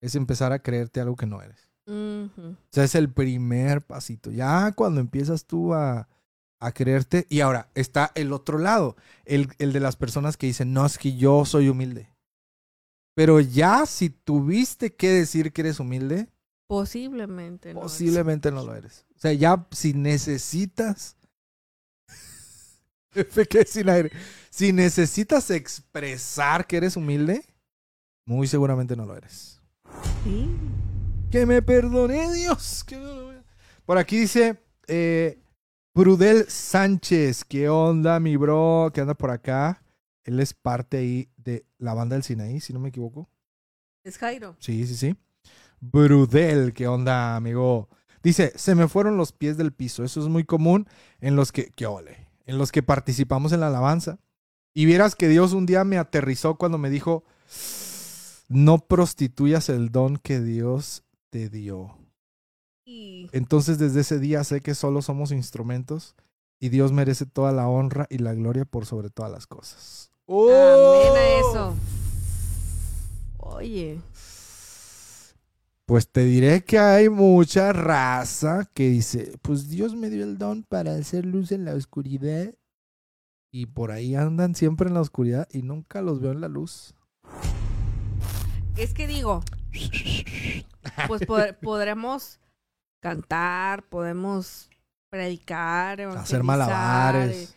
es 0.00 0.14
empezar 0.14 0.52
a 0.52 0.60
creerte 0.60 1.00
algo 1.00 1.16
que 1.16 1.26
no 1.26 1.42
eres. 1.42 1.68
O 1.86 2.30
sea, 2.70 2.84
es 2.84 2.94
el 2.94 3.10
primer 3.10 3.82
pasito. 3.82 4.30
Ya 4.30 4.72
cuando 4.72 5.00
empiezas 5.00 5.44
tú 5.44 5.74
a, 5.74 6.08
a 6.64 6.72
creerte. 6.72 7.26
Y 7.28 7.40
ahora 7.40 7.68
está 7.74 8.10
el 8.14 8.32
otro 8.32 8.58
lado, 8.58 8.96
el, 9.24 9.48
el 9.58 9.72
de 9.72 9.80
las 9.80 9.96
personas 9.96 10.36
que 10.36 10.46
dicen, 10.46 10.72
no, 10.72 10.86
es 10.86 10.98
que 10.98 11.16
yo 11.16 11.44
soy 11.44 11.68
humilde. 11.68 12.10
Pero 13.14 13.38
ya 13.40 13.86
si 13.86 14.10
tuviste 14.10 14.94
que 14.94 15.10
decir 15.10 15.52
que 15.52 15.60
eres 15.60 15.78
humilde, 15.78 16.28
Posiblemente. 16.74 17.72
No 17.72 17.82
posiblemente 17.82 18.50
no 18.50 18.64
lo 18.64 18.74
eres. 18.74 19.06
O 19.14 19.20
sea, 19.20 19.32
ya 19.32 19.64
si 19.70 19.94
necesitas... 19.94 21.16
Quedé 23.48 23.64
sin 23.64 23.88
aire. 23.88 24.10
Si 24.50 24.72
necesitas 24.72 25.50
expresar 25.50 26.66
que 26.66 26.78
eres 26.78 26.96
humilde, 26.96 27.44
muy 28.26 28.48
seguramente 28.48 28.96
no 28.96 29.06
lo 29.06 29.16
eres. 29.16 29.60
Sí. 30.24 30.50
Que 31.30 31.46
me 31.46 31.62
perdone 31.62 32.32
Dios. 32.32 32.82
que. 32.82 32.98
Por 33.86 33.96
aquí 33.96 34.18
dice 34.18 34.60
eh, 34.88 35.38
Prudel 35.92 36.46
Sánchez. 36.48 37.44
¿Qué 37.44 37.68
onda, 37.68 38.18
mi 38.18 38.36
bro? 38.36 38.90
¿Qué 38.92 39.00
anda 39.00 39.14
por 39.14 39.30
acá? 39.30 39.80
Él 40.24 40.40
es 40.40 40.54
parte 40.54 40.96
ahí 40.96 41.28
de 41.36 41.64
la 41.78 41.94
banda 41.94 42.16
del 42.16 42.24
Sinaí, 42.24 42.58
si 42.58 42.72
no 42.72 42.80
me 42.80 42.88
equivoco. 42.88 43.30
Es 44.02 44.18
Jairo. 44.18 44.56
Sí, 44.58 44.84
sí, 44.88 44.96
sí. 44.96 45.16
Brudel, 45.92 46.72
¿qué 46.72 46.88
onda, 46.88 47.36
amigo? 47.36 47.88
Dice, 48.22 48.52
se 48.56 48.74
me 48.74 48.88
fueron 48.88 49.16
los 49.16 49.32
pies 49.32 49.56
del 49.56 49.72
piso. 49.72 50.02
Eso 50.02 50.20
es 50.20 50.28
muy 50.28 50.44
común 50.44 50.88
en 51.20 51.36
los 51.36 51.52
que, 51.52 51.70
qué 51.76 51.86
ole, 51.86 52.26
en 52.46 52.56
los 52.58 52.72
que 52.72 52.82
participamos 52.82 53.52
en 53.52 53.60
la 53.60 53.66
alabanza. 53.68 54.18
Y 54.72 54.86
vieras 54.86 55.14
que 55.14 55.28
Dios 55.28 55.52
un 55.52 55.66
día 55.66 55.84
me 55.84 55.98
aterrizó 55.98 56.56
cuando 56.56 56.78
me 56.78 56.90
dijo, 56.90 57.24
no 58.48 58.78
prostituyas 58.78 59.68
el 59.68 59.90
don 59.90 60.16
que 60.16 60.40
Dios 60.40 61.04
te 61.30 61.48
dio. 61.48 61.98
Y 62.86 63.28
Entonces 63.32 63.78
desde 63.78 64.00
ese 64.00 64.18
día 64.18 64.42
sé 64.42 64.60
que 64.60 64.74
solo 64.74 65.02
somos 65.02 65.32
instrumentos 65.32 66.14
y 66.58 66.70
Dios 66.70 66.92
merece 66.92 67.26
toda 67.26 67.52
la 67.52 67.68
honra 67.68 68.06
y 68.10 68.18
la 68.18 68.34
gloria 68.34 68.64
por 68.64 68.86
sobre 68.86 69.10
todas 69.10 69.30
las 69.30 69.46
cosas. 69.46 70.10
amén 70.26 70.32
a 70.32 70.34
¡Oh! 70.34 71.50
eso. 71.50 71.74
Oye, 73.38 74.00
Pues 75.86 76.08
te 76.10 76.24
diré 76.24 76.64
que 76.64 76.78
hay 76.78 77.10
mucha 77.10 77.72
raza 77.74 78.64
que 78.72 78.88
dice, 78.88 79.38
pues 79.42 79.68
Dios 79.68 79.94
me 79.94 80.08
dio 80.08 80.24
el 80.24 80.38
don 80.38 80.62
para 80.62 80.94
hacer 80.94 81.26
luz 81.26 81.52
en 81.52 81.64
la 81.66 81.74
oscuridad. 81.74 82.54
Y 83.52 83.66
por 83.66 83.92
ahí 83.92 84.14
andan 84.16 84.54
siempre 84.54 84.88
en 84.88 84.94
la 84.94 85.00
oscuridad 85.02 85.46
y 85.52 85.62
nunca 85.62 86.00
los 86.02 86.20
veo 86.20 86.32
en 86.32 86.40
la 86.40 86.48
luz. 86.48 86.94
es 88.76 88.94
que 88.94 89.06
digo, 89.06 89.44
pues 91.06 91.22
pod- 91.22 91.56
podremos 91.62 92.40
cantar, 93.00 93.84
podemos 93.88 94.70
predicar, 95.10 96.00
Hacer 96.00 96.42
malabares. 96.42 97.50
eh, 97.52 97.56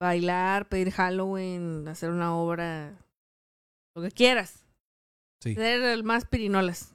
bailar, 0.00 0.68
pedir 0.68 0.92
Halloween, 0.92 1.86
hacer 1.88 2.10
una 2.10 2.34
obra, 2.34 2.96
lo 3.94 4.02
que 4.02 4.10
quieras. 4.12 4.64
Sí. 5.42 5.54
Ser 5.54 5.82
el 5.82 6.04
más 6.04 6.24
pirinolas. 6.24 6.94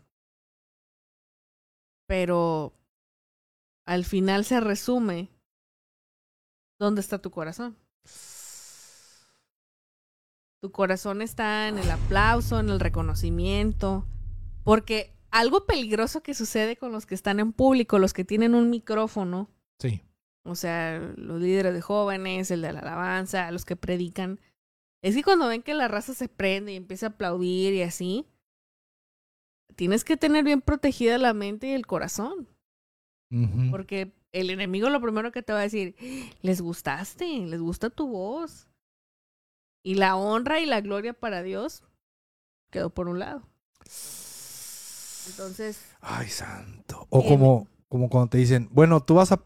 Pero 2.07 2.73
al 3.85 4.05
final 4.05 4.45
se 4.45 4.59
resume 4.59 5.29
dónde 6.79 7.01
está 7.01 7.19
tu 7.19 7.31
corazón. 7.31 7.75
Tu 10.61 10.71
corazón 10.71 11.21
está 11.21 11.67
en 11.67 11.77
el 11.77 11.91
aplauso, 11.91 12.59
en 12.59 12.69
el 12.69 12.79
reconocimiento, 12.79 14.05
porque 14.63 15.13
algo 15.29 15.65
peligroso 15.65 16.23
que 16.23 16.33
sucede 16.33 16.75
con 16.77 16.91
los 16.91 17.05
que 17.05 17.13
están 17.15 17.39
en 17.39 17.53
público, 17.53 17.99
los 17.99 18.13
que 18.13 18.25
tienen 18.25 18.55
un 18.55 18.69
micrófono, 18.69 19.49
Sí. 19.79 20.01
o 20.43 20.55
sea, 20.55 20.97
los 21.17 21.39
líderes 21.41 21.73
de 21.73 21.81
jóvenes, 21.81 22.49
el 22.49 22.61
de 22.61 22.73
la 22.73 22.79
alabanza, 22.79 23.51
los 23.51 23.65
que 23.65 23.75
predican, 23.75 24.39
es 25.03 25.13
que 25.13 25.23
cuando 25.23 25.47
ven 25.47 25.61
que 25.61 25.75
la 25.75 25.87
raza 25.87 26.13
se 26.15 26.29
prende 26.29 26.73
y 26.73 26.77
empieza 26.77 27.07
a 27.07 27.09
aplaudir 27.09 27.73
y 27.73 27.83
así, 27.83 28.25
tienes 29.75 30.03
que 30.03 30.17
tener 30.17 30.43
bien 30.43 30.61
protegida 30.61 31.17
la 31.17 31.33
mente 31.33 31.67
y 31.67 31.71
el 31.71 31.85
corazón, 31.85 32.47
Ujú. 33.31 33.71
porque 33.71 34.13
el 34.31 34.49
enemigo 34.49 34.89
lo 34.89 35.01
primero 35.01 35.31
que 35.31 35.41
te 35.43 35.53
va 35.53 35.59
a 35.59 35.63
decir, 35.63 35.95
les 36.41 36.61
gustaste, 36.61 37.25
les 37.25 37.61
gusta 37.61 37.89
tu 37.89 38.07
voz. 38.07 38.67
Y 39.83 39.95
la 39.95 40.15
honra 40.15 40.59
y 40.59 40.65
la 40.65 40.81
gloria 40.81 41.13
para 41.13 41.43
Dios 41.43 41.83
quedó 42.71 42.89
por 42.89 43.07
un 43.07 43.19
lado. 43.19 43.47
Entonces, 45.27 45.79
Ay, 46.01 46.27
santo. 46.27 47.07
O 47.09 47.19
Bien. 47.21 47.33
como, 47.33 47.67
como 47.87 48.09
cuando 48.09 48.29
te 48.29 48.37
dicen, 48.37 48.67
bueno, 48.71 49.03
tú 49.03 49.15
vas 49.15 49.31
a, 49.31 49.41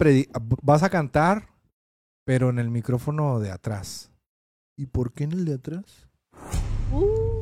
vas 0.64 0.84
a 0.84 0.90
cantar, 0.90 1.50
pero 2.26 2.50
en 2.50 2.60
el 2.60 2.70
micrófono 2.70 3.40
de 3.40 3.52
atrás. 3.52 4.12
¿Y 4.78 4.86
por 4.88 5.12
qué 5.14 5.26
en 5.26 5.34
el 5.34 5.46
de 5.46 5.56
atrás? 5.56 6.08
uh, 6.94 7.39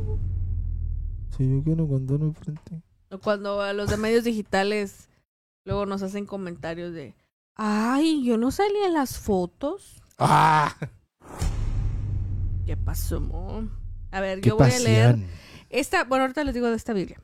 Si 1.38 1.50
yo 1.50 1.64
quiero 1.64 1.88
cantar 1.88 2.20
enfrente. 2.22 2.82
o 3.12 3.20
cuando 3.20 3.62
a 3.62 3.74
los 3.74 3.90
de 3.90 3.98
medios 3.98 4.24
digitales 4.24 5.08
luego 5.66 5.86
nos 5.86 6.02
hacen 6.02 6.26
comentarios 6.26 6.94
de, 6.94 7.14
Ay, 7.56 8.24
yo 8.24 8.38
no 8.38 8.52
salí 8.52 8.78
en 8.86 8.94
las 8.94 9.20
fotos. 9.20 10.02
¡Ah! 10.18 10.76
¿Qué 12.66 12.78
pasó? 12.78 13.20
mo? 13.20 13.68
A 14.12 14.22
ver, 14.22 14.42
¡Qué 14.42 14.50
yo 14.50 14.58
voy 14.58 14.72
a 14.72 14.80
leer 14.80 15.18
esta, 15.70 16.04
bueno, 16.06 16.24
ahorita 16.24 16.44
les 16.44 16.54
digo 16.54 16.70
de 16.70 16.76
esta 16.76 16.94
Biblia. 16.94 17.22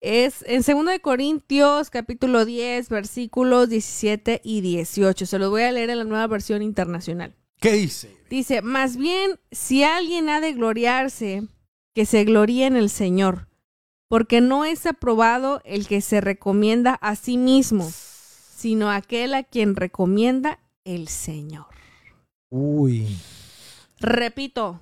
Es 0.00 0.42
en 0.46 0.62
2 0.62 0.86
de 0.86 1.00
Corintios, 1.00 1.90
capítulo 1.90 2.44
10, 2.44 2.88
versículos 2.88 3.68
17 3.68 4.40
y 4.44 4.60
18. 4.60 5.26
Se 5.26 5.38
los 5.38 5.50
voy 5.50 5.62
a 5.62 5.72
leer 5.72 5.90
en 5.90 5.98
la 5.98 6.04
nueva 6.04 6.26
versión 6.26 6.62
internacional. 6.62 7.34
¿Qué 7.60 7.72
dice? 7.72 8.16
Dice, 8.28 8.62
más 8.62 8.96
bien, 8.96 9.38
si 9.50 9.82
alguien 9.84 10.28
ha 10.28 10.40
de 10.40 10.52
gloriarse, 10.52 11.48
que 11.96 12.04
se 12.04 12.24
gloríe 12.24 12.66
en 12.66 12.76
el 12.76 12.90
Señor, 12.90 13.48
porque 14.06 14.42
no 14.42 14.66
es 14.66 14.84
aprobado 14.84 15.62
el 15.64 15.88
que 15.88 16.02
se 16.02 16.20
recomienda 16.20 16.92
a 16.92 17.16
sí 17.16 17.38
mismo, 17.38 17.90
sino 17.90 18.90
aquel 18.90 19.32
a 19.32 19.44
quien 19.44 19.74
recomienda 19.74 20.60
el 20.84 21.08
Señor. 21.08 21.64
Uy. 22.50 23.16
Repito, 23.98 24.78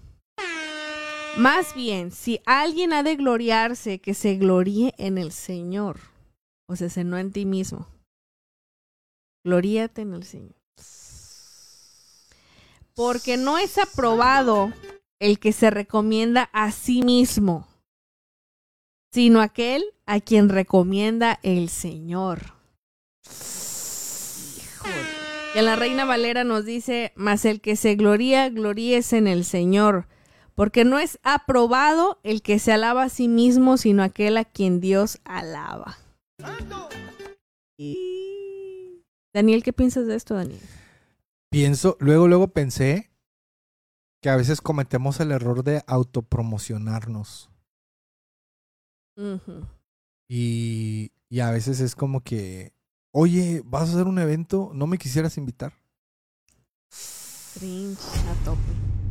más 1.36 1.72
bien, 1.76 2.10
si 2.10 2.40
alguien 2.46 2.92
ha 2.92 3.04
de 3.04 3.14
gloriarse, 3.14 4.00
que 4.00 4.14
se 4.14 4.34
gloríe 4.34 4.92
en 4.98 5.16
el 5.16 5.30
Señor, 5.30 6.00
o 6.66 6.74
sea, 6.74 6.88
se 6.88 7.04
no 7.04 7.16
en 7.16 7.30
ti 7.30 7.46
mismo. 7.46 7.86
Gloríate 9.44 10.02
en 10.02 10.14
el 10.14 10.24
Señor. 10.24 10.56
Porque 12.96 13.36
no 13.36 13.58
es 13.58 13.78
aprobado 13.78 14.72
el 15.24 15.38
que 15.38 15.52
se 15.52 15.70
recomienda 15.70 16.50
a 16.52 16.70
sí 16.70 17.00
mismo, 17.00 17.66
sino 19.10 19.40
aquel 19.40 19.82
a 20.04 20.20
quien 20.20 20.50
recomienda 20.50 21.40
el 21.42 21.70
Señor. 21.70 22.52
Y 25.54 25.58
en 25.58 25.64
la 25.64 25.76
Reina 25.76 26.04
Valera 26.04 26.44
nos 26.44 26.66
dice, 26.66 27.14
mas 27.16 27.46
el 27.46 27.62
que 27.62 27.74
se 27.74 27.94
gloría, 27.94 28.50
gloríese 28.50 29.16
en 29.16 29.26
el 29.26 29.46
Señor, 29.46 30.08
porque 30.54 30.84
no 30.84 30.98
es 30.98 31.18
aprobado 31.22 32.20
el 32.22 32.42
que 32.42 32.58
se 32.58 32.72
alaba 32.72 33.04
a 33.04 33.08
sí 33.08 33.26
mismo, 33.26 33.78
sino 33.78 34.02
aquel 34.02 34.36
a 34.36 34.44
quien 34.44 34.78
Dios 34.78 35.20
alaba. 35.24 35.96
Daniel, 39.32 39.62
¿qué 39.62 39.72
piensas 39.72 40.06
de 40.06 40.16
esto, 40.16 40.34
Daniel? 40.34 40.60
Pienso, 41.50 41.96
luego, 41.98 42.28
luego 42.28 42.48
pensé 42.48 43.13
que 44.24 44.30
a 44.30 44.36
veces 44.36 44.62
cometemos 44.62 45.20
el 45.20 45.32
error 45.32 45.62
de 45.64 45.84
autopromocionarnos. 45.86 47.50
Y, 50.26 51.12
y 51.28 51.40
a 51.40 51.50
veces 51.50 51.80
es 51.80 51.94
como 51.94 52.22
que, 52.22 52.72
oye, 53.10 53.60
¿vas 53.66 53.82
a 53.82 53.92
hacer 53.92 54.06
un 54.06 54.18
evento? 54.18 54.70
¿No 54.72 54.86
me 54.86 54.96
quisieras 54.96 55.36
invitar? 55.36 55.74
Cringe 57.52 58.00
a 58.00 58.44
tope. 58.46 58.62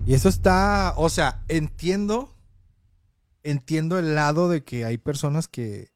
Y 0.07 0.15
eso 0.15 0.29
está, 0.29 0.95
o 0.97 1.07
sea, 1.09 1.45
entiendo, 1.47 2.35
entiendo 3.43 3.99
el 3.99 4.15
lado 4.15 4.49
de 4.49 4.63
que 4.63 4.83
hay 4.83 4.97
personas 4.97 5.47
que, 5.47 5.93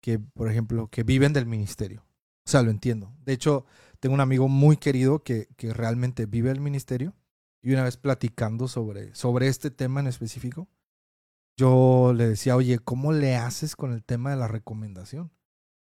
que, 0.00 0.18
por 0.18 0.50
ejemplo, 0.50 0.88
que 0.88 1.02
viven 1.02 1.34
del 1.34 1.44
ministerio. 1.44 2.06
O 2.46 2.50
sea, 2.50 2.62
lo 2.62 2.70
entiendo. 2.70 3.14
De 3.26 3.34
hecho, 3.34 3.66
tengo 4.00 4.14
un 4.14 4.22
amigo 4.22 4.48
muy 4.48 4.78
querido 4.78 5.22
que, 5.22 5.48
que 5.58 5.74
realmente 5.74 6.24
vive 6.24 6.50
el 6.50 6.60
ministerio. 6.60 7.14
Y 7.66 7.72
una 7.72 7.82
vez 7.82 7.96
platicando 7.96 8.68
sobre, 8.68 9.12
sobre 9.16 9.48
este 9.48 9.72
tema 9.72 9.98
en 9.98 10.06
específico, 10.06 10.68
yo 11.56 12.12
le 12.14 12.28
decía, 12.28 12.54
oye, 12.54 12.78
¿cómo 12.78 13.12
le 13.12 13.34
haces 13.34 13.74
con 13.74 13.92
el 13.92 14.04
tema 14.04 14.30
de 14.30 14.36
la 14.36 14.46
recomendación? 14.46 15.32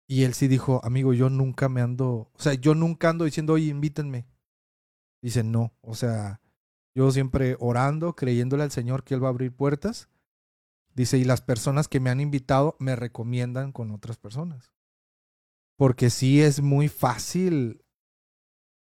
Y 0.06 0.22
él 0.22 0.32
sí 0.32 0.48
dijo, 0.48 0.80
amigo, 0.82 1.12
yo 1.12 1.28
nunca 1.28 1.68
me 1.68 1.82
ando, 1.82 2.30
o 2.32 2.38
sea, 2.38 2.54
yo 2.54 2.74
nunca 2.74 3.10
ando 3.10 3.26
diciendo, 3.26 3.52
oye, 3.52 3.66
invítenme. 3.66 4.26
Dice, 5.20 5.44
no, 5.44 5.74
o 5.82 5.94
sea, 5.94 6.40
yo 6.94 7.10
siempre 7.10 7.54
orando, 7.60 8.16
creyéndole 8.16 8.62
al 8.62 8.70
Señor 8.70 9.04
que 9.04 9.12
Él 9.12 9.22
va 9.22 9.26
a 9.26 9.32
abrir 9.32 9.54
puertas. 9.54 10.08
Dice, 10.94 11.18
y 11.18 11.24
las 11.24 11.42
personas 11.42 11.86
que 11.86 12.00
me 12.00 12.08
han 12.08 12.22
invitado 12.22 12.76
me 12.78 12.96
recomiendan 12.96 13.72
con 13.72 13.90
otras 13.90 14.16
personas. 14.16 14.72
Porque 15.76 16.08
sí 16.08 16.40
es 16.40 16.62
muy 16.62 16.88
fácil 16.88 17.84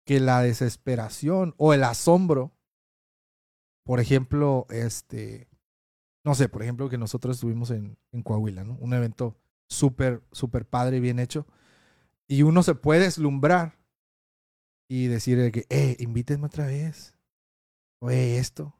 que 0.07 0.21
la 0.21 0.43
desesperación 0.43 1.57
o 1.59 1.75
el 1.75 1.83
asombro, 1.83 2.55
por 3.89 4.01
ejemplo, 4.01 4.67
este, 4.69 5.49
no 6.23 6.35
sé, 6.35 6.51
por 6.51 6.63
ejemplo, 6.63 6.91
que 6.91 6.99
nosotros 6.99 7.37
estuvimos 7.37 7.71
en, 7.71 7.97
en 8.13 8.23
Coahuila, 8.23 8.63
¿no? 8.63 8.77
Un 8.81 8.93
evento 8.93 9.41
súper, 9.67 10.23
súper 10.31 10.67
padre, 10.67 11.01
bien 11.01 11.19
hecho. 11.19 11.47
Y 12.29 12.43
uno 12.43 12.63
se 12.63 12.75
puede 12.75 13.01
deslumbrar 13.01 13.79
y 14.91 15.07
decir 15.07 15.39
de 15.39 15.51
que, 15.53 15.65
eh, 15.71 15.97
invítenme 16.01 16.49
otra 16.49 16.67
vez. 16.67 17.17
Oye, 18.03 18.37
esto. 18.37 18.77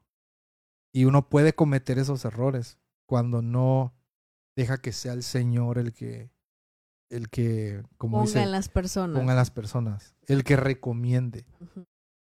Y 0.93 1.07
uno 1.07 1.31
puede 1.31 1.55
cometer 1.55 1.99
esos 1.99 2.27
errores 2.27 2.77
cuando 3.07 3.41
no 3.41 3.95
deja 4.59 4.77
que 4.77 4.93
sea 4.93 5.15
el 5.15 5.23
Señor 5.23 5.79
el 5.79 5.95
que, 5.95 6.31
el 7.09 7.31
que, 7.31 7.83
como 7.97 8.19
Ponga 8.19 8.27
dice, 8.27 8.45
las 8.45 8.69
personas. 8.69 9.19
ponga 9.19 9.35
las 9.35 9.51
personas, 9.51 10.15
el 10.27 10.45
que 10.45 10.57
recomiende. 10.57 11.47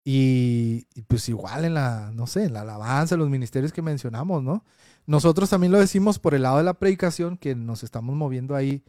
Y, 0.05 0.85
pues 1.07 1.29
igual 1.29 1.65
en 1.65 1.75
la, 1.75 2.11
no 2.13 2.27
sé, 2.27 2.45
en 2.45 2.53
la 2.53 2.61
alabanza, 2.61 3.15
los 3.15 3.29
ministerios 3.29 3.71
que 3.71 3.81
mencionamos, 3.81 4.43
¿no? 4.43 4.65
Nosotros 5.05 5.49
también 5.49 5.71
lo 5.71 5.79
decimos 5.79 6.19
por 6.19 6.33
el 6.33 6.43
lado 6.43 6.57
de 6.57 6.63
la 6.63 6.73
predicación, 6.73 7.37
que 7.37 7.55
nos 7.55 7.83
estamos 7.83 8.15
moviendo 8.15 8.55
ahí. 8.55 8.83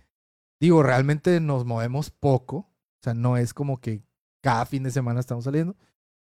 Digo, 0.60 0.82
realmente 0.82 1.40
nos 1.40 1.64
movemos 1.64 2.10
poco. 2.10 2.56
O 2.56 3.02
sea, 3.02 3.14
no 3.14 3.36
es 3.36 3.54
como 3.54 3.80
que 3.80 4.02
cada 4.40 4.66
fin 4.66 4.82
de 4.82 4.90
semana 4.90 5.20
estamos 5.20 5.44
saliendo. 5.44 5.76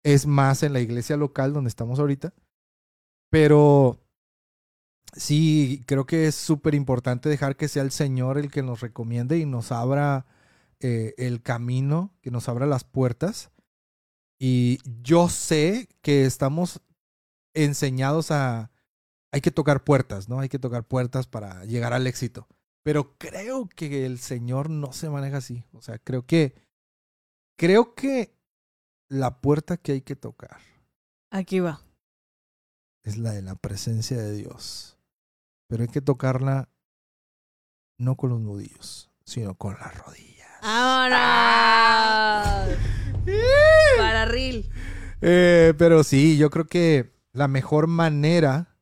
Es 0.02 0.26
más 0.26 0.62
en 0.62 0.72
la 0.72 0.80
iglesia 0.80 1.16
local 1.16 1.52
donde 1.52 1.68
estamos 1.68 1.98
ahorita. 1.98 2.32
Pero 3.30 3.98
sí, 5.14 5.82
creo 5.86 6.06
que 6.06 6.26
es 6.26 6.34
súper 6.34 6.74
importante 6.74 7.28
dejar 7.28 7.56
que 7.56 7.68
sea 7.68 7.82
el 7.82 7.90
Señor 7.90 8.38
el 8.38 8.50
que 8.50 8.62
nos 8.62 8.80
recomiende 8.80 9.38
y 9.38 9.46
nos 9.46 9.72
abra 9.72 10.26
eh, 10.80 11.14
el 11.18 11.42
camino, 11.42 12.12
que 12.20 12.30
nos 12.30 12.48
abra 12.48 12.66
las 12.66 12.84
puertas. 12.84 13.50
Y 14.38 14.78
yo 15.02 15.28
sé 15.28 15.88
que 16.02 16.24
estamos 16.24 16.80
enseñados 17.54 18.30
a... 18.30 18.70
Hay 19.32 19.40
que 19.40 19.50
tocar 19.50 19.84
puertas, 19.84 20.28
¿no? 20.28 20.40
Hay 20.40 20.48
que 20.48 20.58
tocar 20.58 20.84
puertas 20.84 21.26
para 21.26 21.64
llegar 21.64 21.92
al 21.92 22.06
éxito. 22.06 22.46
Pero 22.82 23.16
creo 23.18 23.68
que 23.68 24.06
el 24.06 24.18
Señor 24.18 24.70
no 24.70 24.92
se 24.92 25.10
maneja 25.10 25.38
así. 25.38 25.64
O 25.72 25.82
sea, 25.82 25.98
creo 25.98 26.26
que... 26.26 26.54
Creo 27.58 27.94
que 27.94 28.36
la 29.08 29.40
puerta 29.40 29.76
que 29.76 29.92
hay 29.92 30.00
que 30.02 30.16
tocar 30.16 30.60
Aquí 31.30 31.60
va. 31.60 31.80
es 33.04 33.18
la 33.18 33.32
de 33.32 33.42
la 33.42 33.54
presencia 33.54 34.16
de 34.18 34.32
Dios. 34.32 34.98
Pero 35.68 35.82
hay 35.82 35.88
que 35.88 36.00
tocarla 36.00 36.68
no 37.98 38.16
con 38.16 38.30
los 38.30 38.40
nudillos, 38.40 39.10
sino 39.24 39.54
con 39.56 39.74
las 39.74 39.96
rodillas. 39.98 40.35
¡Vámonos! 40.66 41.16
Para 43.98 44.24
Ril. 44.24 44.68
Eh, 45.20 45.74
pero 45.78 46.02
sí, 46.02 46.36
yo 46.38 46.50
creo 46.50 46.66
que 46.66 47.14
la 47.32 47.46
mejor 47.46 47.86
manera 47.86 48.76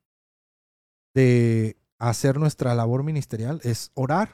de 1.13 1.77
hacer 1.99 2.39
nuestra 2.39 2.75
labor 2.75 3.03
ministerial 3.03 3.61
es 3.65 3.91
orar 3.93 4.31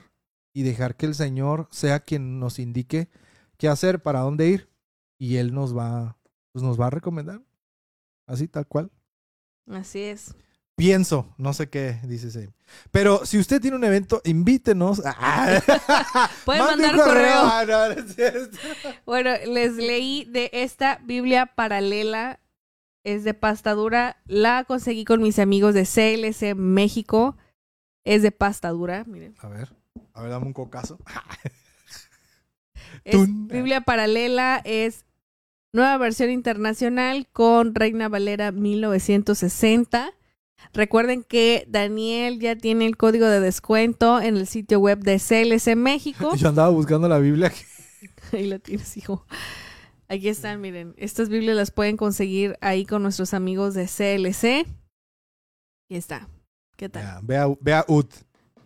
y 0.55 0.63
dejar 0.63 0.97
que 0.97 1.07
el 1.07 1.17
Señor 1.17 1.67
sea 1.73 1.99
quien 1.99 2.39
nos 2.39 2.61
indique 2.61 3.11
qué 3.59 3.67
hacer, 3.67 4.01
para 4.01 4.21
dónde 4.21 4.47
ir, 4.47 4.71
y 5.19 5.39
Él 5.39 5.53
nos 5.53 5.77
va, 5.77 6.19
pues 6.53 6.63
nos 6.63 6.81
va 6.81 6.87
a 6.87 6.91
recomendar. 6.91 7.43
Así, 8.29 8.47
tal 8.47 8.69
cual. 8.69 8.93
Así 9.67 9.99
es. 9.99 10.37
Pienso, 10.81 11.35
no 11.37 11.53
sé 11.53 11.69
qué 11.69 11.99
dice 12.05 12.31
Sam. 12.31 12.53
Pero 12.91 13.27
si 13.27 13.39
usted 13.39 13.61
tiene 13.61 13.77
un 13.77 13.85
evento, 13.85 14.23
invítenos. 14.25 15.03
Pueden 16.47 16.63
un 16.63 16.69
mandar 16.69 16.97
correo. 16.97 17.41
Ah, 17.43 17.65
no, 17.69 17.89
no 17.89 17.93
es 17.93 18.15
cierto. 18.15 18.57
Bueno, 19.05 19.31
les 19.47 19.75
leí 19.75 20.25
de 20.25 20.49
esta 20.55 20.99
Biblia 21.05 21.47
paralela. 21.55 22.41
Es 23.05 23.25
de 23.25 23.35
pasta 23.35 23.75
dura. 23.75 24.17
La 24.27 24.65
conseguí 24.65 25.05
con 25.05 25.21
mis 25.21 25.39
amigos 25.39 25.75
de 25.75 25.85
CLC 25.85 26.55
México. 26.55 27.37
Es 28.05 28.23
de 28.23 28.33
pasta 28.33 28.71
dura. 28.71 29.05
Miren. 29.07 29.35
A 29.41 29.49
ver, 29.49 29.69
a 30.15 30.23
ver, 30.23 30.31
dame 30.31 30.47
un 30.47 30.55
cocazo. 30.55 30.99
Es 33.05 33.13
Tun. 33.13 33.49
Biblia 33.49 33.83
paralela. 33.83 34.63
Es 34.65 35.05
nueva 35.75 35.99
versión 35.99 36.31
internacional 36.31 37.29
con 37.31 37.75
Reina 37.75 38.09
Valera 38.09 38.51
1960. 38.51 40.15
Recuerden 40.73 41.25
que 41.25 41.65
Daniel 41.69 42.39
ya 42.39 42.57
tiene 42.57 42.87
el 42.87 42.97
código 42.97 43.27
de 43.27 43.41
descuento 43.41 44.21
en 44.21 44.37
el 44.37 44.47
sitio 44.47 44.79
web 44.79 45.01
de 45.01 45.19
CLC 45.19 45.77
México. 45.77 46.35
Yo 46.37 46.49
andaba 46.49 46.69
buscando 46.69 47.09
la 47.09 47.19
Biblia. 47.19 47.53
Ahí 48.33 48.47
la 48.47 48.59
tienes, 48.59 48.97
hijo. 48.97 49.27
Aquí 50.09 50.29
están, 50.29 50.61
miren. 50.61 50.95
Estas 50.97 51.29
Biblias 51.29 51.57
las 51.57 51.71
pueden 51.71 51.97
conseguir 51.97 52.59
ahí 52.61 52.85
con 52.85 53.03
nuestros 53.03 53.33
amigos 53.33 53.75
de 53.75 53.87
CLC. 53.87 54.67
Aquí 55.87 55.97
está. 55.97 56.29
¿Qué 56.77 56.89
tal? 56.89 57.21
Vea, 57.23 57.47
vea 57.61 57.85
Ut. 57.87 58.13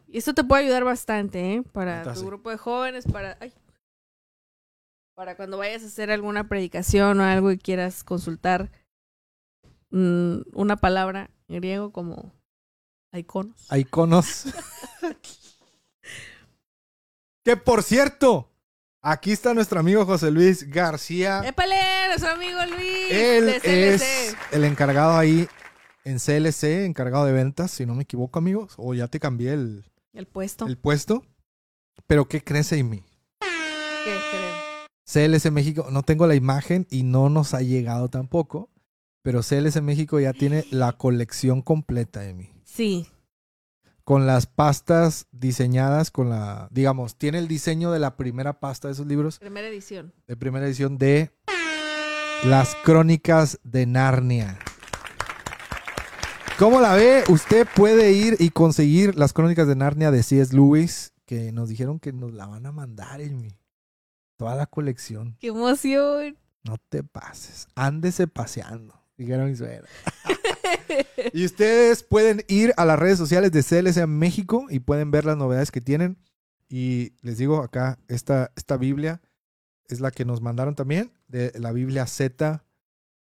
Y 0.07 0.19
esto 0.19 0.33
te 0.33 0.45
puede 0.45 0.65
ayudar 0.65 0.85
bastante, 0.85 1.55
¿eh? 1.55 1.63
Para 1.63 2.15
tu 2.15 2.25
grupo 2.25 2.49
de 2.49 2.57
jóvenes, 2.57 3.05
para... 3.05 3.37
Ay. 3.41 3.53
Para 5.15 5.37
cuando 5.37 5.59
vayas 5.59 5.83
a 5.83 5.87
hacer 5.87 6.11
alguna 6.11 6.49
predicación 6.49 7.21
o 7.21 7.25
algo 7.25 7.53
y 7.53 7.59
quieras 7.59 8.05
consultar 8.05 8.71
mm, 9.95 10.43
una 10.55 10.77
palabra 10.77 11.31
en 11.49 11.57
griego 11.57 11.93
como 11.93 12.33
iconos. 13.13 13.67
Iconos. 13.73 14.45
que 17.45 17.57
por 17.57 17.83
cierto, 17.83 18.51
aquí 19.01 19.33
está 19.33 19.55
nuestro 19.55 19.81
amigo 19.81 20.05
José 20.05 20.31
Luis 20.31 20.69
García. 20.71 21.43
¡Épale! 21.45 21.77
Nuestro 22.09 22.31
amigo 22.31 22.59
Luis 22.67 23.11
Él 23.11 23.47
de 23.47 23.61
CLC. 23.61 24.03
es 24.03 24.37
el 24.53 24.65
encargado 24.65 25.17
ahí 25.17 25.49
en 26.05 26.19
CLC, 26.19 26.85
encargado 26.85 27.25
de 27.25 27.33
ventas, 27.33 27.71
si 27.71 27.87
no 27.87 27.95
me 27.95 28.03
equivoco, 28.03 28.39
amigos. 28.39 28.75
O 28.77 28.95
ya 28.95 29.09
te 29.09 29.21
cambié 29.21 29.53
el, 29.55 29.85
El 30.13 30.27
puesto. 30.27 30.67
el 30.67 30.77
puesto. 30.77 31.25
Pero 32.07 32.27
¿qué 32.29 32.43
crees, 32.43 32.73
Amy? 32.73 33.03
¿Qué 33.41 34.17
creo? 34.31 34.55
CLC 35.07 35.51
México, 35.51 35.87
no 35.91 36.03
tengo 36.03 36.27
la 36.27 36.35
imagen 36.35 36.87
y 36.91 37.03
no 37.05 37.29
nos 37.29 37.55
ha 37.55 37.61
llegado 37.61 38.09
tampoco. 38.09 38.71
Pero 39.25 39.41
CLC 39.41 39.81
México 39.81 40.21
ya 40.21 40.35
tiene 40.35 40.67
la 40.71 40.93
colección 40.93 41.63
completa, 41.63 42.21
Amy. 42.21 42.53
Sí. 42.63 43.07
Con 44.05 44.27
las 44.27 44.45
pastas 44.45 45.29
diseñadas 45.33 46.11
con 46.11 46.29
la, 46.29 46.69
digamos, 46.71 47.17
tiene 47.17 47.39
el 47.39 47.49
diseño 47.49 47.91
de 47.91 48.01
la 48.01 48.19
primera 48.19 48.61
pasta 48.61 48.89
de 48.89 48.93
esos 48.93 49.07
libros, 49.07 49.39
Primera 49.39 49.67
edición. 49.67 50.13
de 50.27 50.37
primera 50.37 50.67
edición 50.67 50.99
de 50.99 51.31
Las 52.45 52.75
Crónicas 52.85 53.59
de 53.65 53.87
Narnia. 53.87 54.59
¿Cómo 56.59 56.83
la 56.83 56.93
ve? 56.95 57.25
Usted 57.31 57.67
puede 57.75 58.13
ir 58.13 58.37
y 58.39 58.51
conseguir 58.51 59.17
las 59.17 59.33
Crónicas 59.33 59.67
de 59.67 59.75
Narnia 59.75 60.11
de 60.11 60.23
C.S. 60.23 60.55
Lewis, 60.55 61.15
que 61.25 61.51
nos 61.51 61.71
dijeron 61.71 61.99
que 61.99 62.13
nos 62.13 62.35
la 62.35 62.45
van 62.47 62.67
a 62.67 62.73
mandar, 62.73 63.23
Amy. 63.23 63.57
Toda 64.37 64.55
la 64.55 64.67
colección. 64.67 65.35
¡Qué 65.41 65.47
emoción! 65.47 66.37
No 66.63 66.77
te 66.91 67.03
pases. 67.03 67.69
Ándese 67.75 68.27
paseando. 68.29 69.01
Dijeron 69.17 69.51
mi 69.51 69.57
suegra. 69.57 69.89
y 71.33 71.45
ustedes 71.45 72.03
pueden 72.03 72.45
ir 72.49 72.73
a 72.77 72.85
las 72.85 72.99
redes 72.99 73.19
sociales 73.19 73.53
de 73.53 73.63
CLC 73.63 74.07
México 74.07 74.67
y 74.71 74.81
pueden 74.81 75.11
ver 75.11 75.25
las 75.25 75.37
novedades 75.37 75.71
que 75.71 75.81
tienen. 75.81 76.19
Y 76.69 77.13
les 77.23 77.39
digo 77.39 77.63
acá, 77.63 77.99
esta, 78.09 78.53
esta 78.57 78.77
Biblia 78.77 79.23
es 79.87 80.01
la 80.01 80.11
que 80.11 80.25
nos 80.25 80.41
mandaron 80.41 80.75
también, 80.75 81.13
de 81.29 81.53
la 81.59 81.73
Biblia 81.73 82.07
Z 82.07 82.65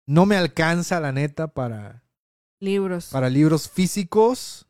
no 0.07 0.27
me 0.27 0.37
alcanza 0.37 1.01
la 1.01 1.13
neta 1.13 1.49
para, 1.55 2.05
Libros. 2.61 3.07
para 3.07 3.31
libros 3.31 3.71
físicos, 3.71 4.67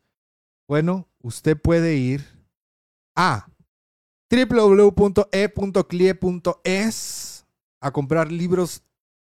bueno, 0.65 1.09
usted 1.21 1.61
puede 1.61 1.95
ir 1.97 2.25
a 3.17 3.48
www.e.clie.es 4.29 5.29
a 7.81 7.91
comprar 7.91 8.31
libros 8.31 8.83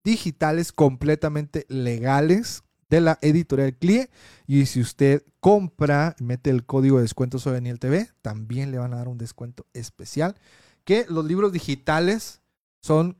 digitales 0.02 0.72
completamente 0.72 1.66
legales 1.68 2.64
de 2.88 3.00
la 3.00 3.18
editorial 3.22 3.76
CLIE. 3.76 4.10
Y 4.46 4.66
si 4.66 4.80
usted 4.80 5.24
compra, 5.40 6.16
mete 6.18 6.50
el 6.50 6.64
código 6.64 6.96
de 6.96 7.02
descuento 7.02 7.38
Soy 7.38 7.52
Daniel 7.52 7.78
TV, 7.78 8.08
también 8.22 8.70
le 8.70 8.78
van 8.78 8.92
a 8.94 8.96
dar 8.96 9.08
un 9.08 9.18
descuento 9.18 9.66
especial. 9.72 10.36
Que 10.84 11.06
los 11.08 11.24
libros 11.24 11.52
digitales 11.52 12.40
son, 12.80 13.18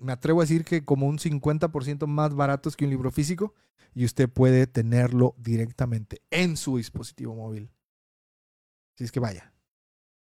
me 0.00 0.12
atrevo 0.12 0.40
a 0.40 0.44
decir 0.44 0.64
que 0.64 0.84
como 0.84 1.06
un 1.06 1.18
50% 1.18 2.06
más 2.06 2.34
baratos 2.34 2.76
que 2.76 2.84
un 2.84 2.90
libro 2.90 3.10
físico 3.10 3.54
y 3.94 4.04
usted 4.04 4.28
puede 4.28 4.66
tenerlo 4.66 5.34
directamente 5.38 6.22
en 6.30 6.56
su 6.56 6.78
dispositivo 6.78 7.34
móvil. 7.34 7.70
Si 8.96 9.04
es 9.04 9.12
que 9.12 9.20
vaya, 9.20 9.52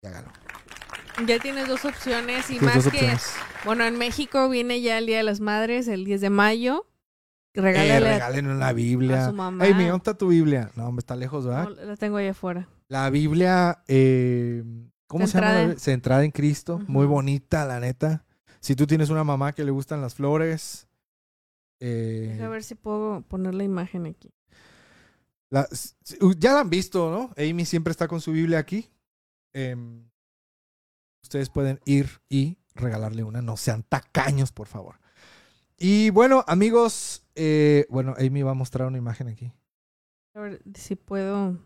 y 0.01 0.07
hágalo. 0.07 0.31
Ya 1.27 1.39
tienes 1.39 1.67
dos 1.67 1.85
opciones 1.85 2.49
y 2.49 2.57
Tienes 2.57 2.75
más 2.75 2.83
que, 2.85 2.89
opciones. 2.97 3.33
bueno, 3.65 3.85
en 3.85 3.97
México 3.97 4.49
viene 4.49 4.81
ya 4.81 4.97
el 4.97 5.05
Día 5.05 5.17
de 5.17 5.23
las 5.23 5.39
Madres, 5.39 5.87
el 5.87 6.05
10 6.05 6.21
de 6.21 6.29
mayo. 6.29 6.87
Eh, 7.53 7.61
Regálale 7.61 7.93
a- 8.07 8.13
regalen 8.13 8.47
una 8.47 8.73
Biblia. 8.73 9.25
a 9.27 9.29
su 9.29 9.35
mamá. 9.35 9.63
Ay, 9.63 9.73
mi, 9.75 9.83
¿dónde 9.83 9.97
está 9.97 10.17
tu 10.17 10.29
Biblia? 10.29 10.71
No, 10.75 10.87
hombre, 10.87 11.01
está 11.01 11.15
lejos, 11.15 11.45
¿verdad? 11.45 11.65
No, 11.69 11.85
la 11.85 11.95
tengo 11.97 12.17
allá 12.17 12.31
afuera. 12.31 12.67
La 12.87 13.09
Biblia, 13.11 13.83
eh, 13.87 14.63
¿cómo 15.07 15.27
se 15.27 15.39
llama? 15.39 15.75
Centrada. 15.77 16.23
en 16.25 16.31
Cristo. 16.31 16.81
Muy 16.87 17.05
bonita, 17.05 17.63
la 17.65 17.79
neta. 17.79 18.25
Si 18.59 18.75
tú 18.75 18.87
tienes 18.87 19.09
una 19.11 19.23
mamá 19.23 19.53
que 19.53 19.63
le 19.63 19.69
gustan 19.71 20.01
las 20.01 20.15
flores, 20.15 20.87
eh, 21.79 22.31
Deja 22.37 22.49
ver 22.49 22.63
si 22.63 22.73
puedo 22.75 23.21
poner 23.21 23.53
la 23.53 23.63
imagen 23.63 24.07
aquí. 24.07 24.31
la- 25.51 25.67
ya 26.39 26.53
la 26.53 26.61
han 26.61 26.69
visto, 26.71 27.11
¿no? 27.11 27.31
Amy 27.37 27.65
siempre 27.65 27.91
está 27.91 28.07
con 28.07 28.19
su 28.19 28.31
Biblia 28.31 28.57
aquí. 28.57 28.89
Em, 29.53 30.09
ustedes 31.23 31.49
pueden 31.49 31.79
ir 31.85 32.21
y 32.29 32.59
regalarle 32.75 33.23
una. 33.23 33.41
No 33.41 33.57
sean 33.57 33.83
tacaños, 33.83 34.51
por 34.51 34.67
favor. 34.67 34.99
Y 35.77 36.11
bueno, 36.11 36.43
amigos, 36.47 37.25
eh, 37.35 37.85
bueno, 37.89 38.15
Amy 38.19 38.43
va 38.43 38.51
a 38.51 38.55
mostrar 38.55 38.87
una 38.87 38.97
imagen 38.97 39.27
aquí. 39.27 39.51
A 40.35 40.41
ver 40.41 40.61
si 40.75 40.95
puedo. 40.95 41.59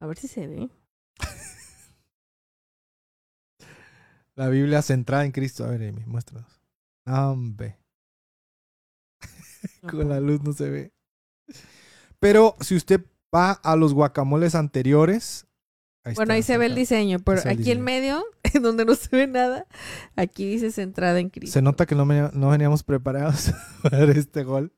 A 0.00 0.06
ver 0.06 0.18
si 0.18 0.28
se 0.28 0.46
ve. 0.46 0.70
La 4.34 4.48
Biblia 4.48 4.82
centrada 4.82 5.24
en 5.24 5.32
Cristo. 5.32 5.64
A 5.64 5.70
ver, 5.70 5.88
Amy, 5.88 6.04
muéstranos. 6.06 6.60
No 7.04 7.36
con 9.90 10.08
la 10.08 10.20
luz 10.20 10.42
no 10.42 10.52
se 10.52 10.70
ve. 10.70 10.92
Pero 12.18 12.56
si 12.60 12.76
usted 12.76 13.04
va 13.34 13.52
a 13.52 13.76
los 13.76 13.94
guacamoles 13.94 14.54
anteriores. 14.54 15.46
Bueno, 16.04 16.22
está, 16.22 16.32
ahí 16.34 16.42
se 16.42 16.58
ve 16.58 16.66
el 16.66 16.74
diseño, 16.74 17.20
pero 17.20 17.42
aquí 17.48 17.70
en 17.70 17.80
medio, 17.80 18.24
en 18.54 18.62
donde 18.62 18.84
no 18.84 18.94
se 18.94 19.14
ve 19.14 19.26
nada, 19.26 19.66
aquí 20.16 20.46
dice 20.46 20.72
centrada 20.72 21.20
en 21.20 21.30
Cristo. 21.30 21.52
Se 21.54 21.62
nota 21.62 21.86
que 21.86 21.94
no, 21.94 22.06
veníamos 22.06 22.82
preparados 22.82 23.52
para 23.82 24.04
este 24.12 24.42
gol. 24.42 24.72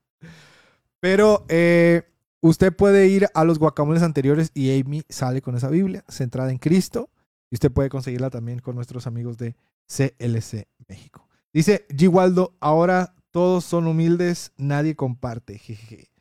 Pero 1.00 1.44
eh, 1.48 2.02
usted 2.40 2.74
puede 2.74 3.08
ir 3.08 3.26
a 3.34 3.44
los 3.44 3.58
guacamoles 3.58 4.02
anteriores 4.02 4.50
y 4.54 4.78
Amy 4.78 5.02
sale 5.08 5.40
con 5.40 5.56
esa 5.56 5.68
Biblia 5.68 6.04
centrada 6.08 6.50
en 6.50 6.58
Cristo. 6.58 7.10
Y 7.50 7.56
usted 7.56 7.70
puede 7.70 7.88
conseguirla 7.88 8.30
también 8.30 8.58
con 8.58 8.74
nuestros 8.74 9.06
amigos 9.06 9.38
de 9.38 9.54
CLC 9.86 10.66
México. 10.88 11.28
Dice 11.52 11.86
G. 11.88 12.08
Waldo, 12.08 12.56
ahora 12.60 13.14
todos 13.30 13.64
son 13.64 13.86
humildes, 13.86 14.52
nadie 14.56 14.96
comparte. 14.96 15.58
jejeje. 15.58 16.13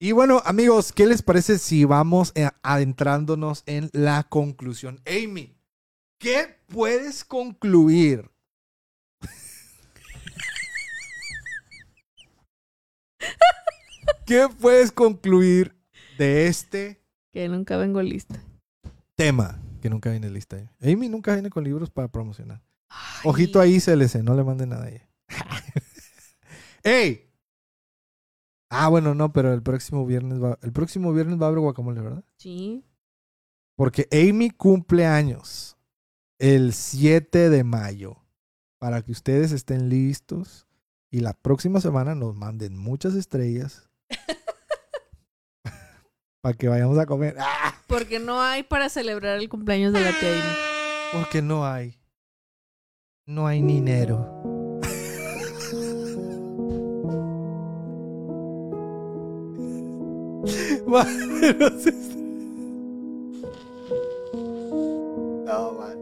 Y 0.00 0.12
bueno, 0.12 0.40
amigos, 0.44 0.92
¿qué 0.92 1.06
les 1.06 1.22
parece 1.22 1.58
si 1.58 1.84
vamos 1.84 2.30
eh, 2.36 2.48
adentrándonos 2.62 3.64
en 3.66 3.90
la 3.92 4.22
conclusión? 4.22 5.00
Amy, 5.06 5.56
¿qué 6.18 6.56
puedes 6.68 7.24
concluir 7.24 8.30
¿Qué 14.24 14.46
puedes 14.60 14.92
concluir 14.92 15.74
de 16.18 16.46
este 16.46 17.00
Que 17.32 17.48
nunca 17.48 17.76
vengo 17.76 18.00
lista. 18.02 18.38
tema? 19.16 19.58
Que 19.80 19.90
nunca 19.90 20.10
viene 20.10 20.30
lista. 20.30 20.58
¿eh? 20.58 20.68
Amy 20.92 21.08
nunca 21.08 21.32
viene 21.32 21.50
con 21.50 21.64
libros 21.64 21.90
para 21.90 22.08
promocionar. 22.08 22.62
Ay, 22.88 23.22
Ojito 23.24 23.58
ahí, 23.58 23.80
CLC, 23.80 24.22
no 24.22 24.34
le 24.34 24.44
mande 24.44 24.66
nada 24.66 24.84
a 24.84 24.90
ella. 24.90 25.08
¡Ey! 26.84 27.27
Ah, 28.70 28.88
bueno, 28.88 29.14
no, 29.14 29.32
pero 29.32 29.52
el 29.52 29.62
próximo 29.62 30.04
viernes 30.04 30.42
va, 30.42 30.58
el 30.62 30.72
próximo 30.72 31.12
viernes 31.12 31.40
va 31.40 31.46
a 31.46 31.48
haber 31.48 31.60
guacamole, 31.60 32.02
¿verdad? 32.02 32.24
Sí. 32.36 32.84
Porque 33.76 34.08
Amy 34.12 34.50
cumple 34.50 35.06
años 35.06 35.78
el 36.38 36.74
7 36.74 37.50
de 37.50 37.64
mayo. 37.64 38.16
Para 38.78 39.02
que 39.02 39.10
ustedes 39.10 39.50
estén 39.50 39.88
listos 39.88 40.68
y 41.10 41.20
la 41.20 41.32
próxima 41.32 41.80
semana 41.80 42.14
nos 42.14 42.36
manden 42.36 42.76
muchas 42.76 43.14
estrellas. 43.14 43.88
para 46.40 46.56
que 46.56 46.68
vayamos 46.68 46.98
a 46.98 47.06
comer. 47.06 47.36
¡Ah! 47.40 47.74
Porque 47.88 48.20
no 48.20 48.40
hay 48.40 48.62
para 48.62 48.88
celebrar 48.88 49.38
el 49.38 49.48
cumpleaños 49.48 49.92
de 49.92 50.00
la 50.00 50.12
tía 50.20 50.30
Amy. 50.30 50.54
Porque 51.12 51.42
no 51.42 51.66
hay. 51.66 51.98
No 53.26 53.46
hay 53.46 53.62
dinero. 53.62 54.57
No 65.44 65.72
más. 65.72 65.96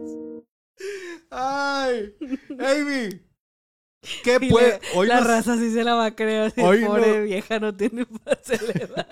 Ay, 1.29 2.15
Amy. 2.51 3.21
¿Qué 4.23 4.37
Y 4.41 4.49
puede? 4.49 4.71
la, 4.71 4.79
Hoy 4.95 5.07
la 5.07 5.17
nos- 5.19 5.27
raza 5.27 5.57
sí 5.57 5.71
se 5.73 5.83
la 5.83 5.95
va 5.95 6.05
a 6.05 6.15
creer. 6.15 6.53
Hoy 6.57 6.85
Pobre 6.85 7.17
no- 7.17 7.23
vieja 7.23 7.59
no 7.59 7.75
tiene 7.75 8.05
para 8.23 8.41
celebrar. 8.43 9.07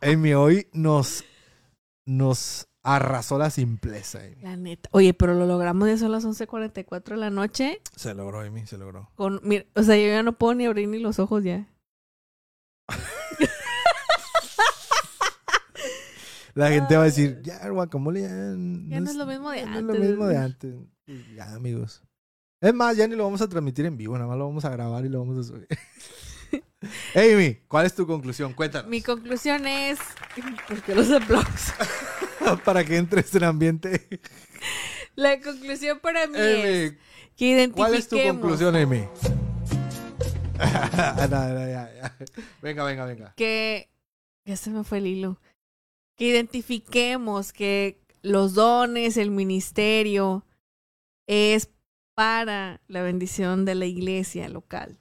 Amy, 0.00 0.32
hoy 0.34 0.68
nos, 0.72 1.24
nos 2.06 2.66
arrasó 2.82 3.36
la 3.38 3.50
simpleza, 3.50 4.20
Amy. 4.20 4.36
La 4.42 4.56
neta. 4.56 4.88
Oye, 4.92 5.12
pero 5.12 5.34
lo 5.34 5.44
logramos 5.46 5.88
ya 5.88 5.98
son 5.98 6.12
las 6.12 6.24
11.44 6.24 7.02
de 7.04 7.16
la 7.16 7.30
noche. 7.30 7.80
Se 7.96 8.14
logró, 8.14 8.40
Amy, 8.40 8.66
se 8.66 8.78
logró. 8.78 9.10
Con, 9.16 9.40
mira, 9.42 9.66
o 9.74 9.82
sea, 9.82 9.96
yo 9.96 10.06
ya 10.06 10.22
no 10.22 10.32
puedo 10.38 10.54
ni 10.54 10.64
abrir 10.66 10.88
ni 10.88 10.98
los 10.98 11.18
ojos 11.18 11.44
ya. 11.44 11.68
La 16.54 16.68
gente 16.70 16.96
va 16.96 17.02
a 17.02 17.06
decir, 17.06 17.40
ya, 17.42 17.58
el 17.58 17.72
guacamole 17.72 18.22
ya, 18.22 18.28
Ya 18.28 19.00
no 19.00 19.10
es 19.10 19.16
lo 19.16 19.26
mismo 19.26 19.50
de 19.50 19.60
ya 19.60 19.66
no 19.66 19.78
antes. 19.78 19.94
es 19.94 20.00
lo 20.00 20.06
mismo 20.06 20.26
de 20.26 20.36
antes. 20.36 20.74
Ya, 21.36 21.54
amigos. 21.54 22.02
Es 22.60 22.74
más, 22.74 22.96
ya 22.96 23.08
ni 23.08 23.16
lo 23.16 23.24
vamos 23.24 23.40
a 23.42 23.48
transmitir 23.48 23.86
en 23.86 23.96
vivo, 23.96 24.14
nada 24.14 24.28
más 24.28 24.38
lo 24.38 24.46
vamos 24.46 24.64
a 24.64 24.70
grabar 24.70 25.04
y 25.04 25.08
lo 25.08 25.18
vamos 25.20 25.38
a 25.38 25.42
subir. 25.42 25.66
Amy, 27.14 27.58
¿cuál 27.68 27.86
es 27.86 27.94
tu 27.94 28.06
conclusión? 28.06 28.52
Cuéntanos. 28.52 28.88
Mi 28.88 29.02
conclusión 29.02 29.66
es. 29.66 29.98
¿Por 30.68 30.82
qué 30.82 30.94
los 30.94 31.10
aplausos? 31.10 31.74
Para 32.64 32.84
que 32.84 32.96
entres 32.96 33.34
en 33.34 33.44
ambiente. 33.44 34.08
La 35.14 35.40
conclusión 35.40 36.00
para 36.00 36.26
mí 36.26 36.34
es 36.36 36.90
Amy, 36.90 36.98
que 37.36 37.44
identifiquemos. 37.46 37.74
¿cuál 37.74 37.94
es 37.94 38.08
tu 38.08 38.20
conclusión, 38.20 38.74
Amy? 38.76 39.04
No, 40.58 41.28
no, 41.28 41.66
ya, 41.68 41.92
ya. 41.94 42.16
Venga, 42.62 42.84
venga, 42.84 43.04
venga. 43.04 43.34
que 43.36 43.90
ya 44.44 44.56
se 44.56 44.70
me 44.70 44.84
fue 44.84 44.98
el 44.98 45.06
hilo. 45.06 45.40
Que 46.16 46.26
identifiquemos 46.26 47.52
que 47.52 47.98
los 48.22 48.54
dones, 48.54 49.16
el 49.16 49.30
ministerio 49.30 50.44
es 51.26 51.70
para 52.14 52.80
la 52.86 53.02
bendición 53.02 53.64
de 53.64 53.74
la 53.74 53.86
iglesia 53.86 54.48
local. 54.48 54.98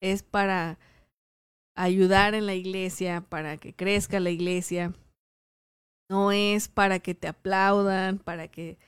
Es 0.00 0.22
para 0.22 0.78
ayudar 1.76 2.34
en 2.34 2.46
la 2.46 2.54
iglesia, 2.54 3.22
para 3.22 3.56
que 3.56 3.74
crezca 3.74 4.20
la 4.20 4.30
iglesia. 4.30 4.92
No 6.10 6.30
es 6.32 6.68
para 6.68 6.98
que 7.00 7.14
te 7.14 7.28
aplaudan, 7.28 8.18
para 8.18 8.48
que 8.48 8.78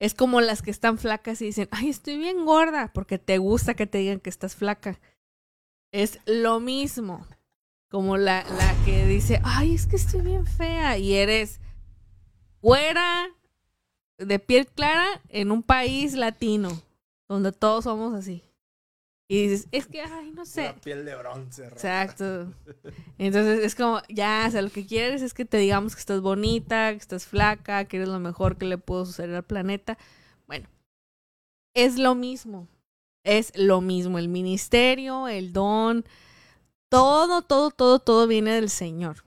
es 0.00 0.14
como 0.14 0.40
las 0.40 0.62
que 0.62 0.70
están 0.70 0.98
flacas 0.98 1.40
y 1.40 1.46
dicen, 1.46 1.68
"Ay, 1.70 1.90
estoy 1.90 2.16
bien 2.16 2.44
gorda", 2.44 2.92
porque 2.92 3.18
te 3.18 3.38
gusta 3.38 3.74
que 3.74 3.86
te 3.86 3.98
digan 3.98 4.20
que 4.20 4.30
estás 4.30 4.56
flaca. 4.56 5.00
Es 5.92 6.20
lo 6.26 6.60
mismo 6.60 7.26
como 7.88 8.16
la, 8.16 8.44
la 8.44 8.84
que 8.84 9.06
dice, 9.06 9.40
ay, 9.44 9.74
es 9.74 9.86
que 9.86 9.96
estoy 9.96 10.22
bien 10.22 10.46
fea 10.46 10.98
y 10.98 11.14
eres 11.14 11.60
güera, 12.60 13.28
de 14.18 14.38
piel 14.38 14.66
clara, 14.66 15.06
en 15.28 15.52
un 15.52 15.62
país 15.62 16.14
latino, 16.14 16.70
donde 17.28 17.52
todos 17.52 17.84
somos 17.84 18.14
así. 18.14 18.42
Y 19.28 19.48
dices, 19.48 19.68
es 19.72 19.86
que, 19.86 20.00
ay, 20.02 20.30
no 20.32 20.44
sé. 20.44 20.74
piel 20.84 21.04
de 21.04 21.16
bronce. 21.16 21.68
Rafa. 21.68 21.74
Exacto. 21.74 22.52
Entonces 23.18 23.64
es 23.64 23.74
como, 23.74 24.00
ya, 24.08 24.44
o 24.46 24.50
sea, 24.50 24.62
lo 24.62 24.70
que 24.70 24.86
quieres 24.86 25.22
es 25.22 25.34
que 25.34 25.44
te 25.44 25.58
digamos 25.58 25.94
que 25.94 26.00
estás 26.00 26.20
bonita, 26.20 26.92
que 26.92 26.98
estás 26.98 27.26
flaca, 27.26 27.84
que 27.86 27.96
eres 27.96 28.08
lo 28.08 28.20
mejor 28.20 28.56
que 28.56 28.66
le 28.66 28.78
pudo 28.78 29.04
suceder 29.04 29.34
al 29.34 29.44
planeta. 29.44 29.98
Bueno, 30.46 30.68
es 31.74 31.98
lo 31.98 32.14
mismo. 32.14 32.68
Es 33.24 33.52
lo 33.56 33.80
mismo. 33.80 34.18
El 34.18 34.28
ministerio, 34.28 35.26
el 35.26 35.52
don, 35.52 36.04
todo, 36.88 37.42
todo, 37.42 37.70
todo, 37.70 37.98
todo 37.98 38.26
viene 38.26 38.54
del 38.54 38.70
Señor. 38.70 39.24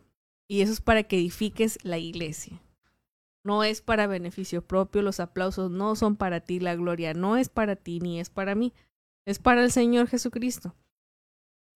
Y 0.47 0.61
eso 0.61 0.73
es 0.73 0.81
para 0.81 1.03
que 1.03 1.17
edifiques 1.17 1.77
la 1.83 1.97
iglesia. 1.97 2.61
No 3.43 3.63
es 3.63 3.81
para 3.81 4.07
beneficio 4.07 4.65
propio, 4.65 5.01
los 5.01 5.19
aplausos 5.19 5.71
no 5.71 5.95
son 5.95 6.15
para 6.15 6.41
ti, 6.41 6.59
la 6.59 6.75
gloria 6.75 7.13
no 7.13 7.37
es 7.37 7.49
para 7.49 7.75
ti 7.75 7.99
ni 7.99 8.19
es 8.19 8.29
para 8.29 8.53
mí, 8.55 8.73
es 9.25 9.39
para 9.39 9.63
el 9.63 9.71
Señor 9.71 10.07
Jesucristo. 10.07 10.75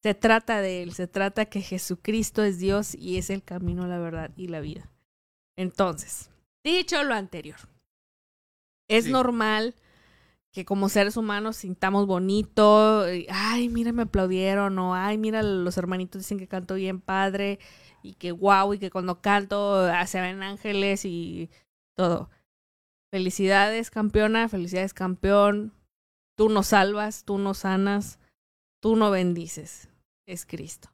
Se 0.02 0.14
trata 0.14 0.60
de 0.60 0.84
Él, 0.84 0.94
se 0.94 1.08
trata 1.08 1.46
que 1.46 1.62
Jesucristo 1.62 2.44
es 2.44 2.60
Dios 2.60 2.94
y 2.96 3.18
es 3.18 3.30
el 3.30 3.44
camino, 3.44 3.88
la 3.88 4.00
verdad 4.00 4.32
y 4.36 4.48
la 4.48 4.60
vida. 4.60 4.92
Entonces, 5.56 6.30
dicho 6.64 7.02
lo 7.04 7.14
anterior, 7.14 7.60
es 8.90 9.06
Sí. 9.06 9.12
normal 9.12 9.76
que 10.54 10.66
como 10.66 10.88
seres 10.88 11.18
humanos 11.18 11.58
sintamos 11.58 12.06
bonito, 12.06 13.06
ay, 13.30 13.70
mira, 13.70 13.92
me 13.92 14.04
aplaudieron, 14.04 14.78
o 14.78 14.94
ay, 14.94 15.18
mira, 15.18 15.42
los 15.42 15.78
hermanitos 15.78 16.22
dicen 16.22 16.38
que 16.38 16.48
canto 16.48 16.76
bien 16.76 17.02
padre, 17.02 17.60
y 18.04 18.14
que 18.14 18.32
guau, 18.32 18.76
y 18.76 18.80
que 18.80 18.92
cuando 18.92 19.20
canto 19.20 19.78
ah, 19.78 20.06
se 20.06 20.22
ven 20.22 20.44
ángeles 20.44 21.06
y 21.06 21.50
todo. 21.96 22.30
Felicidades, 23.12 23.90
campeona, 23.90 24.48
felicidades, 24.48 24.94
campeón. 24.94 25.74
Tú 26.38 26.50
nos 26.50 26.68
salvas, 26.68 27.26
tú 27.26 27.40
nos 27.40 27.60
sanas, 27.60 28.20
tú 28.80 28.96
no 28.96 29.10
bendices. 29.10 29.90
Es 30.28 30.46
Cristo. 30.46 30.90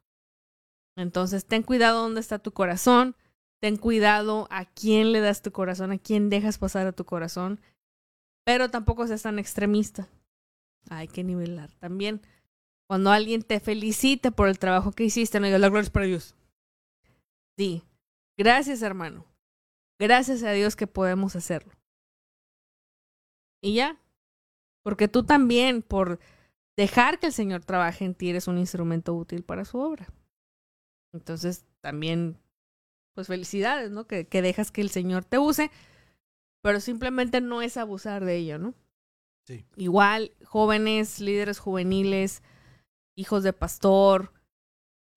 Entonces, 0.96 1.44
ten 1.44 1.62
cuidado 1.62 2.02
dónde 2.02 2.20
está 2.20 2.38
tu 2.38 2.52
corazón. 2.52 3.14
Ten 3.60 3.76
cuidado 3.76 4.48
a 4.50 4.64
quién 4.64 5.12
le 5.12 5.20
das 5.20 5.42
tu 5.42 5.52
corazón, 5.52 5.92
a 5.92 5.98
quién 5.98 6.30
dejas 6.30 6.56
pasar 6.56 6.86
a 6.86 6.92
tu 6.92 7.04
corazón. 7.04 7.60
Pero 8.44 8.70
tampoco 8.70 9.06
seas 9.06 9.22
tan 9.22 9.38
extremista. 9.38 10.08
Hay 10.88 11.08
que 11.08 11.24
nivelar 11.24 11.72
también. 11.74 12.20
Cuando 12.88 13.10
alguien 13.10 13.42
te 13.42 13.60
felicite 13.60 14.32
por 14.32 14.48
el 14.48 14.58
trabajo 14.58 14.92
que 14.92 15.04
hiciste, 15.04 15.38
no 15.38 15.46
digas 15.46 15.60
la 15.60 15.68
gloria 15.68 15.84
es 15.84 15.90
para 15.90 16.06
Dios. 16.06 16.34
Di, 17.56 17.84
gracias 18.36 18.82
hermano. 18.82 19.26
Gracias 20.00 20.42
a 20.42 20.52
Dios 20.52 20.76
que 20.76 20.86
podemos 20.86 21.36
hacerlo. 21.36 21.72
Y 23.62 23.74
ya. 23.74 24.00
Porque 24.82 25.08
tú 25.08 25.24
también, 25.24 25.82
por 25.82 26.18
dejar 26.76 27.18
que 27.18 27.26
el 27.26 27.32
Señor 27.32 27.64
trabaje 27.64 28.06
en 28.06 28.14
ti, 28.14 28.30
eres 28.30 28.48
un 28.48 28.56
instrumento 28.56 29.14
útil 29.14 29.42
para 29.42 29.66
su 29.66 29.78
obra. 29.78 30.08
Entonces, 31.12 31.66
también, 31.82 32.38
pues 33.14 33.26
felicidades, 33.26 33.90
¿no? 33.90 34.06
Que, 34.06 34.26
que 34.26 34.40
dejas 34.40 34.70
que 34.70 34.80
el 34.80 34.88
Señor 34.88 35.24
te 35.26 35.38
use, 35.38 35.70
pero 36.62 36.80
simplemente 36.80 37.40
no 37.40 37.62
es 37.62 37.76
abusar 37.76 38.24
de 38.24 38.36
ello, 38.36 38.58
¿no? 38.58 38.74
Sí. 39.46 39.64
Igual, 39.76 40.32
jóvenes, 40.44 41.20
líderes 41.20 41.58
juveniles, 41.58 42.42
hijos 43.16 43.42
de 43.42 43.52
pastor, 43.52 44.32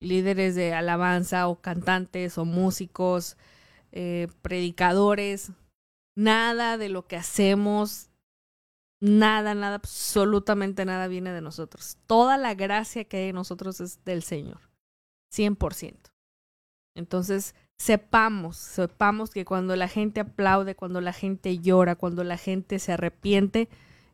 líderes 0.00 0.54
de 0.54 0.74
alabanza 0.74 1.48
o 1.48 1.60
cantantes 1.60 2.38
o 2.38 2.44
músicos, 2.44 3.36
eh, 3.92 4.28
predicadores, 4.42 5.52
nada 6.16 6.78
de 6.78 6.88
lo 6.88 7.06
que 7.06 7.16
hacemos, 7.16 8.10
nada, 9.00 9.54
nada, 9.54 9.76
absolutamente 9.76 10.84
nada 10.84 11.08
viene 11.08 11.32
de 11.32 11.40
nosotros. 11.40 11.98
Toda 12.06 12.38
la 12.38 12.54
gracia 12.54 13.04
que 13.04 13.18
hay 13.18 13.28
en 13.28 13.36
nosotros 13.36 13.80
es 13.80 14.04
del 14.04 14.22
Señor, 14.22 14.60
100%. 15.32 16.10
Entonces, 16.96 17.54
sepamos, 17.78 18.56
sepamos 18.56 19.30
que 19.30 19.44
cuando 19.44 19.76
la 19.76 19.88
gente 19.88 20.20
aplaude, 20.20 20.74
cuando 20.74 21.00
la 21.00 21.12
gente 21.12 21.58
llora, 21.58 21.96
cuando 21.96 22.24
la 22.24 22.36
gente 22.36 22.78
se 22.78 22.92
arrepiente, 22.92 23.68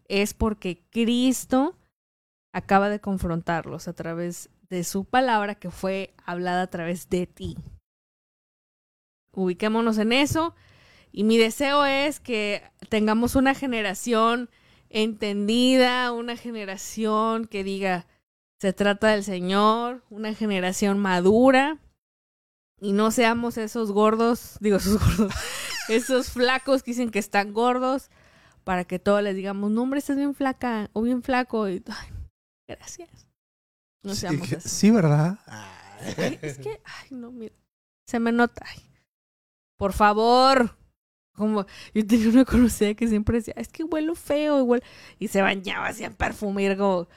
es 0.08 0.34
porque 0.34 0.82
Cristo 0.90 1.76
acaba 2.52 2.88
de 2.88 3.00
confrontarlos 3.00 3.86
a 3.86 3.92
través 3.92 4.50
de 4.68 4.84
su 4.84 5.04
palabra 5.04 5.54
que 5.54 5.70
fue 5.70 6.14
hablada 6.24 6.62
a 6.62 6.66
través 6.70 7.08
de 7.10 7.26
ti. 7.26 7.56
Ubiquémonos 9.32 9.98
en 9.98 10.12
eso 10.12 10.54
y 11.12 11.24
mi 11.24 11.38
deseo 11.38 11.84
es 11.84 12.18
que 12.18 12.62
tengamos 12.88 13.36
una 13.36 13.54
generación 13.54 14.50
entendida, 14.88 16.12
una 16.12 16.36
generación 16.36 17.46
que 17.46 17.62
diga, 17.62 18.06
se 18.58 18.72
trata 18.72 19.08
del 19.08 19.22
Señor, 19.22 20.04
una 20.10 20.34
generación 20.34 20.98
madura 20.98 21.78
y 22.80 22.92
no 22.92 23.10
seamos 23.10 23.56
esos 23.58 23.92
gordos, 23.92 24.56
digo 24.60 24.76
esos 24.78 24.98
gordos, 24.98 25.34
esos 25.88 26.30
flacos 26.30 26.82
que 26.82 26.92
dicen 26.92 27.10
que 27.10 27.18
están 27.18 27.52
gordos 27.52 28.10
para 28.64 28.84
que 28.84 28.98
todos 28.98 29.22
les 29.22 29.36
digamos, 29.36 29.70
no 29.70 29.82
hombre, 29.82 29.98
estás 29.98 30.16
bien 30.16 30.34
flaca 30.34 30.90
o 30.92 31.02
bien 31.02 31.22
flaco 31.22 31.68
y 31.68 31.82
ay, 31.88 32.08
gracias. 32.68 33.26
No 34.02 34.14
Sí, 34.14 34.20
seamos 34.20 34.52
así. 34.52 34.68
sí, 34.68 34.90
¿verdad? 34.90 35.38
Ay, 35.46 36.38
es 36.42 36.58
que, 36.58 36.80
ay, 36.84 37.08
no, 37.10 37.30
mira. 37.30 37.54
Se 38.06 38.18
me 38.18 38.32
nota. 38.32 38.64
Ay, 38.66 38.82
por 39.78 39.92
favor. 39.92 40.76
Como 41.34 41.64
yo 41.94 42.06
tenía 42.06 42.28
una 42.30 42.44
conocida 42.44 42.94
que 42.94 43.08
siempre 43.08 43.38
decía, 43.38 43.54
es 43.56 43.68
que 43.68 43.84
huelo 43.84 44.14
feo, 44.14 44.58
igual. 44.58 44.82
Y 45.18 45.28
se 45.28 45.42
bañaba 45.42 45.88
así 45.88 46.04
en 46.04 46.14
perfume. 46.14 46.62
y 46.62 46.66
era 46.66 46.76
como, 46.76 47.08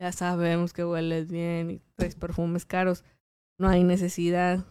ya 0.00 0.10
sabemos 0.12 0.72
que 0.72 0.84
hueles 0.84 1.30
bien 1.30 1.70
y 1.70 1.78
traes 1.96 2.14
perfumes 2.16 2.66
caros. 2.66 3.04
No 3.58 3.68
hay 3.68 3.84
necesidad. 3.84 4.64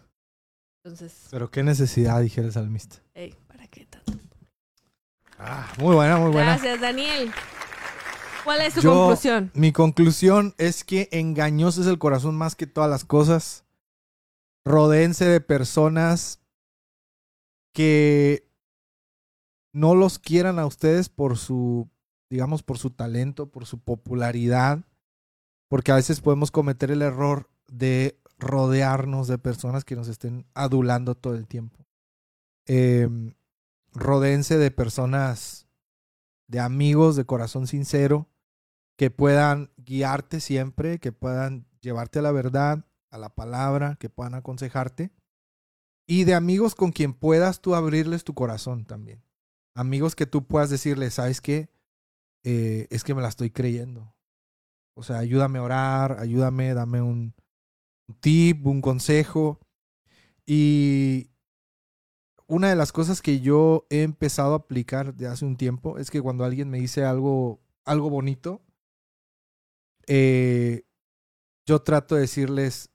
Entonces, 0.84 1.28
Pero 1.32 1.50
qué 1.50 1.64
necesidad, 1.64 2.22
dijera 2.22 2.48
el 2.48 2.54
salmista. 2.54 2.98
hey, 3.14 3.34
¿para 3.48 3.68
qué 3.68 3.86
tanto? 3.86 4.14
Ah, 5.40 5.72
muy 5.80 5.96
buena, 5.96 6.18
muy 6.18 6.32
buena. 6.32 6.52
Gracias, 6.58 6.82
Daniel. 6.82 7.32
¿Cuál 8.44 8.62
es 8.62 8.74
tu 8.74 8.82
Yo- 8.82 8.94
conclusión? 8.94 9.52
Mi 9.54 9.72
conclusión 9.72 10.54
es 10.58 10.84
que 10.84 11.08
engañoso 11.12 11.82
es 11.82 11.88
el 11.88 12.00
corazón 12.00 12.36
más 12.36 12.56
que 12.56 12.68
todas 12.68 12.90
las 12.90 13.06
cosas. 13.06 13.64
Rodéense 14.66 15.26
de 15.26 15.40
personas 15.40 16.42
que 17.74 18.46
no 19.74 19.96
los 19.96 20.20
quieran 20.20 20.60
a 20.60 20.66
ustedes 20.66 21.08
por 21.10 21.38
su, 21.38 21.90
digamos, 22.30 22.62
por 22.62 22.78
su 22.78 22.90
talento, 22.90 23.50
por 23.50 23.66
su 23.66 23.80
popularidad, 23.80 24.82
porque 25.70 25.92
a 25.94 25.96
veces 25.96 26.20
podemos 26.22 26.52
cometer 26.52 26.92
el 26.92 27.02
error 27.02 27.50
de 27.70 28.20
rodearnos 28.44 29.28
de 29.28 29.38
personas 29.38 29.86
que 29.86 29.96
nos 29.96 30.08
estén 30.08 30.46
adulando 30.54 31.16
todo 31.16 31.36
el 31.36 31.48
tiempo. 31.48 31.86
Eh, 32.68 33.08
rodéense 33.94 34.58
de 34.58 34.72
personas, 34.72 35.68
de 36.48 36.60
amigos 36.60 37.16
de 37.16 37.26
corazón 37.26 37.68
sincero, 37.68 38.30
que 38.98 39.10
puedan 39.10 39.72
guiarte 39.78 40.40
siempre, 40.40 41.00
que 41.00 41.12
puedan 41.12 41.66
llevarte 41.82 42.20
a 42.20 42.22
la 42.22 42.32
verdad, 42.32 42.86
a 43.10 43.18
la 43.18 43.30
palabra, 43.30 43.96
que 44.00 44.10
puedan 44.10 44.36
aconsejarte. 44.36 45.12
Y 46.06 46.26
de 46.26 46.36
amigos 46.36 46.76
con 46.76 46.92
quien 46.92 47.14
puedas 47.14 47.62
tú 47.62 47.76
abrirles 47.76 48.24
tu 48.24 48.34
corazón 48.34 48.86
también. 48.86 49.24
Amigos 49.74 50.16
que 50.16 50.26
tú 50.26 50.46
puedas 50.46 50.70
decirles, 50.70 51.16
¿sabes 51.16 51.42
qué? 51.42 51.70
Eh, 52.44 52.88
es 52.92 53.04
que 53.04 53.16
me 53.16 53.22
la 53.22 53.30
estoy 53.30 53.50
creyendo. 53.50 54.14
O 54.96 55.02
sea, 55.02 55.18
ayúdame 55.18 55.60
a 55.60 55.64
orar, 55.64 56.18
ayúdame, 56.20 56.74
dame 56.74 57.02
un, 57.02 57.34
un 58.08 58.16
tip, 58.16 58.66
un 58.66 58.82
consejo. 58.82 59.60
Y 60.46 61.30
una 62.48 62.70
de 62.70 62.76
las 62.76 62.92
cosas 62.92 63.22
que 63.22 63.40
yo 63.40 63.88
he 63.90 64.04
empezado 64.04 64.54
a 64.54 64.58
aplicar 64.58 65.16
de 65.16 65.28
hace 65.28 65.46
un 65.46 65.58
tiempo 65.58 65.98
es 65.98 66.12
que 66.12 66.22
cuando 66.22 66.44
alguien 66.44 66.70
me 66.70 66.80
dice 66.80 67.06
algo, 67.06 67.62
algo 67.86 68.10
bonito, 68.10 68.62
eh, 70.08 70.86
yo 71.66 71.82
trato 71.82 72.16
de 72.16 72.22
decirles 72.22 72.92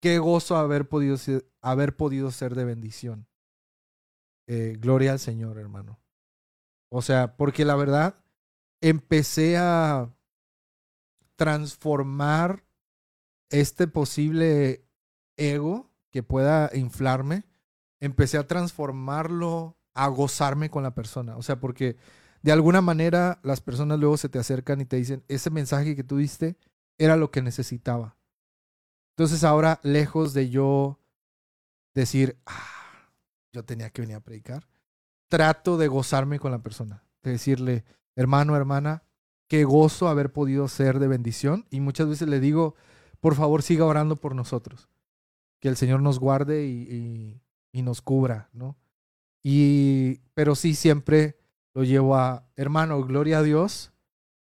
qué 0.00 0.18
gozo 0.18 0.56
haber 0.56 0.88
podido 0.88 1.16
ser, 1.16 1.48
haber 1.60 1.96
podido 1.96 2.30
ser 2.30 2.54
de 2.54 2.64
bendición. 2.64 3.28
Eh, 4.48 4.76
gloria 4.80 5.12
al 5.12 5.20
Señor, 5.20 5.58
hermano. 5.58 6.00
O 6.90 7.02
sea, 7.02 7.36
porque 7.36 7.64
la 7.64 7.76
verdad, 7.76 8.24
empecé 8.80 9.56
a 9.56 10.12
transformar 11.36 12.64
este 13.50 13.88
posible 13.88 14.84
ego 15.36 15.90
que 16.10 16.22
pueda 16.22 16.70
inflarme, 16.74 17.44
empecé 18.00 18.38
a 18.38 18.46
transformarlo 18.46 19.76
a 19.94 20.08
gozarme 20.08 20.70
con 20.70 20.82
la 20.82 20.94
persona. 20.94 21.36
O 21.36 21.42
sea, 21.42 21.60
porque 21.60 21.96
de 22.42 22.52
alguna 22.52 22.80
manera 22.80 23.38
las 23.42 23.60
personas 23.60 23.98
luego 23.98 24.16
se 24.16 24.28
te 24.28 24.38
acercan 24.38 24.80
y 24.80 24.86
te 24.86 24.96
dicen, 24.96 25.24
ese 25.28 25.50
mensaje 25.50 25.94
que 25.94 26.04
tú 26.04 26.16
diste 26.16 26.56
era 26.98 27.16
lo 27.16 27.30
que 27.30 27.42
necesitaba. 27.42 28.16
Entonces 29.16 29.44
ahora, 29.44 29.80
lejos 29.82 30.32
de 30.32 30.48
yo 30.48 30.98
decir, 31.94 32.38
ah, 32.46 33.12
yo 33.52 33.64
tenía 33.64 33.90
que 33.90 34.02
venir 34.02 34.16
a 34.16 34.20
predicar, 34.20 34.66
trato 35.28 35.76
de 35.76 35.88
gozarme 35.88 36.38
con 36.38 36.50
la 36.50 36.62
persona, 36.62 37.04
de 37.22 37.32
decirle, 37.32 37.84
hermano, 38.16 38.56
hermana, 38.56 39.02
qué 39.48 39.64
gozo 39.64 40.08
haber 40.08 40.32
podido 40.32 40.68
ser 40.68 40.98
de 40.98 41.08
bendición. 41.08 41.66
Y 41.70 41.80
muchas 41.80 42.08
veces 42.08 42.28
le 42.28 42.40
digo, 42.40 42.76
por 43.20 43.34
favor, 43.34 43.62
siga 43.62 43.84
orando 43.84 44.16
por 44.16 44.34
nosotros, 44.34 44.88
que 45.60 45.68
el 45.68 45.76
Señor 45.76 46.00
nos 46.02 46.18
guarde 46.18 46.66
y, 46.66 47.40
nos 47.72 48.02
cubra, 48.02 48.48
¿no? 48.52 48.76
Y, 49.42 50.20
pero 50.34 50.54
sí, 50.54 50.74
siempre 50.74 51.38
lo 51.74 51.84
llevo 51.84 52.16
a, 52.16 52.46
hermano, 52.56 53.02
gloria 53.04 53.38
a 53.38 53.42
Dios, 53.42 53.92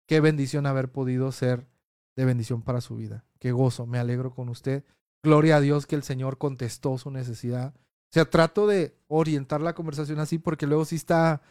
qué 0.05 0.19
bendición 0.21 0.65
haber 0.65 0.91
podido 0.91 1.31
ser 1.31 1.67
de 2.15 2.25
bendición 2.25 2.61
para 2.63 2.81
su 2.81 2.95
vida. 2.95 3.25
Qué 3.39 3.51
gozo, 3.51 3.85
me 3.85 3.99
alegro 3.99 4.33
con 4.33 4.49
usted. 4.49 4.83
Gloria 5.21 5.57
a 5.57 5.61
Dios 5.61 5.85
que 5.85 5.95
el 5.95 6.03
Señor 6.03 6.37
contestó 6.37 6.97
su 6.97 7.11
necesidad. 7.11 7.75
O 7.75 8.13
sea, 8.13 8.25
trato 8.25 8.65
de 8.67 8.97
orientar 9.07 9.61
la 9.61 9.73
conversación 9.73 10.19
así 10.19 10.39
porque 10.39 10.65
luego 10.65 10.85
sí 10.85 10.95
está, 10.95 11.41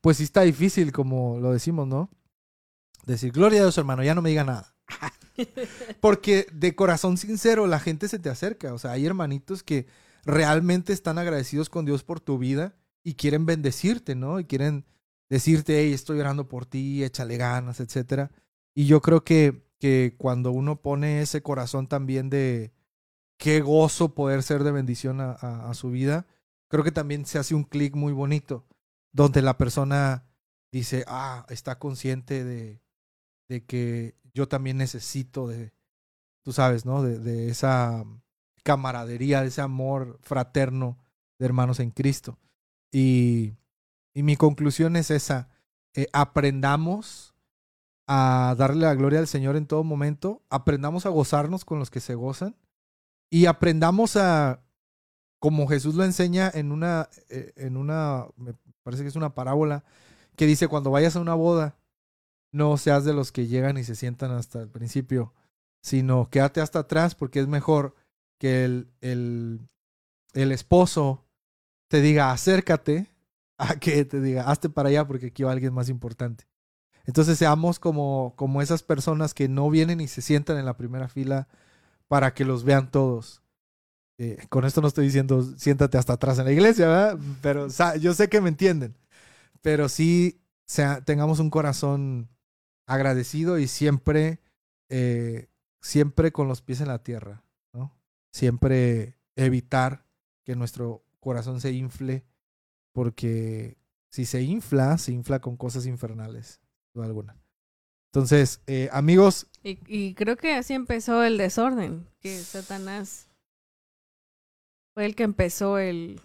pues 0.00 0.16
sí 0.16 0.24
está 0.24 0.42
difícil, 0.42 0.92
como 0.92 1.38
lo 1.40 1.52
decimos, 1.52 1.86
¿no? 1.86 2.10
Decir, 3.04 3.32
gloria 3.32 3.60
a 3.60 3.64
Dios, 3.64 3.78
hermano, 3.78 4.02
ya 4.02 4.14
no 4.14 4.22
me 4.22 4.30
diga 4.30 4.44
nada. 4.44 4.74
porque 6.00 6.46
de 6.52 6.74
corazón 6.74 7.16
sincero 7.16 7.66
la 7.66 7.80
gente 7.80 8.08
se 8.08 8.18
te 8.18 8.28
acerca. 8.28 8.74
O 8.74 8.78
sea, 8.78 8.92
hay 8.92 9.06
hermanitos 9.06 9.62
que 9.62 9.86
realmente 10.24 10.92
están 10.92 11.18
agradecidos 11.18 11.68
con 11.68 11.84
Dios 11.84 12.02
por 12.02 12.20
tu 12.20 12.38
vida 12.38 12.74
y 13.02 13.14
quieren 13.14 13.46
bendecirte, 13.46 14.14
¿no? 14.14 14.40
Y 14.40 14.44
quieren 14.44 14.84
decirte, 15.28 15.80
hey, 15.80 15.92
estoy 15.92 16.20
orando 16.20 16.48
por 16.48 16.66
ti, 16.66 17.04
échale 17.04 17.36
ganas, 17.36 17.80
etcétera. 17.80 18.30
Y 18.74 18.86
yo 18.86 19.00
creo 19.00 19.24
que, 19.24 19.64
que 19.78 20.14
cuando 20.18 20.52
uno 20.52 20.82
pone 20.82 21.22
ese 21.22 21.42
corazón 21.42 21.86
también 21.86 22.30
de 22.30 22.72
qué 23.38 23.60
gozo 23.60 24.14
poder 24.14 24.42
ser 24.42 24.64
de 24.64 24.72
bendición 24.72 25.20
a, 25.20 25.32
a, 25.32 25.70
a 25.70 25.74
su 25.74 25.90
vida, 25.90 26.26
creo 26.68 26.84
que 26.84 26.92
también 26.92 27.24
se 27.26 27.38
hace 27.38 27.54
un 27.54 27.64
clic 27.64 27.94
muy 27.96 28.12
bonito, 28.12 28.66
donde 29.12 29.42
la 29.42 29.56
persona 29.56 30.24
dice, 30.72 31.04
ah, 31.08 31.46
está 31.48 31.78
consciente 31.78 32.44
de, 32.44 32.80
de 33.48 33.64
que 33.64 34.14
yo 34.34 34.48
también 34.48 34.76
necesito 34.76 35.48
de, 35.48 35.72
tú 36.42 36.52
sabes, 36.52 36.84
¿no? 36.84 37.02
De, 37.02 37.48
esa 37.48 38.04
camaradería, 38.62 39.42
de 39.42 39.48
ese 39.48 39.60
amor 39.60 40.18
fraterno 40.22 40.98
de 41.38 41.46
hermanos 41.46 41.80
en 41.80 41.90
Cristo. 41.90 42.38
Y, 42.92 43.54
y 44.14 44.22
mi 44.22 44.36
conclusión 44.36 44.96
es 44.96 45.10
esa, 45.10 45.48
eh, 45.94 46.06
aprendamos 46.12 47.34
a 48.06 48.54
darle 48.58 48.86
la 48.86 48.94
gloria 48.94 49.20
al 49.20 49.28
Señor 49.28 49.56
en 49.56 49.66
todo 49.66 49.84
momento, 49.84 50.42
aprendamos 50.50 51.06
a 51.06 51.10
gozarnos 51.10 51.64
con 51.64 51.78
los 51.78 51.90
que 51.90 52.00
se 52.00 52.14
gozan 52.14 52.56
y 53.30 53.46
aprendamos 53.46 54.16
a, 54.16 54.64
como 55.38 55.66
Jesús 55.68 55.94
lo 55.94 56.04
enseña 56.04 56.50
en 56.52 56.72
una, 56.72 57.08
eh, 57.28 57.52
en 57.56 57.76
una, 57.76 58.26
me 58.36 58.54
parece 58.82 59.02
que 59.02 59.08
es 59.08 59.16
una 59.16 59.34
parábola, 59.34 59.84
que 60.36 60.46
dice, 60.46 60.68
cuando 60.68 60.90
vayas 60.90 61.16
a 61.16 61.20
una 61.20 61.34
boda, 61.34 61.76
no 62.52 62.76
seas 62.76 63.04
de 63.04 63.12
los 63.12 63.32
que 63.32 63.46
llegan 63.46 63.78
y 63.78 63.84
se 63.84 63.94
sientan 63.94 64.32
hasta 64.32 64.60
el 64.60 64.68
principio, 64.68 65.32
sino 65.82 66.28
quédate 66.30 66.60
hasta 66.60 66.80
atrás 66.80 67.14
porque 67.14 67.40
es 67.40 67.48
mejor 67.48 67.94
que 68.38 68.64
el, 68.64 68.88
el, 69.00 69.60
el 70.32 70.52
esposo 70.52 71.24
te 71.88 72.00
diga 72.00 72.32
acércate 72.32 73.10
a 73.58 73.76
que 73.76 74.04
te 74.04 74.20
diga 74.20 74.50
hazte 74.50 74.70
para 74.70 74.88
allá 74.88 75.06
porque 75.06 75.26
aquí 75.26 75.42
va 75.42 75.52
alguien 75.52 75.74
más 75.74 75.88
importante. 75.88 76.46
Entonces 77.04 77.38
seamos 77.38 77.78
como, 77.78 78.34
como 78.36 78.62
esas 78.62 78.82
personas 78.82 79.34
que 79.34 79.48
no 79.48 79.70
vienen 79.70 80.00
y 80.00 80.08
se 80.08 80.22
sientan 80.22 80.58
en 80.58 80.66
la 80.66 80.76
primera 80.76 81.08
fila 81.08 81.48
para 82.08 82.34
que 82.34 82.44
los 82.44 82.64
vean 82.64 82.90
todos. 82.90 83.42
Eh, 84.18 84.46
con 84.50 84.64
esto 84.64 84.82
no 84.82 84.88
estoy 84.88 85.06
diciendo 85.06 85.42
siéntate 85.56 85.96
hasta 85.96 86.12
atrás 86.14 86.38
en 86.38 86.44
la 86.44 86.52
iglesia, 86.52 86.86
¿verdad? 86.86 87.18
Pero 87.40 87.68
yo 87.98 88.14
sé 88.14 88.28
que 88.28 88.40
me 88.40 88.50
entienden. 88.50 88.96
Pero 89.62 89.88
sí 89.88 90.40
sea, 90.70 91.00
tengamos 91.00 91.40
un 91.40 91.50
corazón 91.50 92.28
agradecido 92.90 93.58
y 93.58 93.68
siempre, 93.68 94.40
eh, 94.88 95.48
siempre 95.80 96.32
con 96.32 96.48
los 96.48 96.60
pies 96.60 96.80
en 96.80 96.88
la 96.88 97.02
tierra, 97.02 97.44
¿no? 97.72 97.96
Siempre 98.32 99.16
evitar 99.36 100.04
que 100.44 100.56
nuestro 100.56 101.04
corazón 101.20 101.60
se 101.60 101.72
infle, 101.72 102.24
porque 102.92 103.78
si 104.08 104.24
se 104.24 104.42
infla, 104.42 104.98
se 104.98 105.12
infla 105.12 105.40
con 105.40 105.56
cosas 105.56 105.86
infernales, 105.86 106.60
alguna. 106.96 107.36
Entonces, 108.12 108.60
eh, 108.66 108.88
amigos, 108.92 109.46
Y, 109.62 109.78
y 109.86 110.14
creo 110.14 110.36
que 110.36 110.54
así 110.54 110.74
empezó 110.74 111.22
el 111.22 111.38
desorden, 111.38 112.08
que 112.18 112.36
Satanás 112.40 113.28
fue 114.94 115.06
el 115.06 115.14
que 115.14 115.22
empezó 115.22 115.78
el 115.78 116.20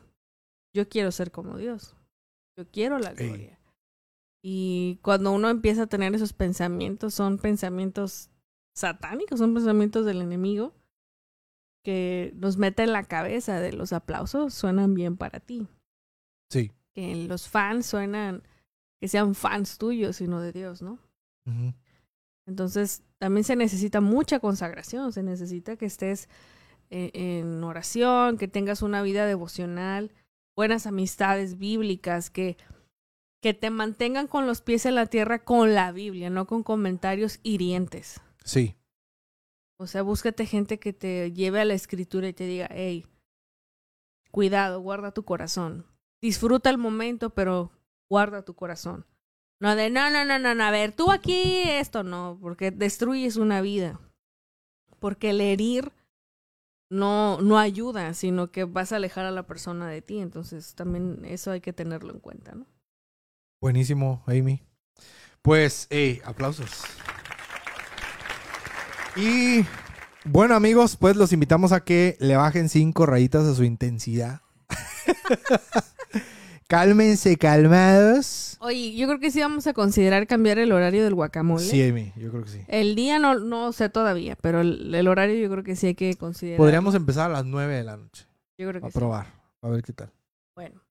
yo 0.73 0.89
quiero 0.89 1.11
ser 1.11 1.31
como 1.31 1.57
Dios, 1.57 1.95
yo 2.57 2.67
quiero 2.71 2.97
la 2.97 3.11
Ey. 3.11 3.54
Y 4.47 4.99
cuando 5.01 5.31
uno 5.31 5.49
empieza 5.49 5.81
a 5.81 5.87
tener 5.87 6.13
esos 6.13 6.31
pensamientos, 6.33 7.15
son 7.15 7.39
pensamientos 7.39 8.29
satánicos, 8.75 9.39
son 9.39 9.55
pensamientos 9.55 10.05
del 10.05 10.21
enemigo 10.21 10.71
que 11.83 12.31
nos 12.35 12.55
mete 12.55 12.83
en 12.83 12.93
la 12.93 13.05
cabeza 13.05 13.59
de 13.59 13.73
los 13.73 13.91
aplausos 13.91 14.53
suenan 14.53 14.93
bien 14.93 15.17
para 15.17 15.39
ti, 15.39 15.67
sí. 16.51 16.71
que 16.93 17.15
los 17.27 17.49
fans 17.49 17.87
suenan, 17.87 18.43
que 19.01 19.07
sean 19.07 19.33
fans 19.33 19.79
tuyos, 19.79 20.17
sino 20.17 20.39
de 20.39 20.51
Dios, 20.51 20.83
¿no? 20.83 20.99
Entonces, 22.45 23.01
también 23.17 23.45
se 23.45 23.55
necesita 23.55 23.99
mucha 23.99 24.39
consagración, 24.39 25.11
se 25.11 25.23
necesita 25.23 25.75
que 25.75 25.87
estés 25.87 26.29
eh, 26.91 27.09
en 27.15 27.63
oración, 27.63 28.37
que 28.37 28.47
tengas 28.47 28.83
una 28.83 29.01
vida 29.01 29.25
devocional, 29.25 30.11
buenas 30.55 30.85
amistades 30.85 31.57
bíblicas, 31.57 32.29
que, 32.29 32.57
que 33.45 33.53
te 33.53 33.69
mantengan 33.69 34.25
con 34.25 34.47
los 34.47 34.61
pies 34.61 34.87
en 34.87 34.95
la 34.95 35.05
tierra 35.05 35.43
con 35.43 35.75
la 35.75 35.91
Biblia, 35.91 36.31
no 36.31 36.47
con 36.47 36.63
comentarios 36.63 37.39
hirientes. 37.43 38.19
Sí. 38.43 38.75
O 39.77 39.85
sea, 39.85 40.01
búscate 40.01 40.47
gente 40.47 40.79
que 40.79 40.93
te 40.93 41.31
lleve 41.31 41.61
a 41.61 41.65
la 41.65 41.75
escritura 41.75 42.27
y 42.27 42.33
te 42.33 42.47
diga, 42.47 42.67
hey, 42.71 43.05
cuidado, 44.31 44.79
guarda 44.79 45.11
tu 45.11 45.25
corazón. 45.25 45.85
Disfruta 46.23 46.71
el 46.71 46.79
momento, 46.79 47.35
pero 47.35 47.71
guarda 48.09 48.41
tu 48.41 48.55
corazón. 48.55 49.05
No 49.59 49.75
de, 49.75 49.91
no, 49.91 50.09
no, 50.09 50.25
no, 50.25 50.39
no, 50.39 50.55
no, 50.55 50.63
a 50.63 50.71
ver, 50.71 50.93
tú 50.93 51.11
aquí 51.11 51.61
esto 51.67 52.01
no, 52.01 52.39
porque 52.41 52.71
destruyes 52.71 53.35
una 53.35 53.61
vida. 53.61 54.01
Porque 54.97 55.29
el 55.29 55.39
herir 55.39 55.93
no, 56.89 57.39
no 57.41 57.59
ayuda, 57.59 58.15
sino 58.15 58.49
que 58.49 58.63
vas 58.63 58.91
a 58.91 58.95
alejar 58.95 59.27
a 59.27 59.31
la 59.31 59.45
persona 59.45 59.87
de 59.87 60.01
ti. 60.01 60.17
Entonces 60.17 60.73
también 60.73 61.23
eso 61.25 61.51
hay 61.51 61.61
que 61.61 61.73
tenerlo 61.73 62.11
en 62.11 62.19
cuenta, 62.19 62.55
¿no? 62.55 62.65
Buenísimo, 63.61 64.23
Amy. 64.27 64.61
Pues, 65.41 65.87
hey, 65.89 66.21
aplausos. 66.25 66.83
Y 69.15 69.65
bueno, 70.25 70.55
amigos, 70.55 70.97
pues 70.97 71.15
los 71.15 71.31
invitamos 71.33 71.71
a 71.71 71.83
que 71.83 72.17
le 72.19 72.35
bajen 72.35 72.69
cinco 72.69 73.05
rayitas 73.05 73.45
a 73.45 73.55
su 73.55 73.63
intensidad. 73.63 74.41
Cálmense, 76.67 77.37
calmados. 77.37 78.57
Oye, 78.59 78.95
yo 78.95 79.05
creo 79.07 79.19
que 79.19 79.29
sí 79.29 79.39
vamos 79.39 79.67
a 79.67 79.73
considerar 79.73 80.25
cambiar 80.25 80.57
el 80.57 80.71
horario 80.71 81.03
del 81.03 81.13
guacamole. 81.13 81.63
Sí, 81.63 81.87
Amy, 81.87 82.11
yo 82.15 82.31
creo 82.31 82.43
que 82.43 82.49
sí. 82.49 82.61
El 82.67 82.95
día 82.95 83.19
no, 83.19 83.37
no 83.37 83.71
sé 83.71 83.87
todavía, 83.89 84.35
pero 84.35 84.61
el, 84.61 84.93
el 84.93 85.07
horario 85.07 85.35
yo 85.39 85.49
creo 85.51 85.63
que 85.63 85.75
sí 85.75 85.87
hay 85.87 85.95
que 85.95 86.15
considerar. 86.15 86.57
Podríamos 86.57 86.95
empezar 86.95 87.29
a 87.29 87.33
las 87.33 87.45
nueve 87.45 87.75
de 87.75 87.83
la 87.83 87.97
noche. 87.97 88.25
Yo 88.57 88.67
creo 88.67 88.81
que 88.81 88.87
A 88.87 88.91
sí. 88.91 88.97
probar. 88.97 89.27
A 89.61 89.69
ver 89.69 89.83
qué 89.83 89.93
tal. 89.93 90.11
Bueno, 90.55 90.81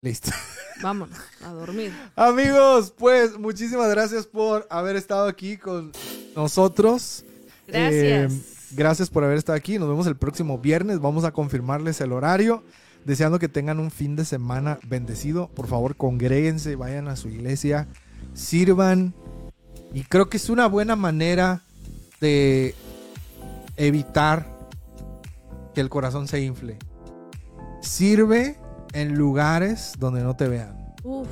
Listo. 0.00 0.30
vámonos 0.82 1.18
a 1.44 1.48
dormir. 1.48 1.92
Amigos, 2.14 2.94
pues 2.96 3.36
muchísimas 3.38 3.90
gracias 3.90 4.26
por 4.26 4.66
haber 4.70 4.96
estado 4.96 5.26
aquí 5.26 5.56
con 5.56 5.92
nosotros. 6.36 7.24
Gracias. 7.66 8.32
Eh, 8.32 8.40
gracias 8.72 9.10
por 9.10 9.24
haber 9.24 9.38
estado 9.38 9.56
aquí. 9.56 9.78
Nos 9.78 9.88
vemos 9.88 10.06
el 10.06 10.16
próximo 10.16 10.58
viernes. 10.58 11.00
Vamos 11.00 11.24
a 11.24 11.32
confirmarles 11.32 12.00
el 12.00 12.12
horario. 12.12 12.62
Deseando 13.04 13.38
que 13.38 13.48
tengan 13.48 13.80
un 13.80 13.90
fin 13.90 14.14
de 14.14 14.24
semana 14.24 14.78
bendecido. 14.86 15.48
Por 15.48 15.66
favor, 15.66 15.96
congréguense, 15.96 16.76
vayan 16.76 17.08
a 17.08 17.16
su 17.16 17.28
iglesia, 17.28 17.88
sirvan. 18.34 19.14
Y 19.94 20.04
creo 20.04 20.28
que 20.28 20.36
es 20.36 20.50
una 20.50 20.66
buena 20.66 20.94
manera 20.94 21.62
de 22.20 22.74
evitar 23.76 24.46
que 25.74 25.80
el 25.80 25.88
corazón 25.88 26.28
se 26.28 26.40
infle. 26.40 26.76
Sirve 27.80 28.58
en 29.00 29.14
lugares 29.16 29.92
donde 29.98 30.22
no 30.22 30.34
te 30.36 30.48
vean. 30.48 30.94
Uf, 31.04 31.28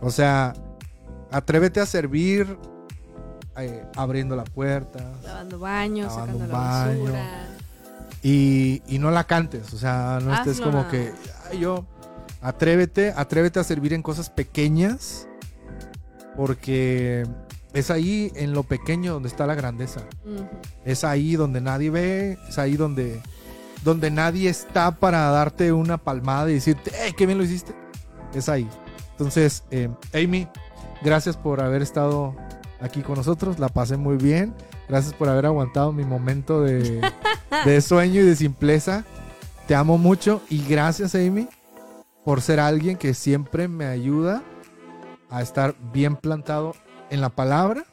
O 0.00 0.10
sea, 0.10 0.52
atrévete 1.30 1.80
a 1.80 1.86
servir 1.86 2.56
eh, 3.58 3.84
abriendo 3.96 4.36
la 4.36 4.44
puerta 4.44 5.12
lavando 5.22 5.58
baños, 5.58 6.12
Lavando 6.12 6.38
sacando 6.38 6.52
la 6.52 6.58
basura. 6.58 7.46
y, 8.22 8.82
y 8.88 8.98
no 8.98 9.10
la 9.10 9.24
cantes. 9.24 9.72
O 9.74 9.78
sea, 9.78 10.18
no 10.22 10.34
estés 10.34 10.60
como 10.60 10.78
nada 10.78 10.90
que. 10.90 11.12
"Ay, 11.50 11.58
yo. 11.60 11.84
Atrévete, 12.42 13.12
atrévete 13.14 13.58
a 13.60 13.64
servir 13.64 13.92
en 13.92 14.00
cosas 14.02 14.30
pequeñas 14.30 15.26
porque 16.36 17.26
es 17.74 17.90
ahí 17.90 18.32
en 18.34 18.52
lo 18.52 18.62
pequeño 18.62 19.12
donde 19.12 19.28
está 19.28 19.46
la 19.46 19.54
grandeza. 19.54 20.00
Es 20.84 21.04
ahí 21.04 21.36
donde 21.36 21.60
nadie 21.60 21.90
ve, 21.90 22.38
es 22.48 22.58
ahí 22.58 22.76
donde, 22.76 23.20
donde 23.82 24.10
nadie 24.10 24.48
está 24.48 24.92
para 24.92 25.30
darte 25.30 25.72
una 25.72 25.98
palmada 25.98 26.50
y 26.50 26.54
decirte, 26.54 26.90
¡eh, 27.06 27.14
qué 27.16 27.26
bien 27.26 27.38
lo 27.38 27.44
hiciste! 27.44 27.74
Es 28.34 28.48
ahí. 28.48 28.68
Entonces, 29.12 29.64
eh, 29.70 29.88
Amy, 30.14 30.48
gracias 31.02 31.36
por 31.36 31.60
haber 31.60 31.82
estado 31.82 32.34
aquí 32.80 33.02
con 33.02 33.16
nosotros, 33.16 33.58
la 33.58 33.68
pasé 33.68 33.96
muy 33.96 34.16
bien. 34.16 34.54
Gracias 34.88 35.14
por 35.14 35.28
haber 35.28 35.46
aguantado 35.46 35.92
mi 35.92 36.04
momento 36.04 36.62
de, 36.62 37.00
de 37.64 37.80
sueño 37.80 38.20
y 38.20 38.24
de 38.24 38.36
simpleza. 38.36 39.04
Te 39.66 39.74
amo 39.74 39.98
mucho 39.98 40.42
y 40.50 40.64
gracias, 40.66 41.14
Amy, 41.14 41.48
por 42.24 42.40
ser 42.40 42.60
alguien 42.60 42.96
que 42.96 43.14
siempre 43.14 43.68
me 43.68 43.86
ayuda 43.86 44.42
a 45.30 45.42
estar 45.42 45.76
bien 45.92 46.16
plantado 46.16 46.74
en 47.10 47.20
la 47.20 47.28
palabra 47.28 47.84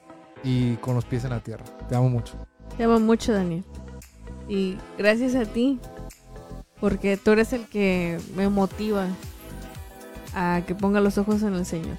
y 0.44 0.76
con 0.78 0.96
los 0.96 1.06
pies 1.06 1.24
en 1.24 1.32
la 1.32 1.40
tierra. 1.40 1.66
Te 1.88 1.96
amo 1.96 2.10
mucho. 2.10 2.34
Te 2.78 2.84
amo 2.84 3.00
mucho, 3.00 3.34
Daniel. 3.34 3.64
Y 4.48 4.78
gracias 4.98 5.36
a 5.36 5.46
ti, 5.46 5.80
porque 6.80 7.18
tú 7.18 7.32
eres 7.32 7.54
el 7.54 7.66
que 7.68 8.20
me 8.36 8.50
motiva 8.50 9.08
a 10.34 10.62
que 10.66 10.76
ponga 10.76 11.02
los 11.02 11.18
ojos 11.18 11.44
en 11.44 11.54
el 11.56 11.66
Señor. 11.66 11.98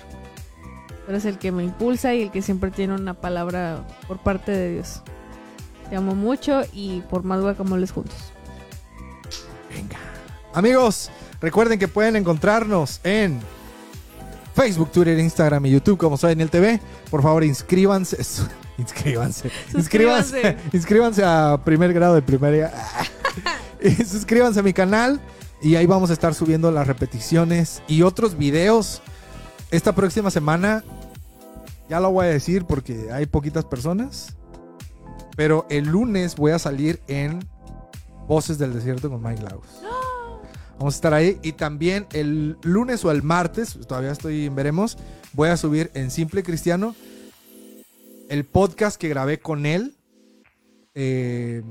Tú 1.04 1.10
eres 1.10 1.24
el 1.24 1.38
que 1.38 1.52
me 1.52 1.64
impulsa 1.64 2.14
y 2.14 2.22
el 2.22 2.30
que 2.30 2.42
siempre 2.42 2.70
tiene 2.70 2.94
una 2.94 3.14
palabra 3.14 3.86
por 4.06 4.18
parte 4.18 4.52
de 4.52 4.74
Dios. 4.74 5.02
Te 5.90 5.96
amo 5.96 6.14
mucho 6.14 6.62
y 6.72 7.00
por 7.02 7.24
más 7.24 7.40
guacamoles 7.40 7.92
juntos. 7.92 8.32
Amigos, 10.54 11.10
recuerden 11.40 11.78
que 11.78 11.88
pueden 11.88 12.16
encontrarnos 12.16 13.00
en 13.04 13.40
Facebook, 14.54 14.90
Twitter, 14.90 15.18
Instagram 15.18 15.64
y 15.66 15.70
YouTube 15.70 15.98
como 15.98 16.16
Soy 16.16 16.30
Daniel 16.30 16.50
TV. 16.50 16.80
Por 17.10 17.22
favor, 17.22 17.44
inscríbanse. 17.44 18.16
Inscríbanse. 18.88 19.50
Inscríbanse. 19.74 20.56
Inscríbanse 20.72 21.22
a 21.24 21.60
primer 21.64 21.92
grado 21.92 22.14
de 22.14 22.22
primaria. 22.22 22.72
Y 23.80 23.90
suscríbanse 23.90 24.58
a 24.58 24.62
mi 24.64 24.72
canal. 24.72 25.20
Y 25.62 25.76
ahí 25.76 25.86
vamos 25.86 26.10
a 26.10 26.12
estar 26.12 26.34
subiendo 26.34 26.72
las 26.72 26.88
repeticiones 26.88 27.80
y 27.86 28.02
otros 28.02 28.36
videos. 28.36 29.02
Esta 29.70 29.94
próxima 29.94 30.32
semana, 30.32 30.82
ya 31.88 32.00
lo 32.00 32.10
voy 32.10 32.26
a 32.26 32.28
decir 32.28 32.64
porque 32.64 33.12
hay 33.12 33.26
poquitas 33.26 33.64
personas. 33.64 34.36
Pero 35.36 35.64
el 35.70 35.84
lunes 35.84 36.34
voy 36.34 36.50
a 36.50 36.58
salir 36.58 37.00
en 37.06 37.38
Voces 38.26 38.58
del 38.58 38.74
Desierto 38.74 39.08
con 39.08 39.22
Mike 39.22 39.42
Laus. 39.42 39.66
Vamos 40.76 40.94
a 40.94 40.96
estar 40.96 41.14
ahí. 41.14 41.38
Y 41.44 41.52
también 41.52 42.08
el 42.12 42.56
lunes 42.62 43.04
o 43.04 43.12
el 43.12 43.22
martes, 43.22 43.78
todavía 43.86 44.10
estoy 44.10 44.46
en 44.46 44.56
veremos, 44.56 44.98
voy 45.34 45.50
a 45.50 45.56
subir 45.56 45.92
en 45.94 46.10
Simple 46.10 46.42
Cristiano 46.42 46.96
el 48.28 48.44
podcast 48.44 49.00
que 49.00 49.08
grabé 49.08 49.38
con 49.38 49.66
él 49.66 49.96
eh, 50.94 51.62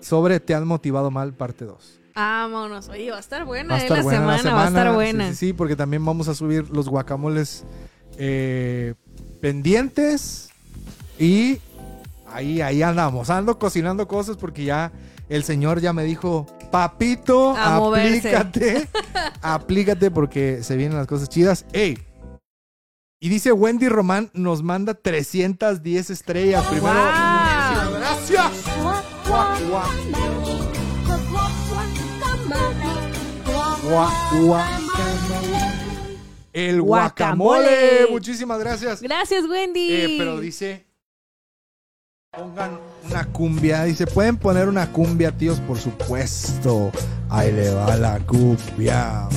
sobre 0.00 0.40
Te 0.40 0.54
han 0.54 0.66
motivado 0.66 1.10
mal, 1.10 1.34
parte 1.34 1.64
2. 1.64 2.00
Vámonos. 2.14 2.88
Oye, 2.88 3.10
va 3.10 3.16
a 3.16 3.20
estar 3.20 3.44
buena, 3.44 3.74
Va 3.74 3.76
a 3.76 3.78
eh, 3.78 3.82
estar 3.82 3.98
la, 3.98 4.02
buena 4.02 4.38
semana, 4.38 4.56
va 4.56 4.64
a 4.64 4.68
estar 4.68 4.94
buena. 4.94 5.24
Sí, 5.28 5.30
sí, 5.30 5.46
sí, 5.46 5.52
porque 5.52 5.76
también 5.76 6.04
vamos 6.04 6.28
a 6.28 6.34
subir 6.34 6.68
los 6.70 6.88
guacamoles 6.88 7.64
eh, 8.18 8.94
pendientes. 9.40 10.50
Y 11.18 11.58
ahí, 12.26 12.60
ahí 12.60 12.82
andamos. 12.82 13.30
Ando 13.30 13.58
cocinando 13.58 14.08
cosas 14.08 14.36
porque 14.36 14.64
ya 14.64 14.92
el 15.28 15.44
señor 15.44 15.80
ya 15.80 15.92
me 15.92 16.04
dijo, 16.04 16.46
papito, 16.70 17.56
A 17.56 17.78
moverse." 17.78 18.34
aplícate. 18.36 18.88
aplícate 19.42 20.10
porque 20.10 20.62
se 20.62 20.76
vienen 20.76 20.98
las 20.98 21.06
cosas 21.06 21.28
chidas. 21.28 21.64
¡Ey! 21.72 21.98
Y 23.22 23.28
dice 23.28 23.52
Wendy 23.52 23.86
Román 23.90 24.30
nos 24.32 24.62
manda 24.62 24.94
310 24.94 26.08
estrellas. 26.08 26.64
Primero, 26.68 26.94
¡Guau! 26.94 27.74
muchísimas 27.74 28.00
gracias. 28.00 28.52
El 36.54 36.80
guacamole. 36.80 37.60
Guacamole. 37.60 38.06
Muchísimas 38.10 38.58
gracias. 38.58 39.02
Gracias, 39.02 39.44
Wendy. 39.46 39.92
Eh, 39.92 40.14
pero 40.18 40.40
dice. 40.40 40.86
Pongan 42.30 42.78
una 43.04 43.26
cumbia. 43.26 43.84
Dice, 43.84 44.06
¿pueden 44.06 44.38
poner 44.38 44.66
una 44.66 44.90
cumbia, 44.92 45.30
tíos? 45.30 45.60
Por 45.60 45.78
supuesto. 45.78 46.90
Ahí 47.28 47.52
le 47.52 47.74
va 47.74 47.96
la 47.96 48.18
cumbia. 48.20 49.28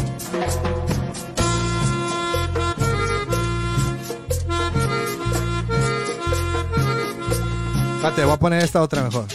Espérate, 8.03 8.25
voy 8.25 8.33
a 8.33 8.37
poner 8.37 8.61
esta 8.61 8.81
otra 8.81 9.01
mejor. 9.01 9.25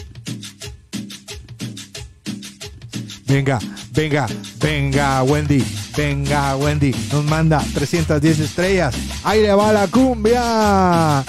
Venga, 3.25 3.59
venga, 3.93 4.27
venga, 4.59 5.23
Wendy. 5.23 5.65
Venga, 5.97 6.55
Wendy. 6.55 6.95
Nos 7.11 7.25
manda 7.25 7.65
310 7.73 8.41
estrellas. 8.41 8.95
Ahí 9.25 9.41
le 9.41 9.55
va 9.55 9.73
la 9.73 9.87
cumbia. 9.87 11.25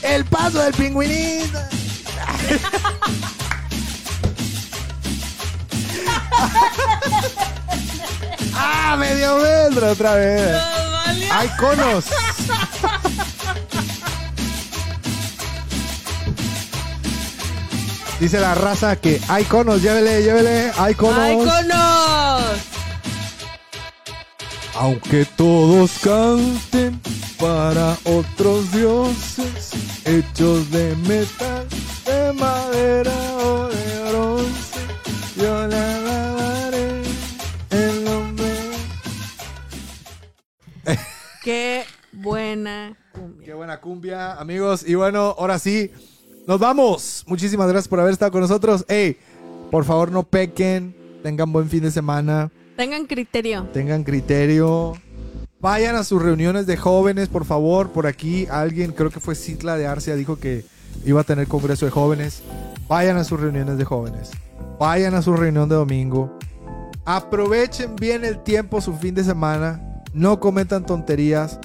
El 0.00 0.24
paso 0.24 0.62
del 0.62 0.72
pingüinito. 0.72 1.58
ah, 8.54 8.96
medio 8.98 9.36
metro 9.36 9.90
otra 9.90 10.14
vez. 10.14 10.56
Hay 11.30 11.48
conos. 11.58 12.06
Dice 18.20 18.38
la 18.38 18.54
raza 18.54 18.96
que 18.96 19.18
hay 19.28 19.44
conos, 19.44 19.80
llévele, 19.80 20.22
llévele, 20.22 20.70
hay 20.76 20.94
conos. 20.94 21.18
¡Ay, 21.18 21.36
conos! 21.36 22.60
Aunque 24.74 25.24
todos 25.24 25.90
canten 26.02 27.00
para 27.38 27.96
otros 28.04 28.70
dioses, 28.72 29.70
hechos 30.04 30.70
de 30.70 30.94
metal, 30.96 31.66
de 32.04 32.32
madera 32.34 33.36
o 33.38 33.68
de 33.68 34.10
bronce, 34.10 34.80
yo 35.36 35.66
le 35.66 35.76
alabaré 35.76 37.02
el 37.70 38.04
nombre. 38.04 38.52
¡Qué 41.42 41.86
buena 42.12 42.94
cumbia! 43.14 43.46
Qué 43.46 43.54
buena 43.54 43.80
cumbia, 43.80 44.32
amigos. 44.34 44.84
Y 44.86 44.94
bueno, 44.94 45.34
ahora 45.38 45.58
sí, 45.58 45.90
nos 46.46 46.58
vamos. 46.58 47.24
Muchísimas 47.26 47.68
gracias 47.68 47.88
por 47.88 48.00
haber 48.00 48.12
estado 48.12 48.32
con 48.32 48.40
nosotros. 48.40 48.84
Hey, 48.88 49.16
por 49.70 49.84
favor, 49.84 50.10
no 50.10 50.22
pequen. 50.22 50.94
Tengan 51.22 51.52
buen 51.52 51.68
fin 51.68 51.82
de 51.82 51.90
semana. 51.90 52.50
Tengan 52.76 53.06
criterio. 53.06 53.68
Tengan 53.72 54.04
criterio. 54.04 54.94
Vayan 55.60 55.94
a 55.96 56.04
sus 56.04 56.22
reuniones 56.22 56.66
de 56.66 56.76
jóvenes, 56.76 57.28
por 57.28 57.44
favor. 57.44 57.90
Por 57.90 58.06
aquí 58.06 58.46
alguien, 58.50 58.92
creo 58.92 59.10
que 59.10 59.20
fue 59.20 59.34
Citla 59.34 59.76
de 59.76 59.86
Arcia, 59.86 60.16
dijo 60.16 60.36
que 60.36 60.64
iba 61.04 61.20
a 61.20 61.24
tener 61.24 61.46
congreso 61.46 61.84
de 61.84 61.90
jóvenes. 61.90 62.42
Vayan 62.88 63.18
a 63.18 63.24
sus 63.24 63.38
reuniones 63.38 63.76
de 63.76 63.84
jóvenes. 63.84 64.30
Vayan 64.78 65.14
a 65.14 65.22
su 65.22 65.34
reunión 65.34 65.68
de 65.68 65.74
domingo. 65.74 66.38
Aprovechen 67.04 67.96
bien 67.96 68.24
el 68.24 68.42
tiempo, 68.42 68.80
su 68.80 68.94
fin 68.94 69.14
de 69.14 69.24
semana. 69.24 70.02
No 70.14 70.40
cometan 70.40 70.86
tonterías. 70.86 71.58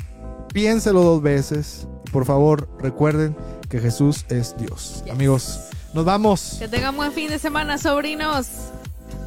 Piénselo 0.54 1.02
dos 1.02 1.22
veces. 1.22 1.88
Por 2.12 2.26
favor, 2.26 2.68
recuerden 2.80 3.36
que 3.76 3.82
Jesús 3.82 4.26
es 4.30 4.56
Dios. 4.58 5.02
Yes. 5.04 5.12
Amigos, 5.14 5.60
nos 5.94 6.06
vamos. 6.06 6.56
Que 6.60 6.68
tengan 6.70 6.96
buen 6.96 7.12
fin 7.12 7.30
de 7.30 7.38
semana, 7.40 7.78
sobrinos. 7.78 8.48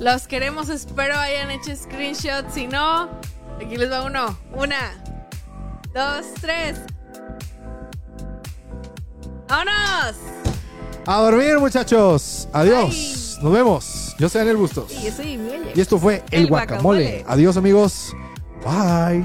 Los 0.00 0.26
queremos, 0.26 0.70
espero 0.70 1.18
hayan 1.18 1.50
hecho 1.50 1.76
screenshots. 1.76 2.54
Si 2.54 2.66
no, 2.66 3.10
aquí 3.62 3.76
les 3.76 3.90
va 3.90 4.04
uno. 4.04 4.38
Una, 4.54 4.94
dos, 5.92 6.26
tres. 6.40 6.78
¡Vámonos! 9.48 10.16
A 11.06 11.20
dormir, 11.20 11.58
muchachos. 11.58 12.48
Adiós. 12.52 13.38
Nos 13.42 13.52
vemos. 13.52 14.14
Yo 14.18 14.28
soy 14.30 14.38
Daniel 14.40 14.56
Bustos. 14.56 14.92
Y 14.92 15.04
yo 15.04 15.12
soy 15.12 15.36
Miele. 15.36 15.72
Y 15.74 15.80
esto 15.80 15.98
fue 15.98 16.24
El, 16.30 16.44
El 16.44 16.48
guacamole. 16.48 17.02
guacamole. 17.02 17.24
Adiós, 17.28 17.56
amigos. 17.58 18.14
Bye. 18.64 19.24